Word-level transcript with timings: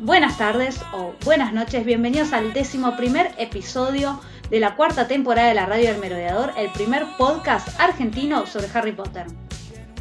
buenas 0.00 0.38
tardes 0.38 0.80
o 0.92 1.14
buenas 1.24 1.52
noches. 1.52 1.84
Bienvenidos 1.84 2.32
al 2.32 2.52
décimo 2.52 2.96
primer 2.96 3.32
episodio 3.38 4.20
de 4.50 4.60
la 4.60 4.76
cuarta 4.76 5.08
temporada 5.08 5.48
de 5.48 5.54
la 5.54 5.66
Radio 5.66 5.90
del 5.90 5.98
Merodeador, 5.98 6.52
el 6.56 6.70
primer 6.70 7.04
podcast 7.16 7.68
argentino 7.80 8.46
sobre 8.46 8.68
Harry 8.74 8.92
Potter. 8.92 9.26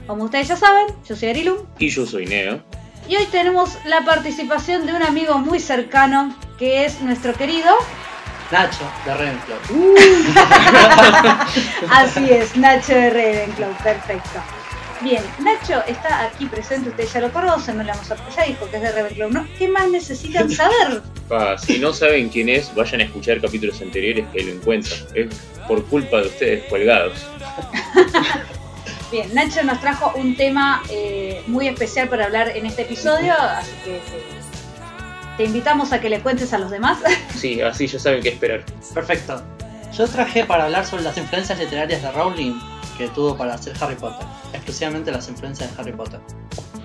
Como 0.05 0.25
ustedes 0.25 0.47
ya 0.47 0.55
saben, 0.55 0.87
yo 1.07 1.15
soy 1.15 1.29
Arilum 1.29 1.57
Y 1.79 1.89
yo 1.89 2.05
soy 2.05 2.25
Neo. 2.25 2.63
y 3.09 3.15
hoy 3.15 3.25
tenemos 3.25 3.77
la 3.85 4.01
participación 4.05 4.85
de 4.85 4.93
un 4.93 5.03
amigo 5.03 5.37
muy 5.39 5.59
cercano 5.59 6.33
que 6.57 6.85
es 6.85 7.01
nuestro 7.01 7.33
querido, 7.33 7.73
Nacho, 8.51 8.89
de 9.05 9.13
Ravenclaw. 9.13 9.59
así 11.91 12.29
es, 12.29 12.55
Nacho 12.55 12.93
de 12.93 13.09
Ravenclaw, 13.09 13.71
perfecto. 13.83 14.39
Bien, 15.01 15.23
Nacho 15.39 15.83
está 15.87 16.25
aquí 16.25 16.47
presente, 16.47 16.89
ustedes 16.89 17.13
ya 17.13 17.21
lo 17.21 17.31
conocen, 17.31 17.77
no 17.77 17.83
le 17.83 17.91
vamos 17.91 18.09
a 18.11 18.15
ya 18.35 18.43
dijo 18.45 18.69
que 18.69 18.77
es 18.77 18.81
de 18.81 18.91
Ravenclaw, 18.91 19.29
¿no? 19.29 19.47
¿Qué 19.57 19.67
más 19.67 19.89
necesitan 19.89 20.49
saber? 20.51 21.01
Si 21.59 21.77
no 21.77 21.93
saben 21.93 22.29
quién 22.29 22.49
es, 22.49 22.73
vayan 22.73 23.01
a 23.01 23.03
escuchar 23.03 23.39
capítulos 23.39 23.81
anteriores 23.81 24.25
que 24.33 24.43
lo 24.43 24.51
encuentran. 24.53 24.99
Es 25.13 25.27
por 25.67 25.85
culpa 25.85 26.21
de 26.21 26.27
ustedes 26.27 26.63
colgados. 26.65 27.13
Bien, 29.11 29.33
Nacho 29.33 29.63
nos 29.63 29.79
trajo 29.79 30.13
un 30.15 30.35
tema 30.35 30.83
eh, 30.89 31.41
muy 31.47 31.67
especial 31.67 32.09
para 32.09 32.25
hablar 32.25 32.55
en 32.55 32.65
este 32.65 32.81
episodio, 32.81 33.33
así 33.33 33.71
que 33.85 33.97
eh, 33.97 34.01
te 35.37 35.43
invitamos 35.45 35.93
a 35.93 36.01
que 36.01 36.09
le 36.09 36.19
cuentes 36.19 36.53
a 36.53 36.57
los 36.57 36.71
demás. 36.71 36.97
Sí, 37.35 37.61
así 37.61 37.85
ya 37.85 37.99
saben 37.99 38.23
qué 38.23 38.29
esperar. 38.29 38.63
Perfecto. 38.95 39.43
Yo 39.95 40.07
traje 40.07 40.43
para 40.43 40.65
hablar 40.65 40.85
sobre 40.85 41.03
las 41.03 41.17
influencias 41.17 41.59
literarias 41.59 42.01
de 42.01 42.11
Rowling 42.11 42.59
que 42.97 43.07
tuvo 43.09 43.37
para 43.37 43.53
hacer 43.55 43.73
Harry 43.79 43.95
Potter. 43.95 44.25
Exclusivamente 44.53 45.11
las 45.11 45.27
influencias 45.29 45.75
de 45.75 45.81
Harry 45.81 45.91
Potter. 45.93 46.19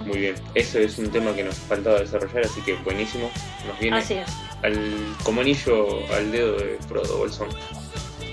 Muy 0.07 0.19
bien. 0.19 0.35
Eso 0.55 0.79
es 0.79 0.99
un 0.99 1.11
tema 1.11 1.33
que 1.35 1.45
nos 1.45 1.57
faltaba 1.57 2.01
desarrollar, 2.01 2.45
así 2.45 2.61
que 2.63 2.75
buenísimo. 2.77 3.31
Nos 3.67 3.79
viene 3.79 3.99
Así 3.99 4.15
es. 4.15 4.29
al, 4.63 5.17
como 5.23 5.41
anillo 5.41 5.87
al 6.15 6.33
dedo 6.33 6.57
de 6.57 6.79
Frodo 6.89 7.19
Bolsón. 7.19 7.49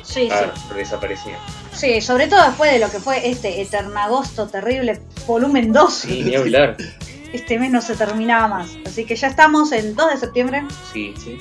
Sí, 0.03 0.27
Ah, 0.31 0.51
sí. 0.55 0.75
desaparecía. 0.75 1.37
Sí, 1.71 2.01
sobre 2.01 2.27
todo 2.27 2.43
después 2.43 2.71
de 2.71 2.79
lo 2.79 2.89
que 2.89 2.99
fue 2.99 3.29
este 3.29 3.61
Eternagosto 3.61 4.47
terrible, 4.47 4.99
volumen 5.27 5.71
2. 5.71 5.93
Sí, 5.93 6.23
ni 6.23 6.35
hablar. 6.35 6.75
Este 7.31 7.59
mes 7.59 7.69
no 7.69 7.79
se 7.79 7.95
terminaba 7.95 8.47
más. 8.47 8.71
Así 8.87 9.05
que 9.05 9.15
ya 9.15 9.27
estamos 9.27 9.71
en 9.71 9.95
2 9.95 10.09
de 10.13 10.17
septiembre, 10.17 10.63
Sí, 10.91 11.13
sí. 11.23 11.37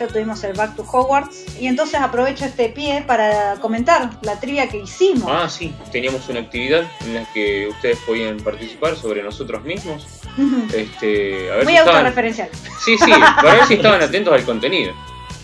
Ya 0.00 0.08
tuvimos 0.08 0.42
el 0.44 0.54
Back 0.54 0.74
to 0.76 0.82
Hogwarts. 0.90 1.44
Y 1.60 1.66
entonces 1.66 2.00
aprovecho 2.00 2.44
este 2.46 2.68
pie 2.70 3.04
para 3.06 3.54
comentar 3.60 4.10
la 4.22 4.40
trivia 4.40 4.68
que 4.68 4.78
hicimos. 4.78 5.28
Ah, 5.30 5.48
sí. 5.48 5.74
Teníamos 5.92 6.28
una 6.28 6.40
actividad 6.40 6.84
en 7.04 7.14
la 7.14 7.24
que 7.32 7.68
ustedes 7.68 7.98
podían 8.06 8.38
participar 8.38 8.96
sobre 8.96 9.22
nosotros 9.22 9.62
mismos. 9.64 10.06
Este, 10.74 11.50
a 11.52 11.56
ver 11.56 11.64
Muy 11.64 11.72
si 11.74 11.78
estaban... 11.78 11.96
autorreferencial. 11.98 12.48
Sí, 12.84 12.96
sí, 12.98 13.10
para 13.36 13.54
ver 13.54 13.66
si 13.66 13.74
estaban 13.74 14.02
atentos 14.02 14.32
al 14.32 14.44
contenido. 14.44 14.92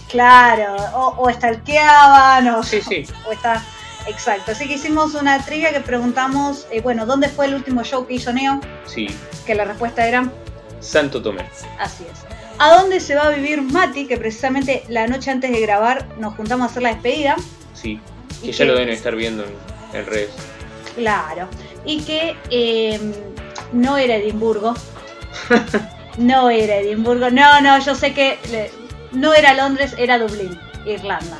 Claro, 0.08 0.76
o, 0.94 1.14
o 1.18 1.30
stalkeaban, 1.32 2.48
o, 2.48 2.62
Sí, 2.62 2.80
sí. 2.80 3.04
o 3.28 3.32
está. 3.32 3.62
Exacto, 4.06 4.52
así 4.52 4.68
que 4.68 4.74
hicimos 4.74 5.14
una 5.14 5.44
trivia 5.44 5.72
que 5.72 5.80
preguntamos, 5.80 6.68
eh, 6.70 6.80
bueno, 6.80 7.06
¿dónde 7.06 7.28
fue 7.28 7.46
el 7.46 7.54
último 7.56 7.82
show 7.82 8.06
que 8.06 8.14
hizo 8.14 8.32
Neo? 8.32 8.60
Sí, 8.84 9.08
Que 9.44 9.56
la 9.56 9.64
respuesta 9.64 10.06
era, 10.06 10.30
Santo 10.78 11.20
Tomé. 11.20 11.42
así 11.80 12.04
es. 12.04 12.20
¿A 12.58 12.74
dónde 12.80 13.00
se 13.00 13.14
va 13.14 13.26
a 13.26 13.30
vivir 13.30 13.60
Mati? 13.62 14.06
Que 14.06 14.16
precisamente 14.16 14.82
la 14.88 15.06
noche 15.06 15.30
antes 15.30 15.50
de 15.50 15.60
grabar 15.60 16.06
nos 16.18 16.34
juntamos 16.34 16.68
a 16.68 16.70
hacer 16.70 16.82
la 16.82 16.90
despedida. 16.94 17.36
Sí, 17.74 18.00
Y 18.42 18.46
que 18.46 18.52
ya 18.52 18.58
que- 18.58 18.64
lo 18.64 18.74
deben 18.74 18.88
estar 18.94 19.14
viendo 19.14 19.44
en, 19.44 19.50
en 19.98 20.06
redes. 20.06 20.30
Claro. 20.94 21.48
Y 21.84 22.02
que 22.02 22.34
eh, 22.50 22.98
no 23.72 23.96
era 23.98 24.16
Edimburgo. 24.16 24.74
No 26.18 26.48
era 26.48 26.76
Edimburgo. 26.76 27.28
No, 27.28 27.60
no, 27.60 27.78
yo 27.78 27.94
sé 27.94 28.14
que 28.14 28.38
le- 28.50 28.70
no 29.12 29.34
era 29.34 29.52
Londres, 29.52 29.94
era 29.98 30.18
Dublín, 30.18 30.58
Irlanda. 30.86 31.36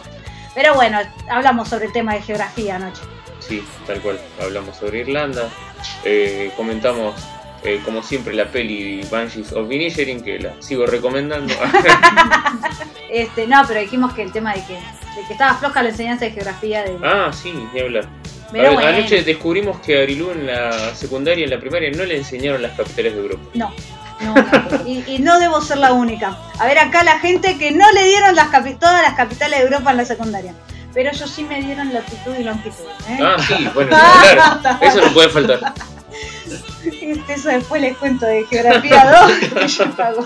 Pero 0.54 0.74
bueno, 0.74 0.98
hablamos 1.30 1.70
sobre 1.70 1.86
el 1.86 1.92
tema 1.94 2.12
de 2.12 2.20
geografía 2.20 2.76
anoche. 2.76 3.00
Sí, 3.40 3.64
tal 3.86 4.02
cual. 4.02 4.20
Hablamos 4.38 4.76
sobre 4.76 4.98
Irlanda. 4.98 5.48
eh, 6.04 6.52
comentamos, 6.58 7.14
eh, 7.66 7.80
como 7.84 8.02
siempre, 8.02 8.32
la 8.34 8.46
peli 8.46 9.02
Banshees 9.10 9.52
of 9.52 9.70
Inisherin, 9.70 10.22
que 10.22 10.38
la 10.38 10.54
sigo 10.60 10.86
recomendando. 10.86 11.52
Este, 13.10 13.46
no, 13.46 13.62
pero 13.66 13.80
dijimos 13.80 14.12
que 14.14 14.22
el 14.22 14.32
tema 14.32 14.52
de 14.52 14.64
que, 14.64 14.74
de 14.74 15.26
que 15.26 15.32
estaba 15.32 15.54
floja 15.54 15.82
la 15.82 15.90
enseñanza 15.90 16.24
de 16.24 16.32
geografía 16.32 16.82
de. 16.82 16.96
ah, 17.04 17.30
sí, 17.32 17.52
ni 17.72 17.80
hablar. 17.80 18.06
pero 18.52 18.70
A- 18.70 18.72
bueno, 18.74 18.88
Anoche 18.88 19.22
descubrimos 19.22 19.78
que 19.80 20.00
a 20.00 20.02
Arilú 20.02 20.32
en 20.32 20.46
la 20.46 20.94
secundaria 20.94 21.40
y 21.42 21.44
en 21.44 21.50
la 21.50 21.60
primaria 21.60 21.90
no 21.92 22.04
le 22.04 22.16
enseñaron 22.16 22.60
las 22.62 22.72
capitales 22.76 23.14
de 23.14 23.20
Europa. 23.20 23.42
no. 23.54 23.72
No, 24.18 24.34
no. 24.34 24.44
Y, 24.86 25.04
y 25.06 25.18
no 25.18 25.38
debo 25.38 25.60
ser 25.60 25.76
la 25.76 25.92
única. 25.92 26.38
A 26.58 26.64
ver, 26.66 26.78
acá 26.78 27.04
la 27.04 27.18
gente 27.18 27.58
que 27.58 27.70
no 27.70 27.84
le 27.92 28.02
dieron 28.04 28.34
las 28.34 28.50
todas 28.78 29.02
las 29.02 29.12
capitales 29.12 29.58
de 29.58 29.64
Europa 29.66 29.90
en 29.90 29.96
la 29.98 30.04
secundaria. 30.06 30.54
Pero 30.94 31.10
ellos 31.10 31.30
sí 31.30 31.44
me 31.44 31.60
dieron 31.60 31.92
latitud 31.92 32.34
y 32.34 32.42
longitud. 32.42 32.86
¿eh? 33.10 33.18
Ah, 33.20 33.36
sí, 33.46 33.68
bueno, 33.74 33.94
hablar. 33.96 34.78
Eso 34.80 35.02
no 35.02 35.12
puede 35.12 35.28
faltar. 35.28 35.60
Este, 37.06 37.34
eso 37.34 37.48
después 37.48 37.80
les 37.80 37.96
cuento 37.96 38.26
de 38.26 38.44
Geografía 38.46 39.12
2. 39.28 39.32
que 39.60 39.68
yo 39.68 39.84
hago. 39.98 40.24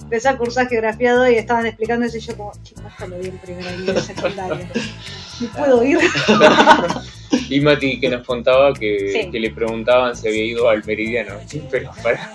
Empecé 0.00 0.28
a 0.28 0.36
cursar 0.38 0.68
Geografía 0.68 1.12
2 1.14 1.30
y 1.30 1.34
estaban 1.34 1.66
explicando 1.66 2.06
eso 2.06 2.16
y 2.16 2.20
yo 2.20 2.34
como, 2.36 2.52
chicos, 2.62 2.84
esto 2.90 3.06
lo 3.08 3.18
vi 3.18 3.28
en 3.28 3.38
primera 3.38 3.70
y 3.74 3.90
en 3.90 4.00
secundaria. 4.02 4.70
No 5.40 5.48
puedo 5.50 5.84
ir. 5.84 5.98
Y 7.50 7.60
Mati 7.60 8.00
que 8.00 8.08
nos 8.08 8.26
contaba 8.26 8.72
que, 8.74 9.12
Sí. 9.12 9.30
que 9.30 9.38
le 9.38 9.50
preguntaban 9.50 10.16
si 10.16 10.26
había 10.28 10.44
ido 10.44 10.68
al 10.68 10.82
meridiano. 10.84 11.34
Sí, 11.46 11.62
pero 11.70 11.90
para. 12.02 12.32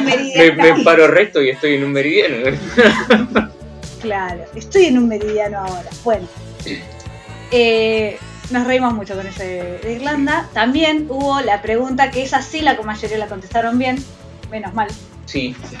Me, 0.00 0.52
me 0.52 0.84
paro 0.84 1.08
recto 1.08 1.42
y 1.42 1.48
estoy 1.48 1.74
en 1.76 1.84
un 1.84 1.92
meridiano. 1.92 2.56
Claro, 4.02 4.44
estoy 4.54 4.84
en 4.86 4.98
un 4.98 5.08
meridiano 5.08 5.58
ahora. 5.58 5.88
Bueno, 6.04 6.28
eh, 7.50 8.18
nos 8.50 8.66
reímos 8.66 8.92
mucho 8.94 9.14
con 9.14 9.26
ese 9.26 9.78
de 9.82 9.92
Irlanda. 9.94 10.48
También 10.52 11.06
hubo 11.08 11.40
la 11.40 11.62
pregunta 11.62 12.10
que 12.10 12.22
esa 12.22 12.42
sí 12.42 12.60
la 12.60 12.80
mayoría 12.82 13.18
la 13.18 13.26
contestaron 13.26 13.78
bien, 13.78 14.02
menos 14.50 14.74
mal, 14.74 14.88
Sí. 15.26 15.56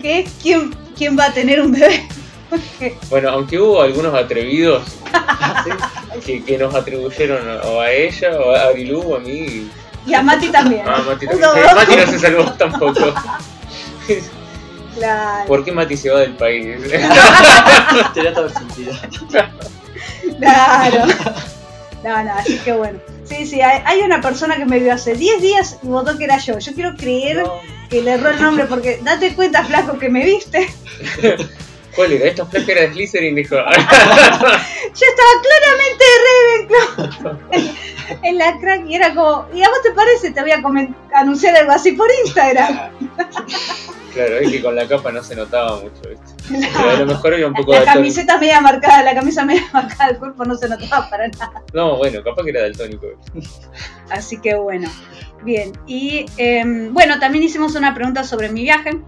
que 0.00 0.20
es 0.20 0.30
quién, 0.42 0.74
quién 0.96 1.18
va 1.18 1.26
a 1.26 1.32
tener 1.32 1.60
un 1.60 1.72
bebé. 1.72 2.06
Bueno, 3.08 3.30
aunque 3.30 3.58
hubo 3.58 3.80
algunos 3.80 4.14
atrevidos 4.14 4.82
que, 6.26 6.44
que 6.44 6.58
nos 6.58 6.74
atribuyeron 6.74 7.48
o 7.64 7.80
a 7.80 7.90
ella, 7.90 8.38
o 8.38 8.54
a 8.54 8.64
Arilú, 8.64 9.00
o 9.00 9.16
a 9.16 9.20
mí. 9.20 9.70
y 10.06 10.12
a 10.12 10.20
Mati 10.22 10.48
también. 10.50 10.82
Ah, 10.86 11.02
también. 11.02 11.40
Mati 11.74 11.96
no 11.96 12.06
se 12.08 12.18
salvó 12.18 12.52
tampoco. 12.52 13.14
Claro, 14.94 15.46
¿Por 15.46 15.64
qué 15.64 15.72
Mati 15.72 15.96
se 15.96 16.10
va 16.10 16.20
del 16.20 16.36
país? 16.36 16.76
Tenía 18.12 18.34
todo 18.34 18.44
el 18.44 18.52
sentido. 18.52 18.92
Claro. 20.38 21.04
No, 22.02 22.20
no, 22.24 22.32
así 22.32 22.58
que 22.58 22.72
bueno. 22.72 22.98
Sí, 23.24 23.46
sí, 23.46 23.60
hay, 23.60 23.80
hay 23.84 24.00
una 24.00 24.20
persona 24.20 24.56
que 24.56 24.64
me 24.64 24.80
vio 24.80 24.92
hace 24.92 25.14
10 25.14 25.40
días 25.40 25.78
y 25.84 25.86
votó 25.86 26.18
que 26.18 26.24
era 26.24 26.36
yo. 26.38 26.58
Yo 26.58 26.74
quiero 26.74 26.96
creer 26.96 27.44
que 27.88 28.02
le 28.02 28.14
erró 28.14 28.30
el 28.30 28.40
nombre 28.40 28.64
porque 28.64 28.98
date 29.04 29.34
cuenta, 29.36 29.62
flaco, 29.62 29.98
que 29.98 30.08
me 30.08 30.24
viste. 30.24 30.68
¿Cuál 31.94 32.12
era? 32.12 32.26
Esta 32.26 32.44
placa 32.44 32.72
era 32.72 32.80
de 32.82 32.92
Slytherin, 32.92 33.34
dijo. 33.34 33.54
Yo 33.56 35.06
estaba 35.06 35.32
claramente 35.42 36.04
de 36.08 36.16
Ravenclaw 36.98 37.38
en, 38.22 38.38
la 38.38 38.58
crack 38.58 38.86
y 38.86 38.96
era 38.96 39.14
como, 39.14 39.46
¿y 39.54 39.62
a 39.62 39.68
vos 39.68 39.82
te 39.82 39.92
parece? 39.92 40.30
Te 40.30 40.40
voy 40.40 40.50
a 40.52 40.62
anunciar 41.18 41.56
algo 41.56 41.72
así 41.72 41.92
por 41.92 42.08
Instagram. 42.24 42.90
Claro, 44.12 44.36
es 44.38 44.50
que 44.50 44.62
con 44.62 44.76
la 44.76 44.86
capa 44.86 45.10
no 45.10 45.22
se 45.22 45.34
notaba 45.34 45.80
mucho, 45.80 46.02
¿viste? 46.08 46.68
A 46.78 46.98
lo 46.98 47.06
mejor 47.06 47.34
era 47.34 47.46
un 47.46 47.54
poco 47.54 47.72
La 47.72 47.84
camiseta 47.84 48.38
media 48.38 48.60
marcada, 48.60 49.02
la 49.02 49.14
camisa 49.14 49.44
media 49.44 49.64
marcada 49.72 50.08
del 50.08 50.18
cuerpo 50.18 50.44
no 50.44 50.56
se 50.56 50.68
notaba 50.68 51.08
para 51.08 51.28
nada. 51.28 51.62
No, 51.72 51.96
bueno, 51.96 52.22
capaz 52.22 52.44
que 52.44 52.50
era 52.50 52.62
daltónico. 52.62 53.06
Así 54.10 54.40
que 54.40 54.54
bueno, 54.54 54.90
bien. 55.42 55.72
Y 55.86 56.26
em, 56.36 56.92
bueno, 56.92 57.18
también 57.18 57.44
hicimos 57.44 57.74
una 57.74 57.94
pregunta 57.94 58.24
sobre 58.24 58.50
mi 58.50 58.62
viaje, 58.62 59.00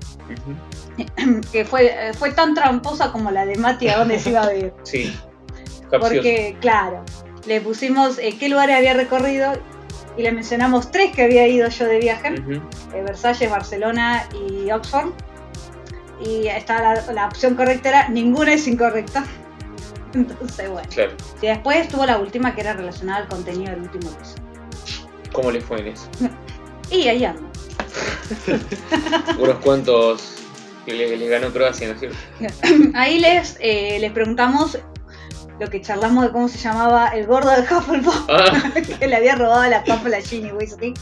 que 1.52 1.64
fue, 1.64 1.86
eh, 1.86 2.14
fue 2.14 2.30
tan 2.32 2.54
tramposa 2.54 3.12
como 3.12 3.30
la 3.30 3.44
de 3.44 3.56
Mati 3.56 3.88
a 3.88 3.98
dónde 3.98 4.18
se 4.18 4.30
iba 4.30 4.42
a 4.42 4.48
vivir. 4.48 4.72
Sí, 4.84 5.14
capcioso. 5.90 6.14
Porque, 6.14 6.56
claro, 6.60 7.04
le 7.46 7.60
pusimos 7.60 8.18
eh, 8.18 8.36
qué 8.38 8.48
lugares 8.48 8.76
había 8.76 8.94
recorrido 8.94 9.52
y 10.16 10.22
le 10.22 10.32
mencionamos 10.32 10.90
tres 10.90 11.12
que 11.14 11.22
había 11.22 11.46
ido 11.46 11.68
yo 11.68 11.86
de 11.86 11.98
viaje. 11.98 12.34
Eh, 12.94 13.02
Versalles, 13.02 13.50
Barcelona 13.50 14.28
y 14.48 14.70
Oxford. 14.70 15.10
Y 16.24 16.46
está 16.46 16.80
la, 16.80 17.12
la 17.12 17.26
opción 17.26 17.54
correcta 17.54 17.88
era 17.88 18.08
ninguna 18.08 18.54
es 18.54 18.66
incorrecta. 18.68 19.24
Entonces, 20.14 20.70
bueno. 20.70 20.88
Claro. 20.92 21.12
Y 21.42 21.46
después 21.46 21.78
estuvo 21.78 22.06
la 22.06 22.18
última 22.18 22.54
que 22.54 22.60
era 22.60 22.74
relacionada 22.74 23.22
al 23.22 23.28
contenido 23.28 23.72
del 23.72 23.80
último 23.82 24.10
episodio. 24.12 24.44
¿Cómo 25.32 25.50
le 25.50 25.60
fue 25.60 25.80
en 25.80 25.88
eso? 25.88 26.08
Y 26.90 27.08
ahí 27.08 27.24
ando. 27.24 27.42
Unos 29.38 29.56
cuantos 29.56 30.34
que 30.84 30.92
le, 30.92 31.16
le 31.16 31.28
ganó 31.28 31.50
Croacia, 31.50 31.88
¿no 31.88 31.94
es 31.94 32.00
cierto? 32.00 32.18
Ahí 32.94 33.18
les, 33.18 33.56
eh, 33.58 33.96
les 34.00 34.12
preguntamos 34.12 34.78
lo 35.60 35.68
que 35.68 35.80
charlamos 35.80 36.24
de 36.24 36.32
cómo 36.32 36.48
se 36.48 36.58
llamaba 36.58 37.08
el 37.08 37.26
gordo 37.26 37.50
de 37.50 37.62
Hufflepuff, 37.62 38.26
Ah, 38.28 38.72
que 38.98 39.06
le 39.06 39.16
había 39.16 39.34
robado 39.36 39.68
la 39.70 39.84
papa 39.84 40.08
a 40.08 40.20
Ginny 40.20 40.52
Weasley. 40.52 40.94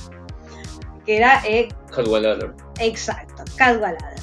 Que 1.07 1.17
era, 1.17 1.43
eh, 1.47 1.69
Cadwallader. 1.95 2.53
exacto, 2.79 3.45
Cadwallader. 3.57 4.21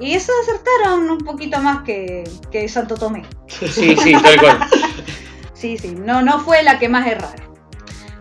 Y 0.00 0.12
eso 0.12 0.32
acertaron 0.42 1.10
un 1.10 1.18
poquito 1.18 1.58
más 1.60 1.82
que, 1.82 2.24
que 2.50 2.68
Santo 2.68 2.96
Tomé. 2.96 3.24
Sí, 3.46 3.96
sí, 3.96 4.12
tal 4.22 4.40
cual. 4.40 4.58
Sí, 5.54 5.76
sí, 5.76 5.92
no, 5.92 6.22
no 6.22 6.38
fue 6.38 6.62
la 6.62 6.78
que 6.78 6.88
más 6.88 7.04
erraron. 7.08 7.48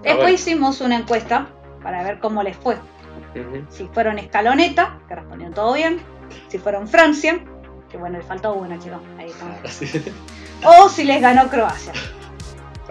Después 0.02 0.18
bueno. 0.18 0.30
hicimos 0.30 0.82
una 0.82 0.96
encuesta 0.98 1.48
para 1.84 2.02
ver 2.02 2.20
cómo 2.20 2.42
les 2.42 2.58
fue. 2.58 2.78
Si 3.70 3.88
fueron 3.94 4.18
Escaloneta, 4.18 4.98
que 5.08 5.14
respondieron 5.14 5.54
todo 5.54 5.74
bien. 5.74 6.00
Si 6.48 6.58
fueron 6.58 6.88
Francia, 6.88 7.40
que 7.92 7.98
bueno, 7.98 8.18
le 8.18 8.24
faltó 8.24 8.54
una, 8.56 8.80
chicos. 8.80 9.02
Ahí 9.20 9.30
estamos. 9.30 9.60
O 10.64 10.90
si 10.90 11.04
les 11.04 11.22
ganó 11.22 11.48
Croacia. 11.50 11.94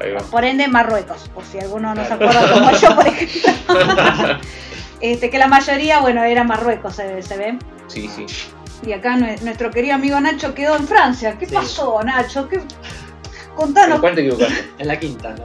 Ahí 0.00 0.12
va. 0.12 0.20
Por 0.20 0.44
ende, 0.44 0.68
Marruecos. 0.68 1.28
Por 1.34 1.44
si 1.44 1.58
alguno 1.58 1.94
no 1.94 2.04
se 2.04 2.12
acuerda 2.12 2.52
como 2.52 2.70
yo, 2.72 2.94
por 2.94 3.06
ejemplo. 3.06 3.52
Este, 4.98 5.28
que 5.28 5.36
la 5.38 5.46
mayoría, 5.46 6.00
bueno, 6.00 6.24
era 6.24 6.42
Marruecos, 6.42 6.96
se, 6.96 7.22
se 7.22 7.36
ve. 7.36 7.58
Sí, 7.86 8.08
sí. 8.08 8.24
Y 8.86 8.92
acá 8.94 9.16
nue- 9.16 9.38
nuestro 9.42 9.70
querido 9.70 9.94
amigo 9.94 10.18
Nacho 10.20 10.54
quedó 10.54 10.74
en 10.74 10.88
Francia. 10.88 11.36
¿Qué 11.38 11.44
Sí. 11.46 11.54
pasó, 11.54 12.00
Nacho? 12.02 12.48
¿Qué... 12.48 12.56
¿En 12.56 12.64
Contanos. 13.54 14.00
cuál 14.00 14.14
te 14.14 14.22
equivocaste? 14.22 14.70
En 14.78 14.88
la 14.88 14.98
quinta, 14.98 15.34
¿no? 15.34 15.44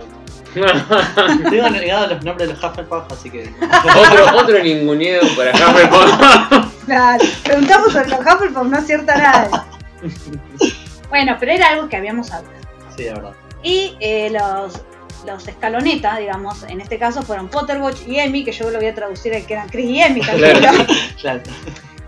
Tengo 1.49 1.69
negado 1.69 2.07
los 2.07 2.23
nombres 2.23 2.47
de 2.47 2.53
los 2.55 2.63
Hufflepuff, 2.63 3.11
así 3.11 3.29
que. 3.29 3.53
otro, 3.61 4.37
otro 4.37 4.63
ninguneo 4.63 5.21
para 5.35 5.51
Hufflepuff. 5.51 6.85
Claro, 6.85 7.23
preguntamos 7.43 7.91
sobre 7.93 8.07
los 8.07 8.19
Hufflepuff, 8.19 8.67
no 8.67 8.77
acierta 8.77 9.17
nada. 9.17 9.65
Bueno, 11.11 11.37
pero 11.39 11.51
era 11.51 11.69
algo 11.69 11.87
que 11.87 11.97
habíamos 11.97 12.31
hablado. 12.31 12.55
Sí, 12.97 13.03
de 13.03 13.13
verdad. 13.13 13.33
Y 13.61 13.95
eh, 13.99 14.31
los, 14.31 14.81
los 15.27 15.47
escaloneta, 15.47 16.17
digamos, 16.17 16.63
en 16.63 16.81
este 16.81 16.97
caso 16.97 17.21
fueron 17.21 17.47
Potterwatch 17.49 18.07
y 18.07 18.17
Emmy, 18.17 18.43
que 18.43 18.51
yo 18.51 18.71
lo 18.71 18.79
voy 18.79 18.87
a 18.87 18.95
traducir 18.95 19.31
que 19.45 19.53
eran 19.53 19.69
Chris 19.69 19.85
y 19.89 20.01
Emmy, 20.01 20.21
Claro. 20.21 20.85
Claro. 21.21 21.41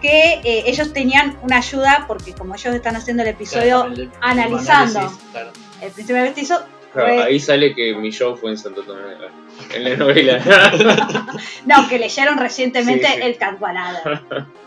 que 0.02 0.34
eh, 0.44 0.64
ellos 0.66 0.92
tenían 0.94 1.38
una 1.44 1.58
ayuda 1.58 2.06
porque 2.08 2.34
como 2.34 2.56
ellos 2.56 2.74
están 2.74 2.96
haciendo 2.96 3.22
el 3.24 3.30
episodio, 3.30 3.82
Claro, 3.82 3.94
el- 3.94 4.02
el 4.02 4.12
analizando. 4.22 5.00
análisis, 5.00 5.24
claro. 5.32 5.52
el 5.82 5.92
príncipe 5.92 6.22
mestizo, 6.22 6.64
Claro, 6.92 7.08
fue- 7.16 7.24
ahí 7.24 7.40
sale 7.40 7.74
que 7.76 7.94
mi 7.96 8.12
show 8.12 8.36
fue 8.36 8.52
en 8.52 8.58
Santo 8.58 8.84
Tomé, 8.84 9.02
en 9.74 9.84
la 9.84 9.96
novela. 9.96 10.40
no, 11.66 11.88
que 11.90 12.00
leyeron 12.00 12.38
recientemente 12.38 13.06
Sí, 13.08 13.14
sí. 13.16 13.22
el 13.22 13.38
Cadwallader. 13.38 14.22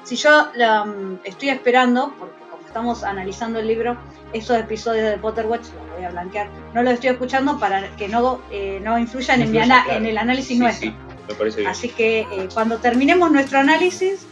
Si 0.04 0.16
yo 0.16 0.48
um, 0.84 1.18
estoy 1.24 1.50
esperando, 1.50 2.14
porque 2.18 2.35
estamos 2.66 3.04
analizando 3.04 3.58
el 3.60 3.66
libro, 3.68 3.96
esos 4.32 4.58
episodios 4.58 5.10
de 5.10 5.18
Potterwatch, 5.18 5.62
los 5.72 5.96
voy 5.96 6.04
a 6.04 6.10
blanquear, 6.10 6.48
no 6.74 6.82
los 6.82 6.94
estoy 6.94 7.10
escuchando 7.10 7.58
para 7.58 7.94
que 7.96 8.08
no, 8.08 8.40
eh, 8.50 8.80
no 8.82 8.98
influyan 8.98 9.40
en, 9.42 9.50
mi 9.52 9.56
Influya, 9.58 9.74
ana- 9.76 9.84
claro. 9.84 9.98
en 10.00 10.06
el 10.06 10.18
análisis 10.18 10.48
Sí, 10.48 10.58
nuestro. 10.58 10.90
sí, 10.90 10.96
me 11.28 11.34
parece 11.34 11.56
bien. 11.60 11.70
Así 11.70 11.88
que 11.88 12.20
eh, 12.20 12.48
cuando 12.52 12.78
terminemos 12.78 13.30
nuestro 13.30 13.58
análisis, 13.58 14.26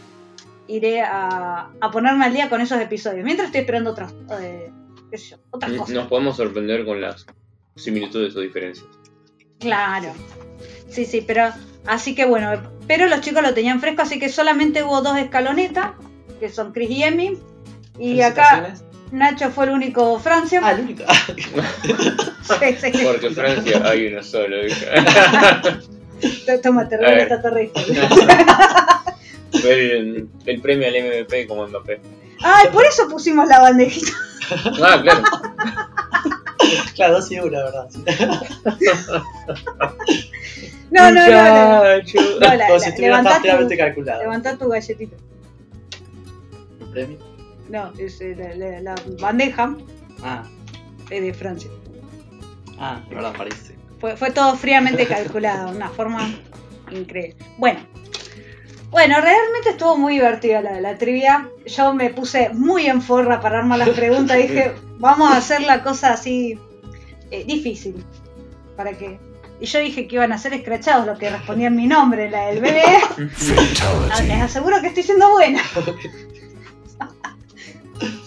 iré 0.67 1.01
a, 1.01 1.69
a 1.79 1.91
ponerme 1.91 2.25
al 2.25 2.33
día 2.33 2.49
con 2.49 2.61
esos 2.61 2.79
episodios. 2.79 3.23
Mientras 3.23 3.47
estoy 3.47 3.61
esperando 3.61 3.91
otras, 3.91 4.13
eh, 4.41 4.71
qué 5.11 5.17
sé 5.17 5.29
yo, 5.31 5.37
otras 5.51 5.71
Nos 5.71 5.87
cosas. 5.89 6.07
podemos 6.07 6.37
sorprender 6.37 6.85
con 6.85 7.01
las 7.01 7.25
similitudes 7.75 8.35
o 8.35 8.39
diferencias. 8.41 8.87
Claro. 9.59 10.09
Sí, 10.89 11.05
sí, 11.05 11.21
pero 11.25 11.49
así 11.87 12.13
que 12.15 12.25
bueno, 12.25 12.51
pero 12.87 13.07
los 13.07 13.21
chicos 13.21 13.41
lo 13.43 13.53
tenían 13.53 13.79
fresco, 13.81 14.01
así 14.03 14.19
que 14.19 14.29
solamente 14.29 14.83
hubo 14.83 15.01
dos 15.01 15.17
escalonetas, 15.17 15.91
que 16.39 16.49
son 16.49 16.71
Chris 16.73 16.89
y 16.91 17.03
Emmy. 17.03 17.37
Y 17.99 18.21
acá. 18.21 18.73
Nacho 19.11 19.51
fue 19.51 19.65
el 19.65 19.71
único 19.71 20.19
Francia. 20.19 20.61
Ah, 20.63 20.71
el 20.71 20.79
único. 20.81 21.03
Sí, 21.83 22.75
sí. 22.81 22.91
Porque 23.03 23.29
Francia 23.29 23.81
hay 23.85 24.07
uno 24.07 24.23
solo. 24.23 24.55
Toma, 26.63 26.87
te 26.89 26.97
regalo 26.97 27.21
esta 27.21 27.41
torre. 27.41 27.71
el, 29.63 30.27
el 30.45 30.61
premio 30.61 30.87
al 30.87 30.93
MVP 30.93 31.47
como 31.47 31.67
Mbappé. 31.67 32.01
Ay, 32.43 32.67
por 32.73 32.85
eso 32.85 33.07
pusimos 33.07 33.47
la 33.47 33.59
bandejita. 33.61 34.11
Ah, 34.83 34.99
claro. 35.01 35.23
claro, 36.95 37.13
dos 37.15 37.31
y 37.31 37.39
una, 37.39 37.63
¿verdad? 37.63 37.87
Sí. 37.89 38.03
No, 40.91 41.11
no, 41.11 41.27
no. 41.27 41.27
no. 41.27 41.83
No, 41.83 42.55
la- 42.55 42.67
Como 42.67 42.79
si 42.79 42.85
la- 42.85 42.89
estuviera 42.89 43.17
levantá, 43.21 43.67
tu, 43.67 43.77
calculado. 43.77 44.21
levantá 44.21 44.57
tu 44.57 44.69
galletita. 44.69 45.15
¿El 46.81 46.87
premio? 46.91 47.17
No, 47.69 47.91
es 47.97 48.21
eh, 48.21 48.35
la, 48.37 48.55
la- 48.55 48.81
la 48.81 48.95
bandeja 49.19 49.75
Ah, 50.23 50.43
es 51.09 51.21
de 51.21 51.33
Francia. 51.33 51.69
ah, 52.79 53.01
verdad, 53.09 53.33
parece. 53.37 53.75
Fue, 53.99 54.15
fue 54.17 54.31
todo 54.31 54.55
fríamente 54.55 55.05
calculado, 55.07 55.71
una 55.71 55.89
forma 55.89 56.29
increíble. 56.91 57.35
Bueno, 57.57 57.79
bueno, 58.91 59.15
realmente 59.19 59.69
estuvo 59.71 59.97
muy 59.97 60.13
divertida 60.13 60.61
la, 60.61 60.79
la 60.79 60.97
trivia. 60.97 61.49
Yo 61.65 61.93
me 61.93 62.09
puse 62.11 62.49
muy 62.49 62.85
en 62.87 63.01
forra 63.01 63.41
para 63.41 63.59
armar 63.59 63.79
las 63.79 63.89
preguntas. 63.89 64.37
Dije, 64.37 64.73
vamos 64.99 65.31
a 65.31 65.37
hacer 65.37 65.61
la 65.63 65.83
cosa 65.83 66.13
así 66.13 66.57
eh, 67.31 67.43
difícil. 67.45 68.03
¿Para 68.77 68.91
qué? 68.93 69.19
Y 69.59 69.65
yo 69.67 69.79
dije 69.79 70.05
que 70.07 70.15
iban 70.15 70.33
a 70.33 70.37
ser 70.37 70.53
escrachados 70.53 71.05
los 71.07 71.17
que 71.17 71.29
respondían 71.29 71.75
mi 71.75 71.87
nombre, 71.87 72.29
la 72.29 72.47
del 72.47 72.59
bebé. 72.61 72.83
Ah, 74.11 74.21
Les 74.21 74.41
aseguro 74.41 74.79
que 74.81 74.87
estoy 74.87 75.03
siendo 75.03 75.29
buena. 75.31 75.61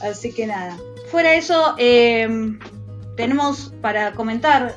Así 0.02 0.32
que 0.32 0.46
nada. 0.46 0.76
Fuera 1.10 1.34
eso, 1.34 1.74
eh, 1.78 2.28
tenemos 3.16 3.72
para 3.80 4.12
comentar, 4.12 4.74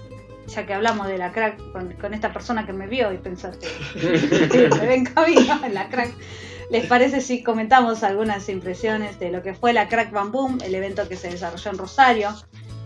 ya 0.48 0.66
que 0.66 0.74
hablamos 0.74 1.08
de 1.08 1.18
la 1.18 1.32
crack 1.32 1.72
con, 1.72 1.94
con 1.94 2.14
esta 2.14 2.32
persona 2.34 2.66
que 2.66 2.74
me 2.74 2.88
vio 2.88 3.12
y 3.14 3.18
pensaste, 3.18 3.68
me 4.80 4.88
ven 4.88 5.06
camino 5.06 5.60
en 5.64 5.74
la 5.74 5.90
crack. 5.90 6.12
¿Les 6.72 6.86
parece 6.86 7.20
si 7.20 7.44
comentamos 7.44 8.02
algunas 8.04 8.48
impresiones 8.48 9.20
de 9.20 9.30
lo 9.30 9.44
que 9.44 9.54
fue 9.54 9.74
la 9.74 9.90
Crack 9.90 10.12
Bam 10.12 10.32
Boom, 10.32 10.60
el 10.64 10.74
evento 10.74 11.06
que 11.10 11.18
se 11.18 11.30
desarrolló 11.30 11.70
en 11.72 11.78
Rosario 11.78 12.30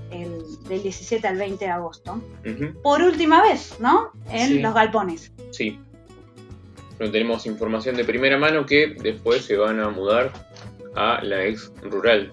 el, 0.10 0.42
del 0.68 0.82
17 0.82 1.28
al 1.28 1.38
20 1.38 1.66
de 1.66 1.70
agosto? 1.72 2.20
Por 2.82 3.04
última 3.04 3.44
vez, 3.44 3.76
¿no? 3.80 4.10
En 4.32 4.48
Sí. 4.48 4.60
los 4.60 4.74
galpones. 4.74 5.32
Sí. 5.52 5.80
Pero 6.98 7.12
tenemos 7.12 7.46
información 7.46 7.96
de 7.96 8.06
primera 8.06 8.40
mano 8.40 8.66
que 8.66 8.96
después 9.00 9.46
se 9.46 9.56
van 9.56 9.80
a 9.80 9.90
mudar 9.90 10.32
a 10.96 11.22
la 11.24 11.46
ex 11.46 11.72
rural. 11.84 12.32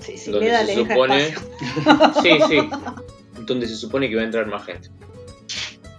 Sí, 0.00 0.16
sí, 0.16 0.30
Donde 0.30 0.50
se 0.66 0.74
supone-. 0.76 1.34
Sí, 2.22 2.30
sí. 2.48 2.68
Donde 3.46 3.66
se 3.68 3.76
supone 3.76 4.08
que 4.08 4.16
va 4.16 4.22
a 4.22 4.24
entrar 4.24 4.46
más 4.46 4.64
gente. 4.64 4.90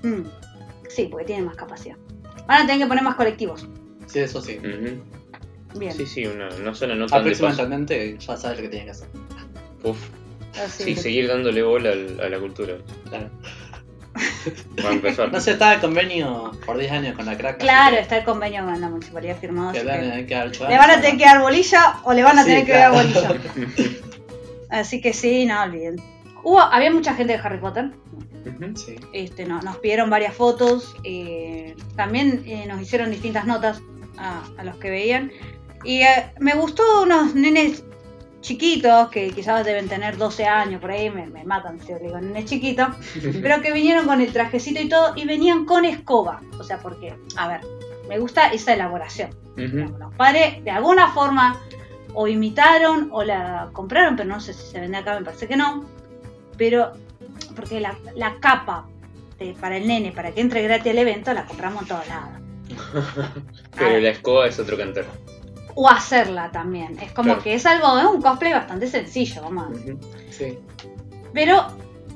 Mm, 0.03 0.23
Sí, 0.89 1.07
porque 1.09 1.25
tiene 1.25 1.43
más 1.43 1.55
capacidad. 1.55 1.95
Van 2.47 2.63
a 2.63 2.65
tener 2.67 2.81
que 2.81 2.87
poner 2.87 3.03
más 3.03 3.15
colectivos. 3.15 3.67
Sí, 4.07 4.19
eso 4.19 4.41
sí. 4.41 4.57
Bien. 5.75 5.93
Sí, 5.95 6.05
sí, 6.07 6.25
una, 6.25 6.49
una 6.55 6.73
zona 6.73 6.95
no 6.95 7.05
tan. 7.05 7.19
Aproximadamente 7.21 8.17
ya 8.19 8.35
sabes 8.37 8.57
lo 8.57 8.63
que 8.63 8.69
tienes 8.69 8.85
que 8.85 8.91
hacer. 8.91 9.09
Uf. 9.83 9.97
Así 10.61 10.83
Sí, 10.83 10.95
seguir 10.95 11.27
dándole 11.27 11.61
bola 11.61 11.91
al- 11.91 12.19
a 12.19 12.27
la 12.29 12.39
cultura. 12.39 12.77
Claro. 13.07 13.29
Empezar. 14.77 15.31
No 15.31 15.39
sé, 15.39 15.51
estaba 15.51 15.73
el 15.75 15.81
convenio 15.81 16.51
por 16.65 16.77
10 16.77 16.91
años 16.91 17.15
con 17.15 17.25
la 17.25 17.37
crack. 17.37 17.57
Claro, 17.59 17.97
está 17.97 18.17
el 18.17 18.23
convenio 18.25 18.63
con 18.65 18.79
la 18.79 18.89
municipalidad 18.89 19.37
firmado. 19.37 19.71
Que 19.71 19.79
así 19.79 19.87
Le 19.87 20.77
van 20.77 20.91
a 20.91 21.01
tener 21.01 21.17
que 21.17 21.25
dar 21.25 21.41
bolilla 21.41 21.97
o 22.03 22.13
le 22.13 22.23
van 22.23 22.39
a 22.39 22.43
Sí, 22.43 22.49
tener 22.49 22.65
que 22.65 22.71
claro. 22.71 22.95
dar 22.95 23.05
bolilla. 23.05 23.39
Así 24.69 25.01
que 25.01 25.13
sí, 25.13 25.45
no 25.45 25.63
olviden. 25.63 25.95
Hubo, 26.43 26.59
había 26.59 26.91
mucha 26.91 27.15
gente 27.15 27.33
de 27.33 27.39
Harry 27.39 27.57
Potter. 27.57 27.89
Sí. 28.75 28.95
Este, 29.13 29.45
no, 29.45 29.59
nos 29.61 29.77
pidieron 29.77 30.09
varias 30.09 30.33
fotos. 30.35 30.95
eh, 31.03 31.75
también 31.95 32.43
eh, 32.45 32.65
nos 32.67 32.81
hicieron 32.81 33.09
distintas 33.11 33.45
notas 33.45 33.81
a, 34.17 34.43
a 34.57 34.63
los 34.63 34.75
que 34.77 34.89
veían. 34.89 35.31
Y 35.83 36.01
eh, 36.01 36.31
me 36.39 36.53
gustó 36.53 37.03
unos 37.03 37.33
nenes 37.35 37.83
chiquitos 38.41 39.09
que 39.09 39.31
quizás 39.31 39.65
deben 39.65 39.87
tener 39.89 40.17
12 40.17 40.45
años 40.45 40.79
por 40.81 40.91
ahí. 40.91 41.09
Me, 41.09 41.27
me 41.27 41.43
matan 41.43 41.79
si 41.79 41.87
yo 41.89 41.99
digo 41.99 42.19
nenes 42.19 42.45
chiquitos. 42.45 42.87
pero 43.41 43.61
que 43.61 43.71
vinieron 43.73 44.05
con 44.05 44.21
el 44.21 44.31
trajecito 44.31 44.81
y 44.81 44.89
todo. 44.89 45.13
Y 45.15 45.25
venían 45.25 45.65
con 45.65 45.85
escoba. 45.85 46.41
O 46.59 46.63
sea, 46.63 46.77
porque, 46.79 47.15
a 47.35 47.47
ver, 47.47 47.61
me 48.07 48.17
gusta 48.19 48.47
esa 48.51 48.73
elaboración. 48.73 49.29
Los 49.99 50.13
padres 50.15 50.63
de 50.63 50.71
alguna 50.71 51.11
forma 51.11 51.59
o 52.13 52.27
imitaron 52.27 53.09
o 53.11 53.23
la 53.23 53.69
compraron, 53.73 54.15
pero 54.15 54.29
no 54.29 54.39
sé 54.39 54.53
si 54.53 54.65
se 54.71 54.79
vende 54.79 54.97
acá, 54.97 55.19
me 55.19 55.25
parece 55.25 55.47
que 55.47 55.57
no. 55.57 55.85
Pero, 56.57 56.93
porque 57.55 57.79
la, 57.79 57.95
la 58.15 58.39
capa 58.39 58.87
de- 59.37 59.53
para 59.59 59.77
el 59.77 59.87
nene, 59.87 60.11
para 60.11 60.31
que 60.31 60.41
entre 60.41 60.61
gratis 60.63 60.91
al 60.91 60.97
evento, 60.97 61.33
la 61.33 61.45
compramos 61.45 61.83
en 61.83 61.87
todos 61.89 62.07
lados. 62.07 62.29
Pero 63.77 63.99
la 63.99 64.09
escoba 64.09 64.47
es 64.47 64.59
otro 64.59 64.77
cantar. 64.77 65.05
O 65.81 65.87
hacerla 65.87 66.51
también. 66.51 66.99
Es 66.99 67.13
como 67.13 67.27
Claro. 67.29 67.41
que 67.41 67.53
es 67.53 67.65
algo, 67.65 67.97
es 67.97 68.05
un 68.05 68.21
cosplay 68.21 68.51
bastante 68.51 68.85
sencillo, 68.85 69.43
vamos. 69.43 69.69
Ujú. 69.79 69.97
Sí. 70.29 70.57
Pero 71.33 71.67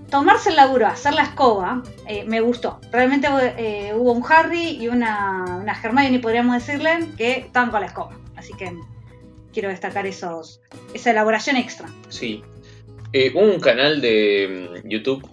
tomarse 0.10 0.50
el 0.50 0.58
laburo, 0.58 0.86
hacer 0.86 1.14
la 1.14 1.24
escoba, 1.24 1.82
eh, 2.06 2.26
me 2.26 2.42
gustó. 2.42 2.82
Realmente 2.92 3.30
eh, 3.58 3.94
hubo 3.96 4.12
un 4.12 4.24
Harry 4.30 4.72
y 4.82 4.90
una, 4.90 5.46
una 5.62 5.80
Hermione, 5.82 6.20
podríamos 6.20 6.56
decirle, 6.56 7.08
que 7.18 7.32
estaban 7.40 7.72
con 7.72 7.80
la 7.80 7.88
escoba. 7.88 8.20
Así 8.36 8.52
que 8.54 8.78
quiero 9.54 9.70
destacar 9.70 10.06
esos, 10.08 10.60
esa 10.94 11.12
elaboración 11.12 11.56
extra. 11.56 11.88
Sí. 12.10 12.44
Eh, 13.14 13.32
un 13.34 13.62
canal 13.62 14.02
de 14.02 14.82
mm, 14.84 14.90
YouTube 14.90 15.26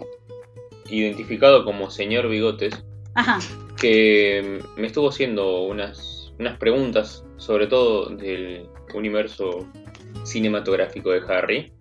identificado 0.88 1.64
como 1.64 1.90
Señor 1.90 2.28
Bigotes 2.28 2.80
Ajá. 3.14 3.40
que 3.76 4.60
mm, 4.76 4.80
me 4.80 4.86
estuvo 4.86 5.08
haciendo 5.08 5.62
unas, 5.64 6.32
unas 6.38 6.58
preguntas, 6.58 7.24
sobre 7.40 7.66
todo 7.66 8.10
del 8.10 8.66
universo 8.94 9.66
cinematográfico 10.24 11.10
de 11.10 11.22
Harry. 11.26 11.72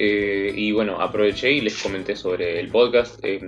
Eh, 0.00 0.52
y 0.54 0.70
bueno, 0.70 1.00
aproveché 1.00 1.50
y 1.50 1.62
les 1.62 1.82
comenté 1.82 2.14
sobre 2.14 2.60
el 2.60 2.68
podcast. 2.68 3.18
Eh, 3.24 3.40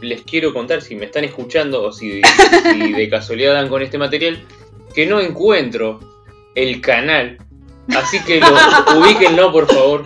les 0.00 0.22
quiero 0.22 0.52
contar 0.52 0.80
si 0.82 0.96
me 0.96 1.04
están 1.04 1.24
escuchando 1.24 1.84
o 1.84 1.92
si, 1.92 2.20
si 2.72 2.92
de 2.92 3.08
casualidad 3.08 3.52
dan 3.52 3.68
con 3.68 3.82
este 3.82 3.98
material, 3.98 4.38
que 4.94 5.06
no 5.06 5.20
encuentro 5.20 6.00
el 6.54 6.80
canal. 6.80 7.36
Así 7.94 8.18
que 8.24 8.40
lo, 8.40 8.48
ubíquenlo, 9.00 9.52
por 9.52 9.66
favor. 9.66 10.04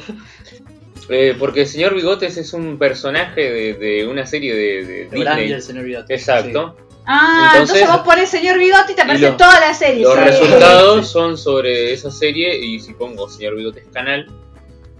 Eh, 1.08 1.36
porque 1.38 1.62
el 1.62 1.66
señor 1.68 1.94
Bigotes 1.94 2.36
es 2.36 2.52
un 2.52 2.78
personaje 2.78 3.40
de, 3.40 3.74
de 3.74 4.06
una 4.06 4.26
serie 4.26 4.54
de, 4.54 4.84
de 4.84 5.04
Disney. 5.04 5.52
el 5.52 5.62
señor 5.62 5.84
Bigote. 5.84 6.12
Exacto. 6.14 6.76
Ah, 7.04 7.50
entonces, 7.54 7.76
Entonces- 7.82 7.96
vos 7.96 8.06
pones 8.06 8.28
señor 8.28 8.58
bigote 8.58 8.92
y 8.92 8.94
te 8.94 9.02
aparece 9.02 9.30
toda 9.32 9.58
la 9.60 9.74
serie. 9.74 10.02
Los 10.02 10.16
resultados 10.18 11.08
son 11.08 11.36
sobre 11.36 11.92
esa 11.92 12.10
serie 12.10 12.56
y 12.64 12.78
si 12.80 12.92
pongo 12.94 13.28
señor 13.28 13.56
Bigotes 13.56 13.84
canal, 13.92 14.26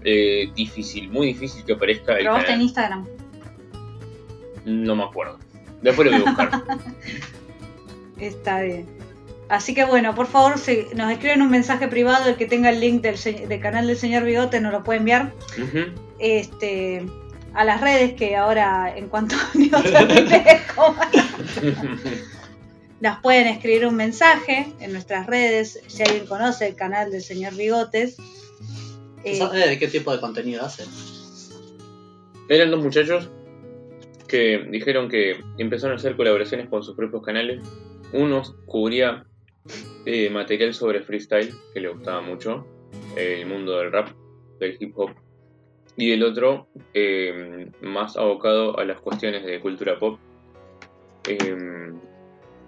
eh, 0.03 0.49
difícil, 0.55 1.09
muy 1.09 1.27
difícil 1.27 1.63
que 1.63 1.73
aparezca 1.73 2.11
el 2.13 2.17
Pero 2.19 2.31
vos 2.31 2.39
canal. 2.41 2.45
tenés 2.53 2.63
Instagram. 2.65 3.07
No 4.65 4.95
me 4.95 5.03
acuerdo. 5.03 5.39
Después 5.81 6.09
lo 6.11 6.17
voy 6.17 6.21
a 6.21 6.29
buscar. 6.29 6.63
Está 8.19 8.61
bien. 8.61 8.85
Así 9.49 9.73
que 9.73 9.83
bueno, 9.85 10.15
por 10.15 10.27
favor, 10.27 10.57
si 10.57 10.87
nos 10.95 11.11
escriben 11.11 11.41
un 11.41 11.49
mensaje 11.51 11.87
privado, 11.87 12.29
el 12.29 12.35
que 12.35 12.45
tenga 12.45 12.69
el 12.69 12.79
link 12.79 13.01
del, 13.01 13.17
del 13.47 13.59
canal 13.61 13.87
del 13.87 13.97
señor 13.97 14.23
Bigote 14.23 14.59
nos 14.61 14.71
lo 14.71 14.83
puede 14.83 14.99
enviar 14.99 15.33
Ujú. 15.57 15.91
este, 16.19 17.05
a 17.53 17.63
las 17.65 17.81
redes 17.81 18.13
que 18.13 18.35
ahora 18.35 18.93
en 18.95 19.09
cuanto 19.09 19.35
como- 20.75 20.95
nos 23.01 23.19
pueden 23.19 23.47
escribir 23.47 23.85
un 23.85 23.95
mensaje 23.95 24.73
en 24.79 24.93
nuestras 24.93 25.27
redes, 25.27 25.79
si 25.87 26.03
alguien 26.03 26.25
conoce 26.25 26.67
el 26.67 26.75
canal 26.75 27.11
del 27.11 27.21
señor 27.21 27.53
Bigotes. 27.55 28.17
Eh, 29.25 29.35
¿Sabes 29.37 29.67
de 29.69 29.77
qué 29.77 29.87
tipo 29.87 30.11
de 30.13 30.19
contenido 30.19 30.63
hace? 30.63 30.83
Eran 32.49 32.71
dos 32.71 32.81
muchachos 32.81 33.29
que 34.27 34.65
dijeron 34.69 35.09
que 35.09 35.41
empezaron 35.57 35.95
a 35.95 35.99
hacer 35.99 36.15
colaboraciones 36.15 36.69
con 36.69 36.81
sus 36.83 36.95
propios 36.95 37.23
canales. 37.23 37.61
Uno 38.13 38.41
cubría 38.65 39.25
eh, 40.05 40.29
material 40.29 40.73
sobre 40.73 41.01
freestyle, 41.01 41.53
que 41.73 41.79
le 41.81 41.89
gustaba 41.89 42.21
mucho, 42.21 42.65
el 43.15 43.45
mundo 43.45 43.77
del 43.79 43.91
rap, 43.91 44.09
del 44.59 44.77
hip 44.79 44.97
hop. 44.97 45.11
Y 45.95 46.11
el 46.11 46.23
otro 46.23 46.67
eh, 46.93 47.69
más 47.81 48.17
abocado 48.17 48.79
a 48.79 48.83
las 48.83 48.99
cuestiones 48.99 49.45
de 49.45 49.59
cultura 49.59 49.99
pop. 49.99 50.19
Eh, 51.27 51.93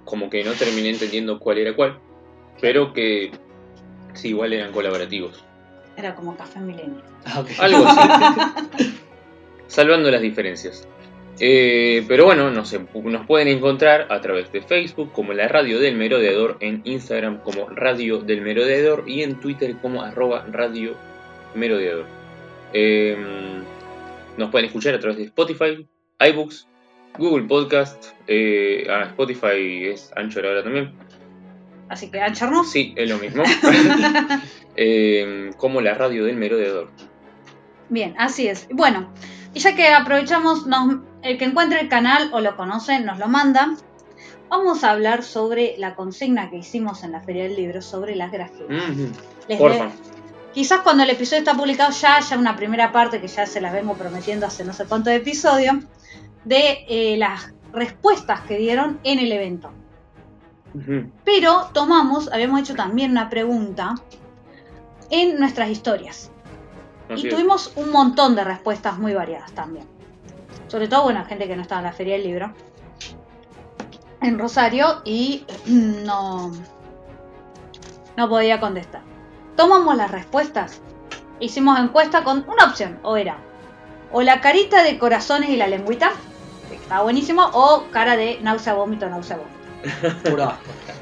como 0.06 0.30
que 0.30 0.44
no 0.44 0.54
terminé 0.54 0.92
entendiendo 0.92 1.40
cuál 1.40 1.58
era 1.58 1.76
cuál, 1.76 2.00
pero 2.62 2.94
que 2.94 3.32
sí, 4.14 4.30
igual 4.30 4.54
eran 4.54 4.72
colaborativos. 4.72 5.44
era 5.98 6.16
como 6.16 6.38
Café 6.38 6.60
Milenio. 6.60 7.02
Ah. 7.26 7.44
Algo 7.60 7.86
así. 7.86 8.98
Salvando 9.68 10.12
las 10.12 10.22
diferencias. 10.22 10.88
Eh, 11.40 12.06
pero 12.08 12.26
bueno, 12.26 12.50
nos, 12.50 12.74
nos 12.94 13.28
pueden 13.28 13.50
encontrar 13.50 14.08
a 14.10 14.22
través 14.22 14.52
de 14.54 14.62
Facebook 14.62 15.12
como 15.12 15.34
la 15.34 15.48
Radio 15.50 15.80
del 15.80 15.96
Merodeador, 15.96 16.58
en 16.62 16.82
Instagram 16.86 17.40
como 17.40 17.68
Radio 17.70 18.20
del 18.20 18.42
Merodeador 18.42 19.04
y 19.06 19.24
en 19.24 19.40
Twitter 19.42 19.76
como 19.82 20.02
arroba 20.02 20.46
Radio 20.50 20.96
Merodeador. 21.54 22.06
Eh, 22.74 23.16
nos 24.38 24.50
pueden 24.52 24.66
escuchar 24.68 24.94
a 24.96 25.00
través 25.00 25.18
de 25.18 25.24
Spotify, 25.26 25.88
iBooks, 26.20 26.68
Google 27.18 27.46
Podcast, 27.48 28.08
eh, 28.28 28.86
ah, 28.90 29.04
Spotify 29.08 29.86
es 29.86 30.12
Anchor 30.16 30.46
ahora 30.46 30.64
también. 30.64 30.94
Así 31.88 32.10
que 32.10 32.20
ancharnos. 32.20 32.70
Sí, 32.72 32.94
es 32.98 33.10
lo 33.10 33.18
mismo. 33.18 33.44
Eh, 34.78 35.52
como 35.58 35.80
la 35.80 35.94
Radio 35.94 36.26
del 36.26 36.36
Merodeador. 36.36 36.90
Bien, 37.88 38.14
así 38.18 38.48
es. 38.50 38.68
Bueno, 38.74 39.10
y 39.54 39.60
ya 39.60 39.74
que 39.74 39.88
aprovechamos, 39.88 40.68
nos- 40.68 40.98
el 41.22 41.38
que 41.38 41.46
encuentre 41.46 41.80
el 41.80 41.88
canal 41.88 42.30
o 42.34 42.42
lo 42.42 42.58
conoce, 42.58 43.00
nos 43.00 43.18
lo 43.18 43.28
manda. 43.30 43.74
Vamos 44.50 44.84
a 44.84 44.92
hablar 44.92 45.24
sobre 45.24 45.76
la 45.78 45.96
consigna 45.96 46.50
que 46.50 46.58
hicimos 46.58 47.06
en 47.06 47.14
la 47.14 47.22
Feria 47.22 47.44
del 47.44 47.56
Libro 47.56 47.82
sobre 47.82 48.16
las 48.18 48.34
grajeas. 48.34 48.60
Ujú, 48.70 49.08
Les 49.48 49.58
Porfa. 49.58 49.86
de- 49.86 49.92
Quizás 50.56 50.80
cuando 50.80 51.04
el 51.04 51.10
episodio 51.10 51.40
está 51.40 51.54
publicado 51.54 51.92
ya 51.92 52.16
haya 52.16 52.38
una 52.38 52.56
primera 52.56 52.94
parte 52.94 53.20
que 53.20 53.28
ya 53.28 53.46
se 53.46 53.60
las 53.60 53.74
vengo 53.74 53.96
prometiendo 53.96 54.46
hace 54.46 54.64
no 54.64 54.72
sé 54.72 54.86
cuántos 54.86 55.12
episodios 55.12 55.76
de 56.46 56.86
eh, 56.88 57.18
las 57.18 57.54
respuestas 57.74 58.40
que 58.48 58.58
dieron 58.58 58.98
en 59.04 59.20
el 59.20 59.34
evento. 59.34 59.74
Pero 61.26 61.72
tomamos, 61.74 62.32
habíamos 62.32 62.62
hecho 62.62 62.74
también 62.74 63.12
una 63.12 63.30
pregunta 63.30 63.96
en 65.10 65.38
nuestras 65.42 65.70
historias. 65.70 66.32
Así 67.10 67.24
Y 67.24 67.28
es. 67.28 67.36
tuvimos 67.36 67.74
un 67.76 67.92
montón 67.92 68.34
de 68.38 68.46
respuestas 68.46 68.98
muy 68.98 69.14
variadas 69.14 69.52
también. 69.52 69.86
Sobre 70.70 70.88
todo, 70.88 71.04
bueno, 71.04 71.26
gente 71.26 71.50
que 71.50 71.58
no 71.58 71.64
estaba 71.64 71.82
en 71.82 71.88
la 71.88 71.92
Feria 71.92 72.14
del 72.14 72.24
Libro. 72.24 72.54
En 74.22 74.40
Rosario 74.40 75.02
y 75.04 75.46
no, 75.66 76.54
no 78.16 78.30
podía 78.30 78.62
contestar. 78.62 79.15
Tomamos 79.56 79.96
las 79.98 80.12
respuestas. 80.12 80.82
Hicimos 81.40 81.80
encuesta 81.80 82.24
con 82.24 82.46
una 82.48 82.66
opción. 82.66 83.00
O 83.04 83.18
era 83.18 83.38
o 84.12 84.22
la 84.22 84.40
carita 84.40 84.82
de 84.84 84.98
corazones 84.98 85.50
y 85.50 85.58
la 85.58 85.68
lengüita, 85.68 86.12
que 86.70 86.76
estaba 86.76 87.04
buenísimo, 87.04 87.50
o 87.54 87.86
cara 87.92 88.16
de 88.16 88.40
náusea, 88.42 88.74
vómito, 88.74 89.10
náusea, 89.10 89.38
vómito. 89.38 90.48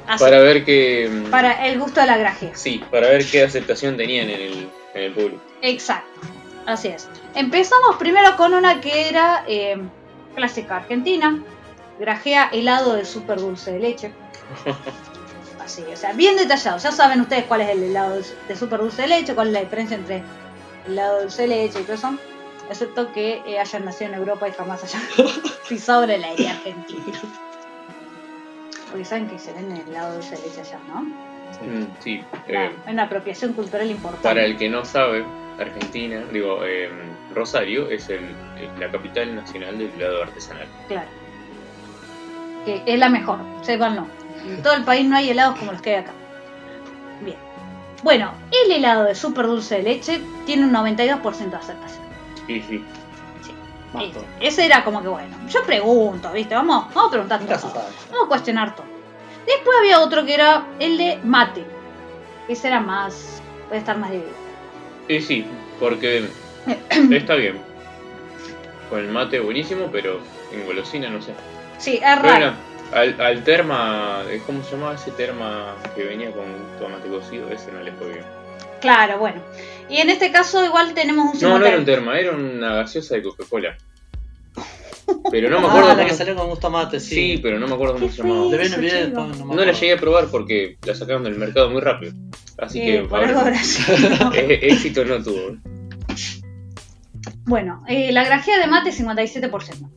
Así, 0.06 0.22
Para 0.24 0.40
ver 0.40 0.64
qué. 0.64 1.22
para 1.30 1.66
el 1.66 1.78
gusto 1.78 2.00
de 2.00 2.06
la 2.06 2.18
grajea. 2.18 2.50
Sí, 2.54 2.82
para 2.90 3.08
ver 3.08 3.24
qué 3.24 3.44
aceptación 3.44 3.96
tenían 3.96 4.28
en 4.28 4.40
el, 4.40 4.68
en 4.94 5.02
el 5.02 5.12
público. 5.14 5.40
Exacto, 5.62 6.20
así 6.66 6.88
es. 6.88 7.08
Empezamos 7.34 7.96
primero 7.96 8.36
con 8.36 8.52
una 8.52 8.80
que 8.82 9.08
era 9.08 9.44
eh, 9.48 9.78
clásica 10.34 10.76
argentina, 10.78 11.40
grajea 11.98 12.50
helado 12.52 12.94
de 12.94 13.04
súper 13.06 13.38
dulce 13.40 13.72
de 13.72 13.78
leche. 13.78 14.12
Así, 15.64 15.82
o 15.90 15.96
sea, 15.96 16.12
bien 16.12 16.36
detallado. 16.36 16.78
Ya 16.78 16.92
saben 16.92 17.20
ustedes 17.22 17.44
cuál 17.44 17.62
es 17.62 17.70
el 17.70 17.82
helado 17.82 18.20
de 18.48 18.56
súper 18.56 18.80
dulce 18.80 19.02
de 19.02 19.08
leche, 19.08 19.34
cuál 19.34 19.48
es 19.48 19.52
la 19.54 19.60
diferencia 19.60 19.96
entre 19.96 20.22
helado 20.86 21.16
de 21.16 21.22
dulce 21.22 21.42
de 21.42 21.48
leche 21.48 21.80
y 21.80 21.82
todo 21.84 21.94
eso. 21.94 22.14
Excepto 22.68 23.12
que 23.12 23.42
eh, 23.46 23.58
hayan 23.58 23.84
nacido 23.84 24.12
en 24.12 24.18
Europa 24.18 24.48
y 24.48 24.52
jamás 24.52 24.82
hayan 24.84 25.02
pisado 25.68 26.04
en 26.04 26.10
el 26.10 26.24
aire 26.24 26.48
argentino. 26.48 27.02
Porque 28.90 29.04
saben 29.04 29.26
que 29.28 29.38
se 29.38 29.52
vende 29.52 29.80
helado 29.88 30.10
de 30.10 30.14
dulce 30.16 30.36
de 30.36 30.42
leche 30.42 30.60
allá, 30.60 30.78
¿no? 30.88 31.00
Mm, 31.02 31.86
Sí, 32.00 32.22
Claro, 32.46 32.70
eh, 32.70 32.76
es 32.86 32.92
una 32.92 33.02
apropiación 33.04 33.52
cultural 33.54 33.90
importante. 33.90 34.22
para 34.28 34.44
el 34.44 34.56
que 34.56 34.68
no 34.68 34.84
sabe, 34.84 35.24
Argentina, 35.58 36.22
digo, 36.32 36.64
eh, 36.64 36.90
Rosario 37.34 37.88
es 37.88 38.08
el, 38.10 38.24
es 38.60 38.78
la 38.78 38.90
capital 38.90 39.34
nacional 39.34 39.78
del 39.78 39.90
helado 39.96 40.22
artesanal. 40.24 40.66
Claro. 40.88 41.08
Que 42.64 42.82
es 42.86 42.98
la 42.98 43.08
mejor, 43.08 43.38
sépanlo. 43.62 44.06
En 44.44 44.62
todo 44.62 44.74
el 44.74 44.84
país 44.84 45.06
no 45.08 45.16
hay 45.16 45.30
helados 45.30 45.58
como 45.58 45.72
los 45.72 45.80
que 45.82 45.90
hay 45.90 46.02
acá. 46.02 46.12
Bien. 47.22 47.36
Bueno, 48.02 48.32
el 48.64 48.72
helado 48.72 49.04
de 49.04 49.14
súper 49.14 49.46
dulce 49.46 49.76
de 49.76 49.82
leche 49.82 50.20
tiene 50.46 50.64
un 50.64 50.72
92% 50.72 51.50
de 51.50 51.56
aceptación. 51.56 52.04
Y 52.48 52.60
sí, 52.60 52.84
Mato. 53.92 54.24
Ese- 54.40 54.66
era 54.66 54.84
como 54.84 55.00
que 55.02 55.08
bueno. 55.08 55.34
Yo 55.48 55.62
pregunto, 55.64 56.30
¿viste? 56.32 56.54
Vamos, 56.54 56.92
vamos 56.92 57.08
a 57.08 57.10
preguntar 57.10 57.40
todo. 57.40 57.72
Vamos 58.10 58.24
a 58.24 58.28
cuestionar 58.28 58.74
todo. 58.74 58.86
Después 59.46 59.76
había 59.78 60.00
otro 60.00 60.24
que 60.24 60.34
era 60.34 60.66
el 60.80 60.98
de 60.98 61.18
mate. 61.22 61.64
Ese 62.48 62.68
era 62.68 62.80
más. 62.80 63.40
puede 63.68 63.78
estar 63.80 63.96
más 63.96 64.10
dividido. 64.10 64.34
y 65.08 65.20
sí, 65.22 65.46
porque 65.80 66.28
está 67.10 67.34
bien. 67.36 67.58
Con 68.90 68.98
el 69.00 69.08
mate 69.08 69.40
buenísimo, 69.40 69.88
pero 69.90 70.18
en 70.52 70.66
golosina 70.66 71.08
no 71.08 71.22
sé. 71.22 71.32
Sí, 71.78 71.96
es 71.96 72.02
raro. 72.02 72.22
bueno, 72.22 72.52
al, 72.94 73.20
al 73.20 73.44
terma, 73.44 74.22
eh, 74.30 74.40
¿cómo 74.46 74.62
se 74.64 74.72
llamaba 74.72 74.94
ese 74.94 75.10
terma 75.12 75.74
que 75.94 76.04
venía 76.04 76.30
con 76.32 76.44
tomate 76.78 77.08
cocido? 77.08 77.50
Ese 77.50 77.70
no 77.72 77.82
le 77.82 77.92
fue 77.92 78.08
bien. 78.08 78.24
Claro, 78.80 79.18
bueno. 79.18 79.42
Y 79.88 79.98
en 79.98 80.10
este 80.10 80.30
caso 80.30 80.64
igual 80.64 80.94
tenemos 80.94 81.34
un 81.34 81.40
No, 81.40 81.58
no 81.58 81.66
era 81.66 81.78
un 81.78 81.84
50. 81.84 81.92
terma, 81.92 82.18
era 82.18 82.32
una 82.32 82.74
gaseosa 82.76 83.14
de 83.16 83.22
Coca-Cola. 83.22 83.76
Pero 85.30 85.50
no 85.50 85.60
me 85.60 85.66
Ah, 85.66 85.68
acuerdo 85.70 85.88
la 85.88 85.94
cómo... 85.96 86.08
que 86.08 86.14
salió 86.14 86.36
con 86.36 86.48
gusto 86.48 86.66
a 86.66 86.70
mate, 86.70 87.00
sí. 87.00 87.14
Sí, 87.14 87.40
pero 87.42 87.58
no 87.58 87.66
me 87.66 87.74
acuerdo 87.74 87.94
cómo 87.94 88.08
se 88.10 88.22
llamaba. 88.22 88.40
No 88.44 88.48
me 89.46 89.54
No 89.56 89.64
la 89.64 89.72
llegué 89.72 89.92
a 89.92 89.96
probar 89.98 90.26
porque 90.28 90.78
la 90.86 90.94
sacaron 90.94 91.24
del 91.24 91.36
mercado 91.36 91.68
muy 91.70 91.80
rápido. 91.82 92.12
Así 92.58 92.80
Eh, 92.80 93.02
que 93.02 93.08
por 93.08 93.22
algo 93.22 93.40
habrá 93.40 93.62
sido. 93.62 94.32
éxito 94.32 95.04
no 95.04 95.22
tuvo. 95.22 95.56
Bueno, 97.44 97.82
eh, 97.88 98.12
la 98.12 98.24
grajea 98.24 98.58
de 98.58 98.66
mate 98.66 98.90
57%. 98.92 99.90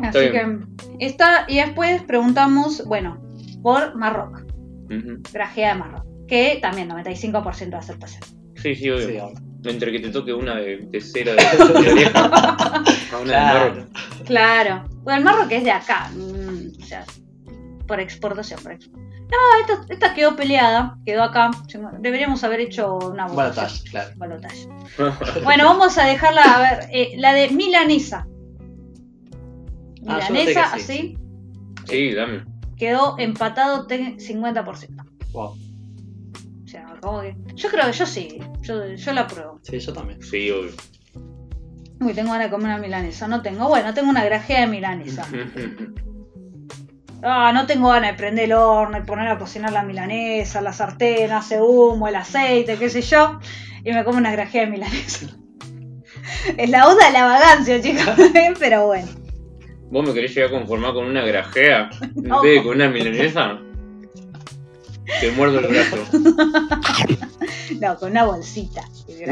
Así 0.00 0.18
bien. 0.30 0.66
que 0.98 1.06
está, 1.06 1.44
y 1.48 1.56
después 1.56 2.02
preguntamos, 2.02 2.84
bueno, 2.86 3.20
por 3.62 3.94
Marroc, 3.96 4.42
grajea 5.32 5.74
de 5.74 5.78
Marroc, 5.80 6.04
que 6.28 6.58
también 6.60 6.88
95% 6.90 7.70
de 7.70 7.76
aceptación. 7.76 8.22
Sí, 8.56 8.74
sí, 8.74 8.90
obvio. 8.90 9.28
Sí. 9.28 9.68
Entre 9.70 9.92
que 9.92 9.98
te 10.00 10.10
toque 10.10 10.32
una 10.34 10.56
de, 10.56 10.86
de 10.90 11.00
cera 11.00 11.32
de, 11.32 11.64
de 11.82 11.90
oreja 11.92 12.24
a 12.26 13.18
una 13.18 13.24
Claro. 13.24 13.64
de 13.64 13.70
Marruecos. 13.80 14.22
Claro, 14.26 14.84
bueno, 15.02 15.18
el 15.18 15.24
Marroc 15.24 15.50
es 15.52 15.64
de 15.64 15.70
acá, 15.70 16.10
mm, 16.14 16.82
o 16.82 16.84
sea, 16.86 17.04
por 17.86 18.00
exportación, 18.00 18.60
por 18.62 18.72
exportación. 18.72 19.04
No, 19.24 19.38
esta, 19.60 19.92
esta 19.92 20.14
quedó 20.14 20.36
peleada, 20.36 20.98
quedó 21.06 21.22
acá. 21.22 21.50
Deberíamos 22.00 22.44
haber 22.44 22.60
hecho 22.60 22.96
una 22.98 23.26
votación. 23.26 23.36
Balotage, 23.36 23.90
claro. 23.90 24.10
Balotage. 24.16 25.42
Bueno, 25.42 25.64
vamos 25.64 25.96
a 25.96 26.04
dejarla, 26.04 26.42
a 26.42 26.60
ver, 26.60 26.88
eh, 26.92 27.14
la 27.16 27.32
de 27.32 27.48
milanesa. 27.48 28.26
Ah, 30.06 30.18
Milanesa, 30.30 30.70
sí. 30.76 30.80
así, 30.82 31.18
Sí, 31.88 32.12
dame. 32.14 32.44
quedó 32.76 33.16
empatado 33.18 33.86
te- 33.86 34.16
50%. 34.18 35.04
Wow. 35.32 35.44
O 35.44 35.56
sea, 36.66 36.94
como 37.00 37.20
que. 37.22 37.36
Yo 37.54 37.68
creo 37.70 37.86
que 37.86 37.92
yo 37.92 38.06
sí, 38.06 38.38
yo, 38.62 38.86
yo 38.94 39.12
la 39.12 39.26
pruebo. 39.26 39.60
Sí, 39.62 39.78
yo 39.78 39.92
también. 39.92 40.22
Sí, 40.22 40.50
obvio. 40.50 40.72
Uy, 42.00 42.12
tengo 42.12 42.32
ganas 42.32 42.48
de 42.48 42.50
comer 42.50 42.66
una 42.66 42.78
milanesa. 42.78 43.28
No 43.28 43.40
tengo, 43.42 43.68
bueno, 43.68 43.94
tengo 43.94 44.10
una 44.10 44.24
grajea 44.24 44.60
de 44.60 44.66
milanesa. 44.66 45.26
Ah, 47.26 47.52
no 47.54 47.64
tengo 47.66 47.88
ganas 47.88 48.10
de 48.10 48.18
prender 48.18 48.44
el 48.44 48.52
horno 48.52 48.98
y 48.98 49.02
poner 49.02 49.28
a 49.28 49.38
cocinar 49.38 49.72
la 49.72 49.82
milanesa, 49.82 50.60
la 50.60 50.74
sartén, 50.74 51.32
hace 51.32 51.58
humo, 51.58 52.06
el 52.06 52.16
aceite, 52.16 52.76
qué 52.76 52.90
sé 52.90 53.00
yo. 53.00 53.38
Y 53.82 53.92
me 53.92 54.04
como 54.04 54.18
una 54.18 54.30
grajea 54.30 54.66
de 54.66 54.70
milanesa. 54.70 55.28
Es 56.58 56.68
la 56.68 56.86
onda 56.86 57.06
de 57.06 57.12
la 57.12 57.24
vagancia, 57.24 57.80
chicos. 57.80 58.14
Pero 58.58 58.86
bueno. 58.86 59.08
¿Vos 59.94 60.04
me 60.04 60.12
querés 60.12 60.34
llegar 60.34 60.50
a 60.50 60.58
conformar 60.58 60.92
con 60.92 61.04
una 61.06 61.22
grajea 61.22 61.88
en 62.16 62.24
No. 62.24 62.42
vez 62.42 62.56
de 62.56 62.62
con 62.64 62.74
una 62.74 62.88
milanesa? 62.88 63.60
Te 65.20 65.30
muerdo 65.30 65.60
el 65.60 65.68
brazo. 65.68 65.96
No, 67.80 67.96
con 67.96 68.10
una 68.10 68.24
bolsita. 68.24 68.82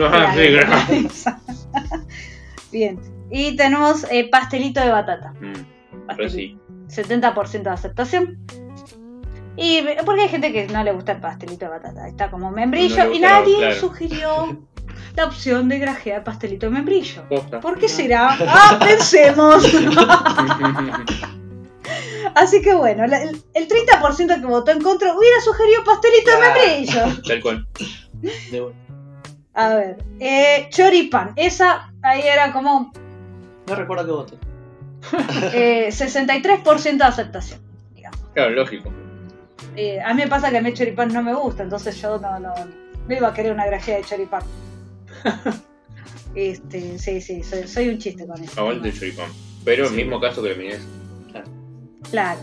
Ah, 0.04 0.33
sí, 0.35 0.42
grajea. 0.52 1.02
Bien. 2.73 2.99
Y 3.31 3.57
tenemos 3.57 4.07
eh, 4.11 4.28
pastelito 4.31 4.81
de 4.81 4.90
batata. 4.90 5.35
Mm, 5.40 6.07
Pastelito. 6.07 6.59
sí. 6.88 7.02
70% 7.02 7.62
de 7.62 7.71
aceptación. 7.71 8.38
Y 9.57 9.83
porque 10.07 10.23
hay 10.23 10.28
gente 10.28 10.52
que 10.52 10.66
no 10.69 10.83
le 10.85 10.92
gusta 10.92 11.12
el 11.12 11.21
pastelito 11.21 11.64
de 11.66 11.71
batata, 11.73 12.07
está 12.09 12.31
como 12.31 12.50
membrillo 12.52 13.04
No 13.04 13.12
y 13.12 13.19
nadie 13.19 13.57
claro. 13.57 13.75
sugirió 13.75 14.59
la 15.16 15.26
opción 15.26 15.68
de 15.68 15.78
grajear 15.78 16.24
pastelito 16.24 16.66
de 16.66 16.72
membrillo. 16.72 17.22
Posta. 17.28 17.60
¿Por 17.60 17.78
qué 17.78 17.88
será? 17.88 18.36
Ah, 18.48 18.78
pensemos. 18.82 19.64
Así 22.34 22.62
que 22.62 22.74
bueno, 22.74 23.06
la- 23.06 23.22
el, 23.22 23.42
el 23.54 23.68
30% 23.68 24.40
que 24.40 24.46
votó 24.46 24.70
en 24.70 24.80
contra 24.80 25.14
hubiera 25.14 25.40
sugerido 25.40 25.84
pastelito 25.84 26.30
de 26.30 26.38
membrillo. 26.38 27.22
Tal 27.26 27.42
cual. 27.42 27.66
De. 28.50 28.72
A 29.54 29.68
ver, 29.74 29.98
eh, 30.18 30.68
choripan, 30.70 31.32
esa 31.36 31.92
ahí 32.02 32.22
era 32.22 32.52
como 32.52 32.90
No 33.66 33.74
recuerdo 33.74 34.06
qué 34.06 34.12
voté. 34.12 34.36
eh, 35.52 35.88
63% 35.90 36.96
de 36.96 37.04
aceptación. 37.04 37.60
digamos. 37.94 38.18
Claro, 38.32 38.50
lógico. 38.52 38.90
Eh, 39.76 40.00
a 40.00 40.14
mí 40.14 40.22
me 40.22 40.28
pasa 40.28 40.50
que 40.50 40.58
a 40.58 40.62
mí 40.62 40.70
el 40.70 40.74
choripán 40.76 41.12
no 41.12 41.22
me 41.22 41.34
gusta, 41.34 41.62
entonces 41.64 42.00
yo 42.00 42.18
no, 42.18 42.38
no, 42.38 42.54
no 43.08 43.14
iba 43.14 43.28
a 43.28 43.34
querer 43.34 43.52
una 43.52 43.66
grajea 43.66 43.98
de 43.98 44.04
choripán. 44.04 44.42
este, 46.35 46.99
sí, 46.99 47.21
sí, 47.21 47.42
soy, 47.42 47.66
soy 47.69 47.88
un 47.88 47.99
chiste 47.99 48.26
con 48.26 48.42
eso. 48.42 48.61
Aguante 48.61 48.88
el 48.88 48.99
choripán. 48.99 49.31
Pero 49.64 49.87
el 49.88 49.94
mismo 49.94 50.20
caso 50.20 50.42
que 50.42 50.51
la 50.51 50.57
milanesa. 50.57 50.85
Claro, 52.11 52.40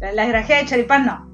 la, 0.00 0.12
la 0.12 0.26
grajea 0.26 0.58
de 0.58 0.66
choripán 0.66 1.06
no. 1.06 1.30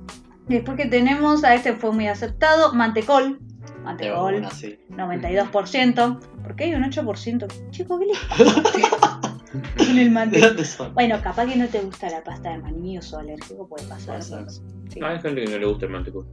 Después 0.49 0.77
que 0.77 0.87
tenemos, 0.87 1.45
a 1.45 1.55
este 1.55 1.75
fue 1.75 1.93
muy 1.93 2.09
aceptado, 2.09 2.73
mantecol. 2.75 3.39
Mantecol, 3.85 4.35
una, 4.37 4.51
sí. 4.51 4.79
92%. 4.91 6.19
¿Por 6.43 6.57
qué 6.57 6.65
hay 6.65 6.75
un 6.75 6.83
8%? 6.85 7.71
Chico, 7.71 7.99
¿qué 7.99 8.07
pasa 8.29 9.21
con 9.77 9.87
el 9.89 9.97
¿De 9.97 10.11
mantecol? 10.11 10.49
dónde 10.49 10.65
son? 10.65 10.95
Bueno, 10.95 11.21
capaz 11.23 11.47
que 11.47 11.57
no 11.57 11.69
te 11.69 11.81
gusta 11.81 12.09
la 12.11 12.25
pasta 12.25 12.51
de 12.51 12.59
maní 12.59 12.99
o 12.99 13.03
sos 13.03 13.21
alérgico, 13.21 13.69
puede 13.69 13.87
pasar. 13.87 14.23
Ser. 14.23 14.47
Sí. 14.89 15.01
Ah, 15.03 15.11
hay 15.11 15.21
gente 15.21 15.45
que 15.45 15.51
no 15.51 15.59
le 15.59 15.67
gusta 15.67 15.87
el 15.87 15.93
mantecol. 15.93 16.27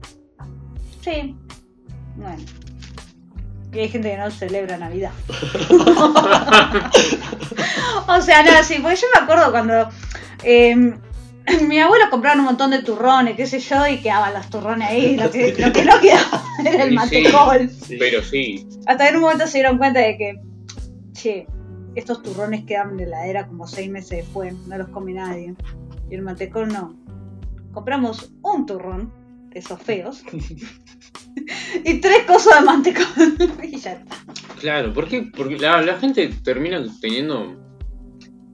Sí. 1.01 1.35
Bueno. 2.15 2.43
Y 3.75 3.79
hay 3.79 3.89
gente 3.89 4.09
que 4.09 4.17
no 4.17 4.31
celebra 4.31 4.77
Navidad. 4.77 5.11
o 8.07 8.21
sea, 8.21 8.43
no, 8.43 8.63
sí, 8.63 8.79
porque 8.81 8.95
yo 8.95 9.07
me 9.13 9.21
acuerdo 9.21 9.51
cuando 9.51 9.89
eh, 10.43 10.95
mi 11.67 11.79
abuelo 11.79 12.05
compraron 12.09 12.39
un 12.39 12.45
montón 12.45 12.71
de 12.71 12.83
turrones, 12.83 13.35
qué 13.35 13.45
sé 13.45 13.59
yo, 13.59 13.85
y 13.87 13.97
quedaban 13.97 14.33
los 14.33 14.49
turrones 14.49 14.89
ahí. 14.89 15.17
Lo 15.17 15.29
que, 15.29 15.53
lo 15.57 15.71
que 15.71 15.85
no 15.85 15.99
quedaba 15.99 16.43
era 16.65 16.83
el 16.83 16.99
sí. 17.01 17.25
Sí. 17.85 17.97
Pero 17.99 18.23
sí. 18.23 18.67
Hasta 18.85 19.03
que 19.03 19.09
en 19.09 19.15
un 19.17 19.21
momento 19.21 19.47
se 19.47 19.57
dieron 19.57 19.77
cuenta 19.77 19.99
de 19.99 20.17
que, 20.17 20.39
che, 21.13 21.47
estos 21.95 22.23
turrones 22.23 22.65
quedan 22.65 22.97
de 22.97 23.05
la 23.05 23.27
era 23.27 23.47
como 23.47 23.67
seis 23.67 23.89
meses 23.89 24.25
después, 24.25 24.53
no 24.67 24.77
los 24.77 24.89
come 24.89 25.13
nadie. 25.13 25.55
Y 26.09 26.15
el 26.15 26.21
mantecol 26.21 26.67
no. 26.67 26.95
Compramos 27.73 28.31
un 28.41 28.65
turrón, 28.65 29.13
esos 29.55 29.81
feos, 29.81 30.23
y 31.83 31.99
tres 31.99 32.23
cosas 32.27 32.59
de 32.59 32.65
mantecol. 32.65 33.05
y 33.63 33.77
ya 33.77 33.93
está. 33.93 34.15
Claro, 34.59 34.93
¿por 34.93 35.07
qué? 35.07 35.29
Porque 35.35 35.57
la, 35.57 35.81
la 35.81 35.97
gente 35.97 36.29
termina 36.43 36.83
teniendo 37.01 37.55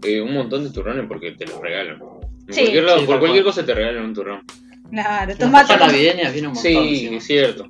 eh, 0.04 0.22
un 0.22 0.34
montón 0.34 0.64
de 0.64 0.70
turrones 0.72 1.06
porque 1.08 1.32
te 1.32 1.46
los 1.46 1.60
regalan. 1.60 2.00
En 2.48 2.54
Sí. 2.54 2.62
cualquier 2.62 2.84
lado, 2.84 3.00
Sí, 3.00 3.06
por 3.06 3.20
cualquier 3.20 3.44
cual. 3.44 3.54
cosa 3.54 3.66
te 3.66 3.74
regalan 3.74 4.04
un 4.06 4.14
turrón. 4.14 4.42
Claro, 4.90 5.28
Las 5.30 5.38
tomate. 5.38 5.78
navideñas 5.78 6.34
viene 6.34 6.48
un 6.50 6.54
montón. 6.54 6.72
Sí, 6.72 6.78
encima. 6.78 7.18
es 7.18 7.24
cierto. 7.26 7.68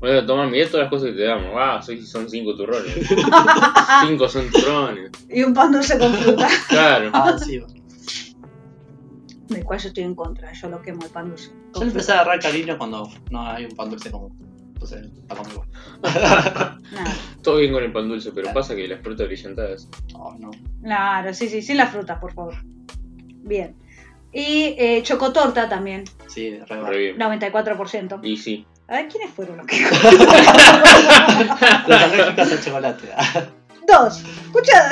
Bueno, 0.00 0.26
toma, 0.26 0.46
mirá 0.46 0.66
todas 0.68 0.84
las 0.84 0.90
cosas 0.90 1.10
que 1.10 1.16
te 1.16 1.22
damos. 1.24 1.50
Ah, 1.56 1.80
soy- 1.82 2.04
son 2.04 2.28
cinco 2.28 2.54
turrones. 2.54 2.94
cinco 4.06 4.28
son 4.28 4.50
turrones. 4.50 5.10
Y 5.30 5.42
un 5.42 5.54
pan 5.54 5.72
dulce 5.72 5.98
con 5.98 6.12
fruta. 6.14 6.46
Claro. 6.68 7.10
Ah, 7.14 7.36
sí. 7.38 7.60
Del 9.48 9.64
cual 9.64 9.78
yo 9.78 9.88
estoy 9.88 10.04
en 10.04 10.14
contra, 10.14 10.52
yo 10.52 10.68
lo 10.68 10.82
quemo 10.82 11.02
el 11.04 11.10
pan 11.10 11.28
dulce. 11.30 11.50
Yo 11.74 11.80
le 11.80 11.86
empecé 11.86 12.12
a 12.12 12.20
agarrar 12.20 12.40
cariño 12.40 12.76
cuando 12.76 13.10
no 13.30 13.42
hay 13.42 13.64
un 13.64 13.72
pan 13.72 13.90
dulce 13.90 14.10
común. 14.10 14.36
Entonces, 14.74 15.06
está 15.20 15.34
conmigo. 15.34 15.64
Nada. 16.02 16.78
Todo 17.42 17.56
bien 17.56 17.72
con 17.72 17.82
el 17.82 17.92
pan 17.92 18.08
dulce, 18.08 18.30
pero 18.32 18.52
pasa 18.52 18.76
que 18.76 18.86
las 18.86 19.00
frutas 19.00 19.26
brillantadas. 19.26 19.88
Oh, 20.14 20.34
no. 20.38 20.50
Claro, 20.82 21.34
sí, 21.34 21.48
sí, 21.48 21.62
sin 21.62 21.78
las 21.78 21.90
frutas, 21.90 22.18
por 22.18 22.32
favor. 22.32 22.54
Bien. 23.42 23.74
Y 24.32 24.74
eh, 24.78 25.02
chocotorta 25.02 25.68
también, 25.68 26.04
Sí, 26.28 26.58
re 26.68 26.82
Re 26.82 26.98
bien. 26.98 27.18
94%. 27.18 28.20
Y 28.22 28.36
sí. 28.36 28.66
A 28.86 28.96
ver, 28.96 29.08
¿quiénes 29.08 29.30
fueron 29.30 29.56
los 29.56 29.66
que 29.66 29.84
al 32.36 32.64
chocolate. 32.64 33.08
Dos. 33.86 34.22
Escucha. 34.44 34.90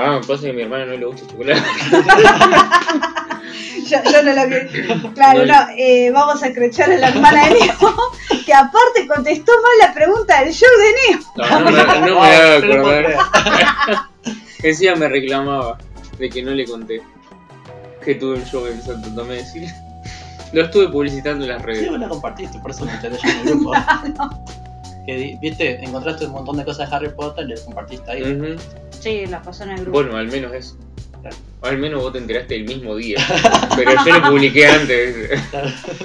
Ah, 0.00 0.20
pasa 0.26 0.42
que 0.44 0.50
a 0.50 0.52
mi 0.52 0.62
hermana 0.62 0.86
no 0.86 0.96
le 0.96 1.06
gusta 1.06 1.22
el 1.24 1.30
chocolate. 1.30 1.60
yo, 3.88 3.98
yo 4.12 4.22
no 4.22 4.32
lo 4.32 4.48
que. 4.48 5.10
Claro, 5.14 5.44
No. 5.44 5.46
no. 5.46 5.66
eh, 5.76 6.10
vamos 6.12 6.42
a 6.42 6.46
escrechar 6.48 6.90
a 6.92 6.98
la 6.98 7.08
hermana 7.08 7.46
de 7.46 7.50
Neo, 7.54 7.96
que 8.46 8.54
aparte 8.54 9.06
contestó 9.08 9.52
mal 9.60 9.88
la 9.88 9.94
pregunta 9.94 10.44
del 10.44 10.52
show 10.54 10.68
de 10.78 11.16
Neo. 11.16 11.20
No, 11.36 11.60
no 11.60 11.70
me, 11.70 11.82
no 11.82 12.20
me 12.20 12.30
no 12.60 12.76
lo 12.76 12.82
puedo 12.82 13.10
acordar. 13.10 14.08
Encima 14.62 14.94
me 14.96 15.08
reclamaba 15.08 15.78
de 16.18 16.30
que 16.30 16.42
no 16.42 16.52
le 16.52 16.64
conté 16.64 17.02
que 18.04 18.14
tuve 18.14 18.36
un 18.36 18.44
show 18.44 18.66
en 18.66 18.80
Santo 18.80 19.08
Tomé 19.14 19.34
de 19.36 19.44
Chile. 19.52 19.74
Lo 20.52 20.62
estuve 20.62 20.88
publicitando 20.88 21.44
en 21.44 21.50
las 21.50 21.62
creer. 21.62 21.78
Sí, 21.78 21.84
redes. 21.84 21.90
vos 21.90 22.00
la 22.00 22.08
compartiste, 22.08 22.58
por 22.60 22.70
eso 22.70 22.84
me 22.86 22.92
enteré 22.92 23.16
yo 23.22 23.28
en 23.28 23.36
el 23.38 23.44
grupo. 23.44 23.72
Que 25.04 25.36
viste, 25.40 25.84
encontraste 25.84 26.24
un 26.26 26.32
montón 26.32 26.56
de 26.56 26.64
cosas 26.64 26.88
de 26.88 26.96
Harry 26.96 27.10
Potter 27.10 27.44
y 27.44 27.48
le 27.48 27.60
compartiste 27.64 28.10
ahí. 28.10 28.22
Sí, 29.00 29.26
la 29.26 29.42
pasó 29.42 29.64
en 29.64 29.70
el 29.70 29.76
grupo. 29.82 29.92
Bueno, 30.02 30.16
al 30.16 30.28
menos 30.28 30.52
eso. 30.52 30.76
Al 31.62 31.78
menos 31.78 32.00
vos 32.02 32.12
te 32.12 32.18
enteraste 32.18 32.54
el 32.56 32.64
mismo 32.64 32.94
día. 32.96 33.18
Pero 33.76 33.92
yo 34.04 34.18
lo 34.18 34.30
publiqué 34.30 34.66
antes. 34.66 35.40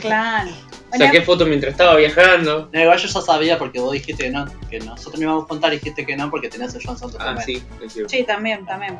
Claro. 0.01 0.49
Bueno, 0.93 1.06
Saqué 1.08 1.21
fotos 1.23 1.47
mientras 1.47 1.71
estaba 1.71 1.95
viajando. 1.95 2.69
No, 2.71 2.79
igual 2.79 2.99
yo 2.99 3.08
ya 3.08 3.21
sabía 3.21 3.58
porque 3.58 3.79
vos 3.79 3.93
dijiste 3.93 4.25
que 4.25 4.29
no, 4.29 4.45
que 4.69 4.79
nosotros 4.79 5.15
no 5.15 5.23
íbamos 5.23 5.45
a 5.45 5.47
contar 5.47 5.73
y 5.73 5.77
dijiste 5.77 6.06
que 6.06 6.15
no 6.15 6.29
porque 6.29 6.49
tenías 6.49 6.75
el 6.75 6.84
John 6.86 6.95
Santos 6.99 7.17
Ah, 7.19 7.34
también. 7.34 7.45
sí, 7.47 7.63
es 7.84 7.93
cierto. 7.93 8.10
Sí, 8.12 8.23
también, 8.25 8.63
también. 8.67 8.99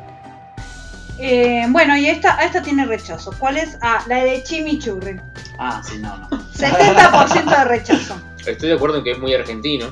Eh, 1.20 1.64
bueno, 1.68 1.96
y 1.96 2.06
esta, 2.08 2.44
esta 2.44 2.62
tiene 2.62 2.84
rechazo. 2.84 3.32
¿Cuál 3.38 3.58
es? 3.58 3.78
Ah, 3.80 4.02
la 4.08 4.24
de 4.24 4.42
chimichurri. 4.42 5.20
Ah, 5.60 5.80
sí, 5.88 5.98
no, 5.98 6.16
no. 6.18 6.28
70% 6.54 7.58
de 7.58 7.64
rechazo. 7.64 8.20
Estoy 8.44 8.70
de 8.70 8.74
acuerdo 8.74 8.98
en 8.98 9.04
que 9.04 9.12
es 9.12 9.18
muy 9.20 9.32
argentino. 9.32 9.86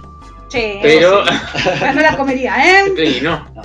Sí, 0.49 0.81
Pero. 0.83 1.23
pero 1.79 1.93
no 1.93 2.01
la 2.01 2.17
comería, 2.17 2.57
¿eh? 2.85 3.21
no. 3.23 3.49
No. 3.55 3.63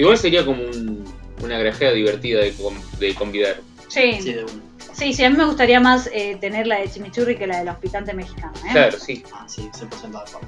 Igual 0.00 0.16
sería 0.16 0.46
como 0.46 0.62
un- 0.62 1.04
una 1.42 1.58
grajea 1.58 1.92
divertida 1.92 2.40
de, 2.40 2.52
con- 2.54 2.80
de 2.98 3.14
convidar. 3.14 3.56
Sí, 3.88 4.18
Sí, 4.92 5.12
de 5.14 5.24
a 5.26 5.30
mí 5.30 5.36
me 5.36 5.44
gustaría 5.44 5.78
más 5.80 6.08
eh, 6.12 6.36
tener 6.40 6.66
la 6.66 6.78
de 6.80 6.90
chimichurri 6.90 7.36
que 7.36 7.46
la 7.46 7.58
de 7.58 7.64
los 7.66 7.76
picantes 7.76 8.14
mexicanos. 8.14 8.58
¿eh? 8.64 8.68
Claro, 8.72 8.98
sí. 8.98 9.22
Ah, 9.32 9.44
sí, 9.46 9.68
100% 9.72 10.10
de 10.10 10.18
acuerdo. 10.18 10.40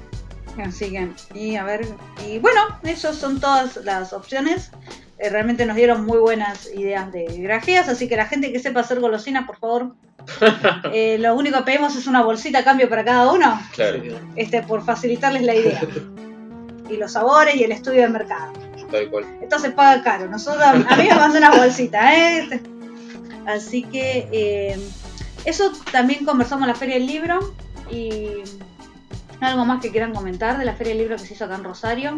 Así 0.63 0.91
que, 0.91 1.09
y 1.35 1.55
a 1.55 1.63
ver, 1.63 1.85
y 2.27 2.39
bueno, 2.39 2.61
esas 2.83 3.15
son 3.15 3.39
todas 3.39 3.77
las 3.77 4.11
opciones. 4.13 4.71
Eh, 5.19 5.29
realmente 5.29 5.65
nos 5.67 5.75
dieron 5.75 6.03
muy 6.05 6.17
buenas 6.17 6.67
ideas 6.73 7.11
de 7.11 7.25
grajeas, 7.39 7.89
así 7.89 8.07
que 8.07 8.15
la 8.15 8.25
gente 8.25 8.51
que 8.51 8.59
sepa 8.59 8.79
hacer 8.81 8.99
golosinas, 8.99 9.45
por 9.45 9.57
favor. 9.59 9.95
eh, 10.93 11.17
lo 11.19 11.35
único 11.35 11.59
que 11.59 11.63
pedimos 11.63 11.95
es 11.95 12.07
una 12.07 12.23
bolsita 12.23 12.59
a 12.59 12.63
cambio 12.63 12.89
para 12.89 13.03
cada 13.05 13.31
uno, 13.31 13.59
Claro, 13.73 14.01
Sí, 14.01 14.09
este, 14.35 14.63
por 14.63 14.83
facilitarles 14.83 15.43
la 15.43 15.53
idea. 15.55 15.79
Y 16.89 16.97
los 16.97 17.13
sabores 17.13 17.55
y 17.55 17.63
el 17.63 17.71
estudio 17.71 18.01
del 18.01 18.11
mercado. 18.11 18.51
Tal 18.93 19.09
cual. 19.09 19.25
Entonces 19.41 19.71
paga 19.73 20.03
caro. 20.03 20.27
Nosotros, 20.29 20.63
a 20.63 20.73
mí 20.73 21.07
me 21.09 21.15
mandó 21.15 21.37
una 21.37 21.51
bolsita, 21.51 22.15
¿eh? 22.15 22.61
Así 23.45 23.83
que 23.83 24.27
eh, 24.31 24.79
eso 25.45 25.71
también 25.91 26.23
conversamos 26.25 26.63
en 26.63 26.69
la 26.69 26.75
Feria 26.75 26.95
del 26.95 27.07
Libro. 27.07 27.53
Y 27.91 28.27
algo 29.41 29.65
más 29.65 29.81
que 29.81 29.91
quieran 29.91 30.13
comentar 30.13 30.57
de 30.57 30.65
la 30.65 30.73
Feria 30.73 30.93
del 30.93 30.99
Libro 31.03 31.17
que 31.17 31.25
se 31.25 31.33
hizo 31.33 31.45
acá 31.45 31.55
en 31.55 31.63
Rosario. 31.63 32.17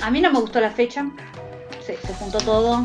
A 0.00 0.10
mí 0.10 0.20
no 0.20 0.32
me 0.32 0.40
gustó 0.40 0.60
la 0.60 0.70
fecha. 0.70 1.06
Se, 1.86 1.96
se 1.96 2.14
juntó 2.14 2.38
todo. 2.38 2.84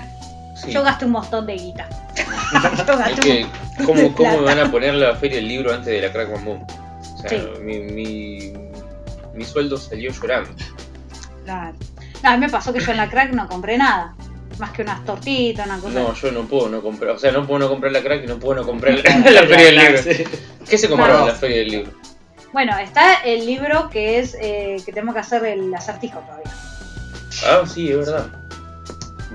Sí. 0.64 0.72
Yo 0.72 0.84
gasté 0.84 1.06
un 1.06 1.12
montón 1.14 1.48
de 1.48 1.56
guita. 1.56 1.90
Yo 2.88 2.94
Es 3.00 3.20
que, 3.20 3.48
¿cómo, 3.86 4.02
de 4.02 4.12
¿cómo 4.14 4.32
me 4.38 4.42
van 4.44 4.60
a 4.60 4.70
poner 4.70 4.94
la 4.94 5.16
feria 5.16 5.38
del 5.38 5.48
libro 5.48 5.74
antes 5.74 5.88
de 5.88 6.02
la 6.02 6.12
Crack 6.14 6.44
Boom? 6.44 6.64
O 6.64 7.18
sea, 7.22 7.30
Sí. 7.30 7.42
mi, 7.62 7.80
mi, 7.80 8.54
mi 9.34 9.44
sueldo 9.46 9.78
salió 9.78 10.12
llorando. 10.12 10.52
Claro. 11.46 11.76
No, 12.24 12.30
a 12.32 12.34
mí 12.34 12.40
me 12.46 12.50
pasó 12.50 12.72
que 12.74 12.80
yo 12.80 12.92
en 12.92 12.98
la 12.98 13.10
crack 13.10 13.32
no 13.34 13.48
compré 13.48 13.78
nada. 13.78 14.14
Más 14.60 14.72
que 14.72 14.82
unas 14.84 15.04
tortitas, 15.06 15.66
una 15.66 15.80
cosa. 15.80 16.00
No, 16.00 16.14
yo 16.14 16.32
no 16.32 16.42
puedo 16.44 16.70
no 16.70 16.82
comprar. 16.82 17.16
O 17.16 17.20
sea, 17.20 17.32
no 17.32 17.48
puedo 17.48 17.60
no 17.60 17.70
comprar 17.70 17.92
la 17.94 18.02
Crack 18.04 18.26
y 18.26 18.28
no 18.28 18.38
puedo 18.38 18.62
no 18.62 18.66
comprar 18.68 18.94
la, 19.04 19.32
la 19.32 19.44
feria 19.48 19.66
del 19.66 19.76
libro. 19.78 19.98
Sí. 20.04 20.24
¿Qué 20.70 20.78
se 20.78 20.88
compró 20.88 21.06
en 21.08 21.12
Claro. 21.14 21.28
la 21.28 21.36
feria 21.36 21.58
del 21.58 21.68
libro? 21.70 21.92
Bueno, 22.54 22.78
está 22.78 23.24
el 23.24 23.46
libro 23.46 23.90
que 23.90 24.20
es 24.20 24.36
eh, 24.40 24.76
que 24.86 24.92
tenemos 24.92 25.16
que 25.16 25.22
hacer 25.22 25.46
el 25.46 25.74
acertijo 25.74 26.20
todavía. 26.20 26.52
Ah, 27.48 27.64
sí, 27.66 27.90
es 27.90 27.98
verdad. 27.98 28.28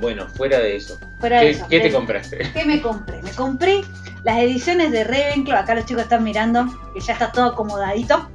Bueno, 0.00 0.28
fuera 0.36 0.58
de 0.60 0.76
eso. 0.76 0.96
Fuera 1.18 1.40
de 1.40 1.46
¿Qué, 1.46 1.50
eso. 1.52 1.66
qué 1.70 1.80
te 1.80 1.86
de- 1.88 1.92
compraste? 1.94 2.50
¿Qué 2.52 2.64
me 2.66 2.80
compré? 2.82 3.20
Me 3.22 3.30
compré 3.30 3.80
las 4.22 4.38
ediciones 4.38 4.92
de 4.92 5.02
Ravenclaw. 5.02 5.58
Acá 5.58 5.74
los 5.74 5.86
chicos 5.86 6.02
están 6.04 6.22
mirando 6.22 6.66
que 6.94 7.00
ya 7.00 7.14
está 7.14 7.32
todo 7.32 7.46
acomodadito. 7.46 8.28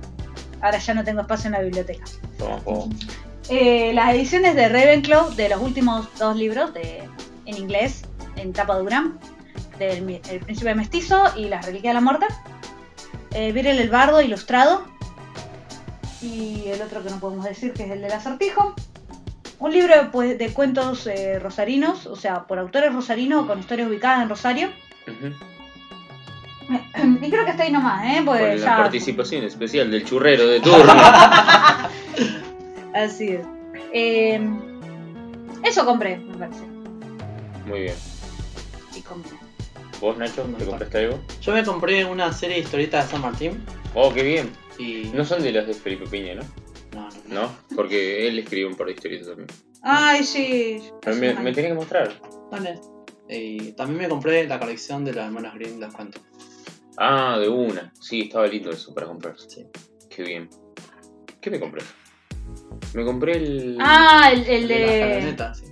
Ahora 0.62 0.80
ya 0.80 0.94
no 0.96 1.04
tengo 1.06 1.22
espacio 1.22 1.48
en 1.48 1.54
la 1.54 1.62
biblioteca. 1.62 2.04
Eh, 3.54 3.92
las 3.94 4.14
ediciones 4.16 4.56
de 4.56 4.70
Ravenclaw 4.70 5.36
de 5.36 5.50
los 5.50 5.62
últimos 5.62 6.08
dos 6.18 6.38
libros 6.38 6.74
de, 6.74 7.04
en 7.46 7.58
inglés, 7.58 8.06
en 8.38 8.54
tapa 8.54 8.78
dura, 8.78 9.12
del 9.78 10.22
El 10.30 10.40
Príncipe 10.40 10.74
Mestizo 10.74 11.22
y 11.36 11.50
Las 11.50 11.66
Reliquias 11.66 11.92
de 11.92 11.96
la 11.96 12.02
Muerte. 12.02 12.26
Eh, 13.34 13.52
Virel 13.52 13.78
el 13.80 13.90
Bardo 13.90 14.22
ilustrado. 14.22 14.86
Y 16.22 16.64
el 16.68 16.82
otro 16.82 17.04
que 17.04 17.10
no 17.10 17.20
podemos 17.20 17.44
decir 17.44 17.74
que 17.74 17.84
es 17.84 17.92
el 17.92 18.02
del 18.02 18.12
acertijo. 18.14 18.74
Un 19.60 19.74
libro 19.74 19.96
de, 19.96 20.06
pues, 20.06 20.38
de 20.38 20.54
cuentos 20.54 21.06
eh, 21.08 21.38
rosarinos, 21.38 22.06
o 22.08 22.16
sea, 22.16 22.44
por 22.46 22.58
autores 22.58 22.94
rosarinos 22.94 23.46
con 23.48 23.60
historias 23.60 23.90
ubicadas 23.90 24.24
en 24.24 24.30
Rosario. 24.30 24.70
Y 27.22 27.30
creo 27.30 27.44
que 27.44 27.52
está 27.52 27.64
ahí 27.64 27.72
nomás, 27.72 28.06
¿eh? 28.06 28.16
Con 28.24 28.38
Pues 28.38 28.62
la 28.62 28.66
ya- 28.66 28.78
participación 28.78 29.44
especial 29.44 29.92
del 29.92 30.06
churrero 30.06 30.48
de 30.48 30.62
turno. 30.62 30.94
Así 32.94 33.30
es. 33.30 33.46
Eh, 33.94 34.40
eso 35.64 35.86
compré, 35.86 36.18
me 36.18 36.38
parece. 36.38 36.62
Muy 37.66 37.82
bien. 37.82 37.96
Y 38.96 39.02
compré. 39.02 39.32
¿Vos, 40.00 40.18
Nacho, 40.18 40.44
te 40.58 40.66
compraste 40.66 40.98
algo? 40.98 41.20
Yo 41.42 41.54
me 41.54 41.64
compré 41.64 42.04
una 42.06 42.34
serie 42.34 42.56
de 42.58 42.64
historietas 42.64 43.06
de 43.06 43.12
San 43.12 43.22
Martín 43.22 43.64
Oh, 43.94 44.12
qué 44.14 44.24
bien. 44.24 44.52
y. 44.80 45.12
No 45.14 45.24
son 45.26 45.44
de 45.44 45.52
las 45.52 45.68
de 45.68 45.74
Felipe 45.74 46.06
Piña, 46.08 46.36
¿no? 46.36 46.42
no, 46.94 47.10
no, 47.10 47.16
no. 47.28 47.42
¿No? 47.44 47.52
Porque 47.76 48.28
él 48.28 48.40
escribió 48.40 48.68
un 48.68 48.76
par 48.76 48.88
de 48.88 48.94
historietas 48.94 49.28
también. 49.28 49.48
Ay, 49.84 50.24
sí. 50.24 50.82
Pero 51.02 51.16
me, 51.18 51.34
me 51.36 51.54
tenía 51.54 51.70
que 51.72 51.76
mostrar. 51.76 52.20
Vale. 52.52 52.80
Y 53.30 53.72
también 53.74 54.02
me 54.02 54.10
compré 54.10 54.46
la 54.48 54.60
colección 54.60 55.06
de 55.06 55.14
las 55.14 55.26
hermanas 55.28 55.54
Grimm, 55.56 55.80
las 55.80 55.94
cuento. 55.94 56.20
Ah, 56.98 57.38
de 57.40 57.48
una. 57.48 57.94
Sí, 58.00 58.22
estaba 58.22 58.46
lindo 58.48 58.72
eso 58.72 58.94
para 58.94 59.08
comprarse. 59.08 59.48
Sí. 59.50 59.66
Qué 60.10 60.24
bien. 60.24 60.50
¿Qué 61.40 61.50
me 61.50 61.60
compré? 61.60 61.82
Me 62.94 63.04
compré 63.06 63.38
el. 63.38 63.78
Ah, 63.80 64.30
el, 64.34 64.46
el 64.48 64.68
De 64.68 64.80
la 64.80 64.92
escaloneta, 64.94 65.54
sí. 65.56 65.66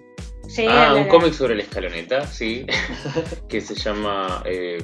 Sí, 0.48 0.66
Ah, 0.68 0.96
un 0.96 1.08
cómic 1.08 1.34
sobre 1.34 1.56
la 1.56 1.62
escaloneta, 1.64 2.26
sí. 2.26 2.66
que 3.50 3.62
se 3.62 3.76
llama. 3.76 4.42
eh, 4.46 4.78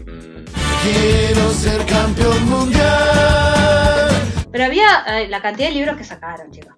Quiero 0.84 1.50
ser 1.52 1.84
campeón 1.86 2.50
mundial. 2.50 4.10
Pero 4.52 4.66
había 4.66 5.04
eh, 5.08 5.28
la 5.28 5.42
cantidad 5.42 5.70
de 5.70 5.74
libros 5.76 5.98
que 5.98 6.04
sacaron, 6.04 6.52
chicos. 6.52 6.74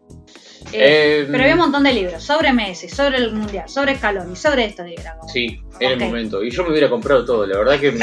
Eh, 0.74 1.22
eh, 1.24 1.28
pero 1.32 1.44
había 1.44 1.54
un 1.56 1.62
montón 1.62 1.84
de 1.84 1.94
libros 1.94 2.22
sobre 2.24 2.52
Messi, 2.54 2.90
sobre 2.90 3.18
el 3.18 3.32
Mundial, 3.34 3.70
sobre 3.70 3.96
Scaloni, 3.96 4.36
sobre 4.36 4.66
esto. 4.66 4.84
como- 4.84 5.30
Sí, 5.32 5.62
era 5.80 5.94
el 5.94 6.00
momento. 6.00 6.44
Y 6.44 6.52
yo 6.52 6.64
me 6.64 6.72
hubiera 6.72 6.90
comprado 6.90 7.24
todo. 7.26 7.46
La 7.46 7.58
verdad 7.58 7.80
que 7.80 7.92
me, 7.94 8.00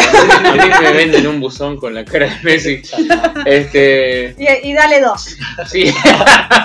me 0.80 0.92
venden 0.92 1.26
un 1.26 1.40
buzón 1.40 1.76
con 1.76 1.94
la 1.94 2.04
cara 2.04 2.26
de 2.26 2.42
Messi. 2.42 2.80
Este. 3.44 4.34
Y, 4.38 4.68
y 4.70 4.72
dale 4.72 5.00
dos. 5.00 5.36
Sí. 5.70 5.92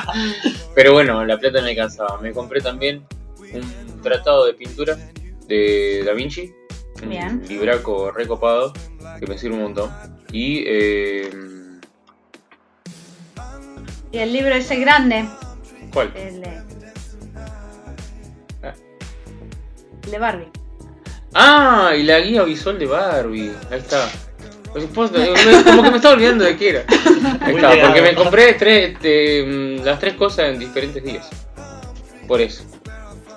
Pero 0.76 0.94
bueno, 0.94 1.26
la 1.26 1.38
plata 1.38 1.62
me 1.62 1.72
alcanzaba. 1.72 2.20
Me 2.22 2.32
compré 2.32 2.62
también 2.62 3.04
un 3.38 4.02
tratado 4.02 4.46
de 4.46 4.54
pintura 4.54 4.98
de 5.48 6.04
Da 6.06 6.14
Vinci. 6.14 6.52
Un 7.04 7.10
Bien. 7.10 7.42
libraco 7.48 8.12
recopado 8.12 8.74
que 9.20 9.28
me 9.28 9.38
sirve 9.38 9.56
un 9.56 9.64
montón. 9.64 9.90
Y. 10.32 10.64
Eh, 10.66 11.30
Y 14.12 14.18
el 14.18 14.34
libro 14.34 14.54
ese 14.56 14.76
grande, 14.78 15.24
¿Cuál? 15.93 16.12
el 16.15 16.41
de. 16.41 16.47
Ah. 18.63 18.73
El 20.04 20.12
de 20.12 20.19
Barbie. 20.19 20.47
Ah, 21.34 21.93
y 21.97 22.04
la 22.04 22.19
guía 22.19 22.43
visual 22.43 22.80
de 22.80 22.86
Barbie. 22.86 23.52
Ahí 23.71 23.80
está. 23.80 24.08
Como 24.71 25.84
que 25.84 25.89
me 25.91 25.95
estaba 25.97 26.13
olvidando 26.15 26.43
de 26.43 26.56
qué 26.58 26.69
era. 26.69 26.84
Ahí 27.41 27.56
está, 27.56 27.71
porque 27.88 28.02
me 28.02 28.13
compré 28.15 28.54
tres, 28.54 28.91
este, 28.93 29.43
mm, 29.43 29.84
las 29.84 29.99
tres 29.99 30.13
cosas 30.13 30.49
en 30.49 30.60
diferentes 30.60 31.04
días. 31.04 31.28
Por 32.28 32.39
eso. 32.41 32.63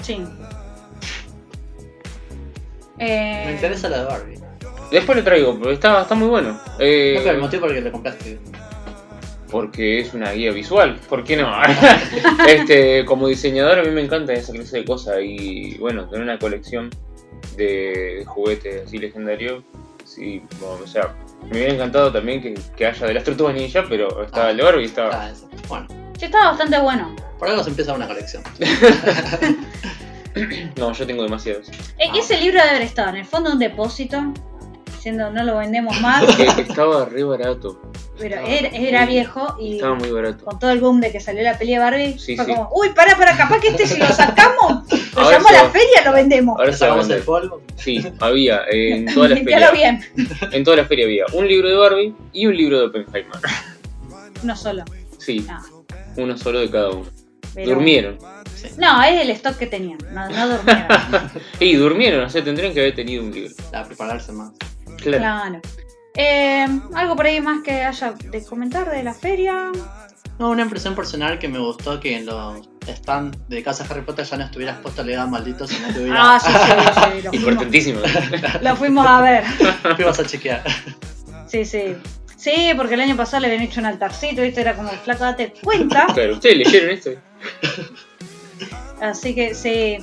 Sí. 0.02 0.22
Eh, 2.98 3.44
Me 3.46 3.52
interesa 3.52 3.88
la 3.88 4.00
de 4.00 4.04
Barbie. 4.04 4.38
Después 4.90 5.16
lo 5.16 5.24
traigo, 5.24 5.58
pero 5.58 5.70
está, 5.72 6.02
está 6.02 6.14
muy 6.14 6.28
bueno. 6.28 6.60
Eh, 6.78 7.14
No, 7.16 7.22
pero 7.22 7.34
el 7.34 7.40
motivo 7.40 7.60
por 7.62 7.70
el 7.70 7.76
que 7.76 7.82
le 7.82 7.92
compraste. 7.92 8.38
Porque 9.52 10.00
es 10.00 10.14
una 10.14 10.32
guía 10.32 10.50
visual, 10.50 10.98
¿por 11.08 11.22
qué 11.22 11.36
no? 11.36 11.52
este, 12.48 13.04
como 13.04 13.28
diseñador 13.28 13.78
a 13.78 13.82
mí 13.82 13.90
me 13.90 14.00
encanta 14.00 14.32
esa 14.32 14.52
clase 14.52 14.78
de 14.78 14.84
cosas 14.86 15.18
y 15.22 15.76
bueno, 15.76 16.08
tener 16.08 16.22
una 16.22 16.38
colección 16.38 16.88
de, 17.56 18.24
juguetes 18.26 18.86
así 18.86 18.96
legendarios, 18.96 19.62
sí, 20.04 20.42
bueno, 20.58 20.82
o 20.82 20.86
sea, 20.86 21.14
me 21.42 21.58
hubiera 21.58 21.74
encantado 21.74 22.10
también 22.10 22.40
que, 22.40 22.54
que 22.74 22.86
haya 22.86 23.06
de 23.06 23.12
las 23.12 23.24
tortugas 23.24 23.54
ninja, 23.54 23.84
pero 23.86 24.24
estaba 24.24 24.50
el 24.50 24.56
de 24.56 24.62
Barbie 24.62 24.82
y 24.82 24.86
estaba... 24.86 25.10
Ah. 25.12 25.32
Bueno, 25.68 25.86
sí, 26.18 26.24
estaba 26.24 26.52
bastante 26.52 26.80
bueno. 26.80 27.14
por 27.38 27.48
algo 27.48 27.62
se 27.62 27.70
empieza 27.70 27.92
una 27.92 28.08
colección. 28.08 28.42
No, 30.78 30.94
yo 30.94 31.06
tengo 31.06 31.24
demasiados. 31.24 31.70
Ah. 31.70 32.16
Ese 32.18 32.38
libro 32.38 32.58
debe 32.58 32.70
haber 32.70 32.82
estado 32.82 33.10
en 33.10 33.16
el 33.16 33.26
fondo 33.26 33.50
de 33.50 33.54
un 33.56 33.60
depósito, 33.60 34.32
diciendo 35.02 35.30
no 35.32 35.42
lo 35.42 35.58
vendemos 35.58 36.00
más, 36.00 36.22
estaba 36.58 37.06
re 37.06 37.24
barato, 37.24 37.76
pero 38.16 38.36
Estaba 38.36 38.48
era, 38.78 39.00
muy- 39.04 39.12
viejo 39.12 39.56
y 39.60 39.74
estaba 39.74 39.96
muy 39.96 40.12
barato. 40.12 40.44
con 40.44 40.56
todo 40.60 40.70
el 40.70 40.78
boom 40.78 41.00
de 41.00 41.10
que 41.10 41.18
salió 41.18 41.42
la 41.42 41.58
peli 41.58 41.72
de 41.72 41.80
Barbie, 41.80 42.18
Sí, 42.20 42.36
fue 42.36 42.44
sí. 42.44 42.52
como, 42.52 42.70
uy, 42.72 42.90
para, 42.90 43.16
para, 43.16 43.36
capaz 43.36 43.58
que 43.60 43.68
este 43.70 43.84
si 43.84 43.98
lo 43.98 44.06
sacamos, 44.06 44.84
lo 45.16 45.22
llevamos 45.28 45.50
a 45.50 45.52
la 45.54 45.62
va- 45.64 45.70
feria 45.70 46.04
lo 46.04 46.12
vendemos. 46.12 46.56
Ahora 46.56 46.72
Sacamos 46.72 47.10
el 47.10 47.22
polvo. 47.22 47.60
Sí, 47.74 48.00
había 48.20 48.62
en 48.70 49.06
toda 49.12 49.30
la 49.30 49.34
Limpialo 49.34 49.66
feria. 49.70 50.00
bien. 50.14 50.28
En 50.52 50.62
toda 50.62 50.76
la 50.76 50.84
feria 50.84 51.04
había 51.06 51.24
un 51.32 51.48
libro 51.48 51.68
de 51.68 51.74
Barbie 51.74 52.14
y 52.32 52.46
un 52.46 52.56
libro 52.56 52.78
de 52.78 52.86
Oppenheimer. 52.86 53.32
No 54.44 54.54
solo. 54.54 54.84
Sí, 55.18 55.44
No, 55.48 55.60
uno 56.22 56.38
solo 56.38 56.60
de 56.60 56.70
cada 56.70 56.90
uno. 56.90 57.06
pero- 57.54 57.70
Durmieron. 57.70 58.18
No, 58.78 59.02
es 59.02 59.20
el 59.20 59.30
stock 59.30 59.56
que 59.56 59.66
tenían. 59.66 59.98
No, 60.12 60.28
no 60.28 60.48
durmieron. 60.48 60.86
Y 61.58 61.74
durmieron, 61.74 62.24
o 62.24 62.30
sea, 62.30 62.44
tendrían 62.44 62.72
que 62.72 62.78
haber 62.78 62.94
tenido 62.94 63.24
un 63.24 63.32
libro. 63.32 63.52
A 63.72 63.82
prepararse 63.82 64.30
más. 64.30 64.52
Claro. 65.02 65.18
claro. 65.18 65.60
Eh, 66.14 66.66
¿Algo 66.94 67.16
por 67.16 67.26
ahí 67.26 67.40
más 67.40 67.62
que 67.62 67.82
haya 67.84 68.12
de 68.12 68.44
comentar 68.44 68.90
de 68.90 69.02
la 69.02 69.14
feria? 69.14 69.70
No, 70.38 70.50
una 70.50 70.62
impresión 70.62 70.94
personal 70.94 71.38
que 71.38 71.48
me 71.48 71.58
gustó 71.58 72.00
que 72.00 72.16
en 72.16 72.26
los 72.26 72.68
stands 72.86 73.38
de 73.48 73.62
casa 73.62 73.86
Harry 73.88 74.02
Potter 74.02 74.24
ya 74.24 74.36
no 74.38 74.44
estuvieras 74.44 74.78
puesto 74.80 75.04
legal 75.04 75.28
maldito, 75.30 75.66
sino 75.66 75.88
que 75.92 76.00
hubiera. 76.00 76.34
Ah, 76.34 76.40
sí, 76.40 76.50
sí, 76.52 76.60
sí. 76.60 77.22
Lo 77.22 77.30
fuimos, 77.30 77.34
Importantísimo. 77.34 78.00
lo 78.62 78.76
fuimos 78.76 79.06
a 79.06 79.20
ver. 79.20 79.44
ibas 79.98 80.18
a 80.18 80.26
chequear. 80.26 80.62
Sí, 81.46 81.64
sí. 81.64 81.94
Sí, 82.36 82.72
porque 82.76 82.94
el 82.94 83.00
año 83.02 83.16
pasado 83.16 83.40
le 83.42 83.46
habían 83.48 83.62
hecho 83.62 83.78
un 83.80 83.86
altarcito, 83.86 84.42
¿viste? 84.42 84.62
Era 84.62 84.74
como, 84.74 84.88
flaco, 84.90 85.22
date 85.24 85.52
cuenta. 85.62 86.06
Claro, 86.14 86.32
¿ustedes 86.34 86.56
leyeron 86.58 86.90
esto? 86.90 87.10
Así 89.00 89.34
que 89.34 89.54
sí. 89.54 89.98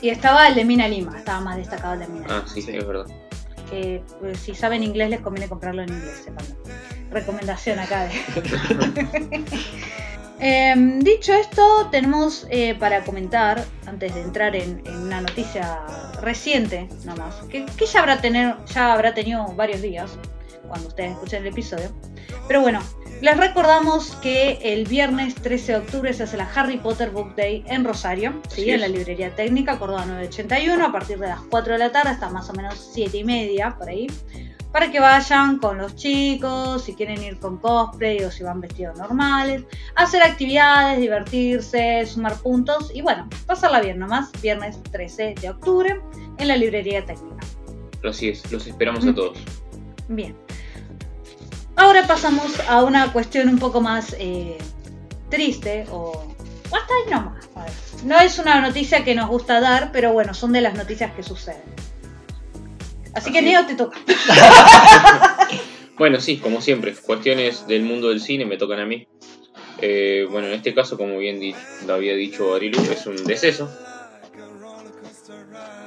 Y 0.00 0.10
estaba 0.10 0.48
el 0.48 0.54
de 0.54 0.64
Mina 0.64 0.88
Lima, 0.88 1.16
estaba 1.18 1.40
más 1.40 1.56
destacado 1.56 1.94
el 1.94 2.00
de 2.00 2.08
Mina 2.08 2.26
Lima. 2.26 2.42
Ah, 2.44 2.48
sí, 2.52 2.62
Sí. 2.62 2.76
es 2.76 2.86
verdad. 2.86 3.06
Que 3.70 4.02
pues, 4.20 4.38
si 4.38 4.54
saben 4.54 4.82
inglés 4.82 5.10
les 5.10 5.20
conviene 5.20 5.48
comprarlo 5.48 5.82
en 5.82 5.90
inglés, 5.90 6.22
sepanlo. 6.24 6.56
Recomendación 7.10 7.78
acá 7.78 8.08
de. 8.08 9.44
Em, 10.40 11.00
dicho 11.00 11.32
esto, 11.32 11.88
tenemos 11.90 12.46
eh, 12.48 12.76
para 12.76 13.02
comentar, 13.02 13.64
antes 13.86 14.14
de 14.14 14.20
entrar 14.20 14.54
en, 14.54 14.80
en 14.86 14.96
una 14.98 15.20
noticia 15.20 15.80
reciente, 16.22 16.88
nomás, 17.04 17.34
que, 17.50 17.66
que 17.66 17.86
ya, 17.86 17.98
habrá 17.98 18.20
tener, 18.20 18.54
ya 18.66 18.92
habrá 18.92 19.14
tenido 19.14 19.46
varios 19.56 19.82
días, 19.82 20.16
cuando 20.68 20.88
ustedes 20.88 21.12
escuchen 21.12 21.42
el 21.42 21.48
episodio. 21.48 21.90
Pero 22.46 22.60
bueno, 22.60 22.80
les 23.20 23.36
recordamos 23.36 24.12
que 24.22 24.58
el 24.62 24.84
viernes 24.86 25.34
13 25.36 25.72
de 25.72 25.78
octubre 25.78 26.12
se 26.12 26.22
hace 26.22 26.36
la 26.36 26.48
Harry 26.54 26.76
Potter 26.78 27.10
Book 27.10 27.34
Day 27.34 27.64
en 27.66 27.84
Rosario, 27.84 28.40
¿sí? 28.48 28.70
En 28.70 28.80
la 28.80 28.88
librería 28.88 29.34
técnica 29.34 29.78
Córdoba 29.78 30.04
981, 30.06 30.84
a 30.86 30.92
partir 30.92 31.18
de 31.18 31.26
las 31.28 31.40
4 31.50 31.72
de 31.72 31.78
la 31.78 31.90
tarde 31.92 32.10
hasta 32.10 32.28
más 32.30 32.48
o 32.48 32.52
menos 32.52 32.90
7 32.94 33.16
y 33.16 33.24
media, 33.24 33.76
por 33.76 33.88
ahí 33.88 34.06
para 34.72 34.90
que 34.92 35.00
vayan 35.00 35.58
con 35.58 35.78
los 35.78 35.96
chicos, 35.96 36.84
si 36.84 36.94
quieren 36.94 37.22
ir 37.24 37.38
con 37.38 37.56
cosplay 37.56 38.22
o 38.22 38.30
si 38.30 38.42
van 38.44 38.60
vestidos 38.60 38.98
normales, 38.98 39.64
hacer 39.96 40.22
actividades, 40.22 41.00
divertirse, 41.00 42.04
sumar 42.04 42.34
puntos 42.36 42.90
y 42.94 43.00
bueno, 43.00 43.26
pasarla 43.46 43.80
bien 43.80 43.98
nomás, 43.98 44.30
viernes 44.42 44.78
13 44.92 45.36
de 45.40 45.50
octubre 45.50 45.98
en 46.36 46.48
la 46.48 46.54
librería 46.56 47.02
técnica. 47.04 47.46
Así 48.06 48.28
es, 48.28 48.52
los 48.52 48.66
esperamos 48.66 49.06
a 49.06 49.10
Mm. 49.12 49.14
todos. 49.14 49.38
Bien. 50.08 50.36
Ahora 51.78 52.06
pasamos 52.06 52.52
a 52.68 52.82
una 52.82 53.12
cuestión 53.12 53.48
un 53.48 53.58
poco 53.58 53.80
más 53.80 54.14
eh, 54.18 54.58
triste 55.30 55.86
o, 55.90 56.34
o 56.70 56.76
hasta 56.76 56.92
ahí 56.94 57.10
nomás. 57.10 57.48
No 58.04 58.18
es 58.20 58.38
una 58.38 58.60
noticia 58.60 59.04
que 59.04 59.14
nos 59.14 59.28
gusta 59.28 59.60
dar, 59.60 59.90
pero 59.92 60.12
bueno, 60.12 60.34
son 60.34 60.52
de 60.52 60.60
las 60.60 60.74
noticias 60.74 61.12
que 61.14 61.22
suceden. 61.22 61.62
Así 63.14 63.32
que 63.32 63.42
Neo 63.42 63.64
te 63.66 63.74
toca. 63.74 63.98
Bueno, 65.96 66.20
sí, 66.20 66.36
como 66.36 66.60
siempre, 66.60 66.94
cuestiones 66.94 67.66
del 67.66 67.82
mundo 67.82 68.10
del 68.10 68.20
cine 68.20 68.44
me 68.46 68.56
tocan 68.56 68.78
a 68.78 68.86
mí. 68.86 69.08
Eh, 69.80 70.28
bueno, 70.30 70.46
en 70.46 70.52
este 70.54 70.72
caso, 70.72 70.96
como 70.96 71.18
bien 71.18 71.40
di- 71.40 71.56
lo 71.88 71.94
había 71.94 72.14
dicho 72.14 72.54
Arilu, 72.54 72.80
es 72.92 73.04
un 73.06 73.16
deceso. 73.24 73.68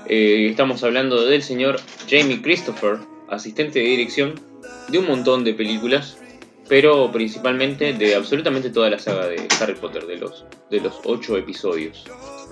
Eh, 0.08 0.48
estamos 0.50 0.84
hablando 0.84 1.24
del 1.26 1.42
señor 1.44 1.80
Jamie 2.10 2.42
Christopher, 2.42 2.98
asistente 3.30 3.80
de 3.80 3.86
dirección 3.86 4.36
de 4.89 4.97
un 4.97 5.08
montón 5.08 5.43
de 5.43 5.54
películas, 5.54 6.17
pero 6.67 7.12
principalmente 7.12 7.93
de 7.93 8.15
absolutamente 8.15 8.69
toda 8.69 8.89
la 8.89 9.00
saga 9.00 9.28
de 9.28 9.47
Harry 9.60 9.76
Potter, 9.76 10.06
de 10.06 10.17
los, 10.17 10.45
de 10.69 10.80
los 10.80 11.00
ocho 11.06 11.38
episodios, 11.38 12.06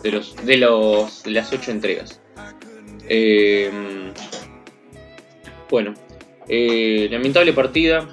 de, 0.04 0.12
los, 0.12 0.36
de, 0.46 0.58
los, 0.58 1.26
las 1.26 1.54
ocho 1.54 1.72
entregas. 1.72 2.22
Eh, 3.08 3.72
bueno, 5.70 5.94
eh, 6.48 7.08
lamentable 7.12 7.54
partida. 7.54 8.08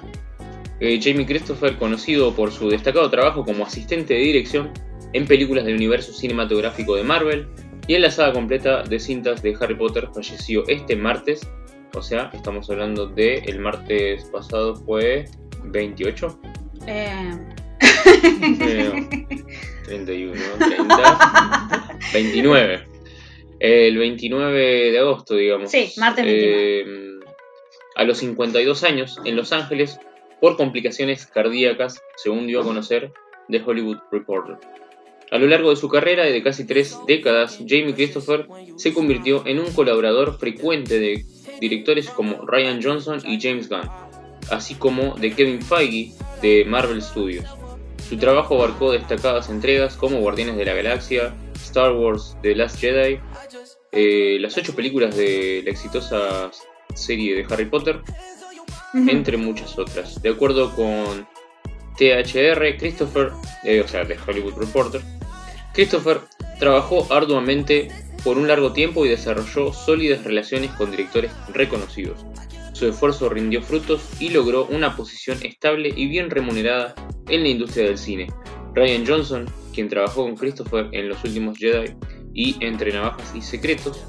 Eh, 0.79 0.99
Jamie 1.01 1.25
Christopher, 1.25 1.75
conocido 1.77 2.33
por 2.35 2.51
su 2.51 2.69
destacado 2.69 3.09
trabajo 3.09 3.43
como 3.43 3.65
asistente 3.65 4.13
de 4.13 4.19
dirección 4.19 4.71
en 5.13 5.25
películas 5.25 5.65
del 5.65 5.75
universo 5.75 6.13
cinematográfico 6.13 6.95
de 6.95 7.03
Marvel 7.03 7.47
y 7.87 7.95
en 7.95 8.01
la 8.01 8.11
saga 8.11 8.33
completa 8.33 8.83
de 8.83 8.99
cintas 8.99 9.41
de 9.41 9.55
Harry 9.59 9.75
Potter, 9.75 10.09
falleció 10.13 10.67
este 10.67 10.95
martes. 10.95 11.47
O 11.93 12.01
sea, 12.01 12.29
estamos 12.33 12.69
hablando 12.69 13.07
de 13.07 13.39
el 13.39 13.59
martes 13.59 14.25
pasado 14.25 14.75
fue 14.75 15.25
28, 15.63 16.39
Eh, 16.85 17.09
eh, 18.61 19.07
31, 19.85 20.41
30, 20.59 21.99
29. 22.13 22.87
El 23.59 23.97
29 23.97 24.91
de 24.91 24.99
agosto, 24.99 25.35
digamos. 25.35 25.71
Sí, 25.71 25.91
martes 25.97 26.25
29. 26.25 26.81
Eh, 26.81 27.19
a 27.95 28.03
los 28.03 28.19
52 28.19 28.83
años, 28.83 29.19
en 29.25 29.35
Los 29.35 29.51
Ángeles, 29.51 29.99
por 30.39 30.55
complicaciones 30.55 31.25
cardíacas, 31.25 31.99
según 32.15 32.45
dio 32.45 32.61
a 32.61 32.63
conocer 32.63 33.11
The 33.49 33.63
Hollywood 33.65 33.97
Reporter. 34.11 34.57
A 35.31 35.37
lo 35.37 35.47
largo 35.47 35.71
de 35.71 35.75
su 35.75 35.89
carrera 35.89 36.23
de 36.23 36.43
casi 36.43 36.65
tres 36.65 36.97
décadas, 37.07 37.57
Jamie 37.57 37.93
Christopher 37.93 38.47
se 38.77 38.93
convirtió 38.93 39.45
en 39.45 39.59
un 39.59 39.71
colaborador 39.73 40.37
frecuente 40.37 40.99
de 40.99 41.25
directores 41.59 42.09
como 42.09 42.45
Ryan 42.45 42.81
Johnson 42.81 43.21
y 43.25 43.39
James 43.41 43.69
Gunn, 43.69 43.89
así 44.49 44.75
como 44.75 45.15
de 45.15 45.31
Kevin 45.31 45.61
Feige 45.61 46.13
de 46.41 46.65
Marvel 46.65 47.01
Studios. 47.01 47.45
Su 48.07 48.17
trabajo 48.17 48.55
abarcó 48.55 48.91
destacadas 48.91 49.49
entregas 49.49 49.95
como 49.95 50.19
Guardianes 50.19 50.55
de 50.57 50.65
la 50.65 50.73
Galaxia, 50.73 51.33
Star 51.55 51.93
Wars 51.93 52.37
The 52.41 52.55
Last 52.55 52.79
Jedi, 52.79 53.19
eh, 53.91 54.37
las 54.39 54.57
ocho 54.57 54.75
películas 54.75 55.15
de 55.17 55.61
la 55.65 55.71
exitosa 55.71 56.51
serie 56.95 57.35
de 57.35 57.53
Harry 57.53 57.65
Potter, 57.65 58.01
entre 58.93 59.37
muchas 59.37 59.77
otras. 59.77 60.21
De 60.21 60.29
acuerdo 60.29 60.73
con 60.75 61.27
THR, 61.97 62.77
Christopher, 62.77 63.31
eh, 63.63 63.81
o 63.81 63.87
sea, 63.87 64.05
de 64.05 64.17
Hollywood 64.25 64.57
Reporter, 64.57 65.01
Christopher 65.73 66.21
trabajó 66.59 67.07
arduamente 67.11 67.89
por 68.23 68.37
un 68.37 68.47
largo 68.47 68.73
tiempo 68.73 69.05
y 69.05 69.09
desarrolló 69.09 69.73
sólidas 69.73 70.23
relaciones 70.23 70.71
con 70.71 70.91
directores 70.91 71.31
reconocidos. 71.53 72.25
Su 72.73 72.87
esfuerzo 72.87 73.29
rindió 73.29 73.61
frutos 73.61 74.01
y 74.19 74.29
logró 74.29 74.65
una 74.67 74.95
posición 74.95 75.39
estable 75.43 75.91
y 75.95 76.07
bien 76.07 76.29
remunerada 76.29 76.93
en 77.27 77.41
la 77.41 77.49
industria 77.49 77.85
del 77.85 77.97
cine. 77.97 78.27
Ryan 78.75 79.05
Johnson, 79.07 79.45
quien 79.73 79.89
trabajó 79.89 80.23
con 80.23 80.35
Christopher 80.35 80.87
en 80.91 81.09
Los 81.09 81.23
Últimos 81.23 81.57
Jedi 81.57 81.95
y 82.33 82.55
Entre 82.59 82.93
Navajas 82.93 83.33
y 83.35 83.41
Secretos, 83.41 84.05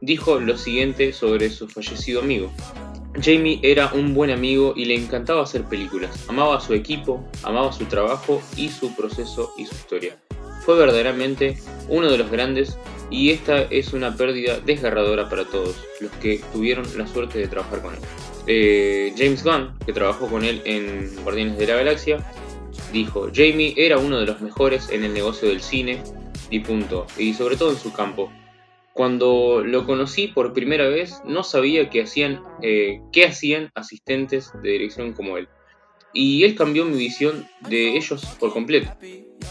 dijo 0.00 0.40
lo 0.40 0.56
siguiente 0.56 1.12
sobre 1.12 1.50
su 1.50 1.68
fallecido 1.68 2.20
amigo. 2.20 2.50
Jamie 3.20 3.60
era 3.62 3.92
un 3.92 4.14
buen 4.14 4.30
amigo 4.30 4.74
y 4.76 4.84
le 4.84 4.94
encantaba 4.94 5.42
hacer 5.42 5.64
películas. 5.64 6.24
Amaba 6.28 6.56
a 6.56 6.60
su 6.60 6.74
equipo, 6.74 7.24
amaba 7.42 7.72
su 7.72 7.84
trabajo 7.86 8.42
y 8.56 8.68
su 8.68 8.94
proceso 8.94 9.52
y 9.56 9.66
su 9.66 9.74
historia. 9.74 10.18
Fue 10.64 10.76
verdaderamente 10.76 11.58
uno 11.88 12.10
de 12.10 12.18
los 12.18 12.30
grandes 12.30 12.76
y 13.10 13.30
esta 13.30 13.62
es 13.62 13.92
una 13.92 14.16
pérdida 14.16 14.60
desgarradora 14.60 15.28
para 15.28 15.44
todos 15.44 15.76
los 16.00 16.10
que 16.12 16.40
tuvieron 16.52 16.86
la 16.96 17.06
suerte 17.06 17.38
de 17.38 17.48
trabajar 17.48 17.82
con 17.82 17.94
él. 17.94 18.00
Eh, 18.46 19.12
James 19.16 19.42
Gunn, 19.42 19.76
que 19.84 19.92
trabajó 19.92 20.28
con 20.28 20.44
él 20.44 20.62
en 20.64 21.14
Guardianes 21.22 21.58
de 21.58 21.66
la 21.66 21.76
Galaxia, 21.76 22.18
dijo, 22.92 23.28
Jamie 23.34 23.74
era 23.76 23.98
uno 23.98 24.18
de 24.18 24.26
los 24.26 24.40
mejores 24.40 24.90
en 24.90 25.04
el 25.04 25.12
negocio 25.12 25.48
del 25.48 25.60
cine 25.60 26.02
y 26.50 26.60
punto, 26.60 27.06
y 27.18 27.34
sobre 27.34 27.56
todo 27.56 27.70
en 27.70 27.78
su 27.78 27.92
campo. 27.92 28.32
Cuando 28.92 29.62
lo 29.62 29.84
conocí 29.84 30.28
por 30.28 30.54
primera 30.54 30.88
vez, 30.88 31.20
no 31.26 31.44
sabía 31.44 31.90
qué 31.90 32.02
hacían, 32.02 32.42
eh, 32.62 33.00
qué 33.12 33.26
hacían 33.26 33.70
asistentes 33.74 34.52
de 34.62 34.70
dirección 34.70 35.12
como 35.12 35.36
él. 35.36 35.48
Y 36.18 36.44
él 36.44 36.54
cambió 36.54 36.86
mi 36.86 36.96
visión 36.96 37.46
de 37.68 37.94
ellos 37.94 38.24
por 38.40 38.50
completo. 38.50 38.90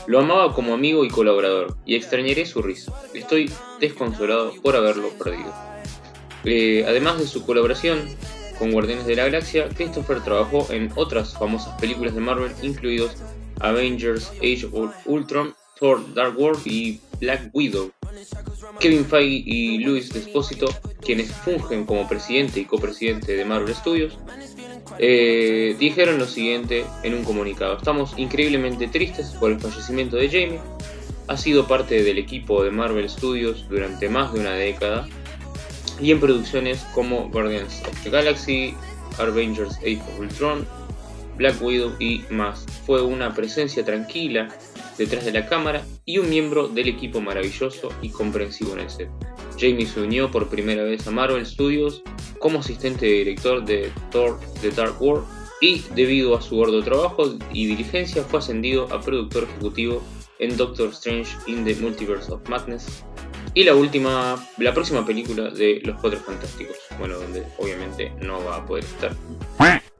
Lo 0.07 0.19
amaba 0.19 0.51
como 0.55 0.73
amigo 0.73 1.05
y 1.05 1.09
colaborador, 1.09 1.77
y 1.85 1.93
extrañaré 1.93 2.47
su 2.47 2.63
risa. 2.63 2.91
Estoy 3.13 3.51
desconsolado 3.79 4.51
por 4.63 4.75
haberlo 4.75 5.09
perdido. 5.09 5.53
Eh, 6.43 6.83
además 6.87 7.19
de 7.19 7.27
su 7.27 7.45
colaboración 7.45 7.99
con 8.57 8.71
Guardianes 8.71 9.05
de 9.05 9.15
la 9.15 9.25
Galaxia, 9.25 9.69
Christopher 9.69 10.23
trabajó 10.23 10.65
en 10.71 10.89
otras 10.95 11.37
famosas 11.37 11.79
películas 11.79 12.15
de 12.15 12.21
Marvel, 12.21 12.51
incluidos 12.63 13.11
Avengers 13.59 14.31
Age 14.37 14.67
of 14.71 14.91
Ultron, 15.05 15.53
Thor 15.79 16.15
Dark 16.15 16.35
World 16.35 16.65
y 16.65 16.99
Black 17.19 17.51
Widow. 17.53 17.91
Kevin 18.79 19.05
Feige 19.05 19.43
y 19.45 19.77
Luis 19.79 20.11
Despósito, 20.11 20.67
quienes 21.01 21.31
fungen 21.31 21.85
como 21.85 22.07
presidente 22.07 22.61
y 22.61 22.65
copresidente 22.65 23.33
de 23.33 23.45
Marvel 23.45 23.75
Studios, 23.75 24.17
eh, 24.99 25.75
dijeron 25.79 26.17
lo 26.17 26.27
siguiente 26.27 26.85
en 27.03 27.13
un 27.13 27.23
comunicado. 27.23 27.77
Estamos 27.77 28.13
increíblemente 28.17 28.87
tristes 28.87 29.29
por 29.39 29.51
el 29.51 29.59
fallecimiento 29.59 30.17
de 30.17 30.29
Jamie. 30.29 30.59
Ha 31.27 31.37
sido 31.37 31.67
parte 31.67 32.03
del 32.03 32.17
equipo 32.17 32.63
de 32.63 32.71
Marvel 32.71 33.09
Studios 33.09 33.67
durante 33.67 34.09
más 34.09 34.33
de 34.33 34.39
una 34.39 34.53
década 34.53 35.07
y 35.99 36.11
en 36.11 36.19
producciones 36.19 36.85
como 36.93 37.29
Guardians 37.29 37.81
of 37.87 38.03
the 38.03 38.09
Galaxy, 38.09 38.75
Avengers 39.17 39.77
Age 39.77 40.01
of 40.01 40.19
Ultron, 40.19 40.67
Black 41.37 41.61
Widow 41.61 41.93
y 41.99 42.23
más. 42.29 42.65
Fue 42.85 43.01
una 43.01 43.33
presencia 43.33 43.83
tranquila 43.83 44.49
detrás 44.97 45.25
de 45.25 45.31
la 45.31 45.45
cámara 45.47 45.83
y 46.05 46.19
un 46.19 46.29
miembro 46.29 46.67
del 46.67 46.87
equipo 46.87 47.21
maravilloso 47.21 47.89
y 48.01 48.09
comprensivo 48.09 48.73
en 48.73 48.79
el 48.81 48.89
set. 48.89 49.09
Jamie 49.57 49.85
se 49.85 50.01
unió 50.01 50.31
por 50.31 50.47
primera 50.47 50.83
vez 50.83 51.07
a 51.07 51.11
Marvel 51.11 51.45
Studios 51.45 52.03
como 52.39 52.59
asistente 52.59 53.05
de 53.05 53.11
director 53.11 53.63
de 53.63 53.91
Thor 54.11 54.39
The 54.61 54.71
Dark 54.71 55.01
World 55.01 55.25
y 55.61 55.83
debido 55.95 56.35
a 56.35 56.41
su 56.41 56.61
arduo 56.63 56.83
trabajo 56.83 57.35
y 57.51 57.65
diligencia 57.67 58.23
fue 58.23 58.39
ascendido 58.39 58.91
a 58.93 59.01
productor 59.01 59.43
ejecutivo 59.43 60.01
en 60.39 60.57
Doctor 60.57 60.89
Strange 60.89 61.31
in 61.47 61.63
the 61.63 61.75
Multiverse 61.75 62.31
of 62.31 62.47
Madness 62.49 63.03
y 63.53 63.63
la 63.63 63.73
última, 63.73 64.35
la 64.57 64.73
próxima 64.73 65.05
película 65.05 65.49
de 65.49 65.81
Los 65.85 65.99
Cuatro 66.01 66.19
Fantásticos, 66.19 66.75
bueno, 66.99 67.17
donde 67.17 67.43
obviamente 67.57 68.11
no 68.21 68.43
va 68.43 68.57
a 68.57 68.65
poder 68.65 68.83
estar. 68.83 69.15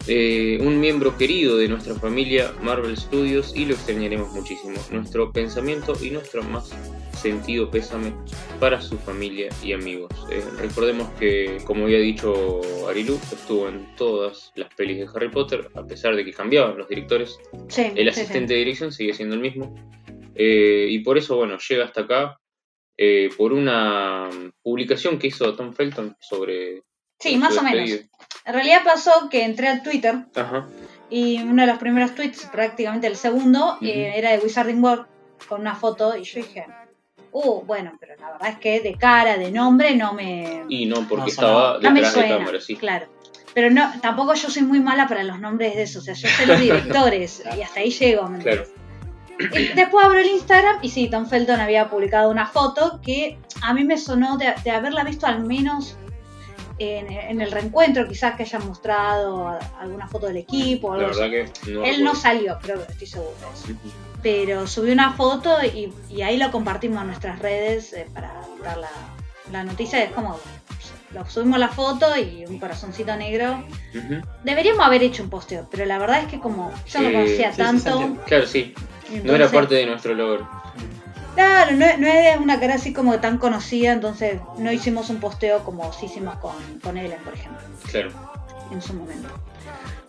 Eh, 0.08 0.60
un 0.62 0.80
miembro 0.80 1.18
querido 1.18 1.58
de 1.58 1.68
nuestra 1.68 1.96
familia 1.96 2.54
Marvel 2.62 2.96
Studios 2.96 3.56
y 3.56 3.66
lo 3.66 3.74
extrañaremos 3.74 4.32
muchísimo. 4.34 4.76
Nuestro 4.92 5.32
pensamiento 5.32 5.94
y 6.00 6.12
nuestro 6.12 6.44
más 6.44 6.70
sentido 7.14 7.72
pésame 7.72 8.14
para 8.60 8.82
su 8.82 9.00
familia 9.00 9.50
y 9.64 9.74
amigos. 9.74 10.12
Eh, 10.30 10.44
recordemos 10.60 11.10
que, 11.20 11.58
como 11.66 11.86
había 11.86 11.98
dicho 11.98 12.62
Arilu, 12.88 13.16
estuvo 13.16 13.68
en 13.68 13.96
todas 13.96 14.52
las 14.56 14.72
pelis 14.76 15.00
de 15.00 15.08
Harry 15.12 15.30
Potter, 15.30 15.70
a 15.74 15.84
pesar 15.84 16.16
de 16.16 16.24
que 16.24 16.34
cambiaban 16.34 16.78
los 16.78 16.88
directores. 16.88 17.40
Sí, 17.68 17.92
El 17.96 18.08
asistente 18.08 18.50
sí. 18.50 18.54
de 18.54 18.60
dirección 18.60 18.92
sigue 18.92 19.14
siendo 19.16 19.34
el 19.34 19.42
mismo. 19.42 19.74
Eh, 20.36 20.86
y 20.88 21.00
por 21.00 21.18
eso, 21.18 21.38
bueno, 21.38 21.58
llega 21.58 21.86
hasta 21.86 22.02
acá 22.02 22.40
por 23.38 23.54
una 23.54 24.30
publicación 24.62 25.18
que 25.18 25.28
hizo 25.28 25.56
Tom 25.56 25.74
Felton 25.74 26.16
sobre. 26.20 26.84
Sí, 27.20 27.38
más 27.38 27.58
o 27.58 27.64
menos. 27.64 27.90
En 28.46 28.54
realidad 28.54 28.82
pasó 28.84 29.30
que 29.30 29.44
entré 29.44 29.68
al 29.68 29.82
Twitter 29.82 30.26
Ajá. 30.36 30.68
y 31.10 31.42
uno 31.42 31.64
de 31.64 31.68
los 31.68 31.80
primeros 31.80 32.14
tweets, 32.14 32.46
prácticamente 32.52 33.08
el 33.08 33.16
segundo, 33.16 33.78
eh, 33.82 34.14
era 34.16 34.32
de 34.32 34.40
Wizarding 34.40 34.84
World 34.84 35.06
con 35.48 35.62
una 35.62 35.76
foto 35.76 36.16
y 36.16 36.24
yo 36.24 36.42
dije, 36.42 36.66
uh, 37.32 37.62
bueno, 37.66 37.98
pero 38.00 38.16
la 38.18 38.32
verdad 38.34 38.50
es 38.50 38.58
que 38.60 38.82
de 38.82 38.96
cara, 38.96 39.38
de 39.38 39.52
nombre, 39.52 39.96
no 39.96 40.14
me, 40.14 40.64
Y 40.70 40.86
no, 40.86 41.08
porque 41.08 41.24
No 41.24 41.28
estaba 41.28 41.80
no 41.82 41.92
me 41.92 42.02
detrás 42.02 42.16
de 42.16 42.22
suena. 42.22 42.38
cámara, 42.38 42.62
sí. 42.62 42.76
Claro. 42.76 43.08
Pero 43.54 43.70
no, 43.72 43.90
tampoco 44.02 44.34
yo 44.34 44.50
soy 44.50 44.64
muy 44.64 44.80
mala 44.82 45.08
para 45.08 45.24
los 45.24 45.40
nombres 45.40 45.76
de 45.76 45.84
eso, 45.84 46.00
o 46.00 46.02
sea, 46.02 46.14
yo 46.14 46.28
sé 46.28 46.46
los 46.46 46.60
directores 46.62 47.42
y 47.58 47.62
hasta 47.62 47.80
ahí 47.80 47.90
llego, 47.92 48.28
¿me 48.28 48.40
Claro. 48.40 48.66
Y 49.38 49.68
después 49.74 50.06
abro 50.06 50.20
el 50.20 50.28
Instagram 50.28 50.78
y 50.82 50.90
sí, 50.90 51.10
Tom 51.10 51.26
Felton 51.26 51.60
había 51.60 51.90
publicado 51.90 52.30
una 52.30 52.46
foto 52.48 53.02
que 53.04 53.38
a 53.62 53.74
mí 53.74 53.84
me 53.84 53.98
sonó 53.98 54.38
de, 54.38 54.54
de 54.64 54.72
haberla 54.72 55.04
visto 55.04 55.26
al 55.28 55.44
menos 55.46 55.98
en, 56.78 57.10
en 57.12 57.42
el 57.42 57.52
reencuentro, 57.52 58.08
quizás 58.08 58.36
que 58.36 58.44
hayan 58.44 58.66
mostrado 58.68 59.58
alguna 59.80 60.08
foto 60.08 60.28
del 60.28 60.38
equipo 60.38 60.96
La 60.96 61.08
así. 61.08 61.20
verdad 61.20 61.32
que 61.64 61.72
no. 61.72 61.84
Él 61.86 62.04
no 62.04 62.16
salió, 62.16 62.58
creo 62.62 62.86
que 62.86 62.92
estoy 62.92 63.08
seguro. 63.08 63.32
Pero 64.22 64.66
subió 64.68 64.92
una 64.94 65.14
foto 65.14 65.56
y, 65.64 65.94
y 66.10 66.22
ahí 66.24 66.38
lo 66.38 66.52
compartimos 66.52 67.02
en 67.02 67.08
nuestras 67.08 67.40
redes 67.40 67.94
eh, 67.94 68.08
para 68.14 68.34
dar 68.64 68.78
la, 68.78 68.90
la 69.52 69.64
noticia. 69.64 70.04
Es 70.04 70.12
como, 70.12 70.40
lo 71.14 71.26
subimos 71.30 71.60
la 71.60 71.70
foto 71.70 72.18
y 72.18 72.44
un 72.48 72.60
corazoncito 72.60 73.16
negro. 73.16 73.64
Deberíamos 74.44 74.84
haber 74.86 75.04
hecho 75.04 75.22
un 75.24 75.30
posteo, 75.30 75.68
pero 75.70 75.86
la 75.86 75.98
verdad 76.00 76.22
es 76.24 76.28
que 76.28 76.40
como 76.40 76.72
yo 76.88 77.02
no 77.02 77.10
Eh, 77.10 77.14
conocía 77.14 77.52
sí, 77.52 77.58
tanto. 77.58 78.18
Claro, 78.26 78.48
sí. 78.48 78.74
No 79.24 79.36
era 79.36 79.48
parte 79.50 79.76
de 79.76 79.86
nuestro 79.86 80.14
logro. 80.16 80.50
Claro, 81.36 81.72
no, 81.76 81.86
no 81.98 82.08
es 82.08 82.38
una 82.38 82.60
cara 82.60 82.76
así 82.76 82.94
como 82.94 83.20
tan 83.20 83.38
conocida, 83.38 83.92
entonces 83.94 84.40
no 84.58 84.72
hicimos 84.72 85.10
un 85.10 85.20
posteo 85.20 85.64
como 85.64 85.92
sí 85.94 86.06
hicimos 86.08 86.36
con, 86.38 86.56
con 86.82 86.98
Ellen, 86.98 87.20
por 87.24 87.34
ejemplo, 87.34 87.62
Claro. 87.92 88.10
en 88.72 88.82
su 88.82 88.94
momento. 88.94 89.30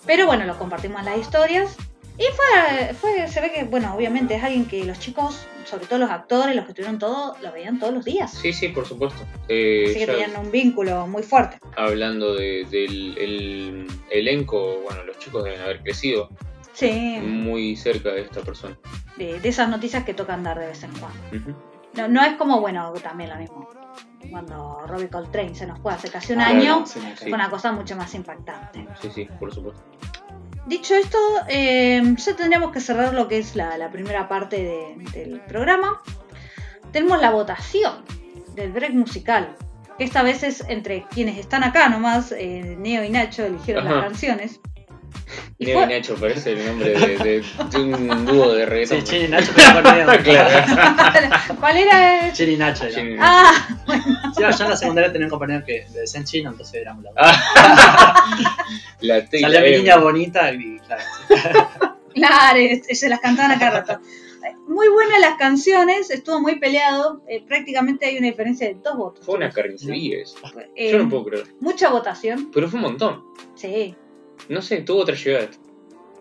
Pero 0.06 0.26
bueno, 0.26 0.44
lo 0.44 0.56
compartimos 0.58 1.00
en 1.00 1.06
las 1.06 1.18
historias. 1.18 1.76
Y 2.18 2.22
fue, 2.34 2.94
fue, 2.94 3.28
se 3.28 3.42
ve 3.42 3.52
que, 3.52 3.64
bueno, 3.64 3.94
obviamente 3.94 4.36
es 4.36 4.42
alguien 4.42 4.64
que 4.64 4.82
los 4.86 4.98
chicos, 4.98 5.46
sobre 5.66 5.84
todo 5.84 5.98
los 5.98 6.10
actores, 6.10 6.56
los 6.56 6.64
que 6.64 6.70
estuvieron 6.70 6.98
todo, 6.98 7.36
lo 7.42 7.52
veían 7.52 7.78
todos 7.78 7.92
los 7.92 8.06
días. 8.06 8.32
Sí, 8.32 8.54
sí, 8.54 8.68
por 8.68 8.86
supuesto. 8.86 9.22
Eh, 9.48 9.84
Así 9.90 9.98
que 9.98 10.06
tenían 10.06 10.34
un 10.36 10.50
vínculo 10.50 11.06
muy 11.06 11.22
fuerte. 11.22 11.58
hablando 11.76 12.34
de- 12.34 12.64
del 12.70 13.18
el 13.18 13.86
elenco, 14.10 14.80
bueno, 14.84 15.02
los 15.04 15.18
chicos 15.18 15.44
deben 15.44 15.60
haber 15.60 15.82
crecido 15.82 16.30
Sí, 16.76 17.18
muy 17.22 17.74
cerca 17.76 18.10
de 18.10 18.22
esta 18.22 18.40
persona. 18.42 18.76
de, 19.16 19.40
de 19.40 19.48
esas 19.48 19.68
noticias 19.68 20.04
que 20.04 20.12
tocan 20.14 20.42
dar 20.42 20.58
de 20.58 20.66
vez 20.66 20.82
en 20.82 20.92
cuando. 20.92 21.56
No, 21.94 22.08
no 22.08 22.22
es 22.22 22.34
como, 22.34 22.60
bueno, 22.60 22.92
también 23.02 23.30
lo 23.30 23.36
mismo. 23.36 23.68
Cuando 24.30 24.82
Robbie 24.86 25.08
Coltrane 25.08 25.54
se 25.54 25.66
nos 25.66 25.78
fue 25.80 25.92
hace 25.94 26.10
casi 26.10 26.32
un 26.34 26.40
Ah, 26.42 26.48
año, 26.48 26.80
no, 26.80 26.86
sí, 26.86 27.00
fue 27.16 27.32
una 27.32 27.48
cosa 27.48 27.72
mucho 27.72 27.96
más 27.96 28.14
impactante. 28.14 28.86
Sí, 29.00 29.10
sí, 29.14 29.28
por 29.38 29.54
supuesto. 29.54 29.82
Dicho 30.66 30.94
esto, 30.96 31.16
eh, 31.48 32.02
ya 32.16 32.36
tendríamos 32.36 32.72
que 32.72 32.80
cerrar 32.80 33.14
lo 33.14 33.28
que 33.28 33.38
es 33.38 33.54
la, 33.56 33.78
la 33.78 33.90
primera 33.90 34.28
parte 34.28 34.56
de- 34.62 34.96
del 35.12 35.40
programa. 35.42 36.02
Tenemos 36.92 37.20
la 37.22 37.30
votación 37.30 38.04
del 38.54 38.72
break 38.72 38.92
musical. 38.92 39.54
Que 39.96 40.04
esta 40.04 40.22
vez 40.22 40.42
es 40.42 40.62
entre 40.68 41.04
quienes 41.04 41.38
están 41.38 41.64
acá 41.64 41.88
nomás, 41.88 42.32
eh, 42.32 42.76
Neo 42.78 43.02
y 43.04 43.08
Nacho 43.08 43.44
eligieron 43.44 43.86
Ajá. 43.86 43.94
las 43.96 44.04
canciones. 44.06 44.60
Neo 45.58 45.82
y 45.84 45.86
Nacho 45.86 46.14
parece 46.16 46.52
el 46.52 46.66
nombre 46.66 46.90
de, 46.90 47.16
de- 47.18 47.44
de 47.70 47.78
un 47.78 48.26
dúo 48.26 48.52
de 48.54 48.66
reggaetón. 48.66 48.98
Sí, 48.98 49.04
Chin 49.12 49.24
y 49.24 49.28
Nacho, 49.28 49.52
pero 49.54 49.82
con. 49.82 50.16
Claro. 50.24 51.56
¿Cuál 51.60 51.76
era? 51.78 52.32
Chin 52.32 52.50
y 52.52 52.56
Nacho. 52.56 52.84
era. 52.84 52.94
Chin- 52.94 53.16
Ah, 53.20 53.52
Sí, 54.36 54.42
yo 54.42 54.64
en 54.64 54.70
la 54.70 54.76
secundaria 54.76 55.12
tenía 55.12 55.26
un 55.26 55.30
compañero 55.30 55.64
que 55.64 55.86
le 55.92 56.00
decían 56.00 56.24
chino, 56.24 56.50
entonces 56.50 56.74
éramos 56.82 57.04
la 57.14 58.14
La 59.00 59.26
Salía 59.26 59.48
la 59.48 59.60
mi 59.60 59.70
niña 59.70 59.96
bonita 59.98 60.52
y 60.52 60.78
claro. 60.80 61.02
se 62.92 63.08
las 63.08 63.20
cantaban 63.20 63.52
a 63.52 63.58
cada 63.58 63.80
rato. 63.80 64.00
Muy 64.68 64.88
buenas 64.88 65.20
las 65.20 65.36
canciones, 65.38 66.10
estuvo 66.10 66.40
muy 66.40 66.58
peleado. 66.58 67.22
eh, 67.28 67.42
prácticamente 67.46 68.06
hay 68.06 68.18
una 68.18 68.26
diferencia 68.28 68.66
de 68.68 68.74
dos 68.74 68.96
votos. 68.96 69.24
Fue 69.24 69.36
una 69.36 69.50
carnicería 69.50 70.22
eso. 70.22 70.36
Eh, 70.76 70.92
Yo 70.92 70.98
no 70.98 71.08
puedo 71.08 71.24
creer. 71.24 71.46
Mucha 71.60 71.88
votación, 71.88 72.50
Pero 72.52 72.68
fue 72.68 72.78
un 72.78 72.82
montón. 72.84 73.24
sí. 73.54 73.94
No 74.48 74.62
sé, 74.62 74.78
tuvo 74.82 75.00
otra 75.00 75.14
llegada. 75.14 75.48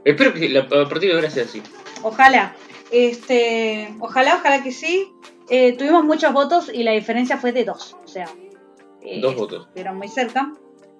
Espero 0.03 0.33
que 0.33 0.49
la- 0.49 0.61
a 0.61 0.89
partir 0.89 1.09
de 1.09 1.15
ahora 1.15 1.29
sea 1.29 1.43
así. 1.43 1.61
Ojalá. 2.03 2.55
Este, 2.91 3.93
ojalá, 3.99 4.35
ojalá 4.35 4.63
que 4.63 4.71
sí. 4.71 5.11
Eh, 5.49 5.73
tuvimos 5.77 6.03
muchos 6.03 6.31
votos 6.33 6.71
y 6.73 6.83
la 6.83 6.91
diferencia 6.91 7.37
fue 7.37 7.51
de 7.51 7.65
dos. 7.65 7.95
O 8.03 8.07
sea, 8.07 8.27
eh, 9.01 9.19
Dos 9.21 9.35
votos. 9.35 9.65
estuvieron 9.67 9.97
muy 9.97 10.07
cerca. 10.07 10.53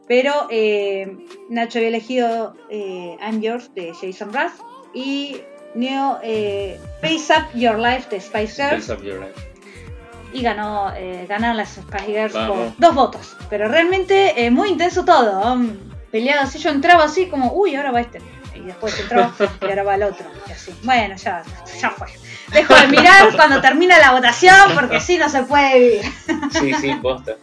Pero 0.07 0.31
eh, 0.51 1.17
Nacho 1.49 1.79
había 1.79 1.89
elegido 1.89 2.55
I'm 2.69 3.41
Yours 3.41 3.73
de 3.73 3.91
Jason 3.99 4.29
Mraz 4.29 4.53
y 4.93 5.37
Neo 5.73 6.19
eh, 6.21 6.79
Pace 7.01 7.33
Up 7.35 7.57
Your 7.59 7.79
Life 7.79 8.07
de 8.11 8.21
Spice 8.21 8.63
Girls 8.63 8.83
Space 8.87 8.93
Up 8.93 9.03
Your 9.03 9.19
Life. 9.19 9.41
y 10.31 10.41
ganó 10.43 10.91
eh, 10.95 11.25
ganaron 11.27 11.57
las 11.57 11.69
Spice 11.73 12.05
Girls 12.05 12.33
Vamos. 12.33 12.73
por 12.73 12.77
dos 12.79 12.95
votos. 12.95 13.37
Pero 13.49 13.67
realmente 13.67 14.49
muy 14.51 14.69
intenso 14.69 15.03
todo. 15.03 15.59
Peleado 16.15 16.43
así, 16.43 16.59
yo 16.59 16.69
entraba 16.69 17.03
así 17.03 17.27
como, 17.27 17.51
uy, 17.51 17.75
ahora 17.75 17.91
va 17.91 17.99
este. 17.99 18.21
Y 18.55 18.59
después 18.61 18.97
entró 18.97 19.33
y 19.61 19.65
ahora 19.65 19.83
va 19.83 19.95
el 19.95 20.03
otro. 20.03 20.25
Y 20.47 20.51
así. 20.53 20.73
Bueno, 20.83 21.13
ya, 21.17 21.43
ya 21.81 21.89
fue. 21.91 22.07
Dejo 22.53 22.73
de 22.73 22.87
mirar 22.87 23.31
cuando 23.35 23.59
termina 23.59 23.99
la 23.99 24.11
votación 24.13 24.55
porque 24.73 25.01
si 25.01 25.17
no 25.17 25.27
se 25.27 25.43
puede 25.43 25.77
vivir. 25.77 26.01
Sí, 26.51 26.73
sí, 26.79 26.95
posta. 27.01 27.33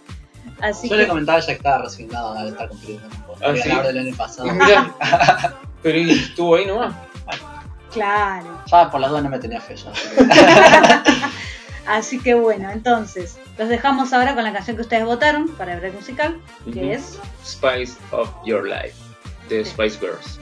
Así 0.62 0.88
Yo 0.88 0.96
le 0.96 1.06
comentaba 1.06 1.38
ya 1.40 1.46
que 1.48 1.52
estaba 1.52 1.78
resignado 1.82 2.32
al 2.38 2.48
estar 2.48 2.68
compitiendo 2.70 3.08
con 3.26 3.36
Ah, 3.44 3.52
¿sí? 3.54 3.68
ganador 3.68 3.86
del 3.88 3.98
año 4.06 4.16
pasado. 4.16 4.48
Y 4.48 4.52
mirá, 4.52 4.94
pero 5.82 5.98
y 5.98 6.10
estuvo 6.12 6.54
ahí 6.56 6.64
nomás. 6.64 6.94
claro. 7.92 8.62
Ya 8.70 8.90
por 8.90 9.00
las 9.02 9.10
dudas 9.10 9.24
no 9.24 9.28
me 9.28 9.38
tenía 9.38 9.60
fe 9.60 9.76
yo. 9.76 9.92
así 11.86 12.18
que- 12.20 12.34
bueno, 12.34 12.70
entonces, 12.70 13.38
los 13.58 13.68
dejamos 13.68 14.12
ahora 14.12 14.34
con 14.34 14.44
la 14.44 14.52
canción 14.52 14.76
que 14.76 14.82
ustedes 14.82 15.04
votaron 15.04 15.48
para 15.48 15.74
el 15.74 15.80
break 15.80 15.94
musical, 15.94 16.40
que 16.72 16.94
es 16.94 17.18
Spice 17.44 17.94
of 18.10 18.30
Your 18.44 18.66
Life 18.66 18.94
de 19.48 19.64
Spice 19.64 19.98
Girls. 19.98 20.38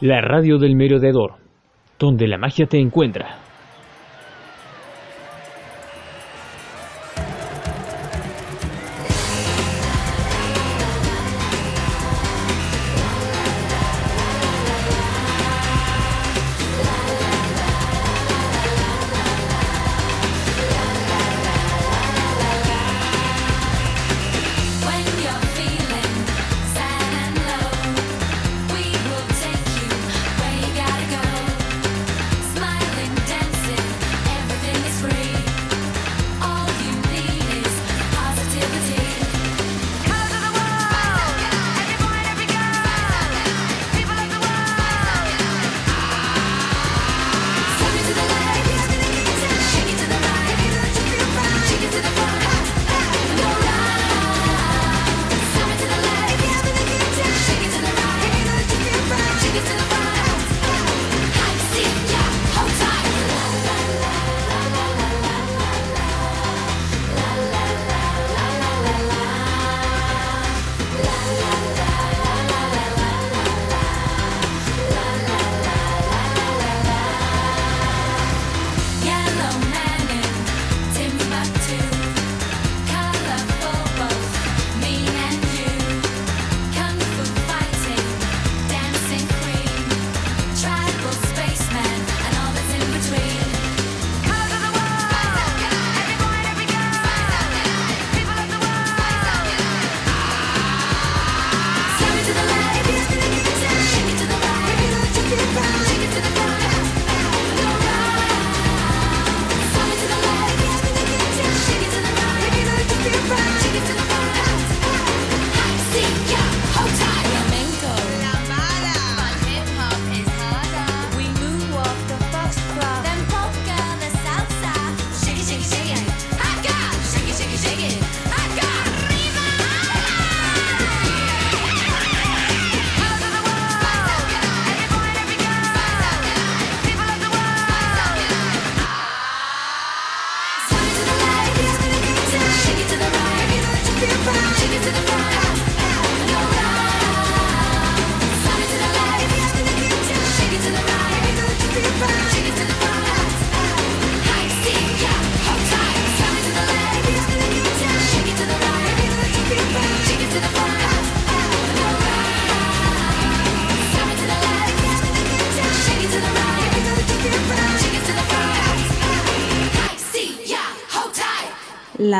La 0.00 0.20
radio 0.20 0.58
del 0.58 0.74
merodeador, 0.74 1.34
donde 2.00 2.26
la 2.26 2.36
magia 2.36 2.66
te 2.66 2.78
encuentra. 2.78 3.43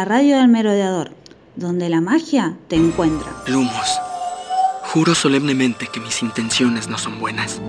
Radio 0.04 0.38
del 0.38 0.48
merodeador, 0.48 1.10
donde 1.56 1.88
la 1.88 2.00
magia 2.00 2.56
te 2.68 2.76
encuentra. 2.76 3.30
Lumos, 3.46 4.00
juro 4.82 5.14
solemnemente 5.14 5.88
que 5.92 6.00
mis 6.00 6.22
intenciones 6.22 6.88
no 6.88 6.98
son 6.98 7.18
buenas. 7.18 7.60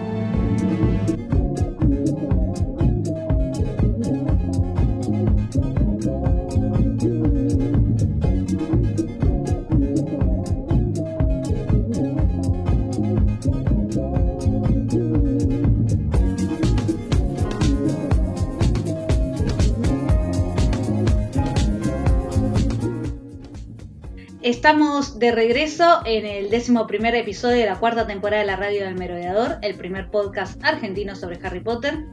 Estamos 24.66 25.20
de 25.20 25.32
regreso 25.32 26.02
en 26.06 26.26
el 26.26 26.50
décimo 26.50 26.88
primer 26.88 27.14
episodio 27.14 27.58
de 27.58 27.68
la 27.68 27.78
cuarta 27.78 28.08
temporada 28.08 28.42
de 28.42 28.48
la 28.48 28.56
Radio 28.56 28.84
del 28.84 28.96
Merodeador, 28.96 29.60
el 29.62 29.76
primer 29.76 30.10
podcast 30.10 30.60
argentino 30.66 31.16
sobre 31.16 31.38
Harry 31.44 31.60
Potter. 31.60 32.04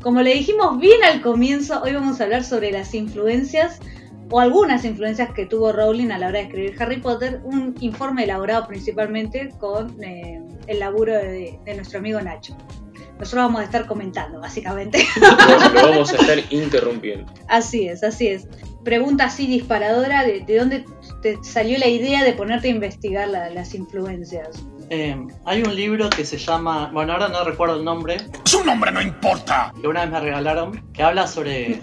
Como 0.00 0.22
le 0.22 0.32
dijimos 0.32 0.80
bien 0.80 1.04
al 1.04 1.20
comienzo, 1.20 1.82
hoy 1.82 1.92
vamos 1.92 2.18
a 2.18 2.24
hablar 2.24 2.44
sobre 2.44 2.72
las 2.72 2.94
influencias 2.94 3.78
o 4.30 4.40
algunas 4.40 4.86
influencias 4.86 5.34
que 5.34 5.44
tuvo 5.44 5.70
Rowling 5.70 6.10
a 6.10 6.16
la 6.16 6.28
hora 6.28 6.38
de 6.38 6.46
escribir 6.46 6.76
Harry 6.80 6.98
Potter, 6.98 7.42
un 7.44 7.74
informe 7.80 8.24
elaborado 8.24 8.66
principalmente 8.66 9.50
con 9.58 10.02
eh, 10.02 10.40
el 10.66 10.78
laburo 10.78 11.12
de, 11.12 11.60
de 11.62 11.74
nuestro 11.74 11.98
amigo 11.98 12.22
Nacho. 12.22 12.56
Nosotros 13.18 13.44
vamos 13.46 13.60
a 13.60 13.64
estar 13.64 13.86
comentando, 13.86 14.40
básicamente. 14.40 15.04
Lo, 15.74 15.90
vamos 15.90 16.12
a 16.12 16.16
estar 16.16 16.38
interrumpiendo. 16.50 17.32
Así 17.48 17.88
es, 17.88 18.04
así 18.04 18.28
es. 18.28 18.46
Pregunta 18.84 19.24
así 19.24 19.46
disparadora, 19.46 20.24
¿de, 20.24 20.40
de 20.40 20.56
dónde 20.58 20.84
te 21.20 21.38
salió 21.42 21.78
la 21.78 21.88
idea 21.88 22.22
de 22.24 22.32
ponerte 22.32 22.68
a 22.68 22.70
investigar 22.70 23.28
la- 23.28 23.50
las 23.50 23.74
influencias? 23.74 24.64
Eh, 24.90 25.16
hay 25.44 25.62
un 25.62 25.74
libro 25.74 26.08
que 26.08 26.24
se 26.24 26.38
llama, 26.38 26.90
bueno, 26.92 27.12
ahora 27.12 27.28
no 27.28 27.44
recuerdo 27.44 27.76
el 27.76 27.84
nombre, 27.84 28.16
Su 28.44 28.64
nombre 28.64 28.90
no 28.92 29.02
importa. 29.02 29.72
que 29.80 29.86
una 29.88 30.02
vez 30.02 30.10
me 30.10 30.20
regalaron, 30.20 30.80
que 30.94 31.02
habla 31.02 31.26
sobre, 31.26 31.80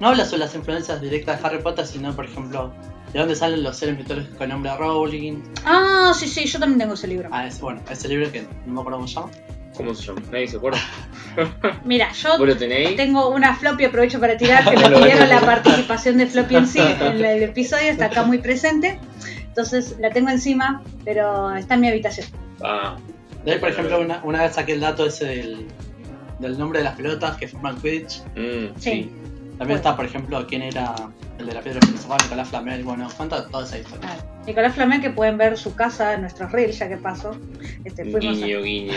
no 0.00 0.08
habla 0.08 0.24
sobre 0.26 0.40
las 0.40 0.54
influencias 0.54 1.00
directas 1.00 1.40
de 1.40 1.48
Harry 1.48 1.62
Potter, 1.62 1.84
sino, 1.86 2.14
por 2.14 2.26
ejemplo, 2.26 2.72
de 3.12 3.18
dónde 3.18 3.34
salen 3.34 3.62
los 3.62 3.76
seres 3.76 3.96
mitológicos 3.96 4.36
con 4.36 4.48
nombre 4.50 4.70
de 4.70 4.76
Rowling. 4.76 5.42
Ah, 5.64 6.12
sí, 6.16 6.28
sí, 6.28 6.44
yo 6.44 6.60
también 6.60 6.78
tengo 6.78 6.94
ese 6.94 7.08
libro. 7.08 7.28
Ah, 7.32 7.46
es, 7.46 7.60
bueno, 7.60 7.80
ese 7.90 8.06
libro 8.08 8.30
que 8.30 8.42
no 8.66 8.74
me 8.74 8.80
acuerdo 8.80 8.98
cómo 8.98 9.08
se 9.08 9.14
llama. 9.14 9.30
¿Cómo 9.76 9.94
se 9.94 10.04
llama? 10.06 10.22
Nadie 10.30 10.48
se 10.48 10.56
acuerda. 10.56 10.78
Mira, 11.84 12.12
yo 12.12 12.30
tengo 12.96 13.30
una 13.30 13.54
floppy, 13.56 13.84
aprovecho 13.86 14.20
para 14.20 14.36
tirar, 14.36 14.64
que 14.70 14.76
me 14.76 14.88
Lo 14.88 14.98
pidieron 15.00 15.28
la 15.28 15.40
participación 15.40 16.18
de 16.18 16.26
floppy 16.26 16.56
en 16.56 16.66
sí, 16.66 16.78
en 16.80 17.24
el 17.24 17.42
episodio, 17.50 17.90
está 17.90 18.06
acá 18.06 18.22
muy 18.22 18.38
presente. 18.38 18.98
Entonces 19.48 19.96
la 20.00 20.10
tengo 20.10 20.30
encima, 20.30 20.82
pero 21.04 21.54
está 21.54 21.74
en 21.74 21.80
mi 21.80 21.88
habitación. 21.88 22.26
Ah, 22.62 22.96
De 23.44 23.52
ahí, 23.52 23.58
por 23.58 23.68
ejemplo, 23.70 24.00
una, 24.00 24.20
una 24.24 24.42
vez 24.42 24.54
saqué 24.54 24.72
el 24.72 24.80
dato 24.80 25.06
ese 25.06 25.26
del, 25.26 25.66
del 26.38 26.58
nombre 26.58 26.78
de 26.80 26.84
las 26.84 26.96
pelotas 26.96 27.36
que 27.36 27.48
forman 27.48 27.76
Quidditch. 27.80 28.22
mm, 28.36 28.74
Sí. 28.78 28.90
sí. 28.90 29.12
También 29.58 29.76
está, 29.76 29.94
por 29.94 30.04
ejemplo, 30.04 30.44
quién 30.48 30.62
era 30.62 30.92
el 31.38 31.46
de 31.46 31.52
la 31.54 31.60
piedra 31.60 31.80
filosofal, 31.86 32.18
Nicolás 32.24 32.48
Flamel. 32.48 32.82
Bueno, 32.82 33.08
cuenta 33.16 33.46
toda 33.48 33.64
esa 33.64 33.78
historia. 33.78 34.08
Ah, 34.10 34.16
Nicolás 34.44 34.74
Flamel, 34.74 35.00
que 35.00 35.10
pueden 35.10 35.38
ver 35.38 35.56
su 35.56 35.76
casa 35.76 36.14
en 36.14 36.22
nuestros 36.22 36.50
reels, 36.50 36.76
ya 36.78 36.88
que 36.88 36.96
paso. 36.96 37.36
Este, 37.84 38.02
fuimos 38.04 38.24
a- 38.42 38.44
Guiño, 38.46 38.62
guiño. 38.62 38.94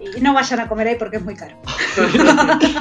Y 0.00 0.20
no 0.20 0.34
vayan 0.34 0.60
a 0.60 0.68
comer 0.68 0.88
ahí 0.88 0.96
porque 0.98 1.16
es 1.18 1.24
muy 1.24 1.34
caro. 1.34 1.56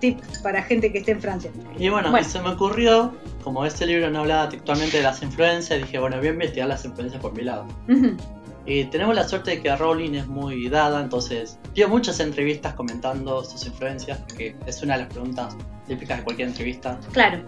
Tip 0.00 0.20
para 0.42 0.62
gente 0.62 0.92
que 0.92 0.98
esté 0.98 1.12
en 1.12 1.20
Francia. 1.20 1.50
Y 1.78 1.88
bueno, 1.88 2.10
Bueno. 2.10 2.26
y 2.26 2.30
se 2.30 2.40
me 2.42 2.50
ocurrió, 2.50 3.14
como 3.42 3.64
este 3.64 3.86
libro 3.86 4.10
no 4.10 4.20
hablaba 4.20 4.48
textualmente 4.48 4.98
de 4.98 5.02
las 5.02 5.22
influencias, 5.22 5.80
dije, 5.80 5.98
bueno, 5.98 6.18
voy 6.18 6.26
a 6.28 6.30
investigar 6.30 6.68
las 6.68 6.84
influencias 6.84 7.20
por 7.22 7.32
mi 7.32 7.42
lado. 7.42 7.66
Y 8.66 8.84
tenemos 8.86 9.14
la 9.14 9.26
suerte 9.26 9.52
de 9.52 9.62
que 9.62 9.74
Rowling 9.74 10.14
es 10.14 10.26
muy 10.26 10.68
dada, 10.68 11.00
entonces 11.00 11.58
dio 11.74 11.88
muchas 11.88 12.20
entrevistas 12.20 12.74
comentando 12.74 13.42
sus 13.44 13.64
influencias, 13.64 14.18
que 14.36 14.54
es 14.66 14.82
una 14.82 14.94
de 14.98 15.04
las 15.04 15.12
preguntas 15.12 15.56
típicas 15.86 16.18
de 16.18 16.24
cualquier 16.24 16.48
entrevista. 16.48 16.98
Claro. 17.12 17.40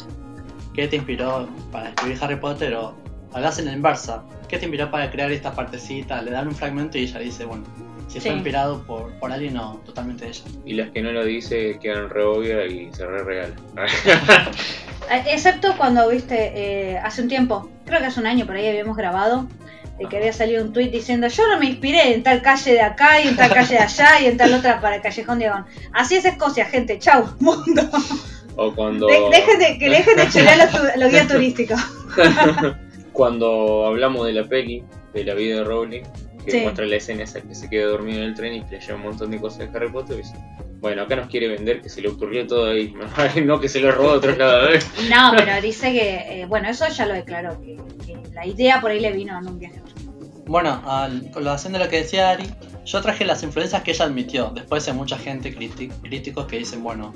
¿Qué 0.72 0.86
te 0.88 0.96
inspiró 0.96 1.48
para 1.72 1.88
escribir 1.90 2.18
Harry 2.22 2.36
Potter? 2.36 2.72
O 2.76 2.94
hablas 3.32 3.58
en 3.58 3.66
la 3.66 3.72
inversa. 3.72 4.24
¿Qué 4.48 4.58
te 4.58 4.64
inspiró 4.66 4.90
para 4.90 5.10
crear 5.10 5.30
esta 5.32 5.52
partecita? 5.52 6.22
Le 6.22 6.30
dan 6.30 6.48
un 6.48 6.54
fragmento 6.54 6.96
y 6.98 7.02
ella 7.02 7.18
dice, 7.20 7.44
bueno, 7.44 7.64
si 8.08 8.20
fue 8.20 8.30
Sí. 8.30 8.36
inspirado 8.36 8.82
por, 8.84 9.12
por 9.18 9.30
alguien 9.32 9.56
o 9.58 9.80
totalmente 9.84 10.26
ella. 10.26 10.42
Y 10.64 10.72
las 10.74 10.90
que 10.90 11.02
no 11.02 11.12
lo 11.12 11.24
dice 11.24 11.78
quedan 11.80 12.08
re 12.08 12.24
obvias 12.24 12.72
y 12.72 12.88
se 12.92 13.06
re 13.06 13.22
regalan. 13.22 13.56
Eh, 15.10 15.22
Excepto 15.32 15.74
cuando, 15.78 16.06
viste, 16.10 16.52
eh, 16.54 16.98
hace 16.98 17.22
un 17.22 17.28
tiempo, 17.28 17.70
creo 17.86 17.98
que 17.98 18.04
hace 18.06 18.20
un 18.20 18.26
año 18.26 18.44
por 18.44 18.56
ahí 18.56 18.68
habíamos 18.68 18.94
grabado, 18.94 19.46
de 19.98 20.06
que 20.06 20.18
había 20.18 20.34
salido 20.34 20.62
un 20.62 20.74
tweet 20.74 20.90
diciendo 20.90 21.28
yo 21.28 21.46
no 21.48 21.58
me 21.58 21.64
inspiré 21.64 22.12
en 22.12 22.22
tal 22.22 22.42
calle 22.42 22.72
de 22.72 22.82
acá 22.82 23.18
y 23.22 23.28
en 23.28 23.36
tal 23.36 23.50
calle 23.50 23.76
de 23.76 23.80
allá 23.80 24.20
y 24.20 24.26
en 24.26 24.36
tal 24.36 24.52
otra 24.52 24.82
para 24.82 24.96
el 24.96 25.02
Callejón 25.02 25.38
Diagon. 25.38 25.64
Así 25.94 26.16
es 26.16 26.26
Escocia, 26.26 26.66
gente, 26.66 26.98
chau, 26.98 27.24
mundo. 27.40 27.88
o 28.56 28.74
cuando. 28.74 29.06
De- 29.06 29.30
dejen 29.30 29.58
de, 29.58 29.78
que 29.78 29.88
dejen 29.88 30.16
de 30.16 30.28
chorear 30.30 30.58
los, 30.58 30.70
tu- 30.72 31.00
los 31.00 31.10
guías 31.10 31.26
turísticos. 31.28 31.80
Cuando 33.18 33.84
hablamos 33.84 34.24
de 34.26 34.32
la 34.32 34.44
peli, 34.44 34.84
de 35.12 35.24
la 35.24 35.34
vida 35.34 35.56
de 35.56 35.64
Rowling, 35.64 36.02
que 36.44 36.52
Sí. 36.52 36.60
muestra 36.60 36.86
la 36.86 36.94
escena 36.94 37.24
esa 37.24 37.40
que 37.40 37.52
se 37.52 37.68
queda 37.68 37.86
dormido 37.88 38.18
en 38.18 38.26
el 38.28 38.34
tren 38.36 38.54
y 38.54 38.62
que 38.62 38.76
le 38.76 38.80
lleva 38.80 38.94
un 38.94 39.02
montón 39.02 39.32
de 39.32 39.40
cosas 39.40 39.58
de 39.58 39.76
Harry 39.76 39.90
Potter, 39.90 40.14
y 40.14 40.18
dice, 40.22 40.36
bueno, 40.80 41.02
acá 41.02 41.16
nos 41.16 41.26
quiere 41.26 41.48
vender 41.48 41.82
que 41.82 41.88
se 41.88 42.00
le 42.00 42.10
ocurrió 42.10 42.46
todo 42.46 42.70
ahí, 42.70 42.94
no 43.44 43.58
que 43.60 43.68
se 43.68 43.80
lo 43.80 43.90
robó 43.90 44.10
a 44.10 44.12
otros 44.14 44.38
lados. 44.38 44.86
No, 45.10 45.32
pero 45.36 45.60
dice 45.60 45.90
que, 45.92 46.42
eh, 46.42 46.46
bueno, 46.46 46.68
eso 46.68 46.86
ya 46.88 47.06
lo 47.06 47.14
declaró, 47.14 47.60
que, 47.60 47.76
que 48.06 48.16
la 48.32 48.46
idea 48.46 48.80
por 48.80 48.92
ahí 48.92 49.00
le 49.00 49.10
vino 49.10 49.36
en 49.36 49.48
un 49.48 49.58
viaje. 49.58 49.82
Bueno, 50.46 50.80
al, 50.86 51.28
con 51.32 51.42
relación 51.42 51.72
de 51.72 51.80
lo 51.80 51.88
que 51.88 51.96
decía 52.02 52.30
Ari, 52.30 52.44
yo 52.89 53.03
traje 53.03 53.24
las 53.26 53.43
influencias 53.43 53.82
que 53.82 53.91
ella 53.91 54.07
admitió. 54.07 54.51
Después 54.55 54.89
hay 54.89 54.95
mucha 54.95 55.18
gente, 55.18 55.55
críticos, 55.55 56.47
que 56.47 56.59
dicen, 56.59 56.82
bueno, 56.82 57.12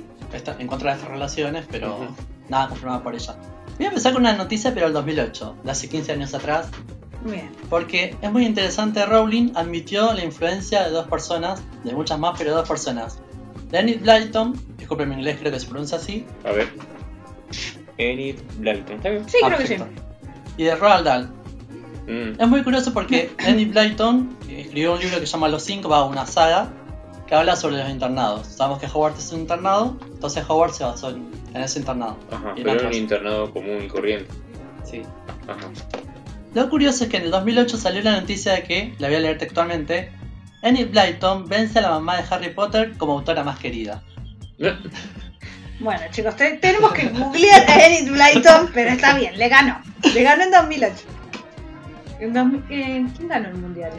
en 0.59 0.66
contra 0.66 0.91
de 0.91 0.97
estas 0.99 1.11
relaciones, 1.11 1.64
pero 1.70 1.97
Ujú. 1.97 2.14
nada 2.51 2.68
confirmado 2.68 3.03
por 3.03 3.14
ella. 3.14 3.37
Voy 3.79 3.87
a 3.87 3.89
empezar 3.89 4.12
con 4.12 4.20
una 4.23 4.35
noticia, 4.35 4.75
pero 4.75 4.87
el 4.89 4.93
2008, 4.93 5.57
de 5.64 5.70
hace 5.70 5.89
15 5.89 6.12
años 6.12 6.35
atrás, 6.35 6.68
Bien. 7.25 7.51
porque 7.70 8.14
es 8.20 8.31
muy 8.31 8.45
interesante. 8.45 9.05
Rowling 9.07 9.53
admitió 9.55 10.12
la 10.12 10.23
influencia 10.23 10.85
de 10.85 10.91
dos 10.91 11.09
personas, 11.09 11.62
de 11.85 11.93
muchas 11.95 12.18
más, 12.18 12.39
pero 12.39 12.55
dos 12.55 12.68
personas. 12.68 13.18
De 13.70 13.79
Enid 13.79 14.03
Blyton, 14.03 14.55
disculpen 14.77 15.09
mi 15.09 15.14
inglés, 15.14 15.39
creo 15.41 15.51
que 15.53 15.59
se 15.59 15.66
pronuncia 15.66 15.97
así. 15.97 16.27
A 16.45 16.53
ver. 16.53 16.68
Enid 17.97 18.37
Blyton, 18.59 18.97
¿está 18.97 19.09
bien? 19.09 19.27
Sí, 19.27 19.39
creo 19.43 19.59
que 19.59 19.66
sí. 19.66 19.77
Y 20.59 20.64
de 20.64 20.75
Roald 20.75 21.07
Dahl. 21.07 21.33
Mm, 22.07 22.40
Es 22.40 22.48
muy 22.48 22.62
curioso 22.62 22.92
porque 22.92 23.30
Enid 23.46 23.70
Blyton 23.72 24.36
escribió 24.48 24.94
un 24.94 25.00
libro 25.00 25.20
que 25.20 25.26
se 25.26 25.32
llama 25.32 25.48
Los 25.48 25.62
Cinco, 25.64 25.88
va 25.88 26.05
una 26.05 26.26
saga, 26.26 26.70
que 27.26 27.34
habla 27.34 27.55
sobre 27.57 27.76
los 27.78 27.88
internados. 27.90 28.46
Sabemos 28.46 28.80
que 28.80 28.86
Hogwarts 28.86 29.24
es 29.24 29.32
un 29.32 29.40
internado, 29.40 29.96
entonces 30.12 30.44
Hogwarts 30.48 30.76
se 30.78 30.84
basó 30.84 31.11
en, 31.11 31.30
ese 31.55 31.78
internado. 31.78 32.16
Ajá, 32.30 32.53
pero 32.57 32.72
era 32.72 32.88
un 32.88 32.94
internado 32.94 33.50
común 33.53 33.82
y 33.84 33.88
corriente. 33.88 34.30
Sí. 34.84 35.03
Ajá. 35.46 35.68
Lo 36.55 36.68
curioso 36.68 37.05
es 37.05 37.11
que 37.11 37.16
en 37.18 37.22
el 37.24 37.30
2008 37.30 37.76
salió 37.78 38.03
la 38.03 38.20
noticia 38.20 38.53
de 38.53 38.62
que, 38.64 38.94
la 38.98 39.09
voy 39.09 39.16
a 39.16 39.20
leer 39.20 39.38
textualmente, 39.38 40.11
Enid 40.62 40.88
Blyton 40.90 41.48
vence 41.48 41.78
a 41.78 41.82
la 41.82 41.90
mamá 41.90 42.16
de 42.18 42.24
Harry 42.30 42.50
Potter 42.53 42.92
como 42.98 43.12
autora 43.14 43.42
más 43.44 43.59
querida. 43.59 44.03
Bueno, 45.80 46.03
chicos, 46.12 46.36
te- 46.36 46.59
tenemos 46.59 46.92
que 46.92 47.09
googlear 47.09 47.68
a 47.68 47.86
Enid 47.86 48.12
Blyton, 48.12 48.70
pero 48.72 48.90
está 48.90 49.14
bien, 49.18 49.36
le 49.36 49.48
ganó. 49.48 49.80
Le 50.14 50.22
ganó 50.22 50.44
en 50.44 50.50
2008. 50.53 50.94
En 52.23 52.33
2000 52.33 52.62
¿Quién 52.68 53.29
ganó 53.29 53.49
el 53.49 53.55
mundial? 53.57 53.91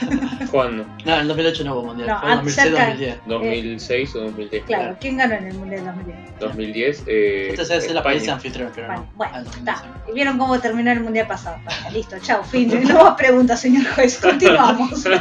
¿Cuándo? 0.50 0.86
No, 1.04 1.14
en 1.14 1.20
el 1.20 1.28
2008 1.28 1.64
no 1.64 1.74
hubo 1.74 1.82
mundial, 1.88 2.08
No, 2.08 2.20
fue 2.20 2.32
en 2.32 2.38
ah, 2.38 2.50
cerca. 2.50 2.96
2006-2010. 2.96 3.78
¿2006 3.78 4.14
o 4.16 4.18
2010? 4.20 4.64
Claro, 4.64 4.96
¿quién 5.00 5.16
ganó 5.18 5.34
en 5.34 5.46
el 5.48 5.54
mundial 5.54 5.84
2010? 5.84 6.38
2010. 6.40 7.02
Eh, 7.06 7.48
Este 7.50 7.62
es 7.62 7.70
el 7.70 8.02
país 8.02 8.22
España. 8.22 8.34
anfitrión, 8.34 8.72
pero 8.74 8.86
Bueno, 8.86 9.02
no. 9.02 9.08
bueno, 9.16 9.32
Ah, 9.36 9.42
2010. 9.42 9.76
está. 9.76 9.84
¿Y 10.08 10.14
vieron 10.14 10.38
cómo 10.38 10.58
terminó 10.58 10.90
el 10.92 11.00
mundial 11.00 11.26
pasado? 11.26 11.58
Bueno, 11.64 11.90
listo, 11.92 12.16
chao, 12.20 12.42
fin. 12.44 12.72
No 12.88 13.04
más 13.04 13.14
preguntas, 13.16 13.60
señor 13.60 13.84
juez. 13.94 14.18
Continuamos. 14.20 15.04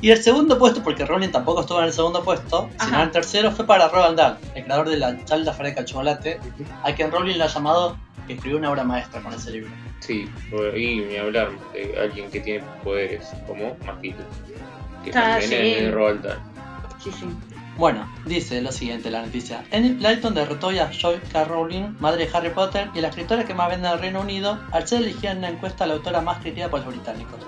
Y 0.00 0.12
el 0.12 0.22
segundo 0.22 0.56
puesto, 0.60 0.80
porque 0.80 1.04
Rowling 1.04 1.30
tampoco 1.30 1.62
estuvo 1.62 1.80
en 1.80 1.86
el 1.86 1.92
segundo 1.92 2.22
puesto, 2.22 2.70
sino 2.80 2.98
en 2.98 3.02
el 3.02 3.10
tercero, 3.10 3.50
fue 3.50 3.66
para 3.66 3.88
Roald 3.88 4.16
Dahl, 4.16 4.38
el 4.54 4.62
creador 4.62 4.88
de 4.88 4.96
la 4.96 5.24
charla 5.24 5.52
fresca 5.52 5.80
de 5.80 5.86
chocolate, 5.86 6.40
a 6.84 6.92
quien 6.94 7.10
Rowling 7.10 7.36
le 7.36 7.42
ha 7.42 7.48
llamado 7.48 7.96
que 8.28 8.34
escribió 8.34 8.58
una 8.58 8.70
obra 8.70 8.84
maestra 8.84 9.20
con 9.20 9.32
ese 9.34 9.50
libro. 9.50 9.70
Sí, 9.98 10.30
por 10.50 10.66
ahí 10.72 11.00
ni 11.08 11.16
hablar 11.16 11.50
de 11.72 11.98
alguien 12.00 12.30
que 12.30 12.38
tiene 12.40 12.64
poderes 12.84 13.26
como 13.48 13.76
Magito. 13.84 14.22
Que 15.04 15.10
Ah, 15.10 15.38
también 15.40 15.50
sí. 15.50 15.56
es 15.56 15.92
Roald 15.92 16.22
Dahl. 16.22 16.38
Sí, 17.02 17.10
sí. 17.10 17.26
Bueno, 17.76 18.08
dice 18.24 18.60
lo 18.60 18.72
siguiente 18.72 19.08
la 19.10 19.22
noticia. 19.22 19.64
Enid 19.70 19.98
Blyton 19.98 20.34
derrotó 20.34 20.68
a 20.70 20.90
Joy 20.92 21.16
K. 21.32 21.44
Rowling, 21.44 21.94
madre 22.00 22.26
de 22.26 22.36
Harry 22.36 22.50
Potter 22.50 22.88
y 22.94 23.00
la 23.00 23.08
escritora 23.08 23.44
que 23.44 23.54
más 23.54 23.68
vende 23.70 23.86
en 23.88 23.94
el 23.94 24.00
Reino 24.00 24.20
Unido, 24.20 24.58
al 24.72 24.86
ser 24.88 25.02
elegida 25.02 25.30
en 25.32 25.38
una 25.38 25.48
encuesta 25.50 25.86
la 25.86 25.94
autora 25.94 26.20
más 26.20 26.38
querida 26.42 26.68
por 26.70 26.80
los 26.80 26.88
británicos. 26.88 27.38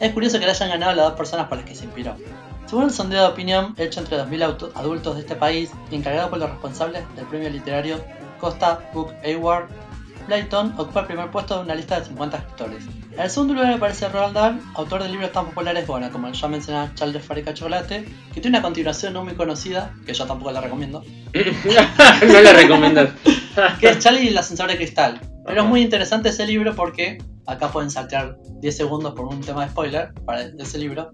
Es 0.00 0.12
curioso 0.12 0.38
que 0.38 0.46
le 0.46 0.52
hayan 0.52 0.70
ganado 0.70 0.94
las 0.94 1.06
dos 1.06 1.14
personas 1.16 1.48
por 1.48 1.58
las 1.58 1.66
que 1.66 1.74
se 1.74 1.84
inspiró. 1.84 2.16
Según 2.64 2.84
el 2.84 2.90
sondeo 2.90 3.22
de 3.22 3.28
opinión 3.28 3.74
hecho 3.76 4.00
entre 4.00 4.16
2.000 4.18 4.42
auto- 4.42 4.72
adultos 4.74 5.14
de 5.16 5.20
este 5.22 5.34
país 5.36 5.70
y 5.90 5.96
encargado 5.96 6.30
por 6.30 6.38
los 6.38 6.48
responsables 6.50 7.02
del 7.16 7.26
premio 7.26 7.50
literario 7.50 8.02
Costa 8.40 8.88
Book 8.94 9.12
Award, 9.24 9.68
Blyton 10.28 10.74
ocupa 10.76 11.00
el 11.00 11.06
primer 11.06 11.30
puesto 11.30 11.56
de 11.56 11.62
una 11.62 11.74
lista 11.74 11.98
de 11.98 12.06
50 12.06 12.36
escritores. 12.36 12.84
En 13.12 13.20
el 13.20 13.30
segundo 13.30 13.54
lugar 13.54 13.72
aparece 13.72 14.08
Roald 14.08 14.34
Dahl, 14.34 14.60
autor 14.74 15.02
de 15.02 15.08
libros 15.08 15.32
tan 15.32 15.46
populares 15.46 15.86
bueno, 15.86 16.10
como 16.12 16.28
el 16.28 16.34
ya 16.34 16.48
mencionado 16.48 16.90
Charles 16.94 17.14
de 17.14 17.20
Fábrica 17.20 17.50
de 17.50 17.56
Chocolate, 17.56 18.04
que 18.34 18.40
tiene 18.40 18.58
una 18.58 18.62
continuación 18.62 19.14
no 19.14 19.24
muy 19.24 19.34
conocida, 19.34 19.94
que 20.04 20.12
yo 20.12 20.26
tampoco 20.26 20.52
la 20.52 20.60
recomiendo, 20.60 21.02
no 22.26 22.40
la 22.40 22.52
recomiendas. 22.52 23.10
que 23.80 23.88
es 23.88 23.98
Charlie 23.98 24.24
y 24.24 24.28
el 24.28 24.38
ascensor 24.38 24.68
de 24.68 24.76
cristal. 24.76 25.20
Pero 25.46 25.62
es 25.62 25.68
muy 25.68 25.80
interesante 25.80 26.28
ese 26.28 26.46
libro 26.46 26.74
porque 26.74 27.18
acá 27.46 27.72
pueden 27.72 27.90
saltear 27.90 28.36
10 28.60 28.76
segundos 28.76 29.14
por 29.14 29.26
un 29.26 29.40
tema 29.40 29.64
de 29.64 29.70
spoiler 29.70 30.12
para 30.26 30.42
ese 30.42 30.78
libro. 30.78 31.10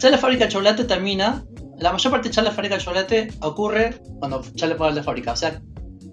Fábrica 0.18 0.44
de 0.44 0.50
Chocolate 0.50 0.84
termina. 0.84 1.44
La 1.78 1.92
mayor 1.92 2.12
parte 2.12 2.28
de 2.28 2.50
Fábrica 2.50 2.76
de 2.76 2.80
Chocolate 2.80 3.28
ocurre 3.40 4.00
cuando 4.20 4.42
Charlie 4.54 4.76
fue 4.76 4.88
al 4.88 4.94
de 4.94 5.02
fábrica. 5.02 5.32
O 5.32 5.36
sea, 5.36 5.60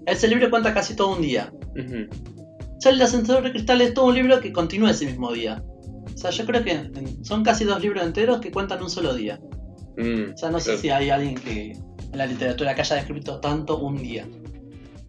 ese 0.06 0.28
libro 0.28 0.50
cuenta 0.50 0.74
casi 0.74 0.94
todo 0.94 1.14
un 1.14 1.22
día. 1.22 1.52
Charlie 2.78 3.00
el 3.00 3.02
ascensor 3.06 3.42
de 3.42 3.50
cristal 3.52 3.80
es 3.80 3.94
todo 3.94 4.06
un 4.06 4.14
libro 4.14 4.40
que 4.40 4.52
continúa 4.52 4.90
ese 4.90 5.06
mismo 5.06 5.32
día. 5.32 5.62
O 6.14 6.16
sea, 6.18 6.30
yo 6.30 6.46
creo 6.46 6.62
que 6.64 6.90
son 7.22 7.42
casi 7.42 7.64
dos 7.64 7.80
libros 7.82 8.04
enteros 8.04 8.40
que 8.40 8.50
cuentan 8.50 8.82
un 8.82 8.90
solo 8.90 9.14
día. 9.14 9.40
Mm, 9.96 10.32
O 10.34 10.36
sea, 10.36 10.50
no 10.50 10.60
sé 10.60 10.76
si 10.78 10.90
hay 10.90 11.10
alguien 11.10 11.34
que 11.34 11.72
en 11.72 12.18
la 12.18 12.26
literatura 12.26 12.74
que 12.74 12.82
haya 12.82 12.96
descrito 12.96 13.40
tanto 13.40 13.78
un 13.78 13.96
día. 14.02 14.26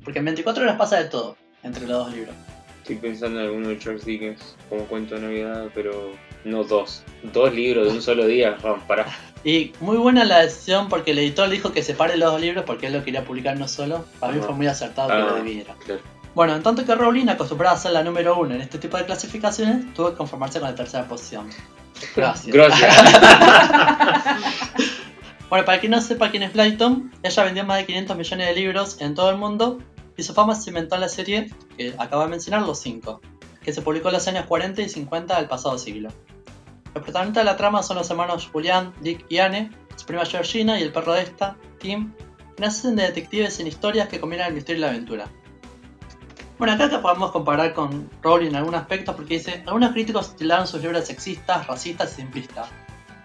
Porque 0.03 0.20
en 0.20 0.26
24 0.26 0.63
horas 0.63 0.78
pasa 0.78 0.97
de 0.97 1.05
todo 1.05 1.36
entre 1.63 1.86
los 1.88 2.05
dos 2.05 2.13
libros. 2.15 2.34
Estoy 2.82 2.95
pensando 2.95 3.39
en 3.41 3.47
alguno 3.47 3.68
de 3.70 3.78
Charles 3.80 4.05
Dickens 4.05 4.55
como 4.70 4.84
cuento 4.86 5.15
de 5.15 5.22
Navidad, 5.22 5.65
pero 5.76 6.11
no 6.45 6.63
dos. 6.63 7.03
Dos 7.34 7.53
libros 7.53 7.88
de 7.88 7.93
un 7.93 8.01
solo 8.01 8.26
día. 8.26 8.57
Vamos, 8.63 8.84
pará. 8.88 9.05
Y 9.43 9.74
muy 9.82 9.97
buena 9.97 10.24
la 10.24 10.39
decisión 10.39 10.88
porque 10.89 11.11
el 11.11 11.20
editor 11.20 11.49
dijo 11.49 11.72
que 11.74 11.84
separe 11.84 12.15
los 12.18 12.32
dos 12.32 12.41
libros 12.41 12.63
porque 12.65 12.88
él 12.88 12.93
lo 12.93 13.03
quería 13.03 13.24
publicar 13.26 13.57
no 13.59 13.68
solo. 13.68 14.05
Para 14.20 14.32
mí 14.34 14.39
Ajá. 14.39 14.47
fue 14.47 14.55
muy 14.55 14.68
acertado 14.68 15.09
que 15.09 15.13
Ah, 15.15 15.20
lo 15.20 15.36
dividiera. 15.43 15.76
claro. 15.86 16.01
Bueno, 16.38 16.56
en 16.56 16.62
tanto 16.62 16.86
que 16.86 16.94
Rowling, 16.94 17.30
acostumbrada 17.30 17.76
a 17.76 17.80
ser 17.80 17.94
la 17.94 18.04
número 18.04 18.38
uno 18.38 18.54
en 18.54 18.62
este 18.62 18.78
tipo 18.78 18.96
de 18.96 19.06
clasificaciones, 19.06 19.92
tuvo 19.96 20.12
que 20.12 20.18
conformarse 20.18 20.60
con 20.60 20.70
la 20.70 20.76
tercera 20.76 21.08
posición. 21.08 21.50
Gracias. 22.16 22.56
Gracias. 22.56 22.96
Bueno, 25.50 25.66
para 25.66 25.80
quien 25.80 25.94
no 25.94 26.02
sepa 26.02 26.30
quién 26.30 26.44
es 26.44 26.54
Blyton, 26.54 27.12
ella 27.24 27.44
vendió 27.44 27.66
más 27.66 27.78
de 27.78 27.86
500 27.86 28.18
millones 28.18 28.48
de 28.48 28.54
libros 28.54 28.98
en 29.00 29.16
todo 29.16 29.32
el 29.32 29.38
mundo 29.38 29.80
y 30.18 30.22
su 30.22 30.34
fama 30.34 30.54
se 30.54 30.66
cimentó 30.66 30.96
en 30.96 31.02
la 31.02 31.10
serie 31.10 31.50
que 31.76 31.96
acabo 31.98 32.22
de 32.24 32.28
mencionar, 32.28 32.64
Los 32.64 32.82
Cinco, 32.82 33.22
que 33.64 33.74
se 33.74 33.82
publicó 33.82 34.10
en 34.10 34.16
los 34.16 34.28
años 34.28 34.46
40 34.46 34.82
y 34.82 34.90
50 34.90 35.38
del 35.38 35.48
pasado 35.48 35.80
siglo. 35.80 36.10
Los 36.94 37.04
protagonistas 37.04 37.46
de 37.46 37.46
la 37.46 37.56
trama 37.56 37.82
son 37.82 37.98
los 37.98 38.10
hermanos 38.12 38.50
Julian, 38.52 38.94
Dick 39.00 39.26
y 39.30 39.40
Anne, 39.40 39.72
su 39.96 40.06
prima 40.06 40.26
Georgina 40.26 40.78
y 40.78 40.84
el 40.84 40.92
perro 40.92 41.14
de 41.14 41.24
esta, 41.24 41.56
Tim, 41.80 42.14
que 42.56 42.62
nacen 42.62 42.96
de 42.98 43.04
detectives 43.04 43.60
en 43.60 43.68
historias 43.68 44.10
que 44.10 44.20
combinan 44.20 44.50
el 44.50 44.54
misterio 44.54 44.80
y 44.80 44.82
la 44.82 44.90
aventura. 44.90 45.30
Bueno, 46.58 46.74
acá 46.74 46.89
te 46.89 46.97
podemos 46.99 47.32
comparar 47.32 47.74
con 47.74 48.10
Rowling 48.24 48.47
en 48.49 48.55
algún 48.55 48.74
aspecto 48.76 49.16
porque 49.16 49.36
dice, 49.36 49.64
algunos 49.68 49.91
críticos 49.91 50.32
titularon 50.32 50.66
sus 50.68 50.82
libros 50.82 51.05
sexistas, 51.05 51.68
racistas 51.68 52.14
y 52.14 52.16
simplistas. 52.18 52.68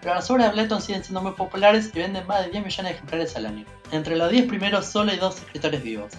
Pero 0.01 0.15
las 0.15 0.29
obras 0.29 0.47
de 0.47 0.53
Bletton 0.53 0.81
siguen 0.81 1.03
siendo 1.03 1.21
muy 1.21 1.31
populares 1.31 1.89
y 1.93 1.97
venden 1.99 2.27
más 2.27 2.45
de 2.45 2.51
10 2.51 2.63
millones 2.65 2.91
de 2.91 2.95
ejemplares 2.95 3.35
al 3.35 3.45
año. 3.47 3.65
Entre 3.91 4.15
los 4.15 4.29
10 4.29 4.47
primeros 4.47 4.85
solo 4.85 5.11
hay 5.11 5.17
dos 5.17 5.37
escritores 5.37 5.81
vivos. 5.81 6.11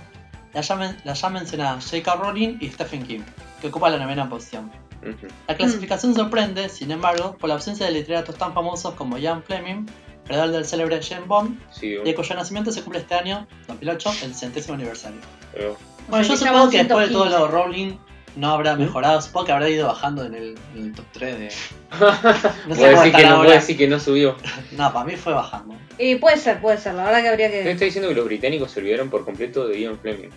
La 0.54 0.60
ya, 0.62 0.74
men- 0.76 0.96
la 1.04 1.12
ya 1.12 1.28
mencionada 1.30 1.80
J.K. 1.80 2.14
Rowling 2.16 2.56
y 2.60 2.68
Stephen 2.70 3.04
King, 3.06 3.20
que 3.60 3.68
ocupa 3.68 3.90
la 3.90 3.98
novena 3.98 4.28
posición. 4.28 4.72
Ujú. 5.02 5.26
La 5.46 5.54
clasificación 5.56 6.14
sorprende, 6.14 6.68
sin 6.70 6.90
embargo, 6.90 7.36
por 7.38 7.48
la 7.48 7.56
ausencia 7.56 7.86
de 7.86 7.92
literatos 7.92 8.36
tan 8.36 8.54
famosos 8.54 8.94
como 8.94 9.18
Ian 9.18 9.42
Fleming, 9.42 9.86
creador 10.24 10.50
del 10.50 10.64
célebre 10.64 11.00
James 11.02 11.26
Bond, 11.28 11.60
Sí, 11.70 11.88
y 11.88 11.96
de 12.02 12.14
cuyo 12.14 12.34
nacimiento 12.36 12.72
se 12.72 12.80
cumple 12.82 13.00
este 13.00 13.14
año, 13.14 13.46
2008, 13.68 14.10
el 14.22 14.34
centésimo 14.34 14.74
aniversario. 14.76 15.20
Bueno, 16.09 16.24
O 16.24 16.28
yo 16.28 16.36
supongo 16.36 16.70
que 16.70 16.78
después 16.84 17.09
de 17.09 17.12
todo 17.14 17.24
115. 17.28 17.38
lo 17.38 17.46
de 17.46 17.52
Rowling 17.52 17.92
no 18.36 18.50
habrá 18.50 18.74
mejorado, 18.76 19.22
supongo 19.22 19.46
que 19.46 19.52
habrá 19.52 19.68
ido 19.68 19.86
bajando 19.86 20.24
en 20.24 20.34
el, 20.34 20.59
en 20.74 20.82
el 20.86 20.92
top 20.92 21.05
3 21.12 21.38
de... 21.38 21.48
No 22.68 22.74
sé 22.74 22.88
decir 22.88 22.92
cómo 22.92 23.02
que 23.02 23.09
estará 23.09 23.28
no, 23.30 23.36
voy 23.36 23.46
a 23.46 23.48
ahora. 23.48 23.52
decir 23.52 23.76
que 23.78 23.88
no 23.88 24.00
subió. 24.00 24.36
No, 24.76 24.92
para 24.92 25.05
mí 25.05 25.16
fue 25.16 25.32
bajando. 25.32 25.74
Y 25.98 26.16
puede 26.16 26.36
ser, 26.38 26.61
puede 26.61 26.78
ser. 26.78 26.94
La 26.94 27.05
verdad 27.05 27.22
que 27.22 27.28
habría 27.28 27.48
Me 27.48 27.52
que. 27.55 27.70
está 27.70 27.84
diciendo 27.84 28.09
que 28.09 28.16
los 28.16 28.24
británicos 28.24 28.70
se 28.72 28.80
olvidaron 28.80 29.09
por 29.09 29.24
completo 29.24 29.66
de 29.68 29.80
Ian 29.80 29.98
Fleming. 29.98 30.30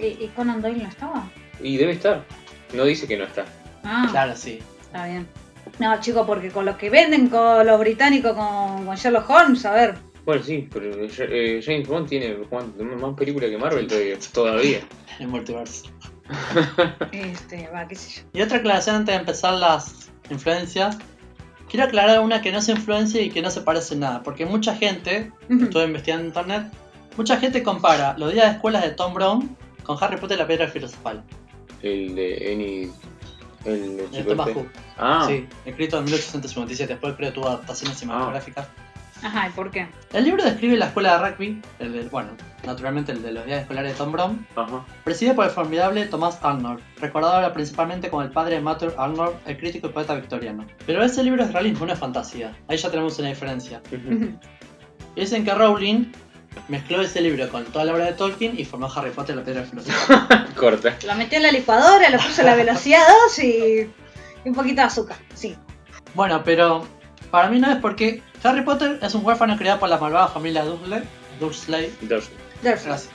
¿Y, 0.00 0.06
y 0.24 0.30
Conan 0.36 0.60
Doyle 0.60 0.82
no 0.82 0.88
estaba? 0.88 1.24
Y 1.62 1.76
debe 1.78 1.92
estar. 1.92 2.22
No 2.74 2.84
dice 2.84 3.06
que 3.08 3.16
no 3.16 3.24
está. 3.24 3.46
Ah, 3.82 4.06
Claro, 4.10 4.36
sí. 4.36 4.58
está 4.82 5.06
bien. 5.06 5.26
No, 5.78 5.98
chico, 6.00 6.26
porque 6.26 6.50
con 6.50 6.64
lo 6.66 6.76
que 6.76 6.90
venden 6.90 7.28
con 7.28 7.66
los 7.66 7.80
británicos 7.80 8.32
con, 8.34 8.84
con 8.84 8.94
Sherlock 8.96 9.28
Holmes, 9.30 9.64
a 9.64 9.72
ver. 9.72 9.94
Bueno, 10.28 10.42
sí, 10.42 10.68
pero 10.70 10.90
eh, 10.92 11.62
James 11.64 11.88
Bond 11.88 12.06
tiene 12.06 12.36
más 12.36 13.14
películas 13.14 13.48
que 13.48 13.56
Marvel 13.56 13.86
todavía. 13.86 14.18
todavía. 14.30 14.80
El 15.20 15.28
multiverso. 15.28 15.86
Este, 17.12 17.66
va, 17.68 17.88
qué 17.88 17.94
sé 17.94 18.20
yo. 18.20 18.38
Y 18.38 18.42
otra 18.42 18.58
aclaración 18.58 18.96
antes 18.96 19.14
de 19.14 19.20
empezar 19.20 19.54
las 19.54 20.10
influencias. 20.28 20.98
Quiero 21.70 21.86
aclarar 21.86 22.20
una 22.20 22.42
que 22.42 22.52
no 22.52 22.60
se 22.60 22.72
influencia 22.72 23.22
y 23.22 23.30
que 23.30 23.40
no 23.40 23.50
se 23.50 23.62
parece 23.62 23.94
en 23.94 24.00
nada. 24.00 24.22
Porque 24.22 24.44
mucha 24.44 24.76
gente, 24.76 25.32
estuve 25.48 25.84
investigando 25.84 26.24
en 26.24 26.28
internet, 26.28 26.72
mucha 27.16 27.38
gente 27.38 27.62
compara 27.62 28.14
los 28.18 28.30
días 28.30 28.48
de 28.48 28.52
escuelas 28.52 28.82
de 28.82 28.90
Tom 28.90 29.14
Brown 29.14 29.56
con 29.82 29.96
Harry 29.98 30.18
Potter 30.18 30.36
y 30.36 30.40
la 30.40 30.46
piedra 30.46 30.68
filosofal. 30.68 31.24
El 31.82 32.14
de 32.14 32.52
Annie. 32.52 32.90
El 33.64 33.96
de 33.96 34.02
De 34.02 34.10
chico 34.10 34.30
Thomas. 34.32 34.50
Hook. 34.52 34.68
Ah, 34.98 35.24
Sí, 35.26 35.46
escrito 35.64 35.96
en 35.96 36.04
1857. 36.04 36.92
Después 36.92 37.14
creo 37.16 37.30
que 37.30 37.34
tuvo 37.34 37.48
adaptaciones 37.48 37.98
cinematográficas. 37.98 38.68
Ajá, 39.22 39.48
¿y 39.48 39.50
por 39.50 39.70
qué? 39.70 39.88
El 40.12 40.24
libro 40.24 40.44
describe 40.44 40.76
la 40.76 40.86
escuela 40.86 41.18
de 41.18 41.30
rugby, 41.30 41.62
el 41.80 41.92
del, 41.92 42.08
bueno, 42.08 42.30
naturalmente 42.64 43.12
el 43.12 43.22
de 43.22 43.32
los 43.32 43.44
días 43.46 43.62
escolares 43.62 43.92
de 43.92 43.98
Tom 43.98 44.12
Brown, 44.12 44.46
ajá. 44.54 44.84
presidida 45.04 45.34
por 45.34 45.44
el 45.44 45.50
formidable 45.50 46.06
Thomas 46.06 46.38
Arnold, 46.42 46.80
recordado 47.00 47.34
ahora 47.34 47.52
principalmente 47.52 48.10
como 48.10 48.22
el 48.22 48.30
padre 48.30 48.56
de 48.56 48.60
Matthew 48.60 48.92
Arnold, 48.96 49.36
el 49.46 49.58
crítico 49.58 49.88
y 49.88 49.90
poeta 49.90 50.14
victoriano. 50.14 50.66
Pero 50.86 51.02
ese 51.02 51.22
libro 51.24 51.42
es 51.42 51.52
realismo, 51.52 51.84
no 51.86 51.92
es 51.92 51.98
fantasía. 51.98 52.56
Ahí 52.68 52.76
ya 52.76 52.90
tenemos 52.90 53.18
una 53.18 53.28
diferencia. 53.28 53.82
Y 55.16 55.20
dicen 55.20 55.44
que 55.44 55.52
Rowling 55.52 56.12
mezcló 56.68 57.02
ese 57.02 57.20
libro 57.20 57.48
con 57.48 57.64
toda 57.66 57.84
la 57.84 57.94
obra 57.94 58.04
de 58.06 58.12
Tolkien 58.12 58.58
y 58.58 58.64
formó 58.64 58.86
Harry 58.94 59.10
Potter 59.10 59.34
y 59.34 59.38
la 59.38 59.44
piedra 59.44 59.64
filosofal. 59.64 60.54
Corta. 60.56 60.96
Lo 61.06 61.14
metí 61.16 61.36
en 61.36 61.42
la 61.42 61.52
licuadora, 61.52 62.08
lo 62.10 62.18
puse 62.18 62.42
a 62.42 62.44
la 62.44 62.54
velocidad 62.54 63.02
2 63.26 63.38
y, 63.40 63.90
y 64.44 64.48
un 64.48 64.54
poquito 64.54 64.76
de 64.76 64.86
azúcar. 64.86 65.16
Sí. 65.34 65.56
bueno, 66.14 66.42
pero 66.44 66.86
para 67.30 67.48
mí 67.48 67.58
no 67.58 67.70
es 67.70 67.76
porque 67.78 68.22
Harry 68.42 68.62
Potter 68.62 68.98
es 69.02 69.14
un 69.14 69.24
huérfano 69.24 69.56
criado 69.56 69.80
por 69.80 69.88
la 69.88 69.98
malvada 69.98 70.28
familia 70.28 70.64
Dursley. 70.64 71.02
Dursley. 71.40 71.92
Dursley. 72.00 72.08
Dursley. 72.08 72.38
Gracias. 72.62 73.08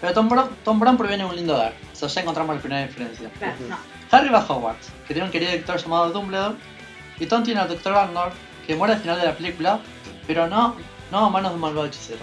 Pero 0.00 0.14
Tom 0.14 0.28
Brown, 0.28 0.48
Tom 0.64 0.80
Brown 0.80 0.96
proviene 0.96 1.24
de 1.24 1.30
un 1.30 1.36
lindo 1.36 1.54
hogar. 1.54 1.74
O 1.92 1.96
sea, 1.96 2.08
ya 2.08 2.22
encontramos 2.22 2.56
la 2.56 2.60
primera 2.60 2.86
diferencia. 2.86 3.28
Claro, 3.38 3.54
no. 3.68 3.76
Harry 4.10 4.28
va 4.28 4.38
a 4.38 4.46
Hogwarts, 4.46 4.90
que 5.06 5.14
tiene 5.14 5.26
un 5.26 5.32
querido 5.32 5.52
doctor 5.52 5.76
llamado 5.76 6.10
Dumbledore, 6.10 6.56
y 7.18 7.26
Tom 7.26 7.42
tiene 7.42 7.60
al 7.60 7.68
Dr. 7.68 7.94
Arnold, 7.94 8.32
que 8.66 8.74
muere 8.74 8.94
al 8.94 9.00
final 9.00 9.20
de 9.20 9.26
la 9.26 9.36
película, 9.36 9.80
pero 10.26 10.48
no, 10.48 10.76
no 11.10 11.26
a 11.26 11.30
manos 11.30 11.50
de 11.50 11.54
un 11.56 11.60
malvado 11.60 11.86
hechicero. 11.86 12.20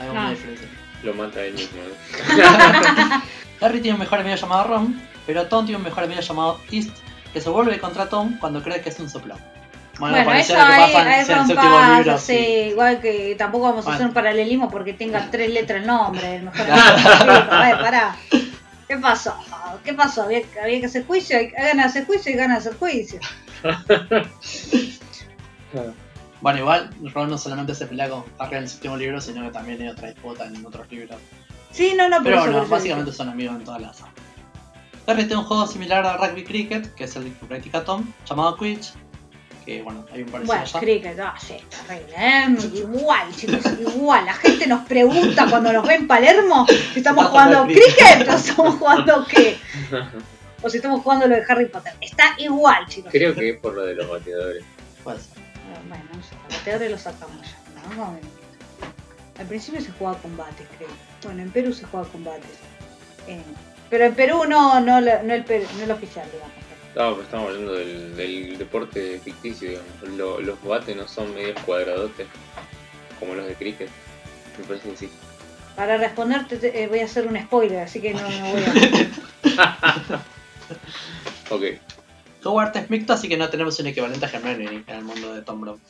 Hay 0.00 0.08
una 0.08 0.30
diferencia. 0.30 0.68
Lo 1.02 1.14
mata 1.14 1.42
él 1.42 1.54
mismo. 1.54 1.78
¿no? 1.80 3.22
Harry 3.66 3.80
tiene 3.80 3.94
un 3.94 4.00
mejor 4.00 4.18
amigo 4.18 4.36
llamado 4.36 4.64
Ron, 4.64 5.00
pero 5.26 5.46
Tom 5.46 5.64
tiene 5.64 5.78
un 5.78 5.84
mejor 5.84 6.04
amigo 6.04 6.20
llamado 6.20 6.60
East, 6.70 6.96
que 7.32 7.40
se 7.40 7.48
vuelve 7.48 7.78
contra 7.78 8.08
Tom 8.08 8.36
cuando 8.38 8.62
cree 8.62 8.80
que 8.80 8.88
es 8.88 8.98
un 8.98 9.08
soplón. 9.08 9.38
Bueno, 10.00 10.24
Bueno, 10.24 10.32
eso 10.32 10.54
séptimo 10.54 11.62
rompas, 11.62 11.98
libro, 11.98 12.18
sí, 12.18 12.34
igual 12.70 13.00
que 13.00 13.34
tampoco 13.36 13.64
vamos 13.64 13.86
a 13.86 13.94
hacer 13.94 14.06
un 14.06 14.14
paralelismo 14.14 14.70
porque 14.70 14.94
tenga 14.94 15.26
tres 15.30 15.50
letras 15.50 15.82
el 15.82 15.86
nombre, 15.86 16.36
el 16.36 16.44
mejor 16.44 16.66
a 16.70 17.66
ver, 17.66 17.80
pará. 17.80 18.16
¿Qué 18.88 18.96
pasó? 18.96 19.36
¿Qué 19.84 19.92
pasó? 19.92 20.22
Había, 20.22 20.40
había 20.62 20.80
que 20.80 20.86
hacer 20.86 21.06
juicio, 21.06 21.36
hay 21.36 21.52
hay 21.56 21.68
ganas 21.68 21.92
de 21.92 22.00
hacer 22.00 22.06
juicio 22.06 22.32
y 22.32 22.34
ganas 22.34 22.64
de 22.64 22.70
hacer 22.70 22.80
juicio. 22.80 23.20
Bueno, 26.40 26.60
igual 26.60 26.90
Ron 27.12 27.28
no 27.28 27.36
solamente 27.36 27.74
se 27.74 27.86
pelea 27.86 28.08
con 28.08 28.24
Harry 28.38 28.56
en 28.56 28.62
el 28.62 28.68
séptimo 28.68 28.96
libro, 28.96 29.20
sino 29.20 29.44
que 29.44 29.50
también 29.50 29.82
hay 29.82 29.88
otra 29.88 30.08
disputa 30.08 30.46
en 30.46 30.64
otros 30.64 30.90
libros. 30.90 31.18
Sí, 31.70 31.92
no, 31.96 32.08
no, 32.08 32.22
Pero 32.22 32.36
eso, 32.36 32.50
bueno, 32.50 32.66
básicamente 32.66 33.12
son 33.12 33.28
amigos 33.28 33.56
en 33.56 33.64
todas 33.64 33.82
las. 33.82 34.02
Harry 35.06 35.26
tiene 35.26 35.42
un 35.42 35.44
juego 35.44 35.66
similar 35.66 36.06
a 36.06 36.16
Rugby 36.16 36.44
Cricket, 36.44 36.94
que 36.94 37.04
es 37.04 37.14
el 37.16 37.24
que 37.24 37.46
practica 37.46 37.84
Tom, 37.84 38.10
llamado 38.26 38.56
Quidditch, 38.56 38.94
que 39.76 39.82
bueno, 39.82 40.04
hay 40.12 40.22
un 40.22 40.28
parecido 40.30 40.46
Bueno, 40.46 40.62
allá. 40.62 40.80
cricket, 40.80 41.20
ah, 41.20 41.34
sí, 41.40 41.56
terrible, 41.86 42.14
¿eh? 42.16 42.56
Igual, 42.78 43.36
chicos, 43.36 43.60
igual. 43.80 44.26
La 44.26 44.34
gente 44.34 44.66
nos 44.66 44.84
pregunta 44.86 45.46
cuando 45.48 45.72
nos 45.72 45.86
ve 45.86 45.94
en 45.94 46.06
Palermo 46.08 46.66
si 46.92 46.98
estamos 46.98 47.26
jugando 47.26 47.64
cricket. 47.66 48.28
o 48.28 48.32
estamos 48.34 48.74
jugando 48.76 49.26
qué. 49.28 49.58
O 50.62 50.68
si 50.68 50.76
estamos 50.76 51.02
jugando 51.02 51.26
lo 51.26 51.36
de 51.36 51.42
Harry 51.48 51.66
Potter. 51.66 51.94
Está 52.02 52.34
igual, 52.36 52.84
chicos. 52.86 53.10
Creo 53.10 53.34
que 53.34 53.48
es 53.48 53.58
por 53.60 53.72
lo 53.72 53.86
de 53.86 53.94
los 53.94 54.10
bateadores. 54.10 54.62
Puede 55.02 55.18
ser. 55.18 55.38
Bueno, 55.88 56.04
no 56.12 56.22
sé, 56.22 56.34
los 56.48 56.58
bateadores 56.58 56.90
lo 56.90 56.98
sacamos 56.98 57.46
ya. 57.46 57.94
¿no? 57.96 58.04
Bueno, 58.10 58.18
Al 59.38 59.46
principio 59.46 59.80
se 59.80 59.90
jugaba 59.92 60.18
combates, 60.18 60.66
creo. 60.76 60.90
Bueno, 61.24 61.40
en 61.42 61.50
Perú 61.50 61.72
se 61.72 61.84
juega 61.86 62.06
combates. 62.08 62.50
Eh, 63.26 63.40
pero 63.88 64.04
en 64.04 64.14
Perú 64.14 64.44
no, 64.46 64.80
no, 64.80 65.00
no, 65.00 65.08
el, 65.34 65.44
Perú- 65.46 65.66
no 65.78 65.84
el 65.84 65.90
oficial, 65.92 66.28
digamos. 66.30 66.54
No, 66.96 67.10
pero 67.12 67.22
estamos 67.22 67.48
hablando 67.48 67.72
del, 67.74 68.16
del 68.16 68.58
deporte 68.58 69.20
ficticio, 69.24 69.68
digamos. 69.70 70.18
Lo- 70.18 70.40
los 70.40 70.62
bates 70.64 70.96
no 70.96 71.06
son 71.06 71.32
medios 71.34 71.58
cuadradotes 71.60 72.26
como 73.20 73.34
los 73.34 73.46
de 73.46 73.54
cricket. 73.54 73.88
Me 74.58 74.64
parece 74.64 74.90
que 74.90 74.96
sí. 74.96 75.10
Para 75.76 75.96
responderte 75.96 76.56
te- 76.56 76.82
eh, 76.82 76.88
voy 76.88 76.98
a 77.00 77.04
hacer 77.04 77.26
un 77.28 77.38
spoiler, 77.40 77.80
así 77.84 78.00
que 78.00 78.12
no, 78.12 78.22
no 78.22 78.50
voy 78.50 78.64
a... 79.56 80.20
ok. 81.50 81.62
Howard 82.44 82.76
es 82.76 82.90
mixto, 82.90 83.12
así 83.12 83.28
que 83.28 83.36
no 83.36 83.48
tenemos 83.50 83.78
un 83.78 83.86
equivalente 83.86 84.24
a 84.26 84.28
Hermione 84.30 84.82
en 84.86 84.96
el 84.96 85.04
mundo 85.04 85.34
de 85.34 85.42
Tom 85.42 85.60
Brown. 85.60 85.80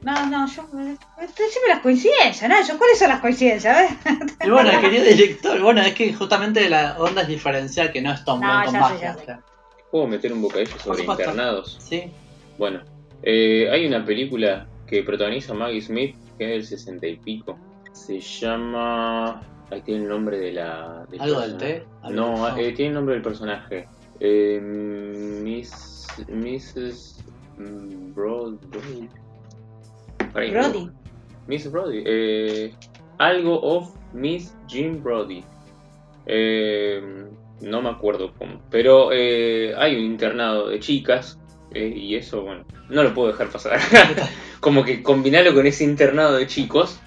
No, 0.00 0.26
no, 0.26 0.46
yo. 0.48 0.62
Decime 0.72 1.68
las 1.68 1.80
coincidencias, 1.80 2.48
¿no? 2.48 2.66
Yo, 2.66 2.78
¿Cuáles 2.78 2.98
son 2.98 3.08
las 3.10 3.20
coincidencias? 3.20 3.76
¿ves? 3.76 4.16
Y 4.46 4.48
bueno, 4.50 4.80
querido 4.80 5.04
director, 5.04 5.60
bueno, 5.60 5.82
es 5.82 5.92
que 5.94 6.12
justamente 6.14 6.68
la 6.70 6.96
onda 6.98 7.22
es 7.22 7.28
diferencial 7.28 7.92
que 7.92 8.00
no 8.00 8.12
es 8.12 8.24
Tom 8.24 8.40
No, 8.40 8.46
Brown 8.48 8.64
con 8.64 8.72
ya 8.74 8.80
sé, 8.88 8.94
magia. 8.94 9.00
ya 9.08 9.14
sé. 9.14 9.20
o 9.20 9.24
sea, 9.26 9.40
¿Puedo 9.94 10.08
meter 10.08 10.32
un 10.32 10.42
bocadillo 10.42 10.76
sobre 10.80 11.04
internados? 11.04 11.76
Sí, 11.78 12.10
Bueno, 12.58 12.80
eh, 13.22 13.68
hay 13.70 13.86
una 13.86 14.04
película 14.04 14.66
que 14.88 15.04
protagoniza 15.04 15.54
Maggie 15.54 15.80
Smith, 15.80 16.16
que 16.36 16.46
es 16.46 16.50
del 16.50 16.78
60 16.80 17.06
y 17.06 17.16
pico. 17.18 17.56
Se 17.92 18.18
llama. 18.18 19.40
Ahí 19.70 19.82
tiene 19.82 20.02
el 20.02 20.08
nombre 20.08 20.36
de 20.40 20.52
la. 20.52 21.06
del 21.08 21.20
¿Algo 21.20 21.40
del 21.42 21.56
té? 21.58 21.84
¿Algo 22.02 22.16
No, 22.16 22.58
eh, 22.58 22.72
tiene 22.72 22.88
el 22.88 22.94
nombre 22.94 23.14
del 23.14 23.22
personaje. 23.22 23.86
Eh, 24.18 24.58
Miss. 24.60 26.08
Mrs. 26.26 27.22
Brody. 27.56 29.08
Ahí, 30.34 30.50
Brody. 30.50 30.90
Miss 31.46 31.70
Brody. 31.70 32.02
Eh, 32.04 32.74
algo 33.18 33.60
of 33.60 33.94
Miss 34.12 34.56
Jim 34.66 35.00
Brody. 35.00 35.44
Eh, 36.26 37.00
no 37.64 37.82
me 37.82 37.88
acuerdo 37.90 38.32
cómo. 38.38 38.60
Pero 38.70 39.10
eh, 39.12 39.74
hay 39.76 39.96
un 39.96 40.04
internado 40.04 40.68
de 40.68 40.78
chicas. 40.80 41.38
eh, 41.72 41.92
y 41.94 42.14
eso, 42.16 42.42
bueno, 42.42 42.64
no 42.88 43.02
lo 43.02 43.12
puedo 43.14 43.28
dejar 43.32 43.48
pasar. 43.48 43.80
Como 44.60 44.84
que 44.84 45.02
combinarlo 45.02 45.52
con 45.54 45.66
ese 45.66 45.84
internado 45.84 46.36
de 46.36 46.46
chicos. 46.46 46.98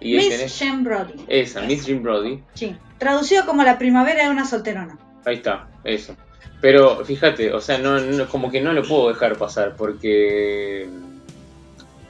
Y 0.00 0.16
Miss 0.16 0.58
Jen 0.58 0.84
Brody. 0.84 1.14
esa, 1.28 1.62
Miss 1.62 1.86
Jim 1.86 2.02
Brody. 2.02 2.42
Sí. 2.54 2.76
Traducido 2.98 3.46
como 3.46 3.62
la 3.62 3.78
primavera 3.78 4.24
de 4.24 4.30
una 4.30 4.44
solterona. 4.44 4.98
Ahí 5.24 5.36
está, 5.36 5.68
eso. 5.84 6.14
Pero 6.60 7.04
fíjate, 7.04 7.52
o 7.52 7.60
sea, 7.60 7.78
no, 7.78 7.98
no- 8.00 8.26
como 8.28 8.50
que 8.50 8.60
no 8.60 8.72
lo 8.74 8.82
puedo 8.82 9.08
dejar 9.08 9.36
pasar 9.38 9.74
porque 9.76 10.86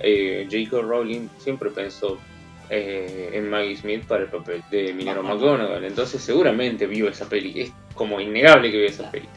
eh, 0.01 0.49
J.K. 0.51 0.83
Rowling 0.83 1.29
siempre 1.39 1.71
pensó 1.71 2.19
eh, 2.71 3.31
en 3.33 3.49
Maggie 3.51 3.77
Smith 3.77 4.05
para 4.07 4.25
el 4.25 4.29
papel 4.29 4.62
de 4.71 4.93
Minero 4.93 5.21
Ajá. 5.21 5.35
McGonagall. 5.35 5.85
Entonces 5.85 6.23
seguramente 6.23 6.87
vio 6.87 7.09
esa 7.09 7.29
peli. 7.29 7.61
Es 7.61 7.73
como 7.95 8.21
innegable 8.21 8.71
que 8.71 8.79
vio 8.79 8.87
esa 8.89 9.11
peli. 9.11 9.29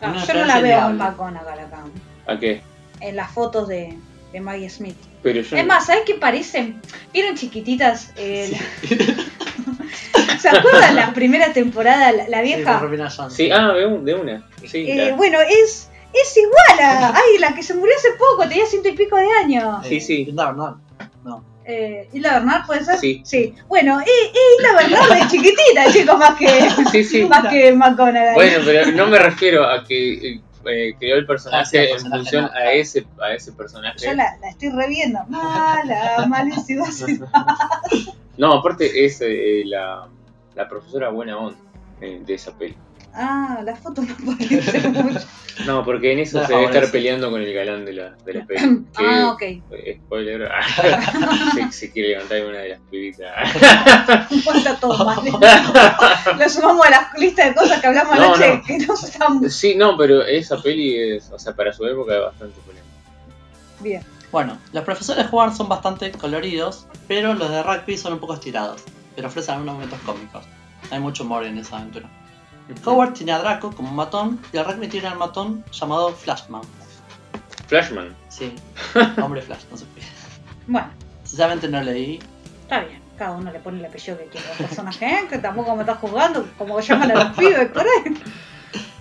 Ah, 0.00 0.24
yo 0.26 0.34
no 0.34 0.44
la 0.44 0.60
veo 0.60 0.90
en. 0.90 0.96
McGonagall 0.98 1.58
acá. 1.60 1.84
¿A 2.26 2.38
qué? 2.38 2.60
En 3.00 3.16
las 3.16 3.30
fotos 3.30 3.68
de, 3.68 3.96
de 4.32 4.40
Maggie 4.40 4.68
Smith. 4.70 4.96
Pero 5.22 5.40
yo 5.40 5.56
Es 5.56 5.66
más, 5.66 5.86
¿sabes 5.86 6.02
qué 6.06 6.14
parecen? 6.16 6.80
¿Vieron 7.12 7.34
chiquititas? 7.36 8.12
Eh, 8.16 8.52
¿Se 10.38 10.48
acuerdan 10.48 10.94
la 10.96 11.14
primera 11.14 11.52
temporada, 11.52 12.12
la, 12.12 12.28
la 12.28 12.38
sí, 12.40 12.44
vieja? 12.44 12.78
Johnson. 12.78 13.30
Sí, 13.30 13.50
ah, 13.50 13.72
de, 13.72 13.86
un- 13.86 14.04
de 14.04 14.14
una. 14.14 14.46
Sí, 14.66 14.84
Eh, 14.90 15.10
la- 15.10 15.16
bueno, 15.16 15.38
es, 15.40 15.90
es 16.12 16.36
igual 16.36 16.80
a 16.82 17.08
ay, 17.16 17.38
la 17.38 17.54
que 17.54 17.62
se 17.62 17.72
murió 17.74 17.94
hace 17.96 18.08
poco, 18.18 18.46
tenía 18.48 18.66
ciento 18.66 18.88
y 18.90 18.92
pico 18.92 19.16
de 19.16 19.28
años. 19.42 19.86
Sí, 19.86 20.00
sí. 20.00 20.28
No, 20.34 20.52
no. 20.52 20.80
Eh, 21.66 22.08
¿Isla 22.12 22.34
Bernard 22.34 22.66
puede 22.66 22.84
ser? 22.84 22.98
Sí. 22.98 23.54
Bueno, 23.68 24.00
y, 24.00 24.04
y 24.04 24.40
Isla 24.58 24.76
Bernard 24.76 25.22
es 25.22 25.28
chiquitita, 25.28 25.84
chicos, 25.92 26.18
más 26.18 26.34
que, 26.36 26.48
sí, 26.92 27.04
sí. 27.04 27.24
más 27.24 27.46
que 27.48 27.72
McGonagall. 27.72 28.34
Bueno, 28.34 28.58
pero 28.64 28.90
no 28.92 29.06
me 29.06 29.18
refiero 29.18 29.64
a 29.64 29.84
que 29.84 30.40
eh, 30.66 30.94
creó 30.98 31.16
el 31.16 31.22
Ah, 31.22 31.24
sí, 31.24 31.26
personaje 31.26 31.78
el 31.78 31.84
en 31.84 31.92
personaje 31.92 32.16
función 32.22 32.44
no, 32.44 32.50
a 32.52 32.72
ese, 32.72 33.06
a 33.20 33.32
ese 33.34 33.52
personaje. 33.52 33.98
Yo 34.06 34.14
la, 34.14 34.36
la 34.40 34.48
estoy 34.50 34.70
reviendo. 34.70 35.20
Mala, 35.28 36.24
malísima. 36.28 36.86
No, 38.36 38.52
aparte 38.54 39.04
es 39.04 39.20
eh, 39.20 39.62
la, 39.64 40.08
la 40.54 40.68
profesora 40.68 41.08
buena 41.10 41.38
onda 41.38 41.58
eh, 42.00 42.20
de 42.24 42.34
esa 42.34 42.56
peli. 42.56 42.76
Ah, 43.16 43.60
la 43.64 43.76
foto 43.76 44.02
no 44.02 44.14
parece 44.36 44.88
mucho. 44.88 45.20
No, 45.66 45.84
porque 45.84 46.10
en 46.12 46.18
eso 46.18 46.40
No, 46.40 46.46
se 46.48 46.52
debe 46.52 46.64
estar 46.64 46.90
peleando 46.90 47.30
con 47.30 47.40
el 47.40 47.54
galán 47.54 47.84
de 47.84 47.92
la, 47.92 48.10
de 48.26 48.32
la 48.34 48.44
peli. 48.46 48.84
Ah, 48.96 49.30
ok. 49.32 49.42
eh, 49.42 50.00
spoiler, 50.04 50.50
se, 51.54 51.70
se 51.70 51.92
quiere 51.92 52.08
levantar 52.08 52.44
una 52.44 52.58
de 52.58 52.68
las 52.70 52.80
pibitas. 52.90 53.30
Está 53.54 54.74
todo 54.80 55.04
mal. 55.04 55.18
Lo 56.38 56.48
sumamos 56.48 56.84
a 56.86 56.90
la 56.90 57.12
lista 57.18 57.46
de 57.48 57.54
cosas 57.54 57.80
que 57.80 57.86
hablamos 57.86 58.16
No, 58.16 58.24
anoche 58.34 58.56
no. 58.56 58.62
que 58.64 58.78
no 58.78 58.94
están 58.94 59.48
Sí, 59.50 59.76
no, 59.76 59.96
pero 59.96 60.22
esa 60.24 60.60
peli 60.60 60.98
es, 60.98 61.30
o 61.30 61.38
sea, 61.38 61.54
para 61.54 61.72
su 61.72 61.86
época 61.86 62.16
es 62.16 62.22
bastante 62.22 62.60
polémica. 62.62 62.88
bien. 63.80 64.02
Bueno, 64.32 64.58
los 64.72 64.82
profesores 64.82 65.26
Howard 65.30 65.54
son 65.54 65.68
bastante 65.68 66.10
coloridos, 66.10 66.88
pero 67.06 67.32
los 67.34 67.48
de 67.48 67.62
rugby 67.62 67.96
son 67.96 68.14
un 68.14 68.18
poco 68.18 68.34
estirados, 68.34 68.82
pero 69.14 69.28
ofrecen 69.28 69.54
algunos 69.54 69.74
momentos 69.76 70.00
cómicos. 70.04 70.44
Hay 70.90 70.98
mucho 70.98 71.22
humor 71.22 71.44
en 71.44 71.58
esa 71.58 71.76
aventura. 71.78 72.08
Howard 72.84 73.12
tiene 73.12 73.32
a 73.32 73.38
Draco 73.38 73.72
como 73.72 73.90
un 73.90 73.96
matón 73.96 74.40
y 74.52 74.56
el 74.56 74.64
rugby 74.64 74.88
tiene 74.88 75.08
al 75.08 75.18
matón 75.18 75.64
llamado 75.72 76.12
Flashman. 76.12 76.62
Flashman. 77.66 78.14
Sí, 78.28 78.54
hombre 79.22 79.42
Flash, 79.42 79.64
no 79.70 79.76
se 79.76 79.84
puede. 79.86 80.06
Bueno, 80.66 80.88
Sinceramente 81.24 81.68
no 81.68 81.80
leí. 81.82 82.18
está 82.62 82.80
bien. 82.80 83.02
Cada 83.18 83.32
uno 83.32 83.52
le 83.52 83.60
pone 83.60 83.78
el 83.78 83.84
apellido 83.84 84.18
que 84.18 84.24
quiere 84.24 84.50
al 84.50 84.56
personaje, 84.56 85.06
¿eh? 85.06 85.26
que 85.30 85.38
tampoco 85.38 85.74
me 85.76 85.82
está 85.82 85.94
juzgando 85.94 86.46
como 86.58 86.80
llaman 86.80 87.10
a 87.12 87.24
los 87.24 87.36
pibes, 87.36 87.68
por 87.70 87.82
ahí. 87.82 88.20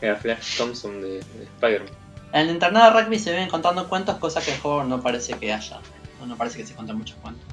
Era 0.02 0.16
Flash 0.18 0.58
Thompson 0.58 1.02
de, 1.02 1.08
de 1.20 1.44
Spider-Man. 1.56 1.90
En 2.34 2.42
el 2.42 2.50
internado 2.52 2.94
de 2.94 3.02
rugby 3.04 3.18
se 3.18 3.32
ven 3.32 3.50
contando 3.50 3.88
cuentos, 3.90 4.18
cosa 4.18 4.40
que 4.42 4.54
en 4.54 4.60
Howard 4.64 4.88
no 4.88 5.02
parece 5.02 5.34
que 5.34 5.52
haya. 5.52 5.80
No, 6.20 6.28
no 6.28 6.36
parece 6.36 6.58
que 6.60 6.66
se 6.66 6.76
cuenten 6.76 6.98
muchos 6.98 7.18
cuentos. 7.18 7.44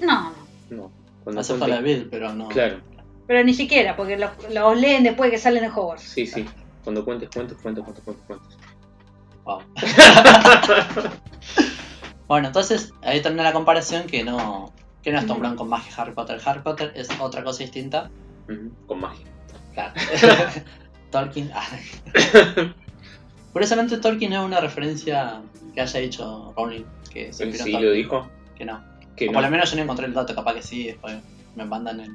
No, 0.00 0.30
no. 0.30 0.34
No, 0.70 0.90
cuando 1.24 1.40
Hace 1.42 1.52
cuente- 1.54 1.66
falta 1.70 1.80
Bill, 1.82 2.08
pero 2.10 2.32
no. 2.32 2.48
Claro, 2.48 2.80
Pero 3.26 3.42
ni 3.44 3.54
siquiera, 3.54 3.96
porque 3.96 4.16
los, 4.16 4.30
los 4.52 4.76
leen 4.80 5.02
después 5.02 5.30
que 5.30 5.38
salen 5.38 5.62
de 5.62 5.68
Hogwarts. 5.68 6.02
sí, 6.02 6.26
sí. 6.26 6.46
Cuando 6.84 7.04
cuentes 7.04 7.28
cuentos, 7.34 7.58
cuentos, 7.60 7.84
cuentos, 7.84 8.04
cuentos, 8.04 8.24
cuentos. 8.26 8.58
Wow. 9.44 9.60
bueno, 12.28 12.46
entonces 12.48 12.92
ahí 13.02 13.20
termina 13.20 13.42
la 13.44 13.52
comparación 13.52 14.06
que 14.06 14.22
no, 14.24 14.72
que 15.02 15.10
no 15.12 15.18
es 15.18 15.26
Tom 15.26 15.40
Brown 15.40 15.56
con 15.56 15.68
magia 15.68 15.92
Harry 15.96 16.12
Potter. 16.12 16.40
Harry 16.44 16.60
Potter 16.60 16.92
es 16.94 17.08
otra 17.20 17.42
cosa 17.42 17.64
distinta. 17.64 18.10
Con 18.86 19.00
magia. 19.00 19.26
Claro. 19.74 19.92
Tolkien. 21.10 21.50
ah. 21.54 21.66
Curiosamente 23.52 23.98
Tolkien 23.98 24.32
es 24.32 24.38
una 24.40 24.60
referencia 24.60 25.42
que 25.74 25.80
haya 25.80 26.00
dicho 26.00 26.52
Rowling. 26.56 26.84
Que 27.12 27.32
se 27.32 27.44
en 27.44 27.52
sí 27.52 27.58
Tolkien. 27.58 27.82
lo 27.84 27.90
dijo. 27.92 28.28
Que 28.56 28.64
no. 28.64 28.82
Que 29.16 29.24
O 29.28 29.32
no. 29.32 29.34
por 29.34 29.42
lo 29.42 29.50
menos 29.50 29.70
yo 29.70 29.76
no 29.76 29.82
encontré 29.82 30.06
el 30.06 30.14
dato, 30.14 30.34
capaz 30.34 30.54
que 30.54 30.62
sí, 30.62 30.86
después 30.86 31.16
me 31.54 31.64
mandan 31.64 32.00
el 32.00 32.10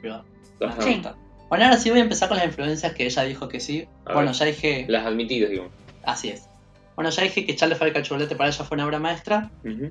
privado. 0.00 0.24
Ajá. 0.60 0.82
Sí. 0.82 1.02
Bueno, 1.48 1.64
ahora 1.64 1.76
sí 1.78 1.90
voy 1.90 1.98
a 1.98 2.02
empezar 2.02 2.28
con 2.28 2.36
las 2.36 2.46
influencias 2.46 2.92
que 2.94 3.06
ella 3.06 3.22
dijo 3.24 3.48
que 3.48 3.60
sí. 3.60 3.86
A 4.04 4.14
bueno, 4.14 4.30
ver. 4.30 4.38
ya 4.38 4.46
dije. 4.46 4.84
Las 4.88 5.06
admitidas, 5.06 5.50
digo. 5.50 5.68
Así 6.04 6.28
es. 6.28 6.48
Bueno, 6.94 7.10
ya 7.10 7.22
dije 7.22 7.46
que 7.46 7.56
Charles 7.56 7.78
Fábrica 7.78 7.98
el 7.98 8.04
Chocolate 8.04 8.36
para 8.36 8.50
ella 8.50 8.64
fue 8.64 8.74
una 8.76 8.86
obra 8.86 8.98
maestra. 8.98 9.50
Ujú, 9.64 9.90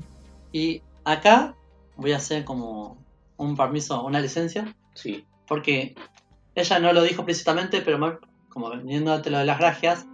Y 0.54 0.82
acá 1.04 1.56
voy 1.98 2.12
a 2.14 2.18
hacer 2.18 2.46
como 2.46 3.04
un 3.38 3.58
permiso, 3.58 4.04
una 4.06 4.22
licencia. 4.22 4.74
Sí. 4.94 5.26
Porque 5.48 5.96
ella 6.56 6.80
no 6.80 6.94
lo 6.94 7.02
dijo 7.02 7.22
explícitamente, 7.22 7.82
pero 7.82 8.20
como 8.50 8.70
vendiéndote 8.70 9.30
lo 9.30 9.40
de 9.40 9.46
las 9.46 9.60
gracias. 9.60 10.06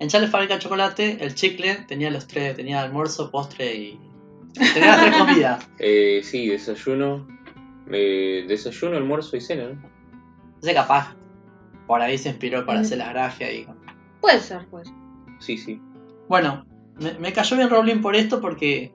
En 0.00 0.08
Charles 0.08 0.30
Fábrica 0.30 0.54
de 0.54 0.60
Chocolate, 0.60 1.18
el 1.24 1.34
chicle 1.34 1.74
tenía 1.88 2.10
los 2.10 2.26
tres, 2.28 2.54
tenía 2.56 2.82
almuerzo, 2.82 3.30
postre 3.30 3.74
y. 3.74 4.00
Tenía 4.54 4.96
las 4.96 5.00
tres 5.02 5.16
comidas. 5.16 5.68
Eh, 5.78 6.20
sí, 6.24 6.48
desayuno. 6.48 7.26
Eh, 7.92 8.44
desayuno, 8.48 8.96
almuerzo 8.96 9.36
y 9.36 9.40
cena, 9.40 9.64
¿no? 9.64 9.80
Entonces 10.54 10.74
capaz 10.74 11.14
por 11.86 12.00
ahí 12.02 12.18
se 12.18 12.28
inspiró 12.30 12.66
para 12.66 12.80
Mm. 12.80 12.82
hacer 12.82 12.98
las 12.98 13.08
gracias 13.10 13.52
y. 13.52 13.66
Puede 14.20 14.40
ser, 14.40 14.66
pues. 14.70 14.88
Sí, 15.38 15.56
sí. 15.56 15.80
Bueno, 16.28 16.66
me, 17.00 17.14
me 17.18 17.32
cayó 17.32 17.56
bien 17.56 17.70
Rowling 17.70 18.00
por 18.02 18.16
esto 18.16 18.40
porque 18.40 18.92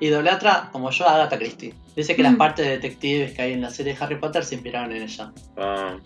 idolatra, 0.00 0.68
como 0.72 0.90
yo, 0.90 1.08
a 1.08 1.14
Agatha 1.14 1.38
Christie. 1.38 1.74
Dice 1.96 2.14
que 2.14 2.22
las 2.22 2.34
Mm. 2.34 2.38
partes 2.38 2.66
de 2.66 2.72
detectives 2.72 3.32
que 3.32 3.42
hay 3.42 3.52
en 3.54 3.62
la 3.62 3.70
serie 3.70 3.94
de 3.94 4.04
Harry 4.04 4.16
Potter 4.20 4.44
se 4.44 4.54
inspiraron 4.56 4.92
en 4.92 5.02
ella. 5.02 5.32
Ah, 5.56 5.96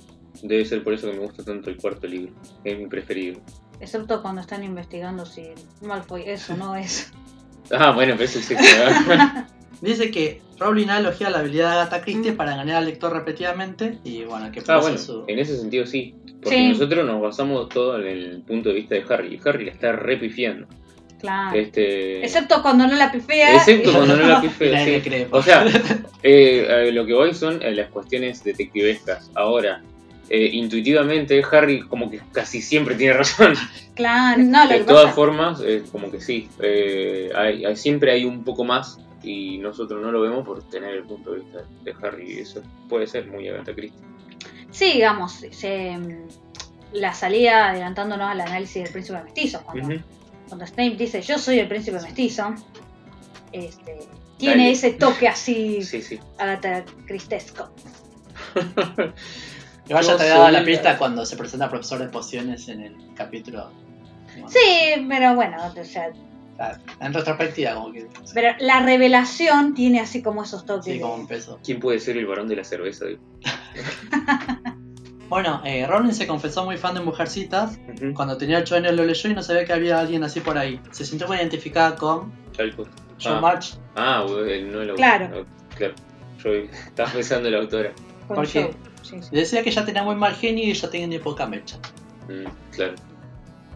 debe 0.42 0.64
ser 0.64 0.84
por 0.84 0.94
eso 0.94 1.08
que 1.10 1.14
me 1.16 1.24
gusta 1.24 1.42
tanto 1.44 1.68
el 1.70 1.76
cuarto 1.76 2.06
libro. 2.06 2.32
Es 2.64 2.78
mi 2.78 2.86
preferido. 2.86 3.40
Excepto 3.80 4.22
cuando 4.22 4.40
están 4.42 4.62
investigando 4.62 5.26
si 5.26 5.48
Malfoy 5.82 6.22
eso 6.26 6.56
no 6.56 6.74
es. 6.76 7.12
Ah, 7.72 7.92
bueno, 7.92 8.14
pero 8.14 8.24
eso 8.24 8.40
es 8.40 8.50
eso, 8.50 8.78
¿verdad? 9.08 9.46
Dice 9.80 10.10
que 10.10 10.42
Rowling 10.60 10.88
ha 10.88 10.98
elogiado 10.98 11.32
la 11.32 11.38
habilidad 11.40 11.70
de 11.72 11.80
Agatha 11.80 12.02
Christie 12.02 12.32
para 12.32 12.52
engañar 12.52 12.76
al 12.76 12.84
lector 12.84 13.12
repetidamente 13.12 13.98
y 14.04 14.24
bueno, 14.24 14.52
que 14.52 14.62
Ah, 14.68 14.78
bueno, 14.78 14.98
su- 14.98 15.24
en 15.26 15.38
ese 15.38 15.56
sentido 15.56 15.86
sí. 15.86 16.14
Porque 16.42 16.56
Sí. 16.56 16.68
nosotros 16.68 17.04
nos 17.06 17.20
basamos 17.20 17.68
todo 17.70 17.98
en 18.00 18.06
el 18.06 18.42
punto 18.42 18.68
de 18.68 18.76
vista 18.76 18.94
de 18.94 19.04
Harry. 19.08 19.34
Y 19.34 19.48
Harry 19.48 19.64
la 19.66 19.72
está 19.72 19.92
repifiando. 19.92 20.66
Claro. 21.20 21.54
Este... 21.58 22.24
Excepto 22.24 22.62
cuando 22.62 22.86
no 22.86 22.94
la 22.94 23.10
pifea. 23.12 23.56
Excepto 23.56 23.92
cuando 23.92 24.16
no 24.16 24.26
la 24.26 24.40
pifea. 24.40 24.72
nadie 24.78 25.00
sí. 25.02 25.08
cree, 25.08 25.28
O 25.30 25.42
sea, 25.42 25.66
eh, 26.22 26.66
eh, 26.88 26.92
lo 26.92 27.04
que 27.04 27.12
voy 27.12 27.34
son 27.34 27.62
eh, 27.62 27.72
las 27.72 27.90
cuestiones 27.90 28.42
detectivescas. 28.42 29.30
Ahora, 29.34 29.82
eh, 30.30 30.48
intuitivamente, 30.52 31.42
Harry 31.52 31.80
como 31.80 32.10
que 32.10 32.20
casi 32.32 32.62
siempre 32.62 32.94
tiene 32.94 33.14
razón. 33.14 33.54
Claro, 33.94 34.42
no, 34.42 34.64
lo 34.64 34.70
de 34.70 34.80
todas 34.84 35.02
pasa- 35.06 35.14
formas, 35.14 35.60
eh, 35.62 35.82
como 35.92 36.10
que 36.10 36.22
sí. 36.22 36.48
eh, 36.62 37.30
hay, 37.36 37.66
hay- 37.66 37.76
siempre 37.76 38.12
hay 38.12 38.24
un 38.24 38.44
poco 38.44 38.64
más 38.64 38.98
y 39.22 39.58
nosotros 39.58 40.00
no 40.02 40.10
lo 40.12 40.20
vemos 40.20 40.46
por 40.46 40.62
tener 40.68 40.94
el 40.94 41.02
punto 41.04 41.32
de 41.32 41.40
vista 41.40 41.60
de 41.84 41.94
Harry. 42.02 42.32
y 42.32 42.38
Eso 42.40 42.62
puede 42.88 43.06
ser 43.06 43.26
muy 43.30 43.48
Agatha 43.48 43.74
Christie. 43.74 44.00
Sí, 44.70 44.92
digamos, 44.94 45.44
se, 45.50 45.98
la 46.92 47.12
salida 47.12 47.70
adelantándonos 47.70 48.28
al 48.30 48.40
análisis 48.40 48.84
del 48.84 48.92
príncipe 48.92 49.22
mestizo. 49.22 49.62
Cuando, 49.64 50.02
cuando 50.48 50.66
Snape 50.66 50.96
dice 50.96 51.20
yo 51.22 51.38
soy 51.38 51.58
el 51.58 51.68
príncipe 51.68 52.00
mestizo, 52.00 52.54
este, 53.52 53.98
tiene 54.38 54.56
Dale. 54.64 54.70
ese 54.70 54.90
toque 54.92 55.28
así 55.28 55.82
Sí, 55.82 56.00
sí. 56.02 56.18
Agatha 56.38 56.84
Cristesco. 57.06 57.68
Igual 59.88 60.04
ya 60.04 60.16
te 60.16 60.22
había 60.22 60.34
dado 60.38 60.50
la- 60.50 60.64
pista 60.64 60.96
cuando 60.98 61.26
se 61.26 61.36
presenta 61.36 61.68
profesor 61.68 61.98
de 61.98 62.06
pociones 62.08 62.68
en 62.68 62.80
el 62.82 62.96
capítulo. 63.14 63.70
Sí, 64.48 65.04
pero 65.08 65.34
bueno, 65.34 65.56
o 65.76 65.84
sea, 65.84 66.10
En 67.00 67.14
retrospectiva, 67.14 67.74
como 67.74 67.92
que. 67.92 68.06
pero 68.34 68.54
la 68.60 68.80
revelación 68.80 69.72
tiene 69.74 70.00
así 70.00 70.22
como 70.22 70.42
esos 70.42 70.66
toques. 70.66 70.92
Sí, 70.94 71.00
como 71.00 71.14
un 71.14 71.26
peso. 71.26 71.58
¿Quién 71.64 71.80
puede 71.80 71.98
ser 71.98 72.16
el 72.18 72.26
varón 72.26 72.48
de 72.48 72.56
la 72.56 72.64
cerveza? 72.64 73.06
Bueno, 75.28 75.62
eh, 75.64 75.86
Rowling 75.86 76.10
se 76.12 76.26
confesó 76.26 76.64
muy 76.64 76.76
fan 76.76 76.94
de 76.94 77.00
Mujercitas. 77.02 77.78
Ujú. 77.94 78.12
Cuando 78.14 78.36
tenía 78.36 78.58
8 78.58 78.74
años 78.74 78.94
lo 78.94 79.04
leyó 79.04 79.30
y 79.30 79.34
no 79.34 79.44
sabía 79.44 79.64
que 79.64 79.72
había 79.72 80.00
alguien 80.00 80.24
así 80.24 80.40
por 80.40 80.58
ahí. 80.58 80.80
Se 80.90 81.04
sintió 81.04 81.28
muy 81.28 81.36
identificada 81.36 81.94
con 81.94 82.32
Chalcos. 82.50 82.88
John 83.22 83.34
Ah. 83.36 83.40
March. 83.40 83.78
Ah, 83.94 84.24
no 84.28 84.38
el 84.40 84.90
autor. 84.90 84.96
Claro. 84.96 85.46
Yo 86.42 86.50
estaba 86.52 87.12
pensando 87.12 87.46
en 87.48 87.54
la 87.54 87.60
autora. 87.60 87.92
con 88.26 88.34
¿Por 88.38 88.48
qué? 88.48 88.62
Joe. 88.64 88.74
Sí, 89.02 89.22
sí. 89.22 89.28
Decía 89.30 89.62
que 89.62 89.70
ella 89.70 89.84
tenía 89.84 90.02
muy 90.02 90.16
mal 90.16 90.34
genio 90.34 90.64
y 90.64 90.70
ella 90.70 90.90
tenía 90.90 91.20
poca 91.20 91.46
mecha. 91.46 91.76
Mm, 92.28 92.48
claro. 92.74 92.94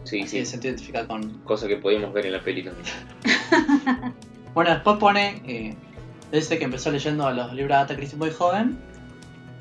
Sí, 0.05 0.21
Así 0.21 0.29
sí. 0.29 0.39
se 0.39 0.51
sintió 0.51 0.69
identificada 0.69 1.07
con. 1.07 1.39
Cosa 1.39 1.67
que 1.67 1.75
podíamos 1.77 2.13
ver 2.13 2.25
en 2.27 2.31
la 2.33 2.41
peli 2.41 2.63
también. 2.63 2.85
Bueno, 4.53 4.69
después 4.71 4.97
pone. 4.99 5.41
Eh, 5.45 5.75
dice 6.31 6.57
que 6.57 6.63
empezó 6.63 6.89
leyendo 6.89 7.29
los 7.31 7.51
libros 7.51 7.69
de 7.69 7.73
Agatha 7.75 7.95
Christie 7.97 8.17
muy 8.17 8.31
joven. 8.31 8.79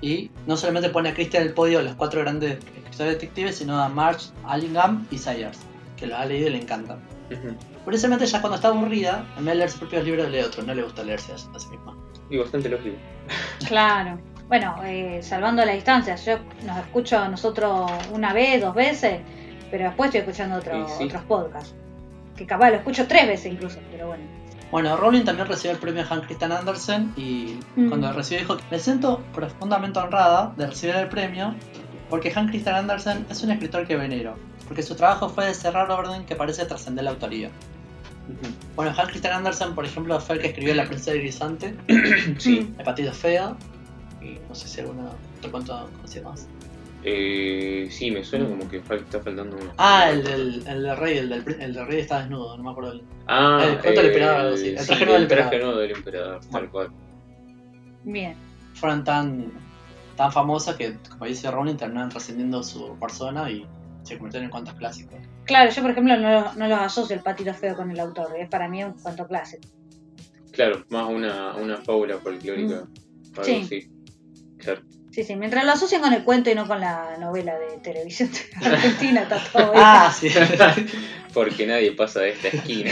Y 0.01 0.31
no 0.47 0.57
solamente 0.57 0.89
pone 0.91 1.09
a 1.09 1.15
Christie 1.15 1.41
en 1.41 1.47
el 1.49 1.53
podio 1.55 1.79
de 1.79 1.85
los 1.87 1.95
cuatro 1.95 2.21
grandes 2.21 2.59
escritores 2.77 3.15
detectives, 3.15 3.57
sino 3.57 3.83
a 3.83 3.89
March, 3.89 4.31
Allingham 4.45 5.05
y 5.11 5.19
Sayers, 5.19 5.59
que 5.97 6.07
los 6.07 6.17
ha 6.19 6.27
leído 6.27 6.47
y 6.49 6.51
le 6.53 6.59
encantan. 6.59 6.99
Ujú. 7.33 7.57
Curiosamente, 7.85 8.27
ya 8.27 8.41
cuando 8.41 8.57
está 8.57 8.69
aburrida, 8.69 9.27
en 9.37 9.47
vez 9.47 9.55
de 9.55 9.59
leer 9.59 9.71
sus 9.71 9.81
propios 9.81 10.05
libros, 10.05 10.31
lee 10.31 10.41
otros. 10.41 10.65
No 10.67 10.75
le 10.75 10.83
gusta 10.83 11.03
leerse 11.03 11.33
a 11.33 11.35
a 11.37 11.59
sí 11.59 11.69
misma. 11.71 11.97
Y 12.31 12.37
bastante 12.39 12.69
lógico. 12.69 12.97
Claro. 13.67 14.21
Bueno, 14.47 14.77
eh, 14.85 15.21
salvando 15.23 15.65
las 15.65 15.75
distancias, 15.75 16.25
yo 16.27 16.39
nos 16.67 16.79
escucho 16.79 17.19
a 17.19 17.29
nosotros 17.29 17.91
una 18.13 18.33
vez, 18.35 18.61
dos 18.61 18.75
veces, 18.75 19.21
pero 19.77 19.87
después 19.87 20.07
estoy 20.07 20.21
escuchando 20.21 20.57
otro- 20.59 20.87
sí. 20.89 21.05
otros 21.07 21.23
podcasts. 21.25 21.75
Que 22.37 22.47
capaz 22.47 22.71
lo 22.71 22.77
escucho 22.77 23.09
tres 23.09 23.27
veces 23.27 23.53
incluso, 23.53 23.81
pero 23.91 24.07
bueno. 24.07 24.23
Bueno, 24.71 24.97
Rowling 24.97 25.25
también 25.25 25.49
recibió 25.49 25.73
el 25.73 25.79
premio 25.79 26.05
Hans 26.09 26.27
Christian 26.27 26.53
Andersen 26.53 27.13
y 27.17 27.59
Mm. 27.75 27.89
cuando 27.89 28.13
recibió 28.13 28.39
dijo 28.43 28.57
me 28.71 28.79
siento 28.79 29.21
profundamente 29.35 29.99
honrada 29.99 30.53
de 30.57 30.67
recibir 30.69 30.95
el 30.95 31.09
premio 31.09 31.57
porque 32.09 32.33
Hans 32.33 32.51
Christian 32.53 32.77
Andersen 32.77 33.27
es 33.29 33.43
un 33.43 33.51
escritor 33.51 33.85
que 33.85 33.97
venero, 33.97 34.37
porque 34.69 34.85
su 34.85 34.95
trabajo 34.95 35.29
fue 35.29 35.47
de 35.47 35.55
cerrar 35.55 35.91
orden 35.91 36.25
que 36.25 36.37
parece 36.37 36.65
trascender 36.67 37.03
la 37.05 37.11
autoría. 37.11 37.51
Bueno, 38.77 38.93
Hans 38.97 39.09
Christian 39.11 39.35
Andersen, 39.35 39.75
por 39.75 39.85
ejemplo, 39.85 40.21
fue 40.21 40.37
el 40.37 40.41
que 40.41 40.49
escribió 40.49 40.75
La 40.77 40.85
princesa 40.85 41.15
grisante, 41.17 41.75
Sí. 42.39 42.73
Hepatitis 42.79 43.17
Fea 43.17 43.55
y 44.23 44.39
no 44.49 44.55
sé 44.55 44.69
si 44.69 44.81
alguna 44.81 45.11
otro 45.39 45.51
cuento 45.51 45.89
conocía 45.97 46.23
más. 46.23 46.47
Eh, 47.07 47.87
sí, 47.91 48.11
me 48.11 48.25
suena 48.25 48.47
como 48.49 48.67
que 48.69 48.83
fal- 48.83 49.01
está 49.03 49.21
faltando 49.21 49.57
uno. 49.61 49.73
Ah, 49.77 50.09
el 50.11 50.25
del, 50.25 50.67
el 50.67 50.83
del 50.83 50.97
rey, 50.97 51.19
el 51.19 51.29
del, 51.29 51.57
el 51.61 51.75
del 51.75 51.87
rey 51.87 52.01
está 52.01 52.21
desnudo, 52.21 52.57
no 52.57 52.63
me 52.65 52.71
acuerdo. 52.71 52.93
el- 52.93 53.03
Ah, 53.27 53.63
el 53.69 53.79
cuento 53.79 54.01
del 54.01 54.07
emperador, 54.11 54.41
algo 54.41 54.55
así. 54.55 54.69
El 54.71 54.79
sí, 54.79 54.87
traje 54.87 55.05
nuevo 55.05 55.13
del 55.15 55.23
el 55.23 55.29
traje 55.29 55.43
emperador. 55.45 55.67
nuevo 55.67 55.81
del 55.81 55.91
emperador, 55.97 56.41
tal 56.51 56.71
cual. 56.71 56.89
Bien. 58.05 58.35
fueron 58.75 59.05
tan, 59.05 59.53
tan 60.17 60.33
famosas 60.33 60.77
que, 60.77 60.97
como 61.11 61.27
dice 61.27 61.51
Rowling, 61.51 61.77
terminaron 61.77 62.11
trascendiendo 62.11 62.63
su 62.63 62.97
persona 62.99 63.51
y 63.51 63.65
se 64.03 64.17
convirtieron 64.17 64.47
en 64.47 64.51
cuentos 64.51 64.75
clásicos. 64.75 65.15
Claro, 65.45 65.71
yo 65.71 65.81
por 65.83 65.91
ejemplo 65.93 66.17
no, 66.17 66.55
no 66.55 66.69
los 66.69 66.79
asocio 66.81 67.15
el 67.17 67.23
patito 67.23 67.55
feo 67.55 67.77
con 67.77 67.91
el 67.91 68.01
autor, 68.01 68.35
es 68.39 68.49
para 68.49 68.69
mí 68.69 68.83
un 68.83 68.93
cuento 68.95 69.27
clásico. 69.27 69.69
Claro, 70.53 70.85
más 70.89 71.09
una, 71.09 71.55
una 71.57 71.77
fábula 71.79 72.19
folclórica. 72.19 72.85
Algo 73.37 73.45
Sí. 73.45 73.61
así. 73.65 73.91
Claro. 74.65 74.83
Sí, 75.13 75.23
sí, 75.23 75.37
mientras 75.37 75.65
lo 75.65 75.71
asocian 75.73 76.03
con 76.03 76.13
el 76.13 76.25
cuento 76.25 76.51
y 76.51 76.55
no 76.57 76.67
con 76.67 76.81
la 76.81 77.17
novela 77.21 77.57
de 77.57 77.77
televisión 77.79 78.31
de 78.33 78.67
Argentina, 78.67 79.23
está 79.23 79.39
todo 79.53 79.71
bien. 79.73 79.85
Ah, 79.85 80.13
sí. 80.19 80.29
Porque 81.35 81.67
nadie 81.67 81.93
pasa 81.93 82.21
de 82.21 82.31
esta 82.31 82.49
esquina. 82.49 82.91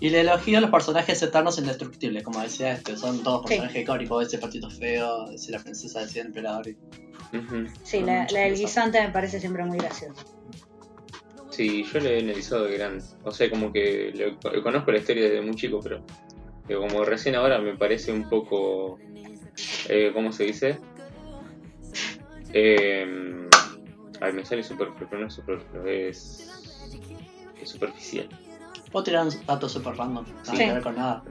y 0.00 0.10
le 0.10 0.20
elogió 0.20 0.58
a 0.58 0.60
los 0.60 0.70
personajes 0.70 1.22
eternos 1.22 1.58
e 1.58 1.60
indestructibles, 1.60 2.24
como 2.24 2.40
decía 2.40 2.72
este. 2.72 2.96
Son 2.96 3.22
todos 3.22 3.42
Sí. 3.42 3.48
personajes 3.50 3.82
icónicos, 3.82 4.26
ese 4.26 4.38
patito 4.38 4.68
feo, 4.68 5.30
ese 5.30 5.52
la 5.52 5.60
princesa, 5.60 6.00
decía 6.00 6.22
el 6.22 6.28
emperador. 6.28 6.66
y-. 6.66 6.76
Sí, 7.84 8.00
la, 8.00 8.26
la 8.32 8.40
del 8.40 8.56
guisante 8.56 9.00
me 9.00 9.10
parece 9.10 9.38
siempre 9.38 9.64
muy 9.64 9.78
graciosa. 9.78 10.24
Sí, 11.50 11.84
yo 11.84 12.00
lo 12.00 12.08
he 12.08 12.18
analizado 12.18 12.64
de 12.64 12.78
grande. 12.78 13.04
O 13.24 13.30
sea, 13.30 13.48
como 13.50 13.72
que 13.72 14.12
lo- 14.14 14.62
conozco 14.62 14.90
la 14.90 14.98
historia 14.98 15.24
desde 15.24 15.40
muy 15.42 15.54
chico, 15.54 15.78
pero 15.82 16.04
pero 16.66 16.80
como 16.80 17.04
recién 17.04 17.34
ahora 17.34 17.58
me 17.58 17.76
parece 17.76 18.12
un 18.12 18.28
poco... 18.28 18.98
Eh, 19.88 20.10
¿Cómo 20.14 20.32
se 20.32 20.44
dice? 20.44 20.78
Eh, 22.52 23.48
ay, 24.20 24.32
me 24.32 24.44
sale 24.44 24.62
superfluo, 24.62 25.08
pero 25.08 25.20
no 25.22 25.26
es 25.28 25.34
superfluo, 25.34 25.86
es... 25.86 26.48
es 27.60 27.68
superficial. 27.68 28.28
Puedo 28.90 29.04
tirar 29.04 29.26
un 29.26 29.46
dato 29.46 29.68
super 29.70 29.94
random, 29.96 30.26
nada 30.26 30.44
Sí. 30.44 30.56
que 30.58 30.72
ver 30.72 30.82
con 30.82 30.96
nada. 30.96 31.22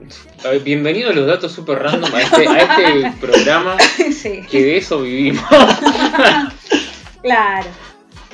A 0.44 0.48
ver, 0.48 0.60
bienvenido 0.62 1.10
a 1.10 1.12
los 1.12 1.26
datos 1.28 1.52
super 1.52 1.78
random 1.80 2.12
a 2.12 2.20
este, 2.20 2.48
a 2.48 2.58
este 2.58 3.12
programa 3.20 3.76
sí, 4.12 4.40
que 4.50 4.62
de 4.64 4.76
eso 4.78 5.02
vivimos. 5.02 5.44
claro. 7.22 7.68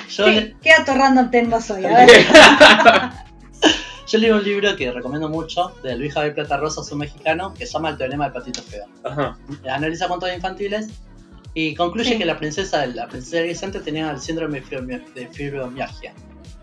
Yo, 0.08 0.24
¿Qué, 0.24 0.30
le- 0.32 0.56
qué 0.62 0.70
dato 0.78 0.94
random 0.94 1.30
tengo 1.30 1.58
hoy? 1.58 1.84
A 1.84 2.06
ver. 2.06 2.10
yo 4.08 4.18
leí 4.18 4.30
un 4.30 4.42
libro 4.42 4.74
que 4.76 4.90
recomiendo 4.90 5.28
mucho, 5.28 5.74
de 5.82 5.96
Luis 5.96 6.14
Javier 6.14 6.34
Plata 6.34 6.56
Rosa, 6.56 6.80
un 6.92 6.98
mexicano, 6.98 7.54
que 7.54 7.66
se 7.66 7.72
llama 7.74 7.90
El 7.90 7.98
teorema 7.98 8.24
del 8.24 8.32
patito 8.32 8.62
feo. 8.62 8.86
Ajá. 9.04 9.36
analiza 9.70 10.08
cuentos 10.08 10.30
infantiles 10.34 10.88
y 11.54 11.74
concluye 11.74 12.10
Sí. 12.12 12.18
que 12.18 12.24
la 12.24 12.38
princesa, 12.38 12.86
la 12.86 13.06
princesa 13.08 13.42
Grisante 13.42 13.80
tenía 13.80 14.10
el 14.10 14.20
síndrome 14.20 14.60
de 14.60 14.66
fibromi- 14.66 15.12
de 15.14 15.26
fibromialgia. 15.28 16.14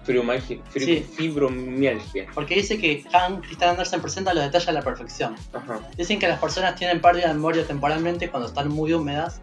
Fibromialgia. 0.04 0.60
fibro- 0.72 0.86
Sí. 0.86 1.06
Fibromialgia. 1.16 2.28
Porque 2.34 2.56
dice 2.56 2.78
que 2.80 3.04
Han 3.12 3.42
Christian 3.42 3.72
Andersen 3.72 4.02
presenta 4.02 4.34
los 4.36 4.44
detalles 4.44 4.68
a 4.70 4.72
la 4.72 4.82
perfección. 4.84 5.36
Ajá. 5.54 5.80
Dicen 5.98 6.20
que 6.20 6.28
las 6.28 6.40
personas 6.40 6.76
tienen 6.76 7.02
pérdida 7.02 7.28
de 7.30 7.34
memoria 7.34 7.66
temporalmente 7.66 8.30
cuando 8.30 8.48
están 8.48 8.70
muy 8.70 8.94
húmedas. 8.94 9.42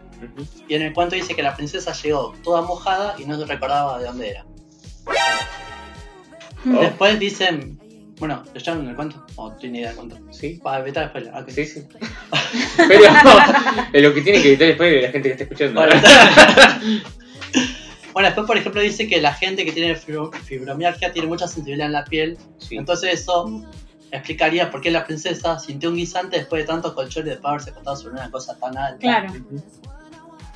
Y 0.69 0.75
en 0.75 0.83
el 0.83 0.93
cuento 0.93 1.15
dice 1.15 1.35
que 1.35 1.43
la 1.43 1.53
princesa 1.53 1.91
llegó 1.91 2.33
toda 2.45 2.61
mojada 2.61 3.15
y 3.19 3.25
no 3.25 3.37
se 3.37 3.45
recordaba 3.45 3.99
de 3.99 4.05
dónde 4.05 4.29
era. 4.29 4.45
Oh. 6.65 6.79
Después 6.79 7.19
dicen. 7.19 7.79
Bueno, 8.19 8.43
¿leyeron 8.53 8.87
el 8.87 8.95
cuento? 8.95 9.25
¿O 9.35 9.51
tiene 9.53 9.79
idea 9.79 9.89
del 9.89 9.97
cuento? 9.97 10.17
Sí. 10.31 10.59
Para 10.63 10.81
evitar 10.83 11.09
spoiler. 11.09 11.33
ok. 11.35 11.49
Sí, 11.49 11.65
sí. 11.65 11.83
Pero 12.77 13.03
es 13.93 14.03
lo 14.03 14.13
que 14.13 14.21
tiene 14.21 14.41
que 14.41 14.47
evitar 14.49 14.67
después 14.67 14.91
de 14.91 15.01
la 15.01 15.09
gente 15.11 15.29
que 15.29 15.31
está 15.31 15.43
escuchando. 15.43 15.81
Bueno, 15.81 15.95
Bueno, 18.13 18.27
después, 18.27 18.45
por 18.45 18.57
ejemplo, 18.57 18.79
dice 18.81 19.07
que 19.07 19.19
la 19.19 19.33
gente 19.33 19.65
que 19.65 19.71
tiene 19.71 19.95
fibro- 19.97 20.31
fibromialgia 20.31 21.11
tiene 21.11 21.27
mucha 21.27 21.47
sensibilidad 21.47 21.87
en 21.87 21.93
la 21.93 22.05
piel. 22.05 22.37
Sí. 22.59 22.77
Entonces, 22.77 23.11
eso 23.21 23.63
explicaría 24.11 24.69
por 24.69 24.81
qué 24.81 24.91
la 24.91 25.03
princesa 25.03 25.57
sintió 25.57 25.89
un 25.89 25.95
guisante 25.95 26.37
después 26.37 26.61
de 26.61 26.67
tantos 26.67 26.93
colchones 26.93 27.41
de 27.41 27.47
haberse 27.47 27.71
acostado 27.71 27.95
sobre 27.97 28.13
una 28.13 28.29
cosa 28.29 28.55
tan 28.59 28.77
alta. 28.77 28.99
Claro. 28.99 29.33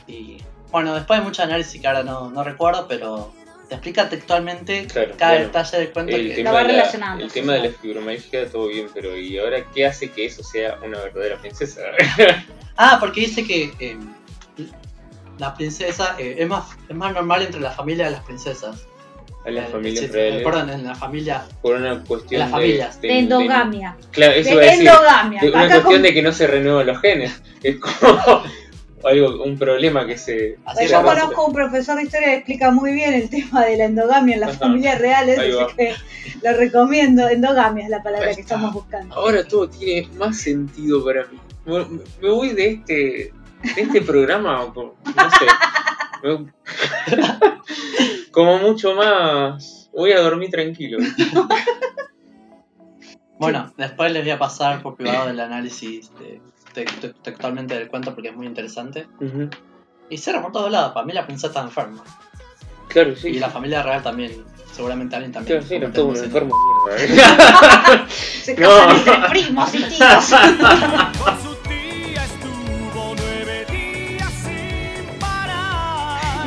Y 0.06 0.38
bueno, 0.72 0.94
después 0.94 1.20
hay 1.20 1.26
mucho 1.26 1.42
análisis 1.42 1.82
que 1.82 1.88
ahora 1.88 2.04
no, 2.04 2.30
no 2.30 2.44
recuerdo, 2.44 2.88
pero 2.88 3.34
te 3.68 3.76
explica 3.76 4.08
textualmente 4.10 4.88
Claro, 4.88 5.14
cada 5.18 5.32
bueno. 5.34 5.48
detalle 5.48 5.78
del 5.80 5.90
cuento. 5.92 6.16
El 6.16 6.30
que- 6.30 6.36
tema, 6.36 6.52
va 6.52 6.58
de 6.60 6.64
la, 6.66 6.72
relacionando, 6.74 7.24
el 7.26 7.32
tema 7.32 7.54
de 7.54 7.60
la 7.60 7.70
fibromialgia, 7.72 8.50
todo 8.50 8.68
bien, 8.68 8.88
pero 8.94 9.18
¿y 9.18 9.38
ahora 9.38 9.64
qué 9.74 9.86
hace 9.86 10.10
que 10.12 10.26
eso 10.26 10.44
sea 10.44 10.78
una 10.86 11.00
verdadera 11.00 11.38
princesa? 11.38 11.82
Ah, 12.80 12.98
porque 13.00 13.22
dice 13.22 13.44
que 13.44 13.74
eh, 13.80 13.98
la 15.40 15.54
princesa 15.56 16.16
eh, 16.20 16.36
es, 16.40 16.48
más, 16.48 16.66
es 16.88 16.96
más 16.96 17.12
normal 17.14 17.42
entre 17.42 17.60
la 17.60 17.72
familia 17.72 18.06
de 18.06 18.12
las 18.12 18.24
princesas. 18.24 18.86
A 19.46 19.50
las 19.50 19.66
Eh, 19.70 19.72
familias 19.72 20.06
sí, 20.06 20.12
reales, 20.12 20.44
Perdón, 20.44 20.70
en 20.72 20.84
la 20.86 20.94
familia. 20.96 21.46
por 21.62 21.76
una 21.76 22.04
cuestión 22.04 22.40
las 22.42 22.52
familias. 22.52 23.00
De 23.02 23.20
endogamia. 23.20 23.96
claro, 24.12 24.34
eso 24.34 24.58
De 24.58 24.66
decir. 24.66 24.88
endogamia. 24.88 25.42
de 25.42 25.50
una 25.50 25.60
Acá 25.62 25.70
cuestión 25.76 25.94
con- 25.94 26.02
de 26.04 26.14
que 26.14 26.22
no 26.22 26.32
se 26.34 26.48
renuevan 26.48 26.86
los 26.88 27.00
genes. 27.02 27.42
Es 27.64 27.78
como 27.78 28.44
algo, 29.04 29.44
un 29.44 29.58
problema 29.58 30.06
que 30.06 30.18
se. 30.18 30.58
Pues 30.74 30.90
yo 30.90 31.04
conozco 31.04 31.46
un 31.46 31.54
profesor 31.54 31.98
de 31.98 32.04
historia 32.04 32.28
que 32.28 32.36
explica 32.36 32.72
muy 32.72 32.94
bien 32.94 33.14
el 33.14 33.30
tema 33.30 33.66
de 33.66 33.78
la 33.78 33.86
endogamia 33.86 34.36
en 34.36 34.42
las 34.42 34.52
Ajá. 34.52 34.60
familias 34.60 35.00
reales, 35.00 35.40
va. 35.40 35.66
así 35.66 35.76
que 35.76 35.94
lo 36.42 36.58
recomiendo. 36.58 37.28
Endogamia 37.28 37.86
es 37.86 37.90
la 37.90 38.04
palabra 38.04 38.34
que 38.34 38.42
estamos 38.42 38.74
buscando. 38.74 39.16
Ahora 39.16 39.44
todo 39.44 39.70
tiene 39.70 40.08
más 40.16 40.38
sentido 40.38 41.04
para 41.04 41.26
mí. 41.28 41.40
Me 42.22 42.30
voy 42.30 42.54
de 42.54 42.72
este, 42.72 42.94
de 42.94 43.82
este 43.82 44.02
programa, 44.02 44.72
no 44.76 44.96
sé. 45.04 45.48
como 48.32 48.58
mucho 48.60 48.96
más. 48.96 49.90
Voy 49.94 50.12
a 50.12 50.22
dormir 50.22 50.52
tranquilo. 50.52 51.00
Bueno, 53.40 53.72
después 53.78 54.12
les 54.12 54.24
voy 54.24 54.32
a 54.32 54.40
pasar 54.40 54.82
por 54.82 54.96
privado 54.96 55.30
el 55.30 55.40
análisis 55.40 56.12
de, 56.18 56.42
textualmente 56.86 57.76
del 57.78 57.88
cuento 57.88 58.14
porque 58.14 58.30
es 58.30 58.36
muy 58.36 58.46
interesante. 58.48 59.08
Y 60.10 60.18
cierra 60.18 60.42
por 60.42 60.52
todos 60.52 60.72
lados. 60.72 60.94
Para 60.94 61.06
mí 61.06 61.14
la 61.14 61.26
princesa 61.26 61.48
está 61.48 61.62
enferma. 61.62 62.04
Claro, 62.88 63.16
sí. 63.16 63.30
Y 63.30 63.40
la 63.40 63.50
familia 63.50 63.84
real 63.84 64.02
también. 64.04 64.44
Seguramente 64.72 65.16
alguien 65.16 65.32
también. 65.32 65.62
Claro, 65.64 65.88
sí, 65.88 65.92
todos 65.94 65.96
algún 65.98 66.12
unos 66.12 66.24
enfermos 66.24 66.58
mierda. 66.86 68.08
Se 68.10 68.56
No. 68.56 68.70
casan 68.70 68.96
entre 68.98 69.30
primos 69.30 69.74
y 69.76 69.78
tíos. 69.84 69.98
Estuvo. 72.16 73.16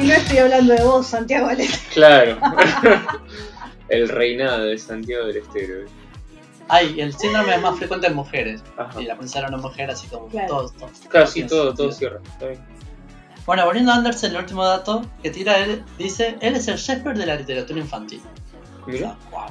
Y 0.01 0.07
no 0.07 0.15
estoy 0.15 0.39
hablando 0.39 0.75
de 0.75 0.83
vos, 0.83 1.07
Santiago 1.07 1.47
Valente. 1.47 1.79
Claro. 1.93 2.39
El 3.89 4.09
reinado 4.09 4.65
de 4.67 4.79
Santiago 4.79 5.27
del 5.27 5.39
Estero. 5.39 5.85
Ay, 6.73 7.01
el 7.01 7.13
síndrome 7.13 7.55
es 7.55 7.61
más 7.63 7.77
frecuente 7.77 8.07
en 8.07 8.15
mujeres. 8.15 8.63
Ajá. 8.77 9.01
Y 9.03 9.07
la 9.07 9.17
princesa 9.17 9.41
era 9.41 9.49
una 9.49 9.57
mujer, 9.59 9.91
así 9.91 10.07
como 10.07 10.29
Claro. 10.29 10.49
todos. 10.49 10.75
todos 10.77 10.93
Casi 11.09 11.43
todo, 11.45 11.75
todo 11.75 11.91
sentido. 11.91 12.21
cierra. 12.21 12.21
Está 12.33 12.47
bien. 12.47 12.61
Bueno, 13.47 13.65
volviendo 13.65 13.91
a 13.91 13.97
Andersen, 13.97 14.31
el 14.33 14.37
último 14.39 14.65
dato 14.65 15.05
que 15.23 15.31
tira 15.31 15.59
él, 15.59 15.83
dice, 15.99 16.37
él 16.41 16.55
es 16.55 16.69
el 16.69 16.77
Shakespeare 16.77 17.19
de 17.19 17.27
la 17.27 17.35
literatura 17.37 17.81
infantil. 17.81 18.21
Mira. 18.87 19.17
Wow. 19.31 19.47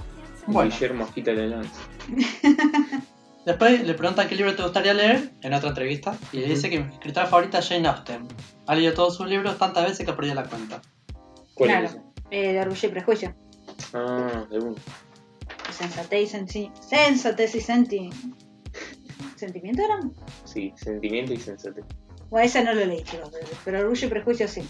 Bueno, 0.48 0.72
Guillermo 0.72 1.08
lanza. 1.26 1.82
después 3.46 3.84
le 3.86 3.94
preguntan 3.94 4.28
qué 4.28 4.36
libro 4.36 4.56
te 4.56 4.64
gustaría 4.64 4.94
leer 4.94 5.32
en 5.42 5.54
otra 5.54 5.70
entrevista 5.70 6.16
y 6.32 6.38
le 6.38 6.48
dice 6.48 6.70
que 6.70 6.80
mi 6.80 6.94
escritora 6.94 7.28
favorita 7.28 7.60
es 7.60 7.68
Jane 7.70 7.88
Austen. 7.88 8.28
Ha 8.68 8.76
leído 8.76 8.94
todos 8.94 9.16
sus 9.18 9.28
libros 9.28 9.58
tantas 9.58 9.86
veces 9.86 10.06
que 10.06 10.14
perdió 10.14 10.34
la 10.36 10.44
cuenta. 10.44 10.82
¿Cuál 11.54 11.70
Claro. 11.70 11.86
es? 11.88 11.98
Eh, 12.32 12.54
de 12.54 12.62
orgullo 12.62 12.88
y 12.88 12.92
prejuicio. 12.92 13.36
Ah, 13.94 14.46
de 14.50 14.60
uno. 14.60 14.76
Sensatez 15.72 16.24
y 16.24 16.28
sensi... 16.28 16.72
Sensatez 16.82 17.56
y 17.56 17.62
senti... 17.62 18.10
¿Sentimiento 19.36 19.82
eran? 19.84 20.14
Sí, 20.46 20.74
sentimiento 20.76 21.34
y 21.34 21.38
sensatez. 21.38 21.86
Bueno, 22.30 22.46
ese 22.46 22.64
no 22.64 22.74
lo 22.74 22.86
leí, 22.86 23.04
chicos, 23.04 23.30
pero- 23.32 23.48
pero 23.66 23.80
orgullo 23.80 24.08
y 24.08 24.10
prejuicio 24.10 24.48
sí. 24.48 24.68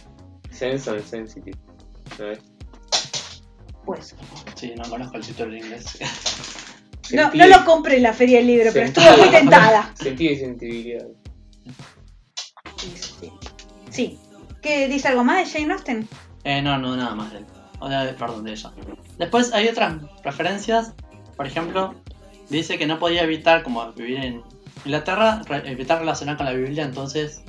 Sense 0.51 0.89
and 0.89 1.03
sensitive. 1.05 1.57
¿Sabes? 2.17 2.39
Pues. 3.85 4.15
Sí, 4.55 4.73
no 4.75 4.87
conozco 4.89 5.17
el 5.17 5.25
título 5.25 5.51
en 5.53 5.57
inglés. 5.63 5.97
No, 7.11 7.31
no 7.33 7.47
lo 7.47 7.65
compré 7.65 7.97
en 7.97 8.03
la 8.03 8.13
feria 8.13 8.37
del 8.37 8.47
libro, 8.47 8.69
pero 8.71 8.85
estuve 8.85 9.17
muy 9.17 9.29
tentada. 9.29 9.91
Sentido 9.95 10.31
y 10.33 10.37
sensibilidad. 10.37 11.07
Sí, 12.77 12.93
sí. 12.95 13.31
Sí. 13.89 14.19
¿Qué 14.61 14.87
dice 14.87 15.07
algo 15.07 15.23
más 15.23 15.37
de 15.51 15.59
Jane 15.59 15.73
Austen? 15.73 16.07
Eh, 16.43 16.61
no, 16.61 16.77
no, 16.77 16.95
nada 16.95 17.15
más 17.15 17.31
de 17.31 17.39
él. 17.39 17.45
O 17.79 17.87
de- 17.89 18.13
perdón, 18.13 18.43
de 18.43 18.51
ella. 18.51 18.71
Después 19.17 19.53
hay 19.53 19.67
otras 19.67 19.95
referencias. 20.23 20.93
Por 21.35 21.47
ejemplo, 21.47 21.95
dice 22.49 22.77
que 22.77 22.85
no 22.87 22.99
podía 22.99 23.23
evitar, 23.23 23.63
como 23.63 23.91
vivir 23.93 24.17
en 24.17 24.41
Inglaterra, 24.85 25.41
re- 25.47 25.71
evitar 25.71 25.99
relacionar 25.99 26.35
con 26.37 26.45
la 26.45 26.53
Biblia. 26.53 26.83
Entonces, 26.83 27.41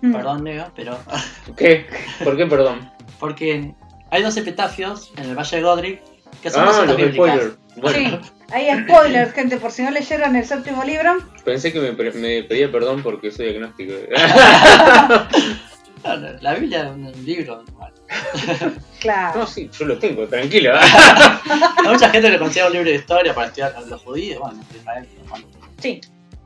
Mm. 0.00 0.12
perdón, 0.12 0.44
nega, 0.44 0.72
pero. 0.74 0.98
¿Qué? 1.56 1.86
¿Por 2.24 2.36
qué 2.36 2.46
perdón? 2.46 2.90
Porque 3.20 3.72
hay 4.10 4.22
dos 4.22 4.36
epitafios 4.36 5.12
en 5.16 5.24
el 5.30 5.36
Valle 5.36 5.56
de 5.56 5.62
Godric 5.62 6.00
que 6.42 6.50
son 6.50 6.64
Ah, 6.68 6.84
los 6.84 6.96
bíblicas. 6.96 7.14
spoilers. 7.14 7.54
Bueno, 7.76 7.98
Sí, 7.98 8.30
hay 8.52 8.84
spoilers, 8.84 9.32
gente, 9.32 9.56
por 9.58 9.70
si 9.70 9.82
no 9.82 9.90
leyeron 9.92 10.34
el 10.36 10.44
séptimo 10.44 10.82
libro. 10.84 11.18
pensé 11.44 11.72
que 11.72 11.80
me, 11.80 11.92
pre- 11.92 12.12
me 12.12 12.42
pedía 12.42 12.70
perdón 12.70 13.02
porque 13.02 13.30
soy 13.30 13.48
agnóstico. 13.50 13.92
La 16.04 16.54
Biblia 16.54 16.84
es 16.84 16.90
un 16.90 17.24
libro. 17.24 17.64
bueno. 17.76 17.94
Claro. 19.00 19.40
no, 19.40 19.46
sí, 19.48 19.68
yo 19.76 19.84
lo 19.84 19.98
tengo, 19.98 20.28
tranquilo. 20.28 20.74
Hay 20.76 21.88
mucha 21.92 22.08
gente 22.10 22.30
lo 22.30 22.38
considera 22.38 22.68
un 22.68 22.72
libro 22.72 22.88
de 22.88 22.96
historia 22.96 23.34
para 23.34 23.48
estudiar 23.48 23.74
a 23.74 23.80
los 23.80 24.00
judíos. 24.02 24.38
Bueno, 24.40 24.60
Israel, 24.72 25.08
bueno. 25.28 25.44
Sí. 25.78 26.00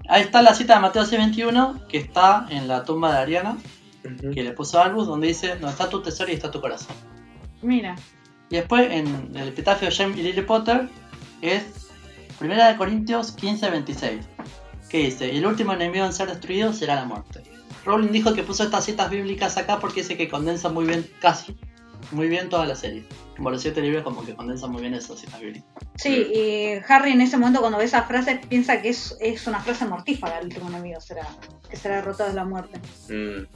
Ahí 0.08 0.22
está 0.22 0.40
la 0.40 0.54
cita 0.54 0.74
de 0.76 0.80
Mateo 0.80 1.04
6:21 1.04 1.86
que 1.86 1.98
está 1.98 2.46
en 2.48 2.66
la 2.66 2.82
tumba 2.84 3.12
de 3.12 3.18
Ariana, 3.18 3.58
Ujú. 4.04 4.30
que 4.32 4.42
le 4.42 4.52
puso 4.52 4.80
Albus, 4.80 5.06
donde 5.06 5.26
dice: 5.26 5.48
Donde 5.50 5.68
está 5.68 5.88
tu 5.90 6.00
tesoro 6.02 6.30
y 6.30 6.34
está 6.34 6.50
tu 6.50 6.60
corazón. 6.62 6.96
Mira. 7.60 7.94
Y 8.48 8.56
después 8.56 8.90
en 8.90 9.32
el 9.36 9.48
epitafio 9.48 9.88
de 9.90 9.94
James 9.94 10.16
y 10.16 10.22
Lily 10.22 10.42
Potter 10.42 10.88
es 11.42 11.62
Primera 12.38 12.68
de 12.68 12.76
Corintios 12.78 13.36
15:26, 13.36 14.20
que 14.88 14.98
dice: 14.98 15.30
Y 15.30 15.38
el 15.38 15.46
último 15.46 15.74
enemigo 15.74 16.06
en 16.06 16.12
ser 16.14 16.28
destruido 16.28 16.72
será 16.72 16.94
la 16.94 17.04
muerte. 17.04 17.42
Rowling 17.86 18.10
dijo 18.10 18.34
que 18.34 18.42
puso 18.42 18.64
estas 18.64 18.84
citas 18.84 19.08
bíblicas 19.10 19.56
acá 19.56 19.78
porque 19.78 20.00
dice 20.02 20.16
que 20.16 20.28
condensa 20.28 20.68
muy 20.68 20.84
bien, 20.84 21.08
casi, 21.20 21.56
muy 22.10 22.28
bien 22.28 22.48
toda 22.48 22.66
la 22.66 22.74
serie. 22.74 23.04
Como 23.36 23.50
los 23.50 23.62
siete 23.62 23.80
libros, 23.80 24.02
como 24.02 24.24
que 24.24 24.34
condensa 24.34 24.66
muy 24.66 24.80
bien 24.82 24.94
esas 24.94 25.20
citas 25.20 25.40
bíblicas. 25.40 25.68
Sí, 25.96 26.14
y 26.34 26.80
Harry 26.92 27.12
en 27.12 27.20
ese 27.20 27.36
momento 27.38 27.60
cuando 27.60 27.78
ve 27.78 27.84
esa 27.84 28.02
frase 28.02 28.40
piensa 28.48 28.82
que 28.82 28.88
es, 28.90 29.16
es 29.20 29.46
una 29.46 29.60
frase 29.60 29.84
mortífaga 29.86 30.38
el 30.38 30.46
último 30.46 30.68
enemigo, 30.68 31.00
será, 31.00 31.26
que 31.70 31.76
será 31.76 31.96
derrotado 31.96 32.30
de 32.30 32.36
la 32.36 32.44
muerte. 32.44 32.78
Mm, 33.08 33.46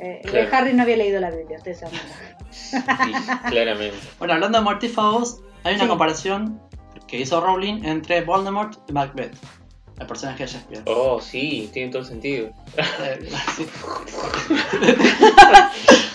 Eh, 0.00 0.20
Claro. 0.24 0.48
Harry 0.52 0.72
no 0.74 0.82
había 0.82 0.96
leído 0.96 1.20
la 1.20 1.30
Biblia, 1.30 1.56
ustedes 1.58 1.78
saben. 1.80 2.00
sí, 2.50 2.76
claramente. 3.48 3.96
Bueno, 4.18 4.34
hablando 4.34 4.58
de 4.58 4.64
mortífagos, 4.64 5.40
hay 5.62 5.74
una 5.76 5.84
Sí. 5.84 5.88
comparación 5.88 6.60
que 7.06 7.20
hizo 7.20 7.40
Rowling 7.40 7.84
entre 7.84 8.22
Voldemort 8.24 8.76
y 8.88 8.92
Macbeth, 8.92 9.36
el 9.98 10.06
personaje 10.06 10.44
de 10.44 10.50
Shakespeare. 10.52 10.82
Oh, 10.86 11.20
sí, 11.20 11.68
tiene 11.72 11.90
todo 11.90 12.02
el 12.02 12.08
sentido. 12.08 12.50
Eh. 12.76 13.28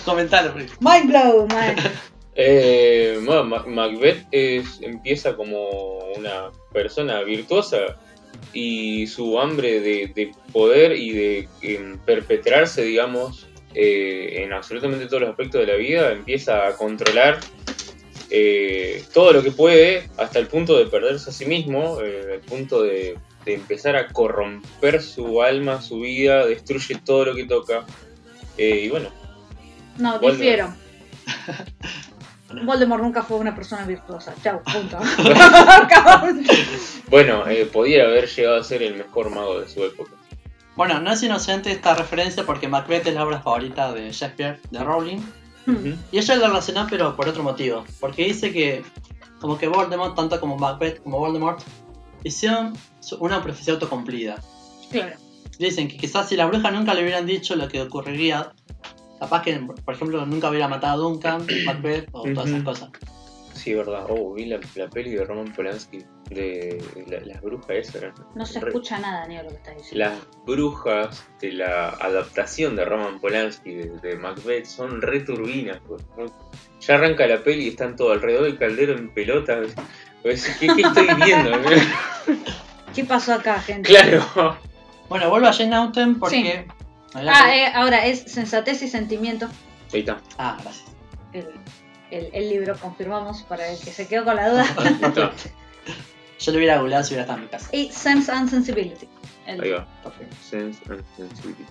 Comentalo, 0.04 0.52
Rick. 0.54 0.70
Mind 0.80 1.08
blow, 1.10 1.46
man. 1.48 1.76
Eh, 2.34 3.20
bueno, 3.24 3.44
Ma- 3.44 3.64
Macbeth 3.66 4.24
es, 4.30 4.80
empieza 4.82 5.34
como 5.34 5.68
una 6.16 6.48
persona 6.72 7.22
virtuosa 7.22 7.96
y 8.52 9.06
su 9.06 9.38
hambre 9.38 9.80
de, 9.80 10.12
de 10.14 10.32
poder 10.52 10.92
y 10.92 11.10
de 11.12 11.48
em, 11.62 11.98
perpetrarse, 11.98 12.82
digamos, 12.82 13.46
eh, 13.74 14.42
en 14.42 14.52
absolutamente 14.52 15.06
todos 15.06 15.22
los 15.22 15.30
aspectos 15.30 15.60
de 15.60 15.66
la 15.66 15.74
vida, 15.74 16.12
empieza 16.12 16.66
a 16.66 16.72
controlar 16.76 17.40
eh, 18.30 19.02
todo 19.12 19.32
lo 19.32 19.42
que 19.42 19.50
puede 19.50 20.08
hasta 20.16 20.38
el 20.38 20.46
punto 20.46 20.78
de 20.78 20.86
perderse 20.86 21.30
a 21.30 21.32
sí 21.32 21.44
mismo, 21.46 21.98
eh, 22.02 22.34
al 22.34 22.40
punto 22.40 22.82
de, 22.82 23.18
de 23.44 23.54
empezar 23.54 23.96
a 23.96 24.08
corromper 24.08 25.02
su 25.02 25.42
alma, 25.42 25.80
su 25.80 26.00
vida, 26.00 26.46
destruye 26.46 26.96
todo 27.04 27.26
lo 27.26 27.34
que 27.34 27.44
toca. 27.44 27.84
Eh, 28.56 28.82
y 28.84 28.88
bueno, 28.90 29.08
No, 29.98 30.18
difiero. 30.18 30.72
Voldemort 32.64 33.02
nunca 33.02 33.22
fue 33.22 33.38
una 33.38 33.54
persona 33.54 33.84
virtuosa. 33.86 34.34
Chau, 34.42 34.60
punto. 34.62 34.98
Bueno, 37.08 37.44
eh, 37.48 37.66
podía 37.66 38.04
haber 38.04 38.28
llegado 38.28 38.60
a 38.60 38.64
ser 38.64 38.84
el 38.84 38.94
mejor 38.94 39.30
mago 39.30 39.60
de 39.60 39.68
su 39.68 39.84
época. 39.84 40.12
Bueno, 40.76 41.00
no 41.00 41.12
es 41.12 41.20
inocente 41.22 41.72
esta 41.72 41.94
referencia 41.94 42.46
porque 42.46 42.68
Macbeth 42.68 43.04
es 43.04 43.14
la 43.14 43.24
obra 43.24 43.40
favorita 43.40 43.92
de 43.92 44.12
Shakespeare, 44.12 44.60
de 44.70 44.78
Rowling. 44.78 45.18
Hmm. 45.66 45.94
Y 46.12 46.18
ella 46.18 46.36
lo 46.36 46.46
relaciona 46.46 46.86
pero 46.88 47.16
por 47.16 47.28
otro 47.28 47.42
motivo. 47.42 47.84
Porque 47.98 48.26
dice 48.26 48.52
que 48.52 48.84
como 49.40 49.58
que 49.58 49.66
Voldemort, 49.66 50.14
tanto 50.14 50.38
como 50.38 50.56
Macbeth 50.56 51.02
como 51.02 51.18
Voldemort, 51.18 51.60
hicieron 52.22 52.74
una 53.18 53.42
profecía 53.42 53.74
autocumplida. 53.74 54.36
Claro. 54.90 55.16
Dicen 55.58 55.88
que 55.88 55.96
quizás 55.96 56.28
si 56.28 56.36
las 56.36 56.48
brujas 56.48 56.72
nunca 56.72 56.94
le 56.94 57.02
hubieran 57.02 57.26
dicho 57.26 57.54
lo 57.56 57.68
que 57.68 57.82
ocurriría, 57.82 58.52
capaz 59.18 59.42
que, 59.42 59.54
por 59.84 59.94
ejemplo, 59.94 60.24
nunca 60.26 60.48
hubiera 60.48 60.68
matado 60.68 60.94
a 60.94 60.96
Duncan, 61.08 61.46
Macbeth 61.66 62.08
o 62.12 62.22
todas 62.32 62.48
esas 62.48 62.62
cosas. 62.62 62.90
Sí, 63.52 63.74
verdad. 63.74 64.06
Oh, 64.08 64.32
vi 64.32 64.46
la, 64.46 64.58
la 64.76 64.88
peli 64.88 65.10
de 65.10 65.22
Roman 65.24 65.52
Polanski 65.52 65.98
de 66.30 66.82
la- 67.08 67.20
las 67.26 67.42
brujas 67.42 67.68
esas. 67.70 67.96
eran 67.96 68.14
No 68.34 68.46
se 68.46 68.58
re- 68.58 68.68
escucha 68.68 68.98
nada, 68.98 69.26
ni 69.26 69.36
lo 69.36 69.48
que 69.48 69.54
está 69.56 69.74
diciendo. 69.74 69.98
Las 69.98 70.18
brujas 70.46 71.26
de 71.42 71.52
la 71.52 71.90
adaptación 71.90 72.74
de 72.76 72.84
Roman 72.86 73.20
Polanski 73.20 73.74
de, 73.74 73.90
de 74.02 74.16
Macbeth 74.16 74.64
son 74.64 75.02
re 75.02 75.20
turbinas. 75.20 75.78
pues, 75.86 76.02
¿no? 76.16 76.24
Ya 76.80 76.94
arranca 76.94 77.26
la 77.26 77.42
peli 77.42 77.64
y 77.64 77.68
están 77.68 77.96
todo 77.96 78.12
alrededor 78.12 78.44
del 78.44 78.56
caldero 78.58 78.94
en 78.96 79.12
pelotas. 79.12 79.74
Pues, 80.22 80.56
¿qué, 80.58 80.68
qué 80.68 80.80
estoy 80.82 81.08
viendo? 81.22 81.50
¿Qué 82.94 83.04
pasó 83.04 83.34
acá, 83.34 83.60
gente? 83.60 83.88
claro. 83.88 84.56
Bueno, 85.08 85.28
vuelvo 85.30 85.48
a 85.48 85.52
Jane 85.52 85.74
Austen 85.74 86.18
porque... 86.18 86.66
Ah, 87.14 87.54
eh, 87.54 87.66
ahora 87.74 88.06
es 88.06 88.20
Sensatez 88.32 88.82
y 88.82 88.88
Sentimiento. 88.88 89.48
Ahí 89.92 90.00
está. 90.00 90.20
Ah, 90.38 90.56
gracias. 90.62 90.84
El, 91.32 91.48
el- 92.10 92.30
el 92.32 92.48
libro, 92.48 92.76
confirmamos, 92.78 93.42
para 93.42 93.66
el 93.68 93.78
que 93.80 93.90
se 93.90 94.06
quedó 94.06 94.24
con 94.24 94.36
la 94.36 94.48
duda. 94.50 94.64
Yo 96.38 96.52
lo 96.52 96.58
hubiera 96.58 96.78
googleado 96.78 97.02
si 97.04 97.10
hubiera 97.14 97.22
estado 97.22 97.38
en 97.38 97.44
mi 97.44 97.50
casa. 97.50 97.68
y 97.72 97.90
Sense 97.90 98.30
and 98.30 98.48
Sensibility. 98.48 99.08
El- 99.46 99.60
Ahí 99.60 99.70
va. 99.70 99.86
Perfecto. 100.02 100.36
Sense 100.48 100.80
and 100.88 101.04
sensibility. 101.16 101.64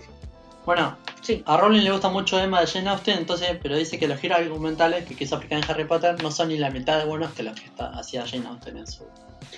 Bueno, 0.66 0.98
Sí. 1.22 1.42
a 1.46 1.58
Rowling 1.58 1.84
le 1.84 1.92
gusta 1.92 2.10
mucho 2.10 2.40
Emma 2.40 2.60
de 2.62 2.68
Jane 2.68 2.90
Austen, 2.90 3.18
entonces, 3.18 3.58
pero 3.62 3.76
dice 3.78 3.98
que 3.98 4.08
los 4.08 4.20
giros 4.20 4.38
argumentales 4.40 5.06
que 5.06 5.16
quiso 5.16 5.38
aplicar 5.38 5.60
en 5.64 5.70
Harry 5.72 5.86
Potter 5.86 6.22
no 6.22 6.30
son 6.32 6.50
ni 6.50 6.58
la 6.58 6.70
mitad 6.70 6.98
de 7.00 7.06
buenos 7.06 7.32
que 7.34 7.44
los 7.44 7.58
que 7.60 7.66
está, 7.68 7.88
hacía 7.98 8.26
Jane 8.28 8.46
Austen 8.48 8.78
en 8.78 8.88
su... 8.88 9.06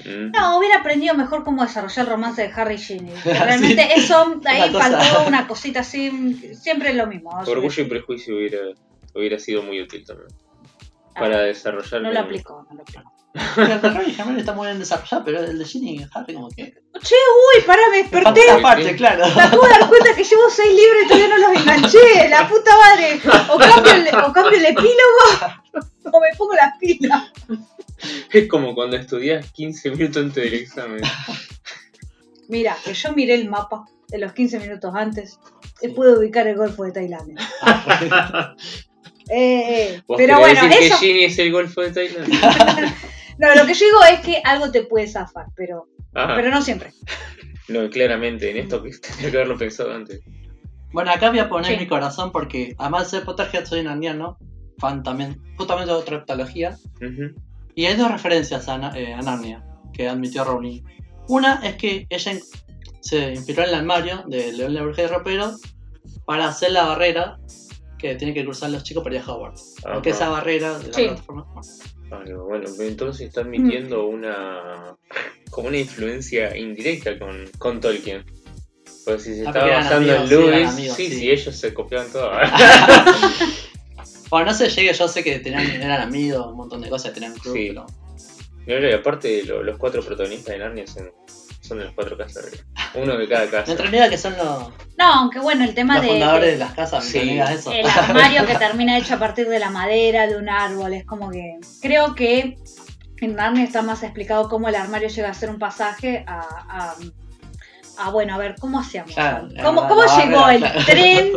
Mm. 0.05 0.31
No, 0.31 0.57
hubiera 0.57 0.79
aprendido 0.79 1.13
mejor 1.15 1.43
cómo 1.43 1.63
desarrollar 1.63 2.05
el 2.05 2.11
romance 2.11 2.41
de 2.41 2.53
Harry 2.53 2.75
y 2.75 2.77
Ginny. 2.77 3.11
Realmente 3.25 3.87
eso, 3.95 4.39
ahí 4.45 4.69
Una 4.69 4.71
cosa. 4.71 4.99
faltó 5.01 5.27
una 5.27 5.47
cosita 5.47 5.81
así, 5.81 6.55
siempre 6.59 6.89
es 6.89 6.95
lo 6.95 7.07
mismo. 7.07 7.29
Orgullo 7.45 7.83
y 7.83 7.85
prejuicio 7.85 8.35
hubiera, 8.35 8.59
hubiera 9.13 9.39
sido 9.39 9.63
muy 9.63 9.81
útil 9.81 10.05
también. 10.05 10.29
Ah, 11.15 11.19
Para 11.19 11.41
desarrollar. 11.41 12.01
No 12.01 12.11
lo 12.11 12.19
aplicó, 12.19 12.65
no 12.69 12.75
lo 12.75 12.81
aplicó. 12.81 13.11
El 13.33 13.81
de 13.81 13.89
Ron 13.89 14.03
y 14.09 14.11
Hermione 14.11 14.39
está 14.41 14.53
muy 14.53 14.67
bien 14.67 14.79
desarrollado, 14.79 15.23
pero 15.23 15.39
el 15.39 15.57
de 15.57 15.63
Ginny 15.63 15.95
y 15.95 16.05
Harry 16.13 16.33
como 16.33 16.49
que... 16.49 16.73
Che, 17.01 17.15
uy, 17.15 17.63
pará, 17.65 17.81
me 17.89 17.97
desperté. 17.97 18.41
Falta 18.41 18.61
parte, 18.61 18.95
claro. 18.97 19.25
Me 19.33 19.41
acabo 19.41 19.63
de 19.63 19.69
dar 19.69 19.87
cuenta 19.87 20.13
que 20.13 20.23
llevo 20.25 20.49
seis 20.49 20.69
libros 20.69 21.03
y 21.03 21.07
todavía 21.07 21.27
no 21.29 21.37
los 21.37 21.61
enganché. 21.61 22.29
La 22.29 22.49
puta 22.49 22.71
madre. 22.75 23.21
O 23.49 23.57
cambio 23.57 23.93
el, 23.93 24.07
o 24.15 24.33
cambio 24.33 24.59
el 24.59 24.65
epílogo 24.65 25.61
o 26.11 26.19
me 26.19 26.27
pongo 26.37 26.53
las 26.55 26.77
pilas. 26.77 27.31
Es 28.33 28.47
como 28.47 28.73
cuando 28.75 28.95
estudias 28.97 29.51
15 29.51 29.91
minutos 29.91 30.17
antes 30.23 30.43
del 30.43 30.53
examen. 30.53 31.01
Mira, 32.47 32.75
que 32.83 32.93
yo 32.93 33.13
miré 33.13 33.35
el 33.35 33.49
mapa 33.49 33.85
de 34.09 34.17
los 34.17 34.33
15 34.33 34.59
minutos 34.59 34.93
antes 34.95 35.39
y 35.81 35.87
pude 35.89 36.17
ubicar 36.17 36.47
el 36.47 36.55
Golfo 36.57 36.83
de 36.83 36.91
Tailandia. 36.91 37.37
Eh, 39.29 39.93
eh, 39.93 40.01
¿Vos 40.07 40.17
pero 40.17 40.39
querés 40.39 40.59
bueno, 40.59 40.67
decir 40.75 40.91
eso. 40.91 40.99
que 40.99 41.05
Ginny 41.05 41.23
es 41.25 41.39
el 41.39 41.51
Golfo 41.53 41.81
de 41.81 41.91
Tailandia? 41.91 42.39
No, 43.37 43.55
lo 43.55 43.65
que 43.65 43.73
yo 43.73 43.85
digo 43.85 43.99
es 44.11 44.19
que 44.19 44.41
algo 44.43 44.71
te 44.71 44.83
puede 44.83 45.07
zafar, 45.07 45.45
pero, 45.55 45.87
pero 46.13 46.49
no 46.51 46.61
siempre. 46.61 46.91
no, 47.69 47.89
claramente, 47.89 48.51
en 48.51 48.57
esto 48.57 48.81
tenía 48.83 49.31
que 49.31 49.37
haberlo 49.37 49.57
pensado 49.57 49.93
antes. 49.93 50.19
Bueno, 50.91 51.09
acá 51.11 51.29
voy 51.29 51.39
a 51.39 51.49
poner 51.49 51.71
Sí. 51.73 51.77
mi 51.79 51.87
corazón 51.87 52.31
porque 52.31 52.75
además 52.77 53.05
de 53.09 53.17
ser 53.17 53.25
Potterhead 53.25 53.65
soy 53.65 53.83
narniano, 53.83 54.37
fan 54.77 55.01
también, 55.01 55.41
justamente 55.57 55.91
de 55.91 55.97
otra 55.97 56.17
heptalogía. 56.17 56.77
Ujú. 56.97 57.33
Y 57.75 57.85
hay 57.85 57.95
dos 57.95 58.11
referencias 58.11 58.67
a, 58.67 58.77
Na- 58.77 58.97
eh, 58.97 59.13
a 59.13 59.21
Narnia 59.21 59.63
que 59.93 60.07
admitió 60.09 60.43
Rowling. 60.43 60.81
Una 61.27 61.61
es 61.67 61.75
que 61.75 62.05
ella 62.09 62.39
se 63.01 63.31
inspiró 63.33 63.63
en 63.63 63.69
el 63.69 63.75
armario 63.75 64.23
de 64.27 64.51
León 64.53 64.73
la 64.73 64.81
Bruja 64.83 65.01
y 65.01 65.05
el 65.05 65.11
Ropero 65.11 65.51
para 66.25 66.47
hacer 66.47 66.71
la 66.71 66.85
barrera 66.85 67.37
que 67.97 68.15
tienen 68.15 68.33
que 68.33 68.43
cruzar 68.43 68.69
los 68.71 68.83
chicos 68.83 69.03
para 69.03 69.15
ir 69.15 69.21
a 69.21 69.31
Hogwarts. 69.31 69.75
Porque 69.93 70.09
Ajá. 70.09 70.17
esa 70.17 70.29
barrera 70.29 70.79
de 70.79 70.87
la 70.87 70.93
Sí. 70.93 71.03
plataforma. 71.07 71.45
bueno, 72.09 72.43
bueno, 72.45 72.65
entonces 72.79 73.27
está 73.27 73.41
admitiendo 73.41 74.05
una 74.05 74.95
como 75.51 75.67
una 75.67 75.77
influencia 75.77 76.55
indirecta 76.57 77.17
con, 77.19 77.45
con 77.57 77.79
Tolkien. 77.79 78.25
Pues 79.05 79.23
si 79.23 79.35
se 79.35 79.41
Ah, 79.41 79.49
está 79.49 79.59
porque 79.61 79.71
basando 79.75 80.11
amigos, 80.17 80.31
en 80.31 80.39
Lewis, 80.51 80.69
amigos, 80.69 80.97
sí, 80.97 81.07
sí. 81.09 81.15
sí, 81.19 81.31
ellos 81.31 81.55
se 81.55 81.73
copiaban 81.73 82.11
todo. 82.11 82.31
Bueno, 84.31 84.45
no 84.47 84.53
sé, 84.53 84.69
llegue, 84.69 84.93
yo 84.93 85.07
sé 85.07 85.23
que 85.23 85.39
tenían, 85.39 85.61
eran 85.81 86.01
amigos, 86.01 86.47
un 86.47 86.55
montón 86.57 86.81
de 86.81 86.89
cosas, 86.89 87.13
tenían 87.13 87.33
club, 87.35 87.53
Sí. 87.55 87.73
pero 88.65 88.89
Y 88.89 88.93
aparte, 88.93 89.43
lo- 89.43 89.61
los 89.61 89.77
cuatro 89.77 90.01
protagonistas 90.01 90.53
de 90.53 90.59
Narnia 90.59 90.87
son, 90.87 91.11
son 91.59 91.79
de 91.79 91.85
las 91.85 91.93
cuatro 91.93 92.17
casas. 92.17 92.45
Uno 92.95 93.17
de 93.17 93.27
cada 93.27 93.49
casa. 93.49 93.71
en 93.71 93.77
realidad 93.77 94.09
que 94.09 94.17
son 94.17 94.35
los, 94.37 94.69
No, 94.97 95.13
aunque 95.13 95.39
bueno, 95.39 95.63
el 95.65 95.73
tema 95.75 95.95
los 95.95 96.03
de, 96.03 96.09
fundadores 96.11 96.45
de- 96.45 96.51
de 96.53 96.57
las 96.59 96.73
casas, 96.73 97.03
Sí. 97.05 97.37
eso. 97.39 97.71
el 97.71 97.85
armario 97.85 98.45
que 98.45 98.55
termina 98.55 98.97
hecho 98.97 99.15
a 99.15 99.19
partir 99.19 99.47
de 99.49 99.59
la 99.59 99.69
madera 99.69 100.27
de 100.27 100.37
un 100.37 100.47
árbol, 100.49 100.93
es 100.93 101.05
como 101.05 101.29
que 101.29 101.57
creo 101.81 102.15
que 102.15 102.57
en 103.21 103.35
Narnia 103.35 103.63
está 103.63 103.81
más 103.83 104.01
explicado 104.03 104.47
cómo 104.49 104.67
el 104.69 104.75
armario 104.75 105.07
llega 105.09 105.29
a 105.29 105.33
ser 105.33 105.49
un 105.49 105.59
pasaje 105.59 106.23
a, 106.27 106.95
a, 107.97 108.07
a, 108.07 108.11
bueno, 108.11 108.35
a 108.35 108.37
ver, 108.37 108.55
¿cómo 108.59 108.79
hacíamos? 108.79 109.13
Claro, 109.13 109.47
¿Cómo, 109.63 109.81
barrera, 109.81 110.25
llegó 110.25 110.49
el 110.49 110.59
claro. 110.59 110.85
tren, 110.85 111.31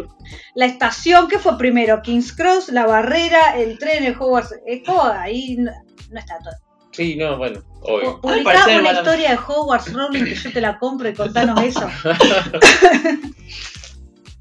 la 0.54 0.66
estación? 0.66 1.28
¿Qué 1.28 1.38
fue 1.38 1.56
primero? 1.58 2.02
King's 2.02 2.32
Cross, 2.32 2.68
la 2.68 2.86
barrera, 2.86 3.58
el 3.58 3.78
tren, 3.78 4.04
el 4.04 4.16
Hogwarts. 4.18 4.54
Es 4.66 4.82
como 4.84 5.02
ahí 5.02 5.56
no, 5.56 5.72
no 6.10 6.18
está 6.18 6.38
todo. 6.38 6.54
Sí, 6.92 7.16
no, 7.16 7.36
bueno, 7.36 7.60
obvio. 7.82 8.20
Publicá 8.20 8.66
una 8.78 8.92
historia 8.92 9.30
de 9.30 9.38
Hogwarts 9.38 9.92
Rowling 9.92 10.24
que 10.24 10.34
yo 10.36 10.52
te 10.52 10.60
la 10.60 10.78
compro 10.78 11.08
y 11.08 11.14
contanos 11.14 11.60
eso. 11.62 11.88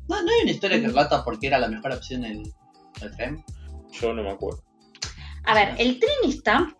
No, 0.05 0.21
no 0.21 0.29
hay 0.29 0.41
una 0.43 0.51
historia 0.51 0.81
que 0.81 0.87
relata 0.87 1.23
por 1.23 1.39
qué 1.39 1.47
era 1.47 1.57
la 1.57 1.69
mejor 1.69 1.93
opción 1.93 2.25
el, 2.25 2.43
el 3.01 3.15
tren. 3.15 3.43
Yo 3.93 4.13
no 4.13 4.21
me 4.21 4.31
acuerdo. 4.31 4.61
A 5.45 5.53
ver, 5.55 5.75
el 5.77 5.97
tren 5.97 6.29
está 6.29 6.75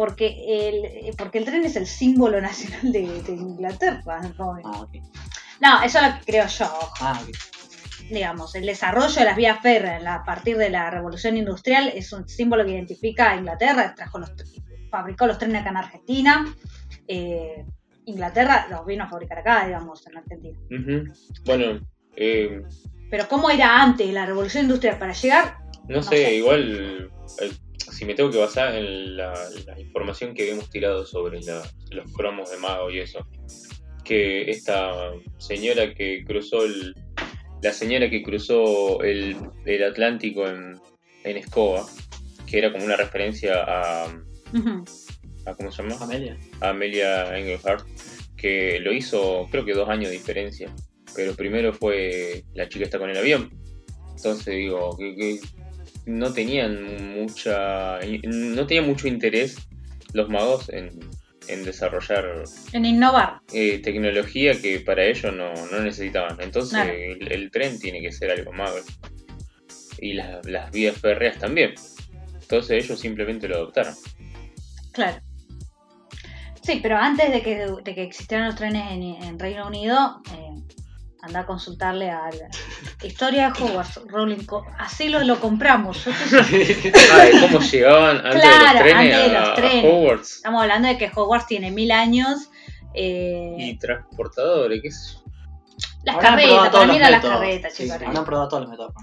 porque 0.00 0.44
el, 0.48 1.14
porque 1.14 1.36
el 1.36 1.44
tren 1.44 1.62
es 1.62 1.76
el 1.76 1.86
símbolo 1.86 2.40
nacional 2.40 2.90
de, 2.90 3.22
de 3.22 3.32
Inglaterra. 3.32 4.02
que- 4.02 4.12
Ah. 4.64 4.86
No, 5.60 5.82
eso 5.82 6.00
lo 6.00 6.08
creo 6.24 6.46
yo. 6.46 6.64
Ah, 7.02 7.20
ok. 7.22 7.36
Digamos, 8.10 8.54
el 8.54 8.64
desarrollo 8.64 9.14
de 9.14 9.24
las 9.26 9.36
vías 9.36 9.60
férreas 9.60 10.02
a 10.06 10.24
partir 10.24 10.56
de 10.56 10.70
la 10.70 10.90
revolución 10.90 11.36
industrial 11.36 11.92
es 11.94 12.14
un 12.14 12.26
símbolo 12.26 12.64
que 12.64 12.70
identifica 12.70 13.32
a 13.32 13.36
Inglaterra. 13.36 13.94
Trajo 13.94 14.18
los, 14.20 14.32
fabricó 14.90 15.26
los 15.26 15.36
trenes 15.36 15.60
acá 15.60 15.68
en 15.70 15.76
Argentina. 15.76 16.54
Eh, 17.06 17.66
Inglaterra 18.06 18.68
los 18.70 18.86
vino 18.86 19.04
a 19.04 19.08
fabricar 19.10 19.40
acá, 19.40 19.66
digamos, 19.66 20.06
en 20.06 20.16
Argentina. 20.16 20.58
Bueno, 21.44 21.78
eh, 22.16 22.62
Pero 23.10 23.28
¿cómo 23.28 23.50
era 23.50 23.82
antes 23.82 24.10
la 24.14 24.24
revolución 24.24 24.64
industrial 24.64 24.98
para 24.98 25.12
llegar? 25.12 25.58
no, 25.88 26.02
sé, 26.02 26.16
sé. 26.16 26.34
igual 26.36 27.10
eh, 27.42 27.50
si 27.92 28.04
me 28.04 28.14
tengo 28.14 28.30
que 28.30 28.38
basar 28.38 28.74
en 28.74 29.16
la, 29.16 29.32
la 29.66 29.80
información 29.80 30.34
que 30.34 30.42
habíamos 30.42 30.70
tirado 30.70 31.04
sobre 31.06 31.40
la- 31.42 31.68
los 31.90 32.12
cromos 32.12 32.50
de 32.50 32.58
mago 32.58 32.90
y 32.90 32.98
eso, 33.00 33.26
que 34.04 34.50
esta 34.50 35.12
señora 35.38 35.94
que 35.94 36.24
cruzó 36.24 36.64
el, 36.64 36.94
la 37.62 37.72
señora 37.72 38.08
que 38.10 38.22
cruzó 38.22 39.02
el, 39.02 39.36
el 39.66 39.84
Atlántico 39.84 40.46
en, 40.48 40.78
en 41.24 41.36
escoba, 41.36 41.86
que 42.46 42.58
era 42.58 42.72
como 42.72 42.84
una 42.84 42.96
referencia 42.96 43.62
a, 43.62 44.04
a 45.46 45.54
¿cómo 45.54 45.70
se 45.70 45.82
llama? 45.82 45.96
Amelia. 46.00 46.36
a 46.60 46.70
Amelia 46.70 47.38
Engelhardt, 47.38 47.86
que 48.36 48.78
lo 48.80 48.92
hizo 48.92 49.46
creo 49.50 49.64
que 49.64 49.72
dos 49.74 49.88
años 49.88 50.10
de 50.10 50.16
diferencia, 50.16 50.74
pero 51.14 51.34
primero 51.34 51.72
fue 51.72 52.44
la 52.54 52.68
chica 52.68 52.84
está 52.84 52.98
con 52.98 53.10
el 53.10 53.16
avión. 53.18 53.50
Entonces 54.16 54.54
digo, 54.54 54.96
que, 54.98 55.14
que 55.16 55.40
no 56.18 56.32
tenían 56.32 57.14
mucha 57.14 57.98
no 58.24 58.66
tenían 58.66 58.86
mucho 58.86 59.08
interés 59.08 59.56
los 60.12 60.28
magos 60.28 60.68
en, 60.70 60.90
en 61.48 61.64
desarrollar 61.64 62.44
En 62.72 62.84
innovar. 62.84 63.40
eh, 63.52 63.78
tecnología 63.78 64.60
que 64.60 64.80
para 64.80 65.04
ellos 65.04 65.32
no, 65.34 65.52
no 65.70 65.80
necesitaban. 65.80 66.36
Entonces 66.40 66.72
Claro. 66.72 66.92
el, 66.92 67.30
el 67.32 67.50
tren 67.50 67.78
tiene 67.78 68.00
que 68.00 68.12
ser 68.12 68.30
algo 68.30 68.52
más. 68.52 68.72
Y 70.00 70.14
las, 70.14 70.44
las 70.46 70.70
vías 70.70 70.96
férreas 70.96 71.38
también. 71.38 71.74
Entonces 72.40 72.84
ellos 72.84 72.98
simplemente 72.98 73.46
lo 73.48 73.56
adoptaron. 73.56 73.94
Claro. 74.92 75.18
Sí, 76.62 76.80
pero 76.82 76.96
antes 76.96 77.32
de 77.32 77.42
que, 77.42 77.66
de 77.84 77.94
que 77.94 78.02
existieran 78.02 78.46
los 78.46 78.56
trenes 78.56 78.90
en, 78.92 79.02
en 79.02 79.38
Reino 79.38 79.66
Unido, 79.66 80.20
eh, 80.32 80.62
anda 81.22 81.40
a 81.40 81.46
consultarle 81.46 82.10
a 82.10 82.30
la 82.30 83.06
historia 83.06 83.50
de 83.50 83.62
Hogwarts, 83.62 84.00
Rowling. 84.06 84.44
Co- 84.46 84.64
Así 84.78 85.08
lo, 85.08 85.20
lo 85.24 85.38
compramos. 85.40 86.06
Ah, 86.06 86.12
de 86.50 87.30
cómo 87.40 87.60
llegaban 87.60 88.16
antes 88.26 88.40
Claro, 88.40 88.58
de 88.58 88.72
los 88.74 88.82
trenes, 88.82 89.14
antes 89.14 89.32
de 89.32 89.38
los 89.40 89.48
a 89.48 89.54
trenes. 89.54 89.84
Hogwarts. 89.84 90.36
Estamos 90.36 90.62
hablando 90.62 90.88
de 90.88 90.98
que 90.98 91.10
Hogwarts 91.14 91.46
tiene 91.46 91.70
mil 91.70 91.90
años. 91.90 92.50
eh, 92.94 93.54
Y 93.58 93.78
transportadores, 93.78 94.80
qué 94.82 94.90
sé 94.90 95.14
yo. 95.14 95.20
las 96.04 96.16
carretas, 96.16 96.58
para 96.58 96.70
todos 96.70 96.86
mí 96.88 96.96
eran 96.96 97.12
las 97.12 97.22
carretas, 97.24 97.74
Sí, 97.74 97.82
chicos. 97.84 97.98
sí, 97.98 98.04
habrán 98.06 98.24
probado 98.24 98.48
todos 98.48 98.62
los 98.62 98.70
métodos. 98.70 98.94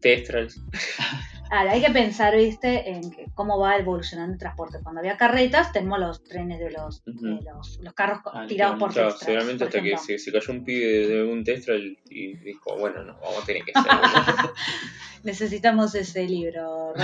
Testrals. 0.00 0.60
Ahora, 1.50 1.72
hay 1.72 1.82
que 1.82 1.90
pensar, 1.90 2.34
viste, 2.36 2.90
en 2.90 3.10
que 3.10 3.26
cómo 3.34 3.58
va 3.58 3.76
evolucionando 3.76 4.32
el 4.32 4.38
transporte. 4.38 4.78
Cuando 4.82 5.00
había 5.00 5.16
carretas, 5.16 5.72
tenemos 5.72 5.98
los 5.98 6.24
trenes 6.24 6.58
de 6.58 6.70
los, 6.70 7.04
de 7.04 7.38
los, 7.42 7.78
los 7.80 7.94
carros 7.94 8.20
Ah, 8.32 8.46
tirados 8.48 8.78
por 8.78 8.92
Claro, 8.92 9.10
seguramente 9.16 9.64
por 9.64 9.68
hasta 9.68 9.82
que 9.82 9.96
se, 9.98 10.18
se 10.18 10.32
cayó 10.32 10.52
un 10.52 10.64
pibe 10.64 11.06
de 11.06 11.22
un 11.22 11.44
Testral 11.44 11.98
y 12.08 12.36
dijo, 12.38 12.76
bueno, 12.78 13.04
no, 13.04 13.14
vamos 13.20 13.42
a 13.42 13.46
tener 13.46 13.62
que 13.64 13.72
hacer 13.74 13.92
Necesitamos 15.22 15.94
ese 15.94 16.26
libro. 16.26 16.92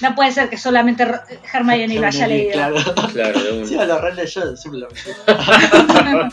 No 0.00 0.16
puede 0.16 0.32
ser 0.32 0.50
que 0.50 0.56
solamente 0.56 1.06
Hermione 1.54 2.00
lo 2.00 2.06
haya 2.08 2.26
leído. 2.26 2.52
Claro. 2.54 2.76
Claro, 3.12 3.40
de 3.40 3.52
un... 3.52 3.68
Sí, 3.68 3.76
lo 3.76 4.00
re 4.00 4.14
leyó, 4.16 4.56
siempre 4.56 4.80
lo. 4.80 4.88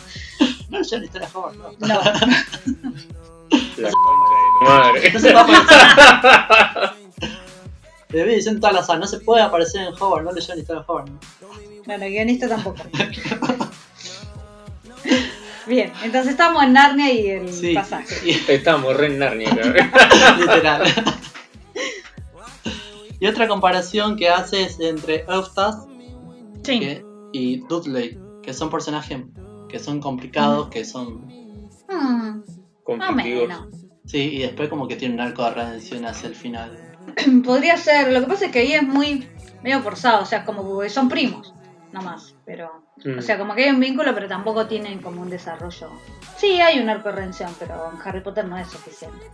No 0.70 0.80
leyó 0.80 0.97
la 0.97 1.05
historia 1.05 1.28
de 1.28 1.34
Hogwarts, 1.38 1.80
no. 1.80 1.88
No. 1.88 3.29
La 3.78 3.89
concha 4.06 4.36
de 4.36 4.50
tu 4.60 4.66
madre. 4.66 5.12
No 5.14 5.20
se 5.20 5.32
puede 5.32 5.56
aparecer. 5.58 6.91
Le 8.10 8.24
vi 8.24 8.36
diciendo 8.36 8.60
todas 8.68 8.88
las 8.89 9.00
no 9.00 9.06
se 9.08 9.20
puede 9.20 9.41
aparecer 9.43 9.82
en 9.88 9.93
Hogwarts, 9.93 10.26
no 10.26 10.32
leyó 10.32 10.56
la 10.56 10.62
historia 10.62 10.82
de 10.82 10.86
Hogwarts. 10.88 11.12
¿no? 11.12 11.47
Bueno, 11.86 12.06
el 12.06 12.12
guionista 12.12 12.47
tampoco. 12.50 12.82
Bien, 15.68 15.91
entonces 16.04 16.32
estamos 16.32 16.64
en 16.64 16.74
Narnia 16.74 17.14
y 17.14 17.28
el 17.30 17.54
Sí, 17.54 17.74
pasaje. 17.76 18.08
sí, 18.08 18.41
Estamos 18.47 18.95
re 18.97 19.06
en 19.08 19.20
Narnia, 19.20 19.50
literal. 20.39 20.84
Y 23.20 23.28
otra 23.28 23.47
comparación 23.47 24.16
que 24.18 24.30
hace 24.30 24.64
es 24.64 24.80
entre 24.80 25.26
Eustace 25.30 25.88
Sí. 26.64 26.80
que- 26.80 27.06
y 27.32 27.58
Dudley, 27.68 28.18
que 28.41 28.54
son 28.54 28.72
personajes 28.72 29.20
que 29.68 29.78
son 29.78 30.02
complicados, 30.02 30.70
que 30.70 30.84
son... 30.86 31.28
Mm, 31.88 32.41
Conflictivos. 32.98 33.48
menos. 33.48 33.68
Sí, 34.06 34.18
y 34.36 34.40
después 34.40 34.70
como 34.70 34.88
que 34.88 34.96
tiene 34.96 35.14
un 35.16 35.22
arco 35.22 35.44
de 35.46 35.52
redención 35.52 36.06
hacia 36.06 36.30
el 36.30 36.36
final. 36.36 36.78
Podría 37.46 37.78
ser, 37.78 38.12
lo 38.12 38.22
que 38.22 38.28
pasa 38.28 38.46
es 38.48 38.52
que 38.52 38.60
ahí 38.60 38.74
es 38.74 38.84
muy 38.84 39.28
medio 39.64 39.82
forzado, 39.82 40.24
o 40.24 40.26
sea, 40.26 40.46
como 40.46 40.80
que 40.80 40.90
son 40.90 41.10
primos, 41.10 41.54
nomás, 41.92 42.36
pero... 42.46 42.88
Mm. 43.04 43.20
O 43.20 43.22
sea, 43.22 43.38
como 43.38 43.56
que 43.56 43.64
hay 43.64 43.70
un 43.70 43.80
vínculo, 43.80 44.14
pero 44.14 44.28
tampoco 44.28 44.68
tienen 44.68 45.00
como 45.02 45.22
un 45.22 45.30
desarrollo. 45.30 45.90
Sí, 46.38 46.60
hay 46.60 46.80
un 46.80 46.90
arco 46.90 47.10
de 47.10 47.16
redención, 47.16 47.54
pero 47.58 47.92
en 47.94 48.00
Harry 48.08 48.20
Potter 48.22 48.46
no 48.46 48.58
es 48.58 48.68
suficiente. 48.68 49.26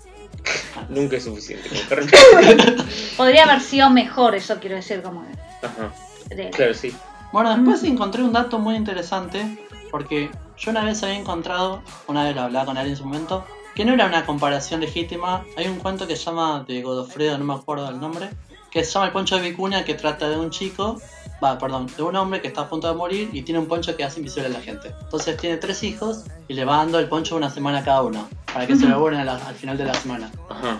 Nunca 0.89 1.17
es 1.17 1.23
suficiente. 1.23 1.69
Podría 3.17 3.43
haber 3.45 3.61
sido 3.61 3.89
mejor, 3.89 4.35
eso 4.35 4.59
quiero 4.59 4.75
decir, 4.75 5.01
como 5.01 5.21
Ajá. 5.61 5.91
de- 6.29 6.49
Claro, 6.51 6.73
sí. 6.73 6.93
Bueno, 7.31 7.55
después 7.55 7.81
Mm. 7.83 7.87
encontré 7.87 8.23
un 8.23 8.33
dato 8.33 8.59
muy 8.59 8.75
interesante, 8.75 9.64
porque 9.95 10.29
yo 10.57 10.71
una 10.71 10.83
vez 10.83 11.01
había 11.03 11.17
encontrado, 11.17 11.81
una 12.07 12.25
vez 12.25 12.35
lo 12.35 12.41
hablaba 12.41 12.65
con 12.65 12.77
alguien 12.77 12.95
en 12.95 12.97
su 12.97 13.05
momento, 13.05 13.45
que 13.75 13.85
no 13.85 13.93
era 13.93 14.07
una 14.07 14.25
comparación 14.25 14.81
legítima. 14.81 15.45
Hay 15.55 15.67
un 15.67 15.77
cuento 15.79 16.05
que 16.05 16.17
se 16.17 16.25
llama 16.25 16.65
de 16.67 16.81
Godofredo, 16.81 17.37
no 17.37 17.45
me 17.45 17.53
acuerdo 17.53 17.87
el 17.87 17.97
nombre, 18.01 18.29
que 18.71 18.83
se 18.83 18.91
llama 18.91 19.05
El 19.05 19.13
Poncho 19.13 19.37
de 19.37 19.43
Vicuña, 19.43 19.85
que 19.85 19.93
trata 19.93 20.27
de 20.27 20.35
un 20.35 20.49
chico, 20.49 21.01
va, 21.41 21.57
perdón, 21.57 21.87
de 21.95 22.03
un 22.03 22.13
hombre 22.17 22.41
que 22.41 22.49
está 22.49 22.63
a 22.63 22.67
punto 22.67 22.89
de 22.89 22.93
morir 22.93 23.29
y 23.31 23.43
tiene 23.43 23.57
un 23.57 23.67
poncho 23.67 23.95
que 23.95 24.03
hace 24.03 24.19
invisible 24.19 24.47
a 24.47 24.51
la 24.51 24.59
gente. 24.59 24.93
Entonces 25.01 25.37
tiene 25.37 25.55
tres 25.55 25.81
hijos 25.83 26.25
y 26.49 26.55
le 26.55 26.65
va 26.65 26.75
dando 26.75 26.99
el 26.99 27.07
poncho 27.07 27.37
una 27.37 27.49
semana 27.49 27.77
a 27.77 27.83
cada 27.85 28.01
uno, 28.01 28.27
para 28.53 28.67
que 28.67 28.75
se 28.75 28.87
lo 28.87 28.99
borren 28.99 29.21
al 29.21 29.55
final 29.55 29.77
de 29.77 29.85
la 29.85 29.93
semana. 29.93 30.29
Ajá. 30.49 30.79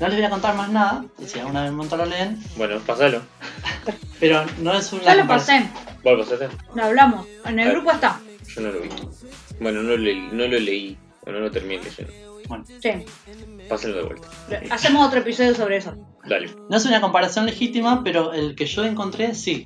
No 0.00 0.08
les 0.08 0.16
voy 0.16 0.24
a 0.24 0.30
contar 0.30 0.56
más 0.56 0.70
nada, 0.70 1.04
y 1.18 1.26
si 1.26 1.38
alguna 1.38 1.64
vez 1.64 1.70
momento 1.70 1.98
lo 1.98 2.06
leen, 2.06 2.42
Bueno, 2.56 2.78
pasalo. 2.80 3.20
pero 4.20 4.46
no 4.60 4.72
es 4.72 4.90
una 4.90 5.02
Ya 5.02 5.16
lo 5.16 5.26
pasé, 5.26 5.68
¿Vos 6.02 6.18
lo 6.18 6.24
pasaste? 6.24 6.48
lo 6.74 6.82
hablamos. 6.82 7.26
En 7.44 7.58
el 7.58 7.70
grupo 7.70 7.90
está. 7.90 8.18
Yo 8.48 8.60
no 8.62 8.70
lo 8.72 8.80
vi. 8.80 8.88
Bueno, 9.60 9.82
no, 9.82 9.96
le- 9.96 10.28
no 10.32 10.46
lo 10.46 10.58
leí. 10.58 10.98
O 11.26 11.30
no 11.32 11.40
lo 11.40 11.50
terminé 11.50 11.82
leyendo. 11.82 12.12
Sí. 12.82 12.90
Pásalo 13.68 13.96
de 13.96 14.02
vuelta. 14.02 14.28
Hacemos 14.70 15.06
otro 15.06 15.20
episodio 15.20 15.54
sobre 15.54 15.78
eso. 15.78 15.94
Dale. 16.26 16.50
No 16.68 16.76
es 16.76 16.84
una 16.84 17.00
comparación 17.00 17.46
legítima, 17.46 18.02
pero 18.04 18.32
el 18.34 18.54
que 18.54 18.66
yo 18.66 18.84
encontré 18.84 19.34
sí. 19.34 19.64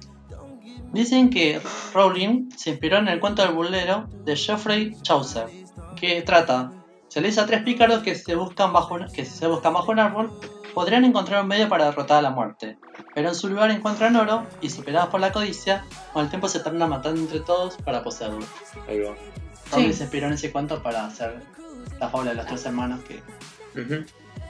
Dicen 0.92 1.28
que 1.30 1.60
Rowling 1.92 2.50
se 2.56 2.70
inspiró 2.70 2.98
en 2.98 3.08
el 3.08 3.20
cuento 3.20 3.42
del 3.42 3.52
burlero 3.52 4.08
de 4.24 4.36
Geoffrey 4.36 4.94
Chaucer, 5.02 5.46
que 6.00 6.22
trata, 6.22 6.72
se 7.08 7.20
le 7.20 7.28
dice 7.28 7.40
a 7.40 7.46
tres 7.46 7.62
pícaros 7.62 8.02
que 8.02 8.14
se 8.14 8.34
buscan 8.36 8.72
bajo 8.72 8.96
que 9.12 9.24
se 9.26 9.46
buscan 9.48 9.74
bajo 9.74 9.90
un 9.92 9.98
árbol, 9.98 10.30
podrían 10.74 11.04
encontrar 11.04 11.42
un 11.42 11.48
medio 11.48 11.68
para 11.68 11.86
derrotar 11.86 12.18
a 12.18 12.22
la 12.22 12.30
muerte, 12.30 12.78
pero 13.14 13.28
en 13.28 13.34
su 13.34 13.48
lugar 13.48 13.70
encuentran 13.70 14.16
oro 14.16 14.46
y 14.60 14.70
superados 14.70 15.10
por 15.10 15.20
la 15.20 15.32
codicia, 15.32 15.84
con 16.12 16.24
el 16.24 16.30
tiempo 16.30 16.48
se 16.48 16.60
terminan 16.60 16.90
matando 16.90 17.20
entre 17.20 17.40
todos 17.40 17.76
para 17.76 18.02
poseerlo. 18.02 18.44
Ahí 18.88 19.00
va. 19.00 19.14
Sí. 19.74 19.92
se 19.92 20.04
inspiró 20.04 20.28
en 20.28 20.32
ese 20.34 20.50
cuento 20.50 20.82
para 20.82 21.06
hacer 21.06 21.42
la 22.00 22.08
fábula 22.08 22.30
de 22.30 22.36
los 22.36 22.46
tres 22.46 22.64
hermanos 22.64 23.00
que. 23.04 23.22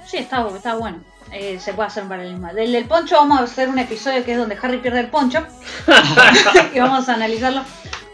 Sí, 0.09 0.17
está, 0.17 0.47
está 0.49 0.75
bueno. 0.75 1.03
Eh, 1.31 1.59
se 1.61 1.75
puede 1.75 1.89
hacer 1.89 2.05
un 2.05 2.09
paralelismo. 2.09 2.53
Del 2.55 2.73
del 2.73 2.87
poncho 2.87 3.17
vamos 3.17 3.41
a 3.41 3.43
hacer 3.43 3.69
un 3.69 3.79
episodio 3.79 4.25
que 4.25 4.33
es 4.33 4.39
donde 4.39 4.57
Harry 4.61 4.79
pierde 4.79 5.01
el 5.01 5.09
poncho. 5.09 5.47
y 6.75 6.81
vamos 6.81 7.09
a 7.09 7.15
analizarlo. 7.15 7.63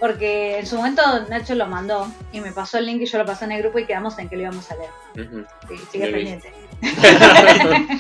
Porque 0.01 0.59
en 0.59 0.67
su 0.67 0.77
momento 0.77 1.03
Nacho 1.31 1.55
lo 1.55 1.67
mandó 1.67 2.13
y 2.33 2.41
me 2.41 2.53
pasó 2.53 2.79
el 2.79 2.87
link 2.87 3.01
y 3.03 3.07
yo 3.07 3.17
lo 3.17 3.25
pasé 3.25 3.45
en 3.45 3.53
el 3.53 3.63
grupo 3.63 3.79
y 3.79 3.87
quedamos 3.87 4.19
en 4.19 4.29
que 4.29 4.37
lo 4.37 4.43
íbamos 4.43 4.69
a 4.71 4.75
leer. 4.77 4.91
Sí, 5.69 5.77
sigue 5.93 6.09
pendiente. 6.09 6.53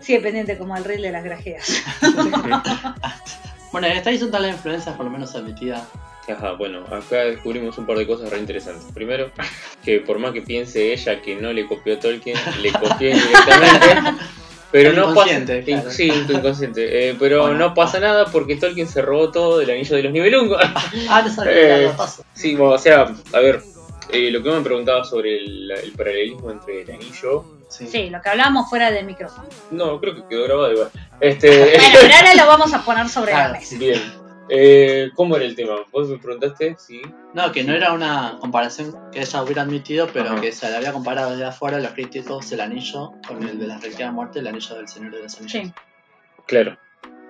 sigue 0.00 0.20
pendiente 0.20 0.56
como 0.56 0.76
el 0.76 0.84
rey 0.84 1.02
de 1.02 1.10
las 1.10 1.24
grajeas. 1.24 1.82
Bueno, 3.70 3.86
esta 3.86 4.10
hizo 4.10 4.28
todas 4.28 4.40
las 4.40 4.52
influencias, 4.52 4.96
por 4.96 5.04
lo 5.04 5.10
menos 5.10 5.34
admitida. 5.34 5.86
Ajá, 6.28 6.52
bueno, 6.52 6.84
acá 6.90 7.24
descubrimos 7.24 7.78
un 7.78 7.86
par 7.86 7.96
de 7.98 8.06
cosas 8.06 8.30
re 8.30 8.38
interesantes. 8.38 8.84
Primero, 8.92 9.30
que 9.84 10.00
por 10.00 10.18
más 10.18 10.32
que 10.32 10.42
piense 10.42 10.92
ella 10.92 11.20
que 11.22 11.36
no 11.36 11.52
le 11.52 11.66
copió 11.66 11.94
a 11.94 11.98
Tolkien, 12.00 12.36
le 12.62 12.72
copió 12.72 13.14
directamente. 13.14 13.86
Pero 14.70 14.92
no 14.92 15.14
pasa. 15.14 15.32
inconsciente, 15.32 15.62
claro. 15.64 15.90
Sí, 15.90 16.12
tu 16.26 16.32
inconsciente. 16.34 17.08
Eh, 17.08 17.16
pero 17.18 17.40
Bueno. 17.40 17.56
no 17.58 17.72
pasa 17.72 18.00
nada 18.00 18.26
porque 18.26 18.56
Tolkien 18.56 18.86
se 18.86 19.00
robó 19.00 19.30
todo 19.30 19.58
del 19.60 19.70
anillo 19.70 19.96
de 19.96 20.02
los 20.02 20.12
nivelungos. 20.12 20.60
Ah, 21.08 21.22
no 21.22 21.32
sabía 21.34 21.86
Eh, 21.86 21.90
paso. 21.96 22.22
sí, 22.34 22.54
bueno, 22.54 22.74
o 22.74 22.78
sea, 22.78 23.10
a 23.32 23.38
ver, 23.40 23.62
eh, 24.12 24.30
lo 24.30 24.42
que 24.42 24.50
me 24.50 24.60
preguntaba 24.60 25.04
sobre 25.06 25.38
el, 25.38 25.70
el 25.70 25.92
paralelismo 25.92 26.50
entre 26.50 26.82
el 26.82 26.90
anillo. 26.90 27.44
Sí. 27.70 27.86
Sí, 27.86 28.10
lo 28.10 28.20
que 28.20 28.28
hablábamos 28.28 28.68
fuera 28.68 28.90
del 28.90 29.06
micrófono. 29.06 29.48
No, 29.70 29.98
creo 30.00 30.14
que 30.16 30.22
quedó 30.28 30.44
grabado 30.44 30.70
igual. 30.72 30.90
Este. 31.18 31.48
Bueno, 31.48 31.98
pero 32.02 32.14
ahora 32.14 32.34
lo 32.34 32.46
vamos 32.46 32.74
a 32.74 32.84
poner 32.84 33.08
sobre 33.08 33.32
la 33.32 33.48
mesa. 33.48 33.74
Bien. 33.78 34.02
Eh, 34.48 35.10
¿Cómo 35.14 35.36
era 35.36 35.44
el 35.44 35.54
tema? 35.54 35.84
Vos 35.92 36.08
me 36.08 36.18
preguntaste, 36.18 36.76
sí. 36.78 37.02
No, 37.34 37.52
que 37.52 37.64
no 37.64 37.74
era 37.74 37.92
una 37.92 38.38
comparación 38.40 38.94
que 39.12 39.20
ella 39.20 39.42
hubiera 39.42 39.62
admitido, 39.62 40.08
pero 40.12 40.30
Ajá. 40.30 40.40
que 40.40 40.52
se 40.52 40.70
le 40.70 40.76
había 40.76 40.92
comparado 40.92 41.32
desde 41.32 41.44
afuera 41.44 41.78
los 41.78 41.92
críticos 41.92 42.50
el 42.52 42.60
anillo 42.60 43.12
con 43.26 43.42
el 43.42 43.58
de 43.58 43.66
la 43.66 43.78
reliquia 43.78 44.06
de 44.06 44.12
muerte, 44.12 44.38
el 44.38 44.46
anillo 44.46 44.74
del 44.76 44.88
Señor 44.88 45.12
de 45.12 45.22
los 45.22 45.38
Anillos. 45.38 45.52
Sí. 45.52 45.72
Claro. 46.46 46.78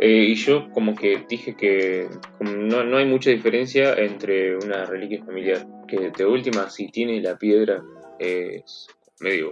Eh, 0.00 0.26
y 0.28 0.34
yo 0.36 0.70
como 0.70 0.94
que 0.94 1.24
dije 1.28 1.56
que 1.56 2.08
como 2.38 2.52
no, 2.52 2.84
no 2.84 2.98
hay 2.98 3.04
mucha 3.04 3.30
diferencia 3.30 3.94
entre 3.94 4.56
una 4.56 4.84
reliquia 4.84 5.24
familiar. 5.24 5.66
Que 5.88 6.10
de 6.16 6.24
última, 6.24 6.70
si 6.70 6.88
tiene 6.88 7.20
la 7.20 7.36
piedra, 7.36 7.82
es 8.18 8.86
medio 9.20 9.50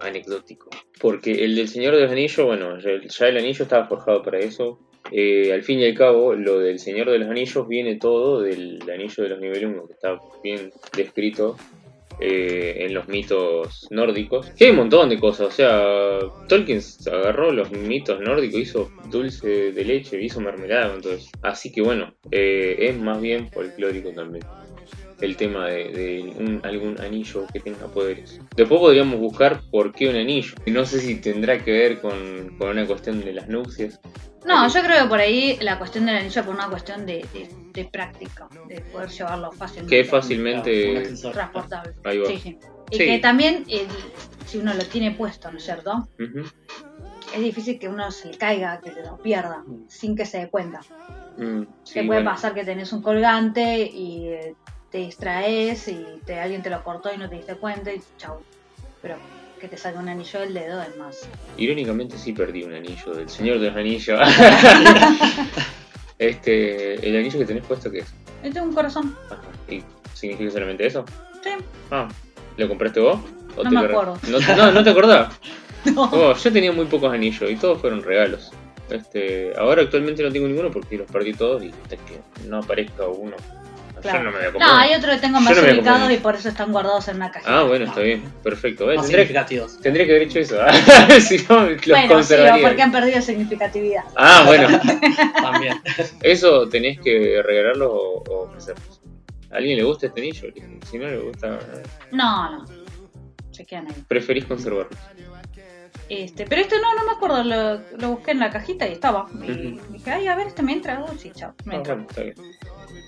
anecdótico. 0.00 0.68
Porque 1.00 1.44
el 1.44 1.56
del 1.56 1.68
Señor 1.68 1.94
de 1.94 2.02
los 2.02 2.12
Anillos, 2.12 2.44
bueno, 2.44 2.78
ya, 2.78 2.90
ya 3.02 3.26
el 3.26 3.38
anillo 3.38 3.62
estaba 3.62 3.86
forjado 3.86 4.22
para 4.22 4.38
eso. 4.38 4.78
Eh, 5.12 5.52
al 5.52 5.62
fin 5.62 5.78
y 5.78 5.86
al 5.86 5.94
cabo, 5.94 6.34
lo 6.34 6.58
del 6.58 6.78
Señor 6.78 7.10
de 7.10 7.18
los 7.18 7.28
Anillos 7.28 7.68
viene 7.68 7.96
todo 7.96 8.40
del 8.40 8.80
anillo 8.92 9.22
de 9.22 9.28
los 9.28 9.40
Nibelungos, 9.40 9.86
que 9.86 9.94
está 9.94 10.18
bien 10.42 10.72
descrito 10.96 11.56
eh, 12.18 12.86
en 12.86 12.94
los 12.94 13.08
mitos 13.08 13.88
nórdicos. 13.90 14.50
Que 14.50 14.64
hay 14.64 14.70
un 14.70 14.78
montón 14.78 15.10
de 15.10 15.18
cosas, 15.18 15.48
o 15.48 15.50
sea, 15.50 16.18
Tolkien 16.48 16.80
agarró 17.12 17.52
los 17.52 17.70
mitos 17.70 18.20
nórdicos, 18.20 18.60
hizo 18.60 18.90
dulce 19.10 19.72
de 19.72 19.84
leche, 19.84 20.20
hizo 20.20 20.40
mermelada, 20.40 20.94
entonces. 20.94 21.30
Así 21.42 21.70
que 21.70 21.82
bueno, 21.82 22.14
eh, 22.30 22.76
es 22.78 22.96
más 22.96 23.20
bien 23.20 23.50
folclórico 23.50 24.10
también. 24.12 24.44
El 25.20 25.36
tema 25.36 25.66
de, 25.68 25.84
de 25.92 26.34
un- 26.38 26.60
algún 26.64 27.00
anillo 27.00 27.46
que 27.52 27.60
tenga 27.60 27.86
poderes. 27.88 28.38
Después 28.54 28.80
podríamos 28.80 29.18
buscar 29.18 29.62
por 29.70 29.92
qué 29.92 30.08
un 30.08 30.16
anillo. 30.16 30.54
No 30.66 30.84
sé 30.84 31.00
si 31.00 31.16
tendrá 31.16 31.62
que 31.64 31.72
ver 31.72 32.00
con, 32.00 32.56
con 32.58 32.68
una 32.70 32.86
cuestión 32.86 33.20
de 33.24 33.32
las 33.32 33.48
nupcias. 33.48 33.98
No, 34.44 34.68
yo 34.68 34.80
creo 34.82 35.02
que 35.04 35.08
por 35.08 35.18
ahí 35.18 35.56
la 35.60 35.78
cuestión 35.78 36.06
del 36.06 36.16
anillo 36.16 36.44
por 36.44 36.54
una 36.54 36.68
cuestión 36.68 37.04
de, 37.06 37.26
de, 37.32 37.48
de 37.72 37.84
práctica, 37.86 38.48
de 38.68 38.80
poder 38.82 39.08
llevarlo 39.08 39.50
fácilmente. 39.52 39.90
Que 39.96 40.00
es 40.00 40.08
fácilmente. 40.10 41.02
transportable. 41.32 41.94
Ahí 42.04 42.18
va. 42.18 42.26
Sí, 42.26 42.38
sí. 42.38 42.58
Y 42.90 42.96
Sí. 42.98 43.04
que 43.04 43.18
también, 43.18 43.64
el- 43.68 43.86
si 44.46 44.58
uno 44.58 44.72
lo 44.74 44.84
tiene 44.84 45.10
puesto, 45.12 45.50
¿no 45.50 45.58
es 45.58 45.64
cierto? 45.64 46.08
Es 47.34 47.40
difícil 47.42 47.78
que 47.78 47.88
uno 47.88 48.10
se 48.12 48.28
le 48.28 48.38
caiga, 48.38 48.80
que 48.80 48.92
se 48.92 49.02
lo 49.02 49.16
pierda, 49.18 49.64
sin 49.88 50.14
que 50.14 50.24
se 50.26 50.38
dé 50.38 50.48
cuenta. 50.48 50.80
Mm, 51.38 51.62
sí, 51.82 51.94
Te 51.94 52.04
puede 52.04 52.20
bueno. 52.20 52.30
pasar 52.30 52.54
que 52.54 52.64
tenés 52.64 52.92
un 52.92 53.02
colgante 53.02 53.78
y 53.82 54.28
eh, 54.28 54.54
te 54.96 55.02
distraes 55.02 55.88
y 55.88 56.06
te, 56.24 56.40
alguien 56.40 56.62
te 56.62 56.70
lo 56.70 56.82
cortó 56.82 57.12
y 57.12 57.18
no 57.18 57.28
te 57.28 57.36
diste 57.36 57.54
cuenta 57.56 57.92
y 57.92 58.00
chau. 58.16 58.38
Pero 59.02 59.16
que 59.60 59.68
te 59.68 59.76
salga 59.76 60.00
un 60.00 60.08
anillo 60.08 60.40
del 60.40 60.54
dedo 60.54 60.82
es 60.82 60.96
más. 60.96 61.28
Irónicamente 61.58 62.16
sí 62.16 62.32
perdí 62.32 62.62
un 62.62 62.72
anillo 62.72 63.12
del 63.12 63.28
Señor 63.28 63.58
de 63.58 63.66
los 63.66 63.76
Anillos. 63.76 64.18
este, 66.18 67.06
el 67.06 67.14
anillo 67.14 67.38
que 67.38 67.44
tenés 67.44 67.66
puesto 67.66 67.90
qué 67.90 67.98
es? 67.98 68.14
Este 68.42 68.58
es 68.58 68.64
un 68.64 68.72
corazón. 68.72 69.14
Ajá. 69.26 69.42
¿Y 69.68 69.82
significa 70.14 70.50
solamente 70.50 70.86
eso? 70.86 71.04
Sí. 71.44 71.50
Ah, 71.90 72.08
¿lo 72.56 72.66
compraste 72.66 73.00
vos? 73.00 73.20
¿O 73.54 73.64
No 73.64 73.68
te 73.68 73.76
me 73.76 73.82
lo 73.82 74.00
acuerdo. 74.00 74.18
¿No, 74.30 74.56
no, 74.56 74.72
¿no 74.72 74.84
te 74.84 74.90
acordás? 74.90 75.38
No. 75.94 76.10
Oh, 76.12 76.34
yo 76.34 76.52
tenía 76.52 76.72
muy 76.72 76.86
pocos 76.86 77.12
anillos 77.12 77.48
y 77.48 77.54
todos 77.54 77.80
fueron 77.80 78.02
regalos. 78.02 78.50
Este, 78.90 79.52
ahora 79.56 79.82
actualmente 79.82 80.20
no 80.24 80.32
tengo 80.32 80.48
ninguno 80.48 80.68
porque 80.72 80.98
los 80.98 81.08
perdí 81.08 81.32
todos 81.32 81.62
y 81.62 81.68
hasta 81.68 81.96
que 81.96 82.18
no 82.48 82.58
aparezca 82.58 83.06
uno. 83.06 83.36
Claro. 84.02 84.18
Yo 84.18 84.24
no 84.24 84.30
me 84.32 84.38
voy 84.38 84.46
a 84.46 84.52
comprar. 84.52 84.70
No, 84.72 84.78
hay 84.78 84.94
otro 84.94 85.10
que 85.12 85.18
tengo 85.18 85.40
más 85.40 85.56
no 85.56 85.62
ubicados 85.62 86.10
y 86.12 86.16
por 86.18 86.34
eso 86.34 86.48
están 86.50 86.70
guardados 86.72 87.08
en 87.08 87.16
una 87.16 87.30
cajita. 87.30 87.58
Ah, 87.60 87.62
bueno, 87.64 87.86
está 87.86 88.00
bien, 88.00 88.22
perfecto. 88.42 88.84
Más 88.86 88.96
Tendría, 88.96 89.16
significativos. 89.18 89.80
tendría 89.80 90.04
que 90.06 90.10
haber 90.12 90.22
hecho 90.24 90.38
eso. 90.40 90.58
si 91.20 91.38
no, 91.48 91.70
los 91.70 91.86
bueno, 91.86 92.02
sí, 92.02 92.08
conservaría. 92.08 92.56
o 92.64 92.68
porque 92.68 92.82
han 92.82 92.92
perdido 92.92 93.22
significatividad. 93.22 94.04
Ah, 94.16 94.44
bueno. 94.46 94.68
También. 95.42 95.80
Eso 96.22 96.68
tenés 96.68 97.00
que 97.00 97.42
regalarlo 97.44 97.92
o, 97.94 98.22
o 98.24 98.42
ofrecerlos. 98.48 99.00
¿A 99.50 99.56
alguien 99.56 99.78
le 99.78 99.84
gusta 99.84 100.06
este 100.08 100.20
anillo? 100.20 100.48
Si 100.90 100.98
no 100.98 101.06
le 101.08 101.18
gusta, 101.18 101.54
eh, 101.54 101.82
No, 102.12 102.50
no. 102.58 102.64
Se 103.52 103.64
quedan 103.64 103.86
ahí. 103.86 103.94
preferís 104.06 104.44
conservarlo. 104.44 104.90
Este, 106.08 106.46
pero 106.46 106.60
este 106.60 106.76
no, 106.80 106.94
no 106.94 107.04
me 107.04 107.12
acuerdo, 107.12 107.42
lo, 107.42 107.80
lo 107.98 108.10
busqué 108.10 108.30
en 108.32 108.38
la 108.38 108.50
cajita 108.50 108.86
y 108.86 108.92
estaba. 108.92 109.26
Y 109.42 109.50
Ujú. 109.50 109.92
dije, 109.92 110.10
ay, 110.10 110.28
a 110.28 110.36
ver, 110.36 110.48
este 110.48 110.62
me 110.62 110.72
entra. 110.74 111.02
Oh, 111.02 111.16
sí, 111.18 111.32
chao. 111.34 111.54
Me 111.64 111.74
Ah, 111.74 111.78
entra. 111.78 111.94
bueno, 111.94 112.08
está 112.10 112.22
bien. 112.22 112.34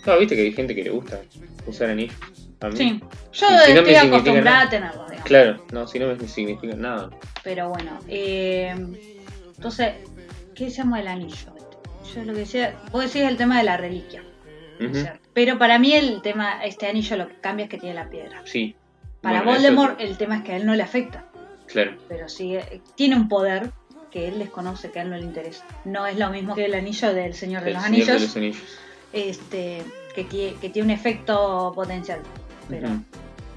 No, 0.09 0.19
viste 0.19 0.35
que 0.37 0.43
hay 0.43 0.53
gente 0.53 0.75
que 0.75 0.85
le 0.85 0.91
gusta 0.91 1.21
usar 1.67 1.91
anillos. 1.91 2.15
A 2.61 2.69
mí. 2.69 2.77
Sí, 2.77 3.01
yo 3.33 3.47
si 3.67 3.73
no 3.75 3.81
estoy 3.81 3.95
acostumbrada 3.95 4.63
a 4.63 4.69
tenerlo, 4.71 5.05
digamos. 5.05 5.25
Claro, 5.27 5.65
no, 5.73 5.87
si 5.87 5.99
no 5.99 6.07
me 6.09 6.29
significa 6.29 6.75
nada. 6.75 7.11
Pero 7.45 7.69
bueno, 7.69 7.99
eh, 8.09 8.75
entonces, 9.57 9.93
¿qué 10.55 10.71
se 10.71 10.79
llama 10.79 11.01
el 11.01 11.09
anillo? 11.09 11.55
Yo 12.15 12.25
lo 12.25 12.33
que 12.33 12.41
decía, 12.41 12.75
vos 12.91 13.05
decís 13.05 13.23
el 13.29 13.37
tema 13.37 13.59
de 13.59 13.65
la 13.65 13.77
reliquia. 13.77 14.23
Pero 15.35 15.59
para 15.59 15.79
mí 15.79 15.93
el 15.95 16.21
tema, 16.23 16.65
este 16.65 16.87
anillo 16.89 17.17
lo 17.17 17.29
que 17.29 17.35
cambia 17.37 17.65
es 17.65 17.71
que 17.71 17.79
tiene 17.79 17.95
la 17.95 18.09
piedra. 18.09 18.43
Sí. 18.45 18.75
Para 19.21 19.43
Bueno, 19.43 19.53
eso- 19.59 19.61
Voldemort 19.75 20.01
el 20.01 20.17
tema 20.17 20.39
es 20.39 20.43
que 20.45 20.53
a 20.53 20.57
él 20.57 20.67
no 20.67 20.75
le 20.75 20.83
afecta, 20.83 21.27
Claro. 21.67 21.97
pero 22.09 22.29
sí 22.29 22.55
eh, 22.57 22.81
tiene 22.97 23.17
un 23.17 23.29
poder 23.29 23.71
que 24.11 24.27
él 24.29 24.39
desconoce, 24.39 24.91
que 24.91 25.01
a 25.01 25.03
él 25.03 25.11
no 25.11 25.17
le 25.17 25.25
interesa. 25.25 25.65
No 25.85 26.07
es 26.07 26.17
lo 26.19 26.31
mismo 26.31 26.55
que 26.55 26.65
el 26.65 26.75
anillo 26.75 27.13
del 27.13 27.35
Señor 27.35 27.63
de 27.63 27.69
El 27.69 27.75
los 27.75 27.83
Señor 27.85 28.07
de 28.07 28.21
los 28.21 28.37
anillos. 28.37 28.63
este, 29.13 29.83
que, 30.27 30.57
que 30.61 30.69
tiene 30.71 30.87
un 30.87 30.99
efecto 30.99 31.73
potencial. 31.75 32.21
Pero 32.69 32.89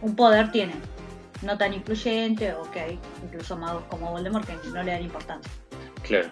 un 0.01 0.15
poder 0.15 0.51
tiene. 0.51 0.73
No 1.41 1.57
tan 1.57 1.73
influyente, 1.73 2.53
o 2.53 2.69
que 2.69 2.79
hay 2.79 2.99
incluso 3.23 3.57
magos 3.57 3.83
como 3.89 4.11
Voldemort 4.11 4.45
que 4.45 4.55
no 4.69 4.83
le 4.83 4.91
dan 4.91 5.01
importancia. 5.01 5.51
Claro. 6.03 6.29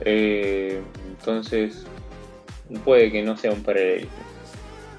Eh, 0.00 0.82
entonces, 1.08 1.86
puede 2.84 3.12
que 3.12 3.22
no 3.22 3.36
sea 3.36 3.52
un 3.52 3.62
paralelismo. 3.62 4.10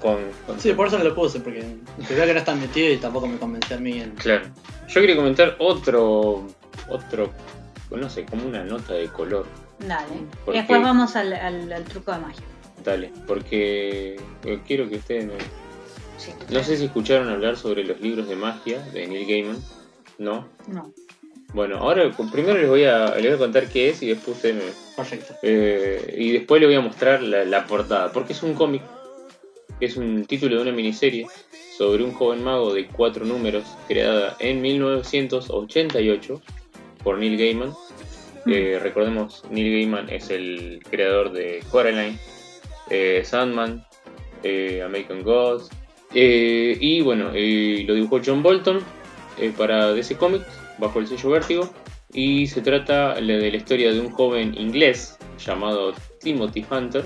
Con, 0.00 0.18
con- 0.46 0.58
Sí, 0.60 0.72
por 0.72 0.86
eso 0.88 0.98
que 0.98 1.04
lo 1.04 1.14
puse, 1.14 1.40
porque 1.40 1.60
te 2.08 2.14
veo 2.14 2.26
que 2.26 2.32
no 2.32 2.38
estás 2.38 2.58
metido 2.58 2.92
y 2.92 2.96
tampoco 2.96 3.26
me 3.26 3.38
convenció 3.38 3.76
a 3.76 3.80
mí 3.80 4.00
en... 4.00 4.10
Claro. 4.12 4.46
Yo 4.88 5.00
quería 5.00 5.16
comentar 5.16 5.56
otro, 5.58 6.46
otro, 6.88 7.30
no 7.90 8.08
sé, 8.08 8.24
como 8.24 8.46
una 8.46 8.62
nota 8.64 8.94
de 8.94 9.08
color. 9.08 9.46
Dale. 9.80 10.06
¿Por 10.44 10.54
Y 10.54 10.58
después 10.58 10.78
qué? 10.78 10.84
vamos 10.84 11.16
al, 11.16 11.32
al- 11.34 11.72
al 11.72 11.84
truco 11.84 12.12
de 12.12 12.18
magia. 12.18 12.44
Porque 13.26 14.16
eh, 14.44 14.58
quiero 14.66 14.88
que 14.88 14.96
ustedes 14.96 15.26
me... 15.26 15.34
Sí. 16.18 16.32
No 16.50 16.62
sé 16.62 16.76
si 16.76 16.86
escucharon 16.86 17.28
hablar 17.28 17.56
sobre 17.56 17.84
los 17.84 18.00
libros 18.00 18.28
de 18.28 18.36
magia 18.36 18.80
de 18.92 19.06
Neil 19.06 19.26
Gaiman. 19.26 19.62
¿No? 20.18 20.48
No. 20.68 20.92
Bueno, 21.52 21.78
ahora 21.78 22.10
primero 22.32 22.58
les 22.58 22.68
voy 22.68 22.84
a, 22.84 23.14
les 23.16 23.24
voy 23.24 23.34
a 23.34 23.38
contar 23.38 23.68
qué 23.68 23.90
es 23.90 24.02
y 24.02 24.08
después 24.08 24.36
ustedes 24.36 24.56
me, 24.56 24.86
Perfecto. 24.96 25.34
Eh, 25.42 26.14
y 26.16 26.32
después 26.32 26.60
le 26.60 26.66
voy 26.66 26.76
a 26.76 26.80
mostrar 26.80 27.22
la, 27.22 27.44
la 27.44 27.66
portada, 27.66 28.10
porque 28.12 28.32
es 28.32 28.42
un 28.42 28.54
cómic, 28.54 28.82
es 29.78 29.96
un 29.96 30.24
título 30.24 30.56
de 30.56 30.62
una 30.62 30.72
miniserie 30.72 31.26
sobre 31.76 32.02
un 32.02 32.12
joven 32.12 32.42
mago 32.42 32.72
de 32.72 32.86
cuatro 32.86 33.26
números 33.26 33.64
creada 33.86 34.36
en 34.38 34.62
1988 34.62 36.40
por 37.04 37.18
Neil 37.18 37.36
Gaiman. 37.36 37.74
Eh, 38.46 38.78
recordemos, 38.82 39.44
Neil 39.50 39.72
Gaiman 39.72 40.08
es 40.08 40.30
el 40.30 40.82
creador 40.90 41.32
de 41.32 41.62
Coraline, 41.70 42.18
eh, 42.90 43.22
Sandman, 43.24 43.84
eh, 44.42 44.82
American 44.82 45.22
Gods, 45.22 45.70
eh, 46.14 46.76
y 46.80 47.00
bueno, 47.02 47.26
lo 47.26 47.94
dibujó 47.94 48.20
John 48.24 48.42
Bolton 48.42 48.80
para 49.56 49.92
DC 49.92 50.16
Comics 50.16 50.46
bajo 50.78 50.98
el 50.98 51.06
sello 51.06 51.30
Vértigo. 51.30 51.70
Y 52.12 52.46
se 52.46 52.62
trata 52.62 53.14
de 53.14 53.50
la 53.50 53.56
historia 53.56 53.92
de 53.92 54.00
un 54.00 54.10
joven 54.10 54.54
inglés 54.58 55.18
llamado 55.44 55.92
Timothy 56.20 56.64
Hunter, 56.70 57.04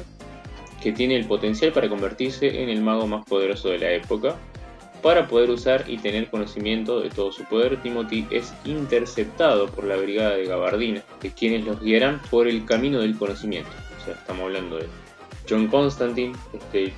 que 0.80 0.92
tiene 0.92 1.16
el 1.16 1.24
potencial 1.26 1.72
para 1.72 1.88
convertirse 1.88 2.62
en 2.62 2.68
el 2.68 2.80
mago 2.82 3.06
más 3.06 3.24
poderoso 3.26 3.70
de 3.70 3.78
la 3.78 3.90
época. 3.92 4.36
Para 5.02 5.26
poder 5.26 5.48
usar 5.50 5.84
y 5.88 5.96
tener 5.96 6.28
conocimiento 6.28 7.00
de 7.00 7.08
todo 7.08 7.32
su 7.32 7.44
poder, 7.44 7.80
Timothy 7.82 8.26
es 8.30 8.52
interceptado 8.66 9.66
por 9.68 9.84
la 9.84 9.96
brigada 9.96 10.36
de 10.36 10.44
Gabardina, 10.44 11.02
de 11.22 11.32
quienes 11.32 11.64
los 11.64 11.80
guiarán 11.80 12.20
por 12.30 12.46
el 12.46 12.66
camino 12.66 13.00
del 13.00 13.16
conocimiento. 13.16 13.70
O 13.98 14.04
sea, 14.04 14.14
estamos 14.14 14.42
hablando 14.42 14.76
de 14.76 14.86
John 15.50 15.66
Constantine, 15.66 16.32
este 16.54 16.92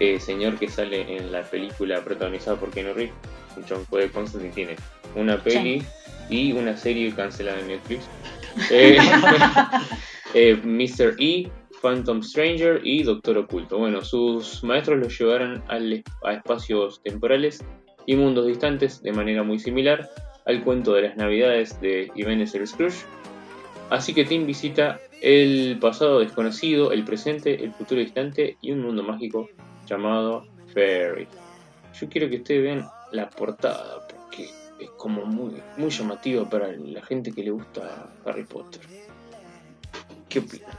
eh, 0.00 0.18
señor 0.20 0.58
que 0.58 0.68
sale 0.68 1.16
en 1.16 1.30
la 1.32 1.42
película 1.42 2.02
protagonizada 2.02 2.58
por 2.58 2.70
Keanu 2.70 2.92
Reeves. 2.92 3.14
John 3.68 3.84
Constantine 4.12 4.52
tiene 4.52 4.76
una 5.14 5.42
peli 5.42 5.82
y 6.28 6.52
una 6.52 6.76
serie 6.76 7.14
cancelada 7.14 7.60
en 7.60 7.68
Netflix. 7.68 8.04
Eh, 8.72 8.98
eh, 10.34 10.56
Mr. 10.64 11.14
E, 11.20 11.48
Phantom 11.80 12.22
Stranger 12.22 12.80
y 12.82 13.04
Doctor 13.04 13.38
Oculto. 13.38 13.78
Bueno, 13.78 14.02
sus 14.02 14.64
maestros 14.64 14.98
los 14.98 15.16
llevarán 15.16 15.62
al- 15.68 16.02
a 16.24 16.32
espacios 16.32 17.00
temporales 17.04 17.64
y 18.06 18.16
mundos 18.16 18.46
distantes 18.48 19.00
de 19.02 19.12
manera 19.12 19.44
muy 19.44 19.60
similar 19.60 20.10
al 20.46 20.64
cuento 20.64 20.92
de 20.94 21.02
las 21.02 21.16
navidades 21.16 21.80
de 21.80 22.10
Ebenezer 22.16 22.66
Scrooge. 22.66 23.04
Así 23.90 24.12
que 24.12 24.24
Tim 24.24 24.44
visita 24.44 24.98
el 25.20 25.78
pasado 25.80 26.20
desconocido, 26.20 26.92
el 26.92 27.04
presente, 27.04 27.64
el 27.64 27.72
futuro 27.72 28.00
distante 28.00 28.56
y 28.60 28.72
un 28.72 28.82
mundo 28.82 29.02
mágico 29.02 29.48
llamado 29.86 30.46
Fairy. 30.72 31.26
Yo 31.98 32.08
quiero 32.08 32.28
que 32.28 32.36
ustedes 32.36 32.62
vean 32.62 32.88
la 33.12 33.28
portada 33.30 34.06
porque 34.06 34.50
es 34.80 34.90
como 34.96 35.24
muy, 35.24 35.60
muy 35.76 35.90
llamativa 35.90 36.48
para 36.48 36.72
la 36.72 37.02
gente 37.02 37.32
que 37.32 37.42
le 37.42 37.50
gusta 37.50 38.08
Harry 38.24 38.44
Potter. 38.44 38.82
¿Qué 40.28 40.40
opinan? 40.40 40.70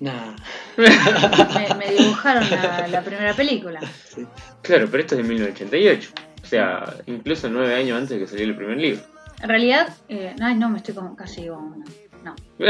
Nah. 0.00 0.36
Me, 0.76 1.74
me 1.76 1.90
dibujaron 1.92 2.48
la, 2.50 2.88
la 2.88 3.02
primera 3.02 3.34
película. 3.34 3.80
Claro, 4.62 4.88
pero 4.90 5.02
esto 5.02 5.14
es 5.14 5.22
de 5.22 5.28
1988. 5.28 6.10
O 6.42 6.46
sea, 6.46 6.94
incluso 7.06 7.48
nueve 7.48 7.74
años 7.74 7.96
antes 7.96 8.10
de 8.10 8.18
que 8.18 8.26
saliera 8.26 8.50
el 8.50 8.56
primer 8.56 8.78
libro. 8.78 9.02
En 9.42 9.48
realidad, 9.48 9.94
eh, 10.08 10.34
ay, 10.40 10.54
no, 10.54 10.68
me 10.68 10.78
estoy 10.78 10.94
como 10.94 11.16
casi. 11.16 11.46
No, 11.46 12.36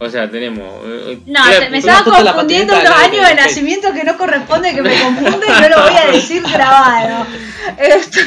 o 0.00 0.08
sea, 0.08 0.28
tenemos. 0.30 0.66
eh, 0.86 1.18
no 1.26 1.42
claro, 1.44 1.60
se- 1.62 1.70
me 1.70 1.78
estaba 1.78 2.00
la 2.22 2.32
confundiendo 2.32 2.74
de- 2.74 2.86
años 2.86 3.28
de 3.28 3.34
nacimiento 3.34 3.92
que 3.92 4.02
no 4.04 4.16
corresponde, 4.18 4.74
que 4.74 4.82
me 4.82 4.90
confunde 5.02 5.46
y 5.46 5.60
no 5.60 5.68
lo 5.68 5.82
voy 5.82 5.92
a 5.96 6.10
decir 6.12 6.42
grabado. 6.42 7.26
Esto- 7.78 8.20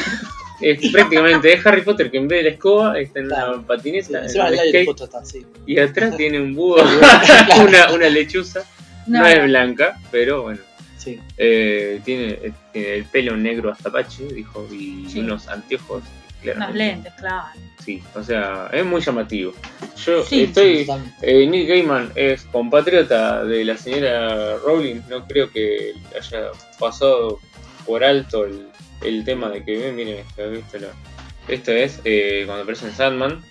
Es 0.60 0.90
prácticamente 0.92 1.52
es 1.52 1.66
Harry 1.66 1.82
Potter 1.82 2.10
que 2.10 2.16
en 2.18 2.28
vez 2.28 2.38
de 2.38 2.50
la 2.50 2.54
escoba 2.54 2.98
está 2.98 3.18
en 3.18 3.26
Claro. 3.26 3.54
una 3.58 3.66
patineta 3.66 4.18
en 4.18 4.24
Encima 4.24 4.46
un 4.46 4.52
el 4.54 4.58
skate, 4.68 5.00
está 5.02 5.18
así. 5.18 5.46
y 5.66 5.78
atrás 5.78 6.16
tiene 6.16 6.40
un 6.40 6.54
búho, 6.54 6.76
una, 7.66 7.92
una 7.92 8.08
lechuza. 8.08 8.62
No, 9.06 9.18
no, 9.18 9.26
es 9.26 9.42
blanca, 9.44 9.98
pero 10.10 10.42
bueno. 10.42 10.60
Sí. 10.96 11.20
Eh, 11.36 12.00
tiene, 12.04 12.38
eh, 12.42 12.52
tiene 12.72 12.94
el 12.94 13.04
pelo 13.04 13.36
negro 13.36 13.70
hasta 13.70 13.90
pache, 13.90 14.24
dijo, 14.32 14.66
y 14.72 15.06
Sí. 15.10 15.18
unos 15.20 15.48
anteojos. 15.48 16.02
Claramente. 16.52 16.78
lentes, 16.78 17.12
claro. 17.14 17.46
Sí, 17.84 18.02
o 18.14 18.22
sea, 18.22 18.68
es 18.72 18.84
muy 18.84 19.00
llamativo. 19.02 19.52
Yo 20.04 20.24
Sí, 20.24 20.44
estoy. 20.44 20.86
Eh, 21.22 21.46
Neil 21.46 21.66
Gaiman 21.66 22.12
es 22.14 22.42
compatriota 22.44 23.44
de 23.44 23.64
la 23.64 23.76
señora 23.76 24.56
Rowling. 24.64 25.00
No 25.08 25.26
creo 25.26 25.50
que 25.50 25.92
haya 26.18 26.48
pasado 26.78 27.38
por 27.86 28.02
alto 28.02 28.44
el, 28.46 28.68
el 29.02 29.24
tema 29.24 29.50
de 29.50 29.64
que, 29.64 29.76
ven, 29.76 29.96
miren 29.96 30.16
esto, 30.18 30.50
esto, 30.50 30.78
lo- 30.78 31.52
esto 31.54 31.72
es 31.72 32.00
eh, 32.04 32.44
cuando 32.46 32.62
aparece 32.62 32.86
en 32.86 32.92
Sandman. 32.94 33.44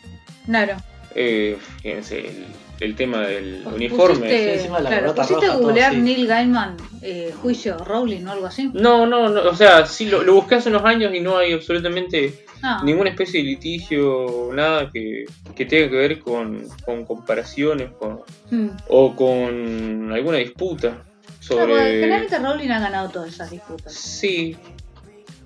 Claro. 0.47 0.77
Eh, 1.15 1.57
fíjense, 1.81 2.19
el, 2.21 2.45
el 2.79 2.95
tema 2.95 3.21
del 3.21 3.61
Pues 3.63 3.75
uniforme. 3.75 4.15
Pusiste, 4.27 4.43
Sí, 4.53 4.57
encima 4.59 4.77
de 4.77 4.83
la 4.83 4.89
claro, 4.89 5.15
pusiste 5.15 5.33
a 5.33 5.37
roja, 5.37 5.53
todo 5.53 5.61
googlear 5.63 5.91
así. 5.91 6.01
Neil 6.01 6.27
Gaiman, 6.27 6.77
eh, 7.01 7.33
juicio 7.41 7.77
Rowling 7.77 8.25
o 8.25 8.31
algo 8.31 8.45
así. 8.47 8.69
No, 8.73 9.05
no, 9.05 9.29
no, 9.29 9.49
o 9.49 9.55
sea, 9.55 9.85
sí 9.85 10.07
lo, 10.07 10.23
lo 10.23 10.33
busqué 10.35 10.55
hace 10.55 10.69
unos 10.69 10.83
años 10.83 11.13
y 11.13 11.19
no 11.21 11.37
hay 11.37 11.53
absolutamente 11.53 12.45
No. 12.61 12.83
ninguna 12.83 13.09
especie 13.11 13.41
de 13.41 13.45
litigio, 13.49 14.49
nada 14.53 14.89
que, 14.91 15.25
que 15.55 15.65
tenga 15.65 15.89
que 15.89 15.95
ver 15.95 16.19
con, 16.19 16.67
con 16.85 17.05
comparaciones 17.05 17.91
con, 17.99 18.21
Mm. 18.51 18.69
o 18.89 19.15
con 19.15 20.11
alguna 20.13 20.37
disputa 20.37 21.03
Claro, 21.47 21.65
sobre... 21.75 21.83
generalmente 21.99 22.39
Rowling 22.39 22.69
ha 22.69 22.79
ganado 22.79 23.09
todas 23.09 23.29
esas 23.33 23.49
disputas. 23.51 23.93
Sí, 23.93 24.55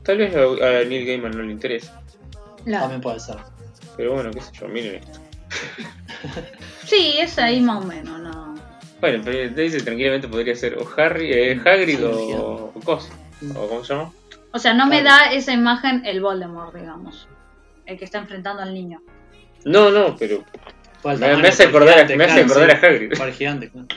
tal 0.04 0.18
vez 0.20 0.36
a, 0.36 0.42
a 0.42 0.84
Neil 0.86 1.06
Gaiman 1.08 1.32
no 1.32 1.44
le 1.44 1.52
interesa, 1.54 2.02
Claro. 2.66 2.82
También 2.84 3.02
puede 3.02 3.20
ser. 3.20 3.38
pero 3.96 4.14
bueno, 4.14 4.30
qué 4.32 4.42
sé 4.42 4.52
yo, 4.60 4.68
miren 4.68 4.96
esto. 4.96 5.20
Sí, 6.88 7.16
es 7.20 7.38
ahí 7.38 7.60
más 7.60 7.84
o 7.84 7.88
menos, 7.88 8.20
no. 8.20 8.56
Bueno, 9.02 9.22
pero 9.24 9.54
te 9.54 9.62
dice 9.62 9.82
tranquilamente 9.82 10.28
podría 10.28 10.56
ser 10.56 10.78
o 10.78 10.88
Harry, 10.98 11.32
eh, 11.32 11.62
Hagrid 11.64 11.98
Sí, 11.98 12.04
o, 12.04 12.72
o 12.74 12.80
Cos, 12.84 13.10
o 13.56 13.68
¿cómo 13.68 13.84
se 13.84 13.94
llama? 13.94 14.12
O 14.54 14.60
sea, 14.60 14.74
no 14.74 14.88
me 14.88 15.04
da 15.04 15.34
esa 15.34 15.54
imagen 15.54 16.04
el 16.06 16.22
Voldemort, 16.22 16.74
digamos. 16.74 17.28
El 17.86 17.98
que 18.00 18.06
está 18.06 18.20
enfrentando 18.20 18.64
al 18.64 18.74
niño. 18.74 19.02
No, 19.66 19.92
no, 19.92 20.16
pero 20.18 20.44
me, 21.04 21.38
me 21.38 21.48
hace 21.50 21.64
acordar, 21.66 21.94
gigante, 21.94 22.16
me 22.16 22.24
hace 22.24 22.42
acordar 22.42 22.72
a 22.72 22.74
Hagrid. 22.74 23.18
Por 23.18 23.28
el 23.28 23.34
gigante, 23.34 23.70
claro. 23.70 23.88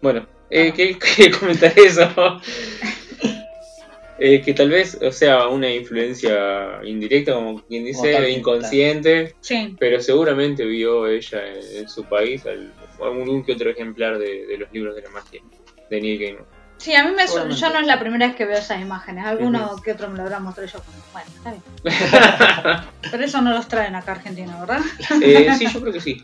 Bueno, 0.00 0.26
eh, 0.50 0.72
¿qué, 0.74 0.98
qué 0.98 1.30
comentar 1.30 1.72
eso? 1.76 2.08
Eh, 4.24 4.40
que 4.40 4.54
tal 4.54 4.68
vez, 4.70 4.96
o 5.02 5.10
sea, 5.10 5.48
una 5.48 5.68
influencia 5.68 6.78
indirecta, 6.84 7.34
como 7.34 7.60
quien 7.66 7.82
Como 7.92 8.04
dice, 8.04 8.12
tal, 8.12 8.30
inconsciente, 8.30 9.34
Sí. 9.40 9.74
pero 9.80 10.00
seguramente 10.00 10.64
vio 10.64 11.08
ella 11.08 11.40
en, 11.48 11.78
en 11.78 11.88
su 11.88 12.04
país 12.04 12.46
al- 12.46 12.72
algún 13.02 13.44
que 13.44 13.52
otro 13.54 13.70
ejemplar 13.70 14.18
de, 14.18 14.46
de 14.46 14.58
los 14.58 14.72
libros 14.72 14.94
de 14.94 15.02
la 15.02 15.10
magia 15.10 15.40
de 15.90 16.00
Neil 16.00 16.20
Gaiman. 16.20 16.44
Sí, 16.76 16.94
a 16.94 17.04
mí 17.04 17.12
me 17.16 17.26
yo 17.26 17.70
no 17.70 17.78
es 17.80 17.86
la 17.86 17.98
primera 17.98 18.28
vez 18.28 18.36
que 18.36 18.44
veo 18.44 18.58
esas 18.58 18.80
imágenes. 18.80 19.24
Alguno 19.24 19.74
que 19.84 19.90
otro 19.92 20.08
me 20.08 20.16
lo 20.18 20.22
habrá 20.22 20.38
mostrado 20.38 20.70
yo. 20.72 20.82
Bueno, 21.12 21.28
está 21.36 21.50
bien. 21.50 22.82
Pero 23.10 23.24
eso 23.24 23.42
no 23.42 23.52
los 23.52 23.66
traen 23.66 23.94
acá 23.96 24.12
a 24.12 24.14
Argentina, 24.16 24.56
¿verdad? 24.60 24.80
Eh, 25.20 25.48
sí, 25.58 25.66
yo 25.74 25.80
creo 25.80 25.92
que 25.92 26.00
sí. 26.00 26.22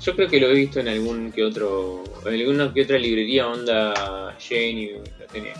Yo 0.00 0.14
creo 0.16 0.28
que 0.28 0.40
lo 0.40 0.48
he 0.50 0.54
visto 0.54 0.80
en 0.80 0.88
algún 0.88 1.30
que 1.30 1.42
otro, 1.44 2.02
en 2.24 2.34
alguna 2.40 2.72
que 2.72 2.82
otra 2.82 2.96
librería 2.98 3.46
onda 3.48 4.34
Jane 4.40 4.70
y 4.70 4.90
la 5.18 5.26
tenía. 5.32 5.52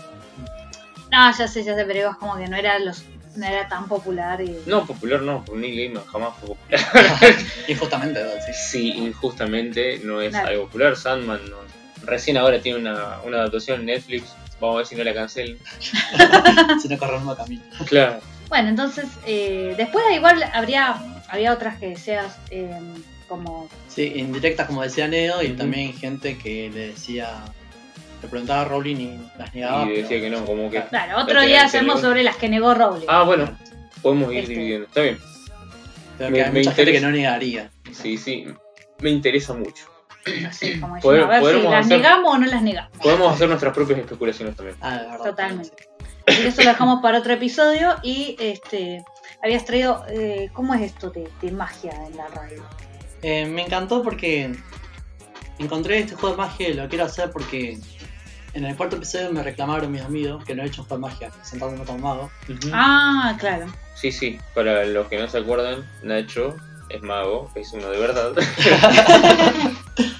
No, 1.11 1.37
ya 1.37 1.47
sé, 1.47 1.63
ya 1.63 1.75
sé, 1.75 1.85
pero 1.85 2.09
es 2.11 2.15
como 2.17 2.37
que 2.37 2.47
no 2.47 2.55
era 2.55 2.79
los 2.79 3.03
no 3.35 3.45
era 3.45 3.67
tan 3.69 3.87
popular 3.87 4.41
y. 4.41 4.57
No, 4.65 4.85
popular 4.85 5.21
no, 5.21 5.43
porque 5.45 5.61
Neil 5.61 5.75
Gaiman 5.77 6.05
jamás 6.05 6.33
fue 6.39 6.49
popular. 6.49 6.81
Injustamente, 7.67 8.19
¿verdad? 8.21 8.41
sí. 8.45 8.53
Sí, 8.53 8.87
injustamente 8.97 10.01
no 10.03 10.21
es 10.21 10.31
Claro. 10.31 10.47
algo 10.49 10.63
popular. 10.65 10.95
Sandman 10.97 11.39
no. 11.49 11.57
Recién 12.03 12.37
ahora 12.37 12.59
tiene 12.59 12.79
una, 12.79 13.19
una 13.25 13.37
adaptación 13.37 13.81
en 13.81 13.85
Netflix. 13.87 14.33
Vamos 14.59 14.75
a 14.75 14.77
ver 14.79 14.85
si 14.87 14.95
no 14.95 15.03
la 15.03 15.13
cancelan. 15.13 15.57
Si 16.81 16.87
no 16.89 16.97
corre 16.97 17.13
el 17.13 17.17
mismo 17.19 17.35
camino. 17.35 17.63
Claro. 17.87 18.19
Bueno, 18.49 18.69
entonces, 18.69 19.05
eh, 19.25 19.75
después 19.77 20.03
igual 20.13 20.43
habría 20.53 20.95
habría 21.29 21.53
otras 21.53 21.77
que 21.79 21.95
seas 21.95 22.37
eh, 22.49 22.69
como. 23.29 23.69
Sí, 23.87 24.11
indirectas 24.15 24.67
como 24.67 24.81
decía 24.83 25.07
Neo 25.07 25.41
y 25.41 25.49
también 25.53 25.93
gente 25.93 26.37
que 26.37 26.69
le 26.73 26.87
decía, 26.87 27.29
le 28.21 28.27
preguntaba 28.27 28.61
a 28.61 28.65
Rowling 28.65 28.95
y 28.97 29.19
las 29.37 29.53
negaba. 29.55 29.83
y 29.85 29.89
decía 29.89 30.07
pero- 30.09 30.21
que 30.21 30.29
no, 30.29 30.45
como 30.45 30.69
que. 30.69 30.81
Claro, 30.83 31.19
otro 31.21 31.41
día 31.41 31.63
hacemos 31.65 32.01
sobre 32.01 32.23
las 32.23 32.35
que 32.37 32.49
negó 32.49 32.73
Rowling. 32.73 33.05
Ah, 33.07 33.23
bueno, 33.23 33.49
podemos 34.01 34.31
ir 34.31 34.39
Este. 34.39 34.53
dividiendo. 34.53 34.87
Está 34.87 35.01
bien. 35.01 35.19
Pero 36.17 36.29
me- 36.29 36.35
que 36.37 36.43
hay 36.43 36.51
me 36.51 36.59
mucha 36.59 36.71
gente 36.71 36.91
que 36.91 36.97
interesa. 36.97 37.07
no 37.07 37.11
negaría. 37.17 37.71
Sí, 37.91 38.17
sí. 38.17 38.47
Me 38.99 39.09
interesa 39.09 39.53
mucho. 39.53 39.85
cómo 40.79 40.97
es. 40.97 41.01
Poder- 41.03 41.23
a 41.23 41.27
ver 41.41 41.55
si 41.55 41.61
las 41.63 41.85
hacer- 41.85 41.97
negamos 41.97 42.35
o 42.35 42.37
no 42.37 42.45
las 42.45 42.61
negamos. 42.61 42.91
Podemos 42.99 43.33
hacer 43.33 43.47
nuestras 43.47 43.73
propias 43.73 43.99
especulaciones 43.99 44.55
también. 44.55 44.77
Ah, 44.81 44.97
verdad. 45.09 45.23
Totalmente. 45.23 45.87
Así 46.27 46.41
que 46.43 46.47
eso 46.49 46.61
lo 46.61 46.69
dejamos 46.69 47.01
para 47.01 47.17
otro 47.17 47.33
episodio 47.33 47.95
y 48.03 48.35
este 48.39 49.03
habías 49.43 49.65
traído, 49.65 50.05
eh, 50.09 50.51
¿cómo 50.53 50.75
es 50.75 50.81
esto 50.83 51.09
de, 51.09 51.27
de 51.41 51.51
magia 51.51 51.91
en 52.05 52.15
la 52.15 52.27
radio? 52.27 52.63
Eh, 53.23 53.45
me 53.47 53.63
encantó 53.63 54.03
porque 54.03 54.51
encontré 55.57 55.97
este 55.99 56.13
juego 56.13 56.35
de 56.35 56.41
magia 56.43 56.69
y 56.69 56.73
lo 56.75 56.87
quiero 56.87 57.05
hacer 57.05 57.31
porque 57.31 57.79
en 58.53 58.65
el 58.65 58.75
cuarto 58.75 58.97
episodio 58.97 59.31
me 59.31 59.43
reclamaron 59.43 59.91
mis 59.91 60.01
amigos 60.01 60.43
que 60.43 60.53
no 60.55 60.63
he 60.63 60.67
hecho 60.67 60.81
un 60.83 60.89
de 60.89 60.97
magia, 60.97 61.31
sentándome 61.41 61.85
como 61.85 61.99
mago. 61.99 62.31
Ujú. 62.49 62.69
Ah, 62.73 63.35
claro. 63.39 63.67
Sí, 63.95 64.11
sí, 64.11 64.39
para 64.53 64.85
los 64.85 65.07
que 65.07 65.17
no 65.17 65.27
se 65.27 65.37
acuerdan, 65.37 65.87
Nacho 66.03 66.55
es 66.89 67.01
mago, 67.01 67.51
es 67.55 67.71
uno 67.73 67.89
de 67.89 67.99
verdad. 67.99 68.33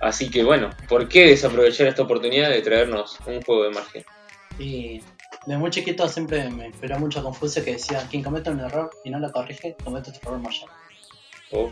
Así 0.00 0.30
que 0.30 0.44
bueno, 0.44 0.70
¿por 0.88 1.08
qué 1.08 1.28
desaprovechar 1.28 1.86
esta 1.86 2.02
oportunidad 2.02 2.50
de 2.50 2.60
traernos 2.60 3.18
un 3.26 3.40
juego 3.42 3.64
de 3.64 3.70
magia? 3.70 4.04
Y 4.58 5.00
de 5.46 5.56
muy 5.56 5.70
chiquito 5.70 6.06
siempre 6.08 6.50
me 6.50 6.66
inspiró 6.66 6.98
mucho 6.98 7.22
Confucio 7.22 7.64
que 7.64 7.72
decía, 7.72 8.06
quien 8.10 8.22
comete 8.22 8.50
un 8.50 8.60
error 8.60 8.90
y 9.04 9.10
no 9.10 9.18
lo 9.18 9.32
corrige, 9.32 9.76
comete 9.82 10.10
otro 10.10 10.20
error 10.30 10.40
mayor. 10.40 10.70
Oh. 11.52 11.70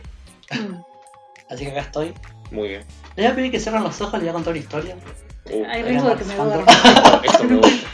Así 1.50 1.64
que 1.64 1.72
acá 1.72 1.80
estoy. 1.80 2.14
muy 2.50 2.68
bien. 2.68 2.84
Les 3.16 3.26
voy 3.26 3.32
a 3.32 3.34
pedir 3.34 3.50
que 3.50 3.60
cierren 3.60 3.82
los 3.82 4.00
ojos, 4.00 4.14
les 4.14 4.22
voy 4.22 4.30
a 4.30 4.32
contar 4.32 4.52
una 4.52 4.60
historia. 4.60 4.96
Hay 5.68 5.82
riesgo 5.82 6.08
de 6.10 6.16
que 6.16 6.24
me 6.24 6.34
duerma. 6.34 6.66
eso 7.24 7.44
me 7.44 7.56
gusta. 7.56 7.88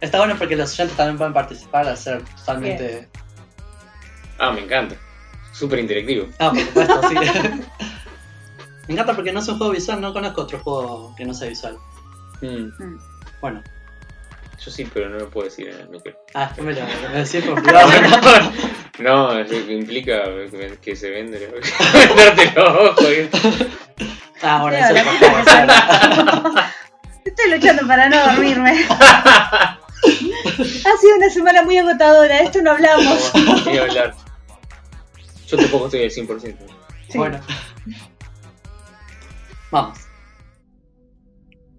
Está 0.00 0.18
bueno 0.18 0.36
porque 0.38 0.56
los 0.56 0.72
oyentes 0.72 0.96
también 0.96 1.16
pueden 1.18 1.32
participar 1.32 1.86
al 1.88 1.96
ser 1.96 2.22
totalmente... 2.24 3.08
Ah, 4.38 4.50
me 4.52 4.62
encanta. 4.62 4.96
Súper 5.52 5.78
interactivo. 5.78 6.26
Ah, 6.38 6.50
por 6.50 6.60
supuesto, 6.60 7.00
sí. 7.08 7.14
me 8.88 8.94
encanta 8.94 9.14
porque 9.14 9.32
no 9.32 9.40
es 9.40 9.48
un 9.48 9.58
juego 9.58 9.72
visual, 9.72 10.00
no 10.00 10.12
conozco 10.12 10.42
otro 10.42 10.58
juego 10.58 11.14
que 11.16 11.24
no 11.24 11.34
sea 11.34 11.48
visual. 11.48 11.76
Mm, 12.40 12.70
Mm. 12.82 12.98
Bueno, 13.40 13.62
yo 14.64 14.70
sí, 14.70 14.88
pero 14.92 15.08
no 15.08 15.18
lo 15.18 15.28
puedo 15.30 15.44
decir 15.46 15.68
en 15.68 15.80
el 15.80 15.88
micro. 15.88 16.12
ah, 16.34 16.52
me 16.58 16.72
lo 16.72 16.80
me 16.80 17.08
lo 17.08 17.24
decís 17.24 17.44
por 17.44 17.62
privado. 17.62 17.90
No, 18.98 19.36
eso 19.38 19.54
implica 19.70 20.22
que 20.80 20.94
se 20.94 21.10
vende. 21.10 21.50
Venderte 21.94 22.52
los 22.54 22.94
Ah, 24.42 24.60
bueno, 24.62 24.76
Sí. 24.88 24.94
Estoy 27.24 27.50
luchando 27.50 27.86
para 27.86 28.08
no 28.08 28.16
dormirme. 28.26 28.84
ha 30.04 30.96
sido 31.00 31.16
una 31.16 31.30
semana 31.30 31.62
muy 31.62 31.78
agotadora, 31.78 32.36
de 32.36 32.44
esto 32.44 32.60
no 32.62 32.72
hablamos. 32.72 33.32
Ni 33.66 33.78
hablar. 33.78 34.14
Yo 35.46 35.56
tampoco 35.56 35.86
estoy 35.86 36.02
al 36.04 36.10
100%. 36.10 36.56
Sí. 37.08 37.18
Bueno. 37.18 37.40
Vamos. 39.70 39.98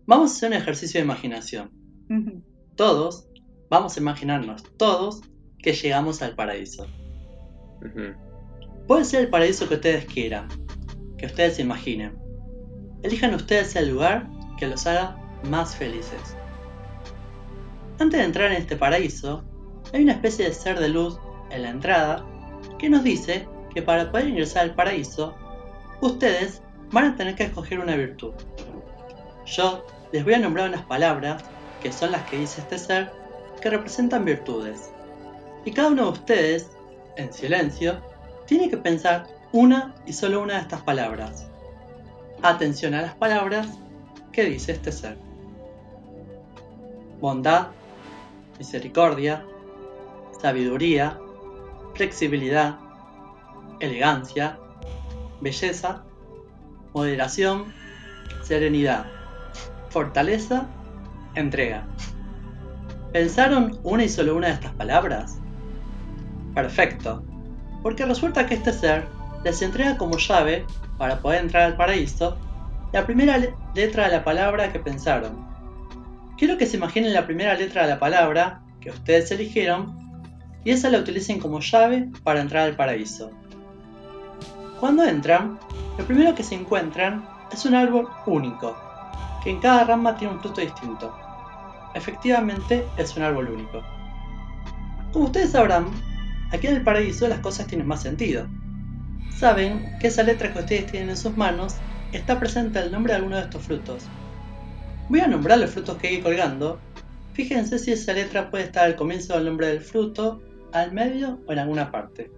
Vamos 0.05 0.31
a 0.31 0.35
hacer 0.35 0.49
un 0.49 0.55
ejercicio 0.55 0.99
de 0.99 1.05
imaginación. 1.05 1.71
Todos, 2.75 3.27
vamos 3.69 3.95
a 3.97 3.99
imaginarnos, 3.99 4.63
todos, 4.77 5.21
que 5.59 5.73
llegamos 5.73 6.21
al 6.21 6.35
paraíso. 6.35 6.87
Puede 8.87 9.05
ser 9.05 9.21
el 9.21 9.29
paraíso 9.29 9.67
que 9.67 9.75
ustedes 9.75 10.05
quieran, 10.05 10.47
que 11.17 11.25
ustedes 11.25 11.55
se 11.55 11.61
imaginen. 11.61 12.22
Elijan 13.03 13.33
ustedes 13.35 13.75
el 13.75 13.89
lugar 13.89 14.27
que 14.57 14.67
los 14.67 14.87
haga 14.87 15.17
más 15.43 15.75
felices. 15.75 16.37
Antes 17.99 18.19
de 18.19 18.25
entrar 18.25 18.51
en 18.51 18.57
este 18.57 18.75
paraíso, 18.77 19.43
hay 19.93 20.03
una 20.03 20.13
especie 20.13 20.45
de 20.45 20.53
ser 20.53 20.79
de 20.79 20.89
luz 20.89 21.19
en 21.51 21.63
la 21.63 21.69
entrada 21.69 22.25
que 22.79 22.89
nos 22.89 23.03
dice 23.03 23.47
que 23.73 23.81
para 23.81 24.09
poder 24.09 24.29
ingresar 24.29 24.63
al 24.63 24.75
paraíso, 24.75 25.35
ustedes 26.01 26.61
van 26.91 27.05
a 27.05 27.15
tener 27.15 27.35
que 27.35 27.43
escoger 27.43 27.79
una 27.79 27.95
virtud. 27.95 28.33
Yo 29.45 29.85
les 30.11 30.23
voy 30.23 30.35
a 30.35 30.39
nombrar 30.39 30.69
unas 30.69 30.85
palabras, 30.85 31.43
que 31.79 31.91
son 31.91 32.11
las 32.11 32.23
que 32.23 32.37
dice 32.37 32.61
este 32.61 32.77
ser, 32.77 33.11
que 33.61 33.69
representan 33.69 34.25
virtudes. 34.25 34.91
Y 35.65 35.71
cada 35.71 35.89
uno 35.89 36.03
de 36.05 36.11
ustedes, 36.11 36.71
en 37.17 37.33
silencio, 37.33 38.01
tiene 38.45 38.69
que 38.69 38.77
pensar 38.77 39.27
una 39.51 39.93
y 40.05 40.13
solo 40.13 40.41
una 40.41 40.55
de 40.55 40.61
estas 40.61 40.81
palabras. 40.81 41.49
Atención 42.45 42.93
a 42.93 43.01
las 43.01 43.15
palabras 43.15 43.79
que 44.33 44.43
dice 44.43 44.73
este 44.73 44.91
ser. 44.91 45.17
Bondad, 47.21 47.67
misericordia, 48.59 49.45
sabiduría, 50.41 51.17
flexibilidad, 51.95 52.79
elegancia, 53.79 54.59
belleza, 55.39 56.03
moderación, 56.93 57.73
serenidad, 58.41 59.05
fortaleza, 59.89 60.67
entrega. 61.35 61.87
¿Pensaron 63.13 63.79
una 63.83 64.03
y 64.03 64.09
solo 64.09 64.35
una 64.35 64.47
de 64.47 64.53
estas 64.55 64.73
palabras? 64.73 65.37
Perfecto, 66.53 67.23
porque 67.81 68.05
resulta 68.05 68.45
que 68.45 68.55
este 68.55 68.73
ser 68.73 69.07
les 69.45 69.61
entrega 69.61 69.97
como 69.97 70.17
llave 70.17 70.65
para 70.97 71.19
poder 71.19 71.41
entrar 71.41 71.63
al 71.63 71.75
paraíso 71.75 72.37
la 72.91 73.05
primera 73.05 73.37
le- 73.37 73.55
letra 73.73 74.05
de 74.07 74.17
la 74.17 74.23
palabra 74.23 74.71
que 74.71 74.79
pensaron. 74.79 75.45
Quiero 76.37 76.57
que 76.57 76.65
se 76.65 76.77
imaginen 76.77 77.13
la 77.13 77.25
primera 77.25 77.53
letra 77.55 77.83
de 77.83 77.89
la 77.89 77.99
palabra 77.99 78.61
que 78.81 78.89
ustedes 78.89 79.31
eligieron 79.31 79.97
y 80.63 80.71
esa 80.71 80.89
la 80.89 80.99
utilicen 80.99 81.39
como 81.39 81.59
llave 81.59 82.09
para 82.23 82.41
entrar 82.41 82.63
al 82.67 82.75
paraíso. 82.75 83.31
Cuando 84.79 85.03
entran, 85.03 85.59
lo 85.97 86.05
primero 86.05 86.35
que 86.35 86.43
se 86.43 86.55
encuentran 86.55 87.23
es 87.51 87.65
un 87.65 87.75
árbol 87.75 88.07
único, 88.25 88.75
que 89.43 89.51
en 89.51 89.59
cada 89.59 89.83
rama 89.85 90.15
tiene 90.17 90.33
un 90.33 90.39
fruto 90.41 90.61
distinto. 90.61 91.13
Efectivamente, 91.93 92.85
es 92.97 93.15
un 93.15 93.23
árbol 93.23 93.49
único. 93.49 93.81
Como 95.11 95.25
ustedes 95.25 95.51
sabrán, 95.51 95.87
aquí 96.51 96.67
en 96.67 96.75
el 96.77 96.83
paraíso 96.83 97.27
las 97.27 97.39
cosas 97.39 97.67
tienen 97.67 97.87
más 97.87 98.01
sentido. 98.01 98.47
Saben 99.43 99.83
que 99.99 100.07
esa 100.07 100.23
letra 100.23 100.53
que 100.53 100.59
ustedes 100.59 100.89
tienen 100.89 101.09
en 101.09 101.17
sus 101.17 101.35
manos 101.35 101.75
está 102.13 102.39
presente 102.39 102.79
el 102.79 102.93
nombre 102.93 103.11
de 103.11 103.17
alguno 103.17 103.35
de 103.35 103.41
estos 103.41 103.61
frutos. 103.61 104.05
Voy 105.09 105.19
a 105.19 105.27
nombrar 105.27 105.57
los 105.59 105.71
frutos 105.71 105.97
que 105.97 106.07
hay 106.07 106.21
colgando. 106.21 106.79
Fíjense 107.33 107.77
si 107.77 107.91
esa 107.91 108.13
letra 108.13 108.49
puede 108.49 108.63
estar 108.63 108.85
al 108.85 108.95
comienzo 108.95 109.33
del 109.33 109.43
nombre 109.43 109.67
del 109.67 109.81
fruto, 109.81 110.41
al 110.71 110.93
medio 110.93 111.41
o 111.45 111.51
en 111.51 111.59
alguna 111.59 111.91
parte. 111.91 112.31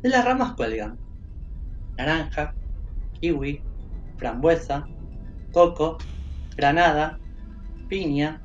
De 0.00 0.08
las 0.10 0.24
ramas 0.24 0.54
cuelgan 0.54 0.96
naranja, 1.98 2.54
kiwi, 3.14 3.64
frambuesa, 4.18 4.86
coco, 5.50 5.98
granada, 6.56 7.18
piña, 7.88 8.40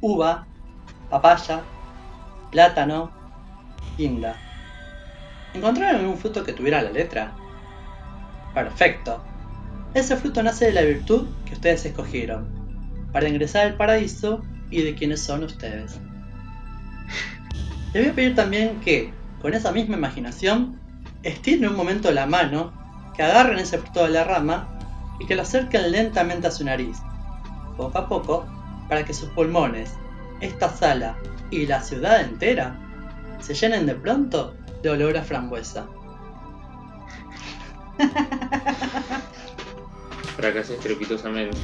uva, 0.00 0.48
papaya, 1.08 1.64
plátano, 2.50 3.12
guinda. 3.96 4.43
¿Encontraron 5.54 6.00
algún 6.00 6.18
fruto 6.18 6.44
que 6.44 6.52
tuviera 6.52 6.82
la 6.82 6.90
letra? 6.90 7.32
Perfecto. 8.52 9.22
Ese 9.94 10.16
fruto 10.16 10.42
nace 10.42 10.66
de 10.66 10.72
la 10.72 10.82
virtud 10.82 11.28
que 11.46 11.54
ustedes 11.54 11.86
escogieron, 11.86 12.48
para 13.12 13.28
ingresar 13.28 13.66
al 13.68 13.76
paraíso 13.76 14.42
y 14.70 14.82
de 14.82 14.96
quienes 14.96 15.20
son 15.20 15.44
ustedes. 15.44 16.00
Les 17.92 18.02
voy 18.02 18.10
a 18.10 18.14
pedir 18.14 18.34
también 18.34 18.80
que, 18.80 19.12
con 19.40 19.54
esa 19.54 19.70
misma 19.70 19.96
imaginación, 19.96 20.80
estiren 21.22 21.70
un 21.70 21.76
momento 21.76 22.10
la 22.10 22.26
mano, 22.26 22.72
que 23.16 23.22
agarren 23.22 23.60
ese 23.60 23.78
fruto 23.78 24.02
de 24.02 24.10
la 24.10 24.24
rama 24.24 24.68
y 25.20 25.26
que 25.26 25.36
lo 25.36 25.42
acerquen 25.42 25.92
lentamente 25.92 26.48
a 26.48 26.50
su 26.50 26.64
nariz, 26.64 26.98
poco 27.76 27.96
a 27.96 28.08
poco, 28.08 28.46
para 28.88 29.04
que 29.04 29.14
sus 29.14 29.28
pulmones, 29.30 29.92
esta 30.40 30.68
sala 30.68 31.16
y 31.52 31.66
la 31.66 31.80
ciudad 31.80 32.20
entera 32.20 32.76
se 33.38 33.54
llenen 33.54 33.86
de 33.86 33.94
pronto 33.94 34.56
de 34.84 34.90
olor 34.90 35.16
a 35.16 35.22
frambuesa. 35.22 35.86
Fracasé 40.36 40.74
estrepitosamente. 40.74 41.56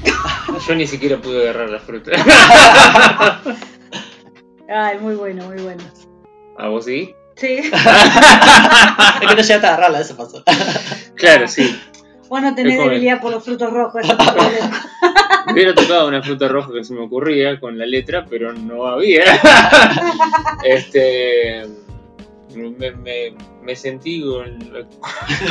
Yo 0.66 0.74
ni 0.74 0.86
siquiera 0.86 1.18
pude 1.18 1.42
agarrar 1.42 1.68
la 1.68 1.80
fruta. 1.80 2.12
Ay, 4.74 4.98
muy 5.00 5.16
bueno, 5.16 5.44
muy 5.44 5.62
bueno. 5.62 5.82
¿A 6.56 6.68
vos 6.68 6.86
sí? 6.86 7.14
Sí. 7.36 7.58
Es 9.20 9.28
que 9.28 9.36
no 9.36 9.42
llegaste 9.42 9.66
a 9.66 9.74
agarrarla, 9.74 10.00
eso 10.00 10.16
pasó. 10.16 10.42
Claro, 11.14 11.46
sí. 11.46 11.78
Vos 12.28 12.40
no 12.40 12.54
tenés 12.54 12.78
debilidad 12.78 13.20
por 13.20 13.32
los 13.32 13.44
frutos 13.44 13.70
rojos, 13.70 14.02
ese 14.02 14.12
es 14.12 14.18
tu 14.18 14.24
problema. 14.24 14.82
Me 15.46 15.52
hubiera 15.52 15.74
tocado 15.74 16.08
una 16.08 16.22
fruta 16.22 16.48
roja 16.48 16.72
que 16.72 16.84
se 16.84 16.94
me 16.94 17.00
ocurría 17.00 17.58
con 17.58 17.76
la 17.76 17.84
letra, 17.84 18.24
pero 18.28 18.52
no 18.52 18.86
había. 18.86 19.24
este. 20.64 21.66
Me, 22.56 22.90
me, 22.92 23.34
me 23.62 23.76
sentí 23.76 24.22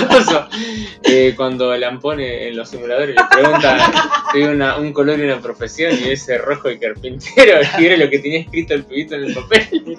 cosa, 0.07 0.49
eh, 1.03 1.33
cuando 1.35 1.71
Alan 1.71 1.99
pone 1.99 2.47
en 2.47 2.57
los 2.57 2.69
simuladores 2.69 3.15
le 3.15 3.21
pregunta 3.29 3.91
si 4.33 4.41
una, 4.41 4.77
un 4.77 4.91
color 4.93 5.19
y 5.19 5.23
una 5.23 5.39
profesión 5.39 5.93
y 5.99 6.09
ese 6.09 6.37
rojo 6.37 6.69
de 6.69 6.79
carpintero 6.79 7.59
y 7.79 7.85
era 7.85 7.97
lo 7.97 8.09
que 8.09 8.19
tenía 8.19 8.39
escrito 8.39 8.73
el 8.73 8.83
pibito 8.83 9.15
en 9.15 9.25
el 9.25 9.33
papel. 9.33 9.67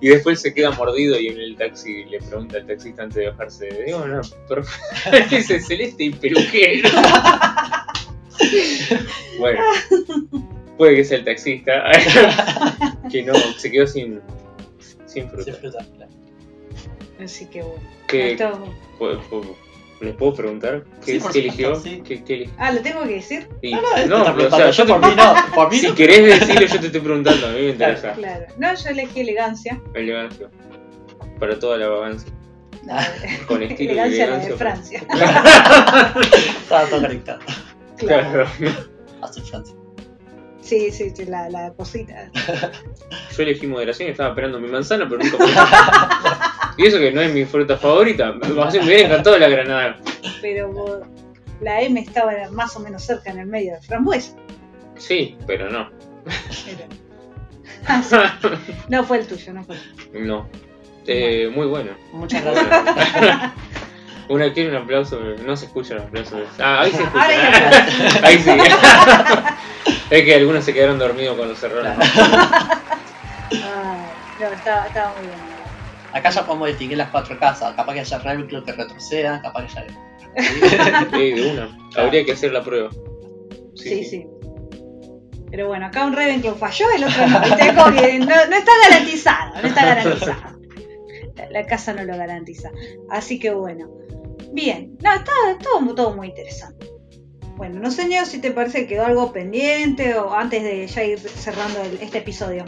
Y 0.00 0.08
después 0.08 0.40
se 0.40 0.54
queda 0.54 0.70
mordido 0.70 1.18
y 1.18 1.28
en 1.28 1.38
el 1.38 1.56
taxi 1.56 2.04
le 2.04 2.18
pregunta 2.18 2.58
al 2.58 2.66
taxista 2.66 3.02
antes 3.02 3.16
de 3.16 3.30
bajarse 3.30 3.68
digo 3.86 4.06
no 4.06 4.20
dice 5.30 5.60
celeste 5.60 6.04
y 6.04 6.10
peluquero 6.10 6.88
bueno 9.38 9.60
puede 10.76 10.96
que 10.96 11.04
sea 11.04 11.18
el 11.18 11.24
taxista 11.24 11.82
que 13.10 13.22
no 13.22 13.34
se 13.34 13.70
quedó 13.70 13.86
sin 13.86 14.20
sin 15.20 15.30
fruta 15.30 15.44
Sí, 15.52 15.52
fruta, 15.60 15.78
claro. 15.96 16.12
Así 17.22 17.46
que 17.46 17.62
bueno. 17.62 17.82
¿Qué- 18.06 18.32
Esto- 18.32 18.74
¿Puedo- 18.98 19.20
puedo- 19.22 19.68
¿Les 20.00 20.14
puedo 20.14 20.32
preguntar 20.32 20.84
qué, 21.04 21.18
Sí, 21.20 21.38
eligió? 21.40 21.74
sí. 21.74 22.00
¿Qué, 22.06 22.22
qué 22.22 22.34
eligió? 22.34 22.54
Ah, 22.58 22.70
¿lo 22.70 22.80
tengo 22.82 23.02
que 23.02 23.14
decir? 23.14 23.48
No, 24.06 24.06
no, 24.06 24.46
o 24.46 24.50
sea, 24.50 24.70
yo 24.70 24.86
por 24.86 25.00
mí 25.04 25.12
no, 25.16 25.34
por 25.56 25.68
mí 25.72 25.78
si 25.78 25.88
no. 25.88 25.94
querés 25.96 26.38
decirlo, 26.40 26.66
yo 26.68 26.80
te 26.80 26.86
estoy 26.86 27.00
preguntando, 27.00 27.48
a 27.48 27.50
mí 27.50 27.62
me 27.62 27.68
interesa. 27.70 28.12
Claro. 28.12 28.46
No, 28.58 28.74
yo 28.76 28.90
elegí 28.90 29.20
elegancia. 29.22 29.80
Elegancia. 29.94 30.48
Para 31.40 31.58
toda 31.58 31.78
la 31.78 31.88
vagancia. 31.88 32.32
Con 33.48 33.60
estilo 33.64 33.90
y 33.94 33.98
elegancia 33.98 34.26
la 34.28 34.38
de 34.38 34.46
elegancia. 34.46 34.56
Francia. 34.56 35.00
Estaba 36.62 36.84
todo 36.88 37.00
conectado 37.02 37.40
Claro. 37.96 38.46
Su 39.32 39.42
Francia. 39.42 39.74
Sí, 40.68 40.90
sí, 40.90 41.10
sí, 41.16 41.24
la, 41.24 41.48
la 41.48 41.72
cosita. 41.72 42.30
Yo 43.36 43.42
elegí 43.42 43.66
moderación 43.66 44.08
y 44.08 44.12
estaba 44.12 44.28
esperando 44.30 44.60
mi 44.60 44.68
manzana, 44.68 45.08
pero 45.08 45.22
nunca 45.24 45.36
pude. 45.38 45.48
Y 46.76 46.86
eso 46.86 46.98
que 46.98 47.10
no 47.10 47.20
es 47.22 47.32
mi 47.32 47.44
fruta 47.44 47.76
favorita. 47.76 48.32
Me 48.34 48.48
me 48.48 48.52
hubiera 48.84 49.06
encantado 49.06 49.36
la 49.38 49.48
granada. 49.48 49.96
Pero 50.40 50.70
vos- 50.72 51.00
la 51.60 51.80
M 51.80 51.98
estaba 51.98 52.32
más 52.52 52.76
o 52.76 52.80
menos 52.80 53.02
cerca 53.02 53.30
en 53.30 53.38
el 53.40 53.46
medio 53.46 53.74
de 53.74 53.80
frambuesa. 53.82 54.36
Sí, 54.96 55.36
pero 55.46 55.68
no. 55.70 55.90
Pero- 56.24 56.88
Ah, 57.88 58.02
sí. 58.02 58.16
No 58.88 59.02
fue 59.04 59.18
el 59.20 59.26
tuyo, 59.26 59.52
no 59.54 59.64
fue 59.64 59.76
el 59.76 59.82
tuyo. 60.12 60.20
No. 60.26 60.48
Eh, 61.06 61.50
muy 61.52 61.66
bueno. 61.66 61.92
Muchas 62.12 62.44
gracias. 62.44 63.52
Una 64.28 64.52
quiere 64.52 64.70
un 64.70 64.76
aplauso, 64.76 65.18
pero 65.18 65.42
no 65.42 65.56
se 65.56 65.66
escucha 65.66 65.94
un 65.94 66.02
aplauso. 66.02 66.36
Ah, 66.58 66.82
ahí 66.82 66.92
se 66.92 67.02
escucha. 67.02 67.24
Aplauso. 67.24 68.26
Ahí 68.26 68.38
sí. 68.38 68.50
es 70.10 70.24
que 70.24 70.34
algunos 70.34 70.64
se 70.64 70.74
quedaron 70.74 70.98
dormidos 70.98 71.36
cuando 71.36 71.54
cerraron. 71.54 71.96
Ah, 73.50 74.06
no, 74.38 74.46
estaba, 74.48 74.86
estaba 74.86 75.14
muy 75.14 75.26
bien. 75.26 75.38
Acá 76.12 76.30
ya 76.30 76.44
podemos 76.44 76.68
distinguir 76.68 76.98
las 76.98 77.10
cuatro 77.10 77.38
casas. 77.38 77.74
Capaz 77.74 77.94
que 77.94 78.00
haya 78.00 78.18
Ravenclaw 78.18 78.64
que 78.64 78.72
retroceda, 78.72 79.40
capaz 79.40 79.66
que 79.66 79.80
haya. 79.80 81.08
Sí, 81.10 81.32
de 81.32 81.50
una. 81.52 81.78
Habría 81.96 82.24
que 82.24 82.32
hacer 82.32 82.52
la 82.52 82.62
prueba. 82.62 82.90
Sí, 83.74 84.04
sí. 84.04 84.26
Pero 85.50 85.68
bueno, 85.68 85.86
acá 85.86 86.04
un 86.04 86.12
Ravenclaw 86.12 86.56
falló, 86.56 86.86
el 86.94 87.04
otro 87.04 87.26
no. 87.26 87.40
no, 87.40 87.40
no 87.40 88.56
está 88.56 88.72
garantizado, 88.90 89.62
no 89.62 89.68
está 89.68 89.86
garantizado. 89.86 90.58
La, 91.36 91.50
la 91.50 91.66
casa 91.66 91.94
no 91.94 92.04
lo 92.04 92.16
garantiza. 92.16 92.70
Así 93.10 93.38
que 93.38 93.50
bueno. 93.52 93.88
Bien, 94.52 94.96
no, 95.02 95.14
está 95.14 95.32
todo, 95.62 95.94
todo 95.94 96.14
muy 96.14 96.28
interesante. 96.28 96.86
Bueno, 97.56 97.80
no 97.80 97.90
sé, 97.90 98.06
Neo, 98.06 98.24
si 98.24 98.40
te 98.40 98.52
parece 98.52 98.82
que 98.82 98.94
quedó 98.94 99.04
algo 99.04 99.32
pendiente 99.32 100.14
o 100.14 100.32
antes 100.32 100.62
de 100.62 100.86
ya 100.86 101.04
ir 101.04 101.18
cerrando 101.18 101.80
este 102.00 102.18
episodio. 102.18 102.64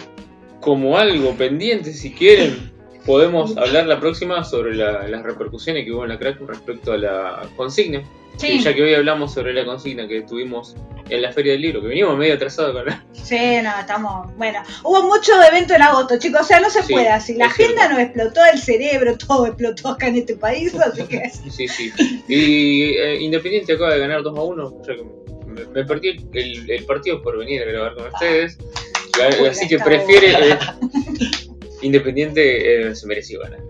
Como 0.61 0.99
algo 0.99 1.33
pendiente, 1.35 1.93
si 1.93 2.13
quieren, 2.13 2.70
podemos 3.07 3.57
hablar 3.57 3.87
la 3.87 3.99
próxima 4.01 4.45
sobre 4.45 4.75
la- 4.75 5.07
las 5.09 5.23
repercusiones 5.23 5.85
que 5.85 5.93
hubo 5.93 6.03
en 6.05 6.11
la 6.11 6.19
crack 6.19 6.41
respecto 6.47 6.93
a 6.93 6.99
la 6.99 7.43
consigna. 7.57 8.03
Sí. 8.37 8.53
Y 8.53 8.61
ya 8.63 8.73
que 8.75 8.83
hoy 8.83 8.95
hablamos 8.95 9.35
sobre 9.35 9.53
la 9.53 9.67
consigna 9.67 10.09
que 10.09 10.23
tuvimos 10.23 10.75
en 11.11 11.21
la 11.23 11.31
Feria 11.33 11.53
del 11.53 11.61
Libro, 11.63 11.83
que 11.83 11.89
venimos 11.89 12.17
medio 12.17 12.35
atrasados 12.35 12.73
con 12.73 12.87
la... 12.87 13.05
Sí, 13.13 13.59
no, 13.63 13.71
estamos. 13.79 14.35
Bueno, 14.37 14.63
hubo 14.85 15.03
mucho 15.03 15.33
evento 15.43 15.75
en 15.75 15.83
agosto, 15.83 16.19
chicos. 16.19 16.43
O 16.43 16.45
sea, 16.45 16.61
no 16.61 16.71
se 16.71 16.83
Sí, 16.83 16.93
puede 16.93 17.09
así. 17.11 17.35
La 17.35 17.47
agenda 17.47 17.75
cierto. 17.89 17.95
nos 17.95 18.03
explotó 18.03 18.41
el 18.51 18.59
cerebro, 18.59 19.19
todo 19.19 19.47
explotó 19.47 19.89
acá 19.89 20.07
en 20.09 20.17
este 20.17 20.37
país, 20.37 20.75
así 20.87 21.03
que. 21.03 21.29
Sí, 21.51 21.69
sí. 21.69 21.93
Y 22.29 22.95
eh, 22.95 23.21
Independiente 23.21 23.75
acaba 23.75 23.93
de 23.93 23.99
ganar 24.01 24.23
2 24.23 24.39
a 24.39 24.43
1. 24.43 24.83
ya 24.87 24.95
que 24.95 25.03
me, 25.47 25.65
me 25.67 25.85
perdí 25.85 26.17
el, 26.33 26.71
el 26.71 26.85
partido 26.87 27.21
por 27.23 27.37
venir 27.39 27.61
a 27.63 27.67
grabar 27.67 27.95
con 27.95 28.07
ustedes. 28.07 28.57
Y- 28.59 29.43
Uy, 29.43 29.49
así 29.49 29.69
que 29.69 29.79
prefiere. 29.81 30.31
eh, 30.53 30.59
Independiente 31.83 32.89
eh, 32.89 32.95
se 32.95 33.07
mereció 33.07 33.41
ganar. 33.41 33.61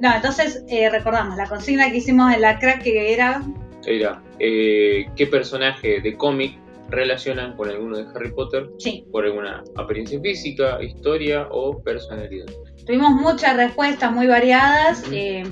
No, 0.00 0.14
entonces 0.14 0.62
eh, 0.68 0.90
recordamos 0.90 1.36
la 1.36 1.46
consigna 1.48 1.90
que 1.90 1.98
hicimos 1.98 2.32
en 2.34 2.42
la 2.42 2.58
crack 2.58 2.82
que 2.82 3.12
era. 3.12 3.42
Era, 3.86 4.22
eh, 4.38 5.06
¿qué 5.16 5.26
personaje 5.26 6.00
de 6.00 6.16
cómic 6.16 6.58
relacionan 6.90 7.56
con 7.56 7.70
alguno 7.70 7.98
de 7.98 8.04
Harry 8.14 8.30
Potter 8.32 8.68
Sí, 8.78 9.04
por 9.10 9.24
alguna 9.24 9.62
apariencia 9.76 10.20
física, 10.20 10.82
historia 10.82 11.48
o 11.50 11.82
personalidad? 11.82 12.46
tuvimos 12.86 13.12
muchas 13.12 13.56
respuestas 13.56 14.12
muy 14.12 14.26
variadas. 14.26 15.02
Eh, 15.10 15.42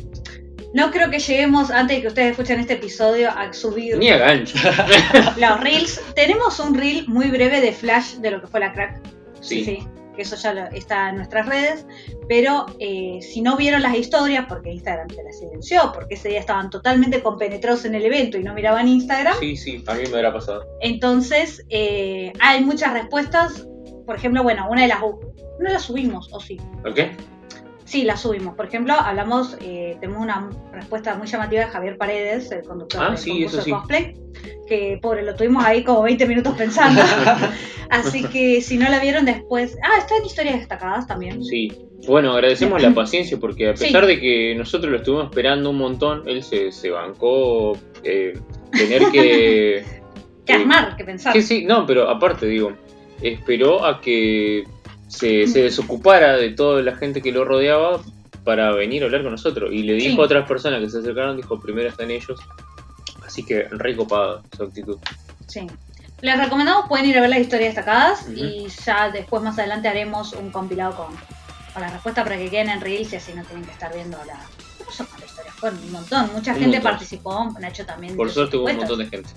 no 0.74 0.90
creo 0.90 1.10
que 1.10 1.18
lleguemos, 1.18 1.70
antes 1.70 1.96
de 1.96 2.02
que 2.02 2.08
ustedes 2.08 2.30
escuchen 2.32 2.60
este 2.60 2.74
episodio, 2.74 3.30
a 3.30 3.52
subir 3.52 3.98
Ni 3.98 4.08
a 4.08 4.18
gancho. 4.18 4.56
los 5.38 5.60
reels. 5.60 6.00
Tenemos 6.14 6.58
un 6.60 6.74
reel 6.74 7.06
muy 7.08 7.28
breve 7.30 7.60
de 7.60 7.72
flash 7.72 8.16
de 8.16 8.30
lo 8.30 8.40
que 8.40 8.46
fue 8.46 8.60
la 8.60 8.72
crack. 8.72 9.00
Sí. 9.40 9.64
sí, 9.64 9.78
que 10.14 10.22
eso 10.22 10.36
ya 10.36 10.52
lo- 10.52 10.66
está 10.72 11.08
en 11.10 11.16
nuestras 11.16 11.46
redes, 11.46 11.86
pero 12.28 12.66
eh, 12.78 13.18
si 13.22 13.40
no 13.42 13.56
vieron 13.56 13.82
las 13.82 13.94
historias, 13.96 14.46
porque 14.48 14.70
Instagram 14.72 15.08
se 15.10 15.22
las 15.22 15.38
silenció, 15.38 15.90
porque 15.94 16.14
ese 16.14 16.28
día 16.28 16.40
estaban 16.40 16.70
totalmente 16.70 17.22
compenetrados 17.22 17.84
en 17.84 17.94
el 17.94 18.04
evento 18.04 18.38
y 18.38 18.42
no 18.44 18.54
miraban 18.54 18.88
Instagram, 18.88 19.34
Sí, 19.40 19.56
sí, 19.56 19.82
a 19.86 19.94
mí 19.94 20.02
me 20.10 20.16
habrá 20.16 20.32
pasado. 20.32 20.66
entonces 20.80 21.64
eh, 21.70 22.32
hay 22.40 22.64
muchas 22.64 22.92
respuestas, 22.92 23.66
por 24.06 24.16
ejemplo, 24.16 24.42
bueno, 24.42 24.66
una 24.70 24.82
de 24.82 24.88
las... 24.88 25.00
No 25.00 25.70
la 25.70 25.78
subimos, 25.78 26.28
o 26.32 26.40
sí. 26.40 26.58
¿Ok? 26.84 26.98
Sí, 27.92 28.04
la 28.04 28.16
subimos. 28.16 28.54
Por 28.54 28.64
ejemplo, 28.64 28.94
hablamos, 28.94 29.54
eh, 29.60 29.98
tenemos 30.00 30.22
una 30.22 30.48
respuesta 30.72 31.14
muy 31.14 31.26
llamativa 31.26 31.60
de 31.66 31.70
Javier 31.70 31.98
Paredes, 31.98 32.50
el 32.50 32.62
conductor 32.62 33.02
Ah, 33.02 33.08
del 33.10 33.18
sí, 33.18 33.30
concurso 33.32 33.48
eso 33.48 33.56
de 33.58 33.62
sí. 33.64 33.70
cosplay, 33.70 34.16
que 34.66 34.98
pobre, 35.02 35.22
lo 35.22 35.34
tuvimos 35.34 35.62
ahí 35.62 35.84
como 35.84 36.00
20 36.00 36.26
minutos 36.26 36.54
pensando. 36.56 37.02
Así 37.90 38.24
que 38.24 38.62
si 38.62 38.78
no 38.78 38.88
la 38.88 38.98
vieron 38.98 39.26
después... 39.26 39.76
Ah, 39.82 39.98
está 39.98 40.16
en 40.16 40.24
historias 40.24 40.54
destacadas 40.60 41.06
también. 41.06 41.44
Sí. 41.44 41.70
Bueno, 42.06 42.32
agradecemos 42.32 42.80
la 42.80 42.94
paciencia 42.94 43.36
porque 43.38 43.68
a 43.68 43.76
Sí. 43.76 43.84
pesar 43.84 44.06
de 44.06 44.18
que 44.18 44.54
nosotros 44.54 44.90
lo 44.90 44.96
estuvimos 44.96 45.26
esperando 45.26 45.68
un 45.68 45.76
montón, 45.76 46.22
él 46.26 46.42
se, 46.42 46.72
se 46.72 46.88
bancó 46.88 47.76
eh, 48.04 48.32
tener 48.72 49.02
que... 49.12 49.84
Que 50.46 50.54
armar, 50.54 50.96
que 50.96 51.04
pensar. 51.04 51.34
Sí, 51.34 51.42
sí, 51.42 51.64
no, 51.66 51.84
pero 51.86 52.08
aparte, 52.08 52.46
digo, 52.46 52.72
esperó 53.20 53.84
a 53.84 54.00
que 54.00 54.64
se, 55.12 55.46
se 55.46 55.62
desocupara 55.62 56.36
de 56.36 56.50
toda 56.50 56.82
la 56.82 56.96
gente 56.96 57.20
que 57.22 57.32
lo 57.32 57.44
rodeaba 57.44 58.00
para 58.44 58.72
venir 58.72 59.02
a 59.02 59.06
hablar 59.06 59.22
con 59.22 59.32
nosotros. 59.32 59.70
Y 59.72 59.82
le 59.82 59.94
dijo 59.94 60.16
Sí. 60.16 60.20
a 60.20 60.24
otras 60.24 60.48
personas 60.48 60.80
que 60.80 60.88
se 60.90 60.98
acercaron, 60.98 61.36
dijo, 61.36 61.60
primero 61.60 61.88
están 61.88 62.10
ellos. 62.10 62.40
Así 63.24 63.44
que 63.44 63.64
re 63.70 63.94
copada 63.96 64.42
su 64.56 64.62
actitud. 64.64 64.98
Sí. 65.46 65.66
Les 66.22 66.38
recomendamos, 66.38 66.88
pueden 66.88 67.06
ir 67.06 67.18
a 67.18 67.20
ver 67.20 67.30
las 67.30 67.40
historias 67.40 67.74
destacadas 67.74 68.26
y 68.34 68.68
ya 68.84 69.10
después 69.10 69.42
más 69.42 69.58
adelante 69.58 69.88
haremos 69.88 70.32
un 70.34 70.50
compilado 70.50 70.94
con, 70.96 71.08
con 71.72 71.82
la 71.82 71.90
respuesta 71.90 72.22
para 72.22 72.36
que 72.36 72.48
queden 72.48 72.70
en 72.70 72.80
Reels 72.80 73.12
y 73.12 73.16
así 73.16 73.32
no 73.34 73.42
tienen 73.44 73.64
que 73.64 73.72
estar 73.72 73.92
viendo 73.92 74.16
la... 74.26 74.40
¿Qué 74.78 74.84
pasó 74.84 75.04
con 75.06 75.18
la 75.20 75.26
historia? 75.26 75.52
Fue 75.52 75.70
un 75.70 75.92
montón, 75.92 76.30
mucha 76.32 76.52
Un 76.52 76.58
gente 76.60 76.76
montón. 76.78 76.92
participó, 76.92 77.54
Nacho 77.60 77.84
también. 77.84 78.16
Por 78.16 78.30
suerte 78.30 78.56
hubo 78.56 78.66
un 78.66 78.76
montón 78.76 78.98
de 79.00 79.06
gente. 79.06 79.30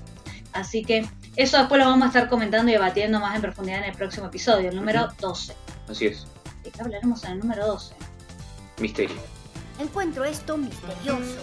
Así 0.55 0.83
que 0.83 1.05
eso 1.35 1.57
después 1.57 1.79
lo 1.79 1.85
vamos 1.87 2.05
a 2.05 2.07
estar 2.07 2.29
comentando 2.29 2.69
y 2.71 2.73
debatiendo 2.73 3.19
más 3.19 3.35
en 3.35 3.41
profundidad 3.41 3.79
en 3.79 3.85
el 3.91 3.95
próximo 3.95 4.27
episodio, 4.27 4.69
el 4.69 4.75
número 4.75 5.09
12. 5.19 5.53
Así 5.89 6.07
es. 6.07 6.25
¿De 6.63 6.71
qué 6.71 6.81
hablaremos 6.81 7.23
en 7.25 7.31
el 7.33 7.39
número 7.39 7.67
12? 7.67 7.93
Misterio. 8.79 9.15
Encuentro 9.79 10.23
esto 10.23 10.57
misterioso. 10.57 11.35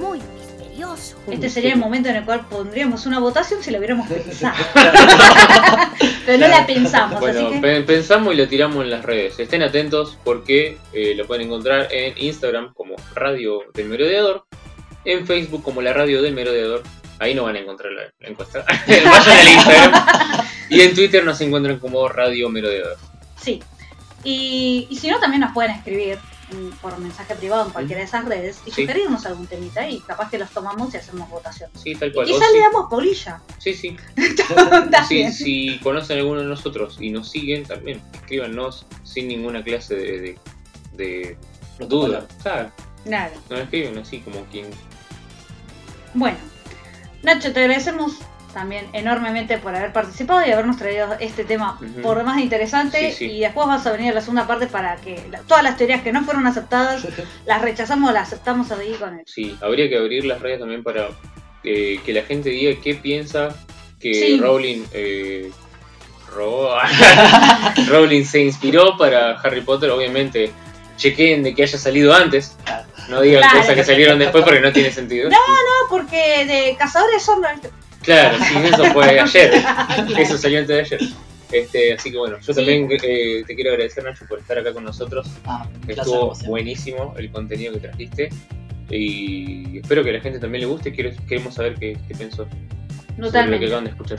Muy 0.00 0.18
misterioso. 0.18 1.16
Este 1.30 1.48
sería 1.48 1.72
el 1.74 1.78
momento 1.78 2.08
en 2.08 2.16
el 2.16 2.24
cual 2.24 2.44
pondríamos 2.46 3.06
una 3.06 3.20
votación 3.20 3.62
si 3.62 3.70
lo 3.70 3.78
hubiéramos 3.78 4.08
pensado. 4.10 4.56
Pero 6.26 6.38
no 6.38 6.48
la 6.48 6.66
pensamos, 6.66 7.20
Bueno, 7.20 7.40
así 7.46 7.54
que... 7.54 7.60
pe- 7.60 7.82
pensamos 7.82 8.34
y 8.34 8.36
lo 8.36 8.48
tiramos 8.48 8.82
en 8.84 8.90
las 8.90 9.04
redes. 9.04 9.38
Estén 9.38 9.62
atentos 9.62 10.18
porque 10.24 10.78
eh, 10.92 11.14
lo 11.14 11.26
pueden 11.26 11.46
encontrar 11.46 11.86
en 11.92 12.18
Instagram 12.18 12.72
como 12.74 12.96
Radio 13.14 13.60
del 13.74 13.88
Merodeador, 13.88 14.44
en 15.04 15.26
Facebook 15.26 15.62
como 15.62 15.80
la 15.82 15.92
Radio 15.92 16.22
del 16.22 16.34
Merodeador. 16.34 16.82
Ahí 17.20 17.34
no 17.34 17.44
van 17.44 17.54
a 17.54 17.60
encontrar 17.60 17.92
la, 17.92 18.02
la 18.18 18.28
encuesta. 18.28 18.64
Vayan 18.88 19.38
al 19.38 19.48
Instagram. 19.48 20.46
Y 20.70 20.80
en 20.80 20.94
Twitter 20.94 21.24
nos 21.24 21.40
encuentran 21.40 21.78
como 21.78 22.08
Radio 22.08 22.48
Merodeador. 22.48 22.96
Sí. 23.40 23.62
Y, 24.24 24.86
y 24.90 24.96
si 24.96 25.08
no, 25.08 25.20
también 25.20 25.40
nos 25.42 25.52
pueden 25.52 25.70
escribir 25.72 26.18
mm, 26.52 26.76
por 26.80 26.98
mensaje 26.98 27.34
privado 27.36 27.66
en 27.66 27.72
cualquiera 27.72 28.00
de 28.00 28.06
esas 28.06 28.24
redes 28.24 28.60
y 28.66 28.70
Sí. 28.70 28.82
sugerirnos 28.82 29.24
algún 29.26 29.46
temita 29.46 29.88
y 29.88 30.00
capaz 30.00 30.30
que 30.30 30.38
los 30.38 30.50
tomamos 30.50 30.92
y 30.94 30.96
hacemos 30.98 31.28
votación. 31.30 31.70
Sí, 31.74 31.94
tal 31.94 32.08
Y 32.08 32.12
cual. 32.12 32.24
O 32.30 32.34
quizás 32.34 32.52
le 32.52 32.58
damos 32.60 32.86
polilla. 32.90 33.40
Sí, 33.58 33.74
sí. 33.74 33.96
También. 34.90 35.32
Si, 35.32 35.44
si 35.72 35.78
conocen 35.80 36.16
a 36.16 36.20
alguno 36.20 36.40
de 36.40 36.46
nosotros 36.46 36.96
y 37.00 37.10
nos 37.10 37.30
siguen, 37.30 37.64
también 37.64 38.02
escríbanos 38.14 38.86
sin 39.04 39.28
ninguna 39.28 39.62
clase 39.62 39.94
de, 39.94 40.20
de- 40.20 40.38
de 40.96 41.36
duda. 41.86 42.26
Claro, 42.42 42.70
Claro. 43.04 43.32
no 43.48 43.56
escriben 43.56 43.96
así 43.98 44.20
como 44.20 44.44
quien. 44.46 44.66
Bueno, 46.12 46.36
Nacho, 47.22 47.52
te 47.52 47.60
agradecemos 47.60 48.12
también 48.54 48.86
enormemente 48.92 49.58
por 49.58 49.74
haber 49.76 49.92
participado 49.92 50.44
y 50.44 50.50
habernos 50.50 50.76
traído 50.76 51.14
este 51.20 51.44
tema 51.44 51.78
Ujú. 51.80 52.00
por 52.02 52.18
demás 52.18 52.40
interesante. 52.40 53.10
Sí, 53.12 53.16
sí. 53.16 53.24
Y 53.36 53.40
después 53.40 53.66
vas 53.68 53.86
a 53.86 53.92
venir 53.92 54.10
a 54.10 54.14
la 54.16 54.20
segunda 54.20 54.46
parte 54.46 54.66
para 54.66 54.96
que 54.96 55.22
la- 55.30 55.40
todas 55.42 55.62
las 55.62 55.76
teorías 55.76 56.02
que 56.02 56.12
no 56.12 56.24
fueron 56.24 56.46
aceptadas 56.46 57.06
las 57.46 57.62
rechazamos 57.62 58.10
o 58.10 58.12
las 58.12 58.28
aceptamos 58.32 58.72
ahí 58.72 58.92
con 58.98 59.14
él. 59.18 59.24
Sí, 59.26 59.56
habría 59.60 59.88
que 59.88 59.96
abrir 59.98 60.24
las 60.24 60.40
redes 60.40 60.58
también 60.58 60.82
para 60.82 61.08
eh, 61.62 62.00
que 62.04 62.12
la 62.12 62.22
gente 62.22 62.48
diga 62.50 62.80
qué 62.82 62.94
piensa 62.96 63.54
que 64.00 64.14
Sí. 64.14 64.40
Rowling 64.40 64.84
eh, 64.92 65.52
robó. 66.34 66.70
Rowling 67.88 68.24
se 68.24 68.40
inspiró 68.40 68.96
para 68.96 69.32
Harry 69.40 69.60
Potter, 69.60 69.90
obviamente. 69.90 70.50
Chequen 70.96 71.42
de 71.42 71.54
que 71.54 71.62
haya 71.62 71.78
salido 71.78 72.12
antes. 72.14 72.56
Claro. 72.64 72.86
No 73.10 73.20
digan 73.20 73.42
Claro. 73.42 73.58
cosas 73.60 73.74
que 73.74 73.84
salieron 73.84 74.18
después 74.18 74.44
porque 74.44 74.60
no 74.60 74.72
tiene 74.72 74.90
sentido. 74.90 75.28
No, 75.28 75.36
no, 75.36 75.88
porque 75.90 76.44
de 76.46 76.76
Cazadores 76.78 77.14
de 77.16 77.20
Sombras. 77.20 77.60
Claro, 78.02 78.38
sí, 78.38 78.54
eso 78.72 78.84
fue 78.86 79.20
ayer. 79.20 79.52
Eso 80.18 80.38
salió 80.38 80.58
antes 80.60 80.74
de 80.76 80.80
ayer. 80.80 81.00
Este, 81.52 81.92
así 81.92 82.10
que 82.12 82.16
bueno, 82.18 82.36
yo 82.38 82.52
Sí. 82.52 82.54
también 82.54 82.88
eh, 83.02 83.42
te 83.46 83.54
quiero 83.56 83.72
agradecer, 83.72 84.04
Nacho, 84.04 84.24
por 84.28 84.38
estar 84.38 84.56
acá 84.58 84.72
con 84.72 84.84
nosotros. 84.84 85.26
Ah, 85.44 85.66
Estuvo 85.88 86.32
buenísimo 86.46 87.14
el 87.18 87.30
contenido 87.32 87.72
que 87.74 87.80
trajiste. 87.80 88.30
Y 88.88 89.78
espero 89.78 90.02
que 90.04 90.10
a 90.10 90.12
la 90.14 90.20
gente 90.20 90.38
también 90.38 90.62
le 90.62 90.66
guste. 90.66 90.92
Quiero- 90.92 91.10
Queremos 91.28 91.54
saber 91.54 91.74
qué, 91.74 91.96
qué 92.08 92.14
pensó 92.14 92.46
sobre 93.16 93.46
lo 93.48 93.58
que 93.58 93.66
acaban 93.66 93.84
de 93.84 93.90
escuchar. 93.90 94.18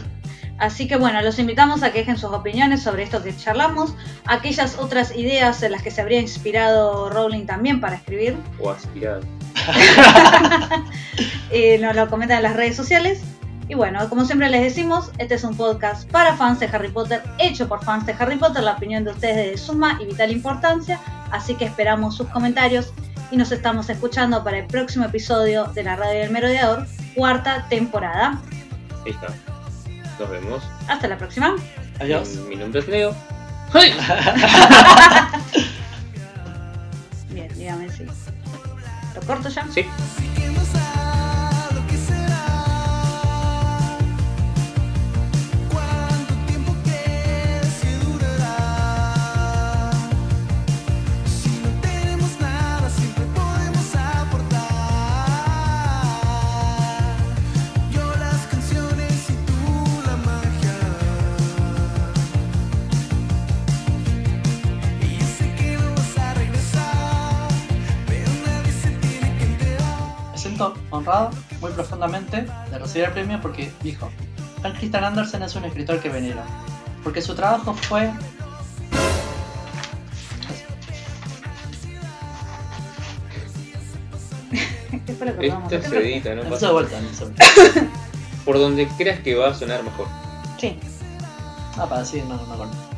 Así 0.61 0.87
que 0.87 0.95
bueno, 0.95 1.19
los 1.23 1.39
invitamos 1.39 1.81
a 1.81 1.91
que 1.91 1.99
dejen 1.99 2.19
sus 2.19 2.31
opiniones 2.31 2.83
sobre 2.83 3.01
esto 3.01 3.23
que 3.23 3.35
charlamos, 3.35 3.95
aquellas 4.27 4.77
otras 4.77 5.15
ideas 5.15 5.63
en 5.63 5.71
las 5.71 5.81
que 5.81 5.89
se 5.89 6.01
habría 6.01 6.21
inspirado 6.21 7.09
Rowling 7.09 7.47
también 7.47 7.81
para 7.81 7.95
escribir, 7.95 8.37
O 8.59 8.69
aspirado. 8.69 9.21
eh, 11.51 11.79
nos 11.79 11.95
lo 11.95 12.07
comentan 12.11 12.37
en 12.37 12.43
las 12.43 12.55
redes 12.55 12.75
sociales. 12.75 13.23
Y 13.69 13.73
bueno, 13.73 14.07
como 14.07 14.23
siempre 14.23 14.49
les 14.49 14.61
decimos, 14.61 15.11
este 15.17 15.33
es 15.33 15.43
un 15.43 15.57
podcast 15.57 16.07
para 16.11 16.35
fans 16.35 16.59
de 16.59 16.67
Harry 16.67 16.89
Potter, 16.89 17.23
hecho 17.39 17.67
por 17.67 17.83
fans 17.83 18.05
de 18.05 18.13
Harry 18.19 18.37
Potter, 18.37 18.61
la 18.61 18.73
opinión 18.73 19.03
de 19.03 19.11
ustedes 19.11 19.37
es 19.37 19.51
de 19.53 19.57
suma 19.57 19.97
y 19.99 20.05
vital 20.05 20.31
importancia, 20.31 20.99
así 21.31 21.55
que 21.55 21.65
esperamos 21.65 22.15
sus 22.15 22.27
comentarios 22.27 22.93
y 23.31 23.37
nos 23.37 23.51
estamos 23.51 23.89
escuchando 23.89 24.43
para 24.43 24.59
el 24.59 24.67
próximo 24.67 25.05
episodio 25.05 25.65
de 25.73 25.81
la 25.81 25.95
Radio 25.95 26.19
del 26.19 26.29
Merodeador, 26.29 26.85
cuarta 27.15 27.65
temporada. 27.67 28.39
Está. 29.05 29.33
Nos 30.21 30.29
vemos. 30.29 30.63
Hasta 30.87 31.07
la 31.07 31.17
próxima. 31.17 31.55
Adiós. 31.99 32.35
Mi 32.47 32.55
nombre 32.55 32.81
es 32.81 32.87
Leo. 32.87 33.15
Bien, 37.29 37.51
dígame 37.55 37.89
si. 37.89 38.03
¿Lo 38.03 39.21
corto 39.25 39.49
ya? 39.49 39.65
Sí. 39.73 39.83
Siento 70.61 70.79
honrado 70.91 71.31
muy 71.59 71.71
profundamente 71.71 72.45
de 72.69 72.77
recibir 72.77 73.07
el 73.07 73.13
premio 73.13 73.41
porque 73.41 73.71
dijo, 73.81 74.11
Frank 74.61 74.77
Christian 74.77 75.03
Andersen 75.03 75.41
es 75.43 75.55
un 75.55 75.65
escritor 75.65 75.99
que 75.99 76.09
venera, 76.09 76.43
porque 77.03 77.21
su 77.21 77.33
trabajo 77.35 77.73
fue... 77.73 78.11
¿Qué 85.69 85.81
se 85.81 85.97
edita, 85.97 86.35
¿no? 86.35 86.43
De 86.43 86.71
vuelta. 86.71 86.99
Por 88.45 88.59
donde 88.59 88.87
creas 88.97 89.19
que 89.21 89.35
va 89.35 89.49
a 89.49 89.53
sonar 89.53 89.83
mejor. 89.83 90.07
Sí. 90.59 90.79
Ah, 91.77 91.87
para 91.87 92.01
decir, 92.01 92.23
no, 92.25 92.35
no 92.35 92.57
me 92.57 92.90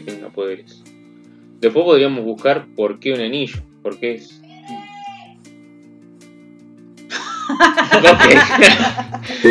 tenga 0.00 0.28
poderes. 0.30 0.82
Después 1.60 1.84
podríamos 1.84 2.24
buscar 2.24 2.66
por 2.76 3.00
qué 3.00 3.12
un 3.12 3.20
anillo. 3.20 3.62
Porque 3.82 4.14
es. 4.14 4.40
ok. 7.50 8.24
Y 9.44 9.46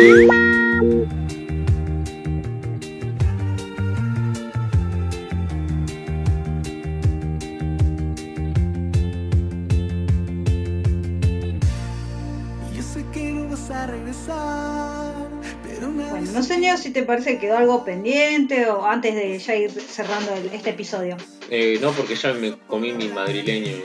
yo 12.76 12.82
sé 12.82 13.04
que 13.12 13.32
no 13.32 13.48
vas 13.48 13.70
a 13.70 13.86
regresar, 13.86 14.77
no 16.38 16.44
sé, 16.44 16.58
Neo, 16.58 16.76
si 16.76 16.90
te 16.90 17.02
parece 17.02 17.34
que 17.34 17.40
quedó 17.40 17.58
algo 17.58 17.84
pendiente 17.84 18.68
o 18.70 18.86
antes 18.86 19.14
de 19.14 19.38
ya 19.38 19.54
ir 19.56 19.70
cerrando 19.70 20.32
el- 20.34 20.50
este 20.54 20.70
episodio. 20.70 21.16
Eh, 21.50 21.78
no, 21.80 21.90
porque 21.92 22.14
ya 22.14 22.32
me 22.32 22.56
comí 22.68 22.92
mi 22.92 23.08
madrileño. 23.08 23.72
y 23.72 23.82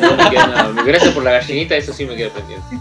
No 0.00 0.14
me 0.16 0.28
queda 0.30 0.46
nada. 0.48 0.82
Gracias 0.84 1.14
por 1.14 1.22
la 1.22 1.30
gallinita, 1.32 1.76
eso 1.76 1.92
sí 1.94 2.04
me 2.04 2.14
queda 2.14 2.28
pendiente. 2.30 2.76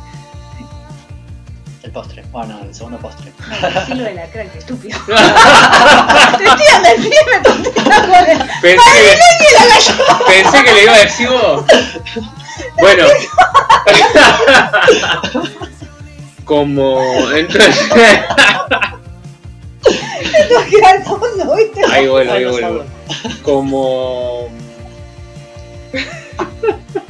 El 1.84 1.92
postre. 1.92 2.24
Bueno, 2.32 2.60
el 2.64 2.74
segundo 2.76 2.98
postre. 2.98 3.32
No, 3.62 3.70
decilo 3.80 4.04
de 4.04 4.14
la 4.14 4.26
crack, 4.28 4.54
estúpido. 4.56 4.98
Te 5.06 6.44
estoy 6.44 6.66
dando 6.72 6.90
el 6.90 7.02
pie, 7.02 7.20
me 7.32 7.42
contesta 7.50 8.02
con 8.02 8.30
el... 8.30 8.38
Pensé 8.62 8.90
que, 9.00 10.32
pensé 10.32 10.64
que 10.64 10.72
le 10.74 10.84
iba 10.84 10.94
a 10.94 11.00
decir 11.00 11.30
vos. 11.30 11.64
Bueno. 12.80 13.06
Como. 16.46 17.02
Entonces. 17.32 17.88
Tengo 20.54 20.66
que 20.70 20.78
ir 20.78 20.86
al 20.86 21.04
fondo, 21.04 21.56
¿viste? 21.56 21.82
Ahí 21.92 22.08
vuelvo, 22.08 22.34
ahí 22.34 22.46
vuelvo. 22.46 22.84
Como. 23.44 24.50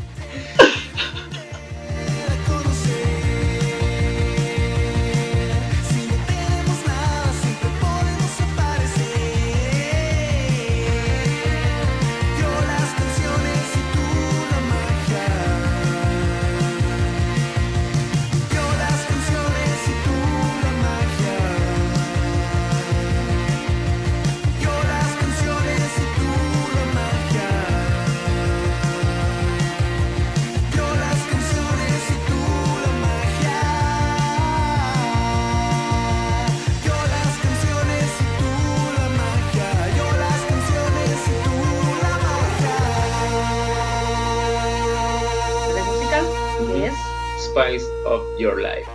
Spice 47.54 47.86
of 48.08 48.24
Your 48.40 48.60
Life. 48.60 48.90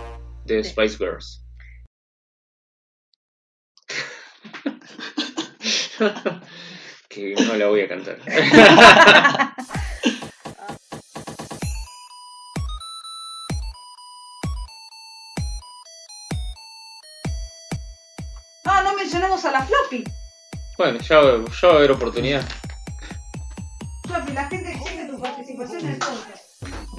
De 0.45 0.61
Spice 0.61 0.97
Girls. 0.97 1.41
que 7.07 7.35
no 7.35 7.55
la 7.55 7.67
voy 7.67 7.79
a 7.79 7.87
cantar. 7.87 8.17
No, 18.65 18.83
no 18.83 18.95
mencionamos 18.97 19.45
a 19.45 19.51
la 19.51 19.65
Floppy. 19.65 20.03
Bueno, 20.77 20.99
ya, 20.99 21.21
ya 21.21 21.67
va 21.69 21.73
a 21.73 21.77
haber 21.77 21.91
oportunidad. 21.91 22.43
Floppy, 24.05 24.33
la 24.33 24.49
gente 24.49 24.73
exige 24.73 25.05
tu 25.05 25.17
participación 25.17 25.79
en 25.79 25.91
el 25.93 25.99
podcast. 25.99 26.38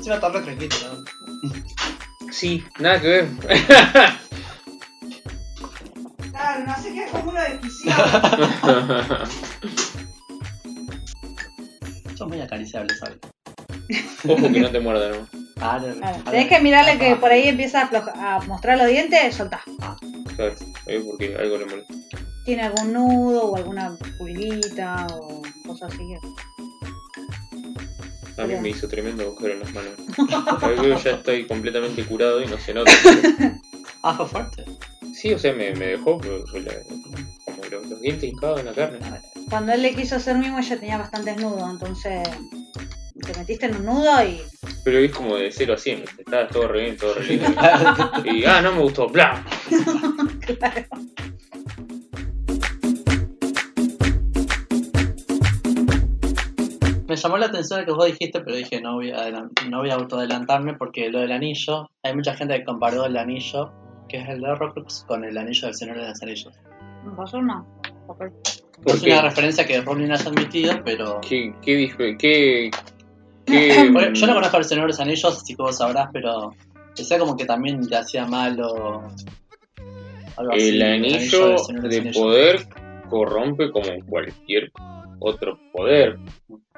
Encima 0.01 0.14
está 0.14 0.31
re 0.31 0.40
tranquilo, 0.40 0.74
¿no? 0.94 1.05
Sí, 2.32 2.64
nada 2.78 2.98
que 3.02 3.06
ver. 3.09 3.28
Claro, 6.31 6.64
no 6.66 6.82
sé 6.82 6.93
qué 6.94 7.05
es 7.05 7.10
como 7.10 7.31
uno 7.31 7.40
desquiciado. 7.43 8.48
Son 12.16 12.28
muy 12.28 12.40
acariciables 12.40 13.01
hoy. 13.02 13.18
Ojo 14.28 14.52
que 14.52 14.60
no 14.60 14.70
te 14.70 14.81
muerda, 14.81 15.10
¿no? 15.10 15.27
Ah, 15.62 15.78
no, 15.78 15.89
no. 15.94 16.24
Tenés 16.31 16.48
que 16.48 16.59
mirarle 16.60 16.97
que 16.98 17.16
por 17.16 17.31
ahí 17.31 17.48
empieza 17.48 17.82
a, 17.82 17.90
afloja- 17.90 18.14
a 18.16 18.40
mostrar 18.47 18.78
los 18.78 18.89
dientes, 18.89 19.35
soltá. 19.35 19.60
Claro, 20.35 20.55
ahí 20.89 20.98
porque 21.01 21.36
algo 21.36 21.59
le 21.59 21.66
molesta. 21.66 21.94
Tiene 22.47 22.62
algún 22.62 22.94
nudo 22.94 23.44
o 23.51 23.56
alguna 23.56 23.94
pulguita 24.16 25.06
o 25.20 25.43
cosas 25.66 25.93
así. 25.93 26.14
A 28.40 28.44
mí 28.44 28.48
Bien. 28.50 28.62
me 28.62 28.68
hizo 28.70 28.88
tremendo 28.88 29.22
agujero 29.24 29.52
en 29.54 29.60
las 29.60 29.74
manos. 29.74 29.92
Veo, 30.82 30.98
ya 30.98 31.10
estoy 31.10 31.46
completamente 31.46 32.02
curado 32.04 32.42
y 32.42 32.46
no 32.46 32.56
se 32.58 32.72
nota. 32.74 32.90
Ah, 34.02 34.14
fue 34.14 34.26
fuerte. 34.28 34.64
Sí, 35.12 35.30
o 35.34 35.38
sea, 35.38 35.52
me, 35.52 35.74
me 35.74 35.88
dejó 35.88 36.18
como 36.18 36.32
los, 36.32 36.54
los 37.86 38.00
dientes 38.00 38.30
hincados 38.30 38.60
en 38.60 38.66
la 38.66 38.72
carne. 38.72 38.98
Cuando 39.50 39.72
él 39.72 39.82
le 39.82 39.94
quiso 39.94 40.16
hacer 40.16 40.38
mismo, 40.38 40.58
ella 40.58 40.80
tenía 40.80 40.96
bastantes 40.96 41.36
nudos, 41.36 41.68
entonces 41.70 42.26
te 43.20 43.38
metiste 43.38 43.66
en 43.66 43.76
un 43.76 43.84
nudo 43.84 44.24
y 44.24 44.40
Pero 44.84 45.00
es 45.00 45.12
como 45.12 45.36
de 45.36 45.52
0 45.52 45.74
a 45.74 45.76
100, 45.76 46.00
¿viste? 46.00 46.22
estaba 46.22 46.48
todo 46.48 46.66
re 46.68 46.84
bien, 46.84 46.96
todo 46.96 47.12
re 47.12 47.24
lindo. 47.26 47.46
Y, 48.24 48.42
ah, 48.46 48.62
no 48.62 48.72
me 48.72 48.80
gustó, 48.80 49.06
bla. 49.06 49.44
Me 57.11 57.16
llamó 57.16 57.39
la 57.39 57.47
atención 57.47 57.81
lo 57.81 57.87
que 57.87 57.93
vos 57.93 58.07
dijiste, 58.07 58.41
pero 58.41 58.55
dije 58.57 58.81
no 58.81 58.95
voy 58.95 59.11
a, 59.11 59.31
no 59.69 59.78
voy 59.81 59.91
a 59.91 59.95
autoadelantarme 59.95 60.74
porque 60.74 61.11
lo 61.11 61.19
del 61.19 61.32
anillo, 61.32 61.91
hay 62.05 62.15
mucha 62.15 62.35
gente 62.37 62.57
que 62.57 62.65
comparó 62.65 63.05
el 63.07 63.16
anillo, 63.16 63.73
que 64.09 64.19
es 64.19 64.28
el 64.28 64.41
de 64.41 64.49
Horcrux, 64.49 65.05
con 65.09 65.24
el 65.24 65.37
anillo 65.37 65.66
del 65.66 65.74
Señor 65.74 65.99
de 65.99 66.07
los 66.09 66.23
Anillos. 66.23 66.55
no 67.05 67.16
pasó 67.16 67.43
nada. 67.43 67.65
Ok. 68.07 68.27
¿Por 68.85 68.95
es 68.95 69.03
qué? 69.03 69.11
una 69.12 69.23
referencia 69.23 69.66
que 69.66 69.81
Rowling 69.81 70.11
haya 70.12 70.31
admitido, 70.31 70.73
pero... 70.85 71.20
¿Qué, 71.20 71.53
qué, 71.61 71.93
qué, 72.16 72.16
qué- 72.16 72.70
Porque 73.93 74.11
yo 74.15 74.27
no 74.28 74.35
conozco 74.35 74.57
el 74.59 74.65
Señor 74.65 74.85
de 74.85 74.89
los 74.91 75.01
Anillos, 75.01 75.37
así 75.37 75.57
que 75.57 75.62
vos 75.62 75.77
sabrás, 75.77 76.09
pero 76.12 76.55
decía 76.97 77.19
como 77.19 77.37
que 77.37 77.45
también 77.45 77.87
te 77.89 77.97
hacía 77.97 78.24
mal 78.24 78.61
o... 78.61 79.03
algo 80.37 80.53
así, 80.53 80.69
El 80.69 80.82
anillo 80.82 81.49
del 81.49 81.59
Señor 81.59 81.82
los 81.82 81.91
de 81.91 81.99
Anillos. 81.99 82.16
poder 82.16 82.69
corrompe 83.09 83.70
como 83.73 83.89
cualquier 84.07 84.70
otro 85.20 85.59
poder. 85.72 86.18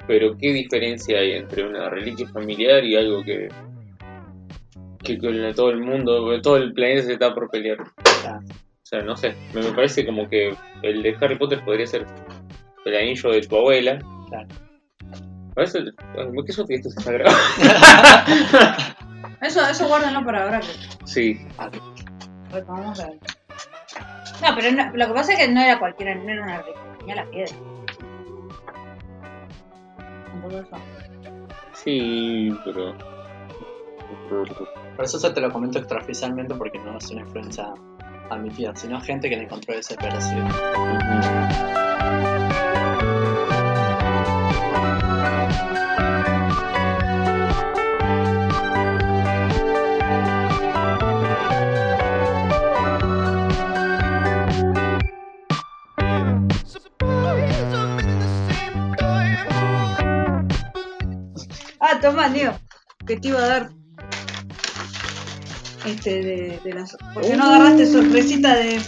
Pero 0.07 0.37
¿qué 0.37 0.51
diferencia 0.53 1.17
hay 1.19 1.31
entre 1.33 1.65
una 1.65 1.89
reliquia 1.89 2.27
familiar 2.29 2.83
y 2.83 2.95
algo 2.95 3.23
que 3.23 3.49
que 5.03 5.17
con 5.17 5.53
todo 5.53 5.69
el 5.71 5.81
mundo, 5.81 6.41
todo 6.41 6.55
el 6.57 6.71
planeta 6.73 7.03
se 7.03 7.13
está 7.13 7.33
por 7.33 7.49
pelear? 7.49 7.81
O 7.81 8.85
sea, 8.85 9.01
no 9.01 9.17
sé, 9.17 9.33
me, 9.53 9.61
me 9.61 9.71
parece 9.71 10.05
como 10.05 10.29
que 10.29 10.55
el 10.81 11.03
de 11.03 11.15
Harry 11.19 11.37
Potter 11.37 11.61
podría 11.65 11.87
ser 11.87 12.05
el 12.85 12.95
anillo 12.95 13.31
de 13.31 13.41
tu 13.41 13.57
abuela. 13.57 13.99
Claro. 14.29 14.47
Por 15.53 15.63
eso, 15.63 15.79
¿qué 16.45 16.53
suerte 16.53 16.73
que 16.73 16.77
esto 16.79 16.89
se 16.89 16.99
está 16.99 17.11
grabando? 17.11 17.39
Eso, 19.41 19.61
eso 19.69 19.87
guárdenlo 19.87 20.23
para 20.25 20.43
ahora 20.43 20.59
que 20.61 20.67
Sí, 21.05 21.39
retomamos 22.51 22.97
la- 22.97 23.07
No, 23.09 24.55
pero 24.55 24.71
no- 24.71 24.91
lo 24.95 25.07
que 25.07 25.13
pasa 25.13 25.33
es 25.33 25.39
que 25.39 25.47
no 25.49 25.61
era 25.61 25.79
cualquiera, 25.79 26.15
no 26.15 26.29
era 26.31 26.43
una 26.43 26.61
rica, 26.61 26.79
tenía 26.99 27.15
la 27.15 27.25
piedra. 27.29 27.53
Sí, 31.73 32.55
pero... 32.65 32.93
Por 34.29 35.05
eso 35.05 35.19
se 35.19 35.29
te 35.31 35.41
lo 35.41 35.51
comento 35.51 35.79
extraoficialmente 35.79 36.55
porque 36.55 36.79
no 36.79 36.97
es 36.97 37.09
una 37.11 37.21
influencia 37.21 37.73
admitida, 38.29 38.75
sino 38.75 38.99
gente 39.01 39.29
que 39.29 39.37
le 39.37 39.43
encontró 39.43 39.73
ese 39.73 39.95
parecido. 39.95 40.45
Toma, 62.03 62.27
Leo, 62.27 62.59
que 63.07 63.15
te 63.17 63.29
iba 63.29 63.39
a 63.39 63.47
dar. 63.47 63.69
Este, 65.85 66.21
de, 66.21 66.59
de 66.63 66.73
las. 66.73 66.97
Porque 67.13 67.35
no 67.35 67.45
agarraste 67.45 67.87
sorpresita 67.87 68.55
de. 68.55 68.79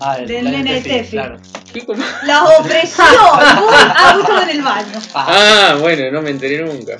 Ah, 0.00 0.16
el 0.18 0.28
Del 0.28 0.44
nene 0.44 0.74
de 0.74 0.80
Tefi. 0.80 1.10
Claro. 1.10 1.36
¿Qué 1.72 1.84
como- 1.84 2.02
¡La 2.24 2.38
ah, 2.42 2.44
vos 2.44 2.66
estabas 2.70 4.42
en 4.44 4.50
el 4.50 4.62
baño. 4.62 4.98
Ah, 5.14 5.76
bueno, 5.80 6.10
no 6.10 6.22
me 6.22 6.30
enteré 6.30 6.62
nunca. 6.64 6.98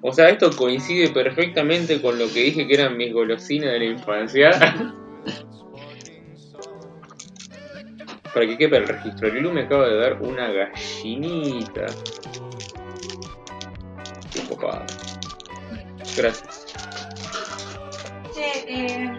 O 0.00 0.12
sea, 0.12 0.28
esto 0.28 0.50
coincide 0.56 1.08
perfectamente 1.08 2.00
con 2.00 2.18
lo 2.18 2.32
que 2.32 2.44
dije 2.44 2.66
que 2.66 2.74
eran 2.74 2.96
mis 2.96 3.12
golosinas 3.12 3.72
de 3.72 3.78
la 3.78 3.84
infancia. 3.84 4.50
Para 8.34 8.46
que 8.46 8.56
quepa 8.56 8.76
el 8.76 8.86
registro, 8.86 9.28
Lilu 9.28 9.52
me 9.52 9.62
acaba 9.62 9.88
de 9.88 9.96
dar 9.96 10.22
una 10.22 10.48
gallinita. 10.48 11.86
Qué 14.38 14.46
copado. 14.46 14.84
Gracias. 16.16 16.66
Che, 18.34 18.64
eh. 18.68 19.12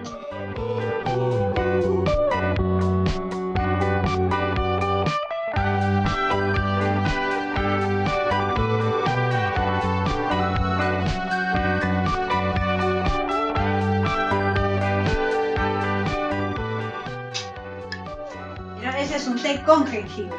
Mira, 18.77 18.99
ese 19.01 19.17
es 19.17 19.27
un 19.27 19.37
té 19.41 19.61
con 19.65 19.85
jengibre. 19.85 20.37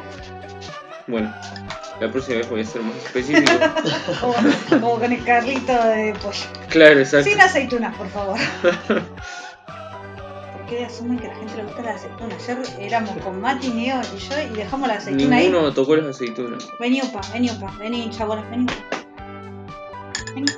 Bueno, 1.05 1.31
la 2.01 2.11
próxima 2.11 2.37
vez 2.39 2.49
voy 2.49 2.61
a 2.61 2.65
ser 2.65 2.81
más 2.81 2.95
específico. 2.97 3.51
Como, 4.21 4.33
como 4.69 4.99
con 4.99 5.11
el 5.11 5.23
carrito 5.23 5.71
de 5.71 6.13
pollo. 6.21 6.45
claro, 6.69 6.99
exacto. 6.99 7.29
Sin 7.29 7.39
aceitunas, 7.39 7.95
por 7.95 8.09
favor. 8.09 8.37
¿Por 10.53 10.65
qué 10.67 10.85
asumen 10.85 11.17
que 11.19 11.27
a 11.27 11.29
la 11.29 11.35
gente 11.35 11.57
le 11.57 11.63
gusta 11.63 11.81
la 11.83 11.91
aceituna? 11.93 12.35
Ayer 12.35 12.57
éramos 12.79 13.15
con 13.23 13.39
Mati, 13.41 13.69
Neo 13.69 14.01
y 14.15 14.17
yo 14.19 14.41
y 14.41 14.55
dejamos 14.55 14.87
la 14.87 14.95
aceituna 14.95 15.35
ahí. 15.37 15.47
Ninguno 15.49 15.73
tocó 15.73 15.95
las 15.95 16.07
aceitunas. 16.15 16.67
Vení, 16.79 17.01
upa, 17.03 17.21
vení, 17.33 17.49
upa, 17.51 17.71
vení, 17.79 18.09
chabones, 18.09 18.49
vení. 18.49 18.65
Vení. 20.33 20.51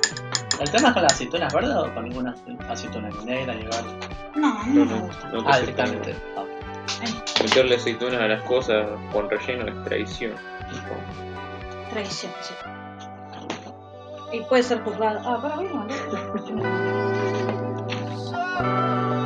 ¿El 0.60 0.70
tema 0.70 0.88
es 0.88 0.94
con 0.94 1.02
las 1.02 1.12
aceitunas 1.14 1.52
verdes 1.52 1.74
o 1.74 1.92
con 1.94 2.04
ninguna 2.08 2.34
aceituna 2.70 3.08
ni 3.10 3.24
negra 3.24 3.54
ni 3.54 3.64
verde? 3.64 3.80
No, 4.36 4.64
no, 4.64 4.66
No, 4.66 4.84
me 4.84 4.84
no, 5.00 5.06
gusta. 5.06 5.28
no 5.28 5.44
te 5.44 5.50
Ah, 5.52 5.58
directamente. 5.60 6.14
Meterle 7.42 7.74
aceitunas 7.76 8.20
a 8.20 8.28
las 8.28 8.42
cosas 8.44 8.86
con 9.12 9.28
relleno 9.28 9.66
es 9.66 9.84
traición. 9.84 10.32
Traición. 11.94 12.32
Y 14.32 14.40
puede 14.40 14.64
ser 14.64 14.82
juzgado. 14.82 15.20
Ah, 15.24 15.40
para 15.40 15.56
mí 15.58 15.68
no. 15.72 15.86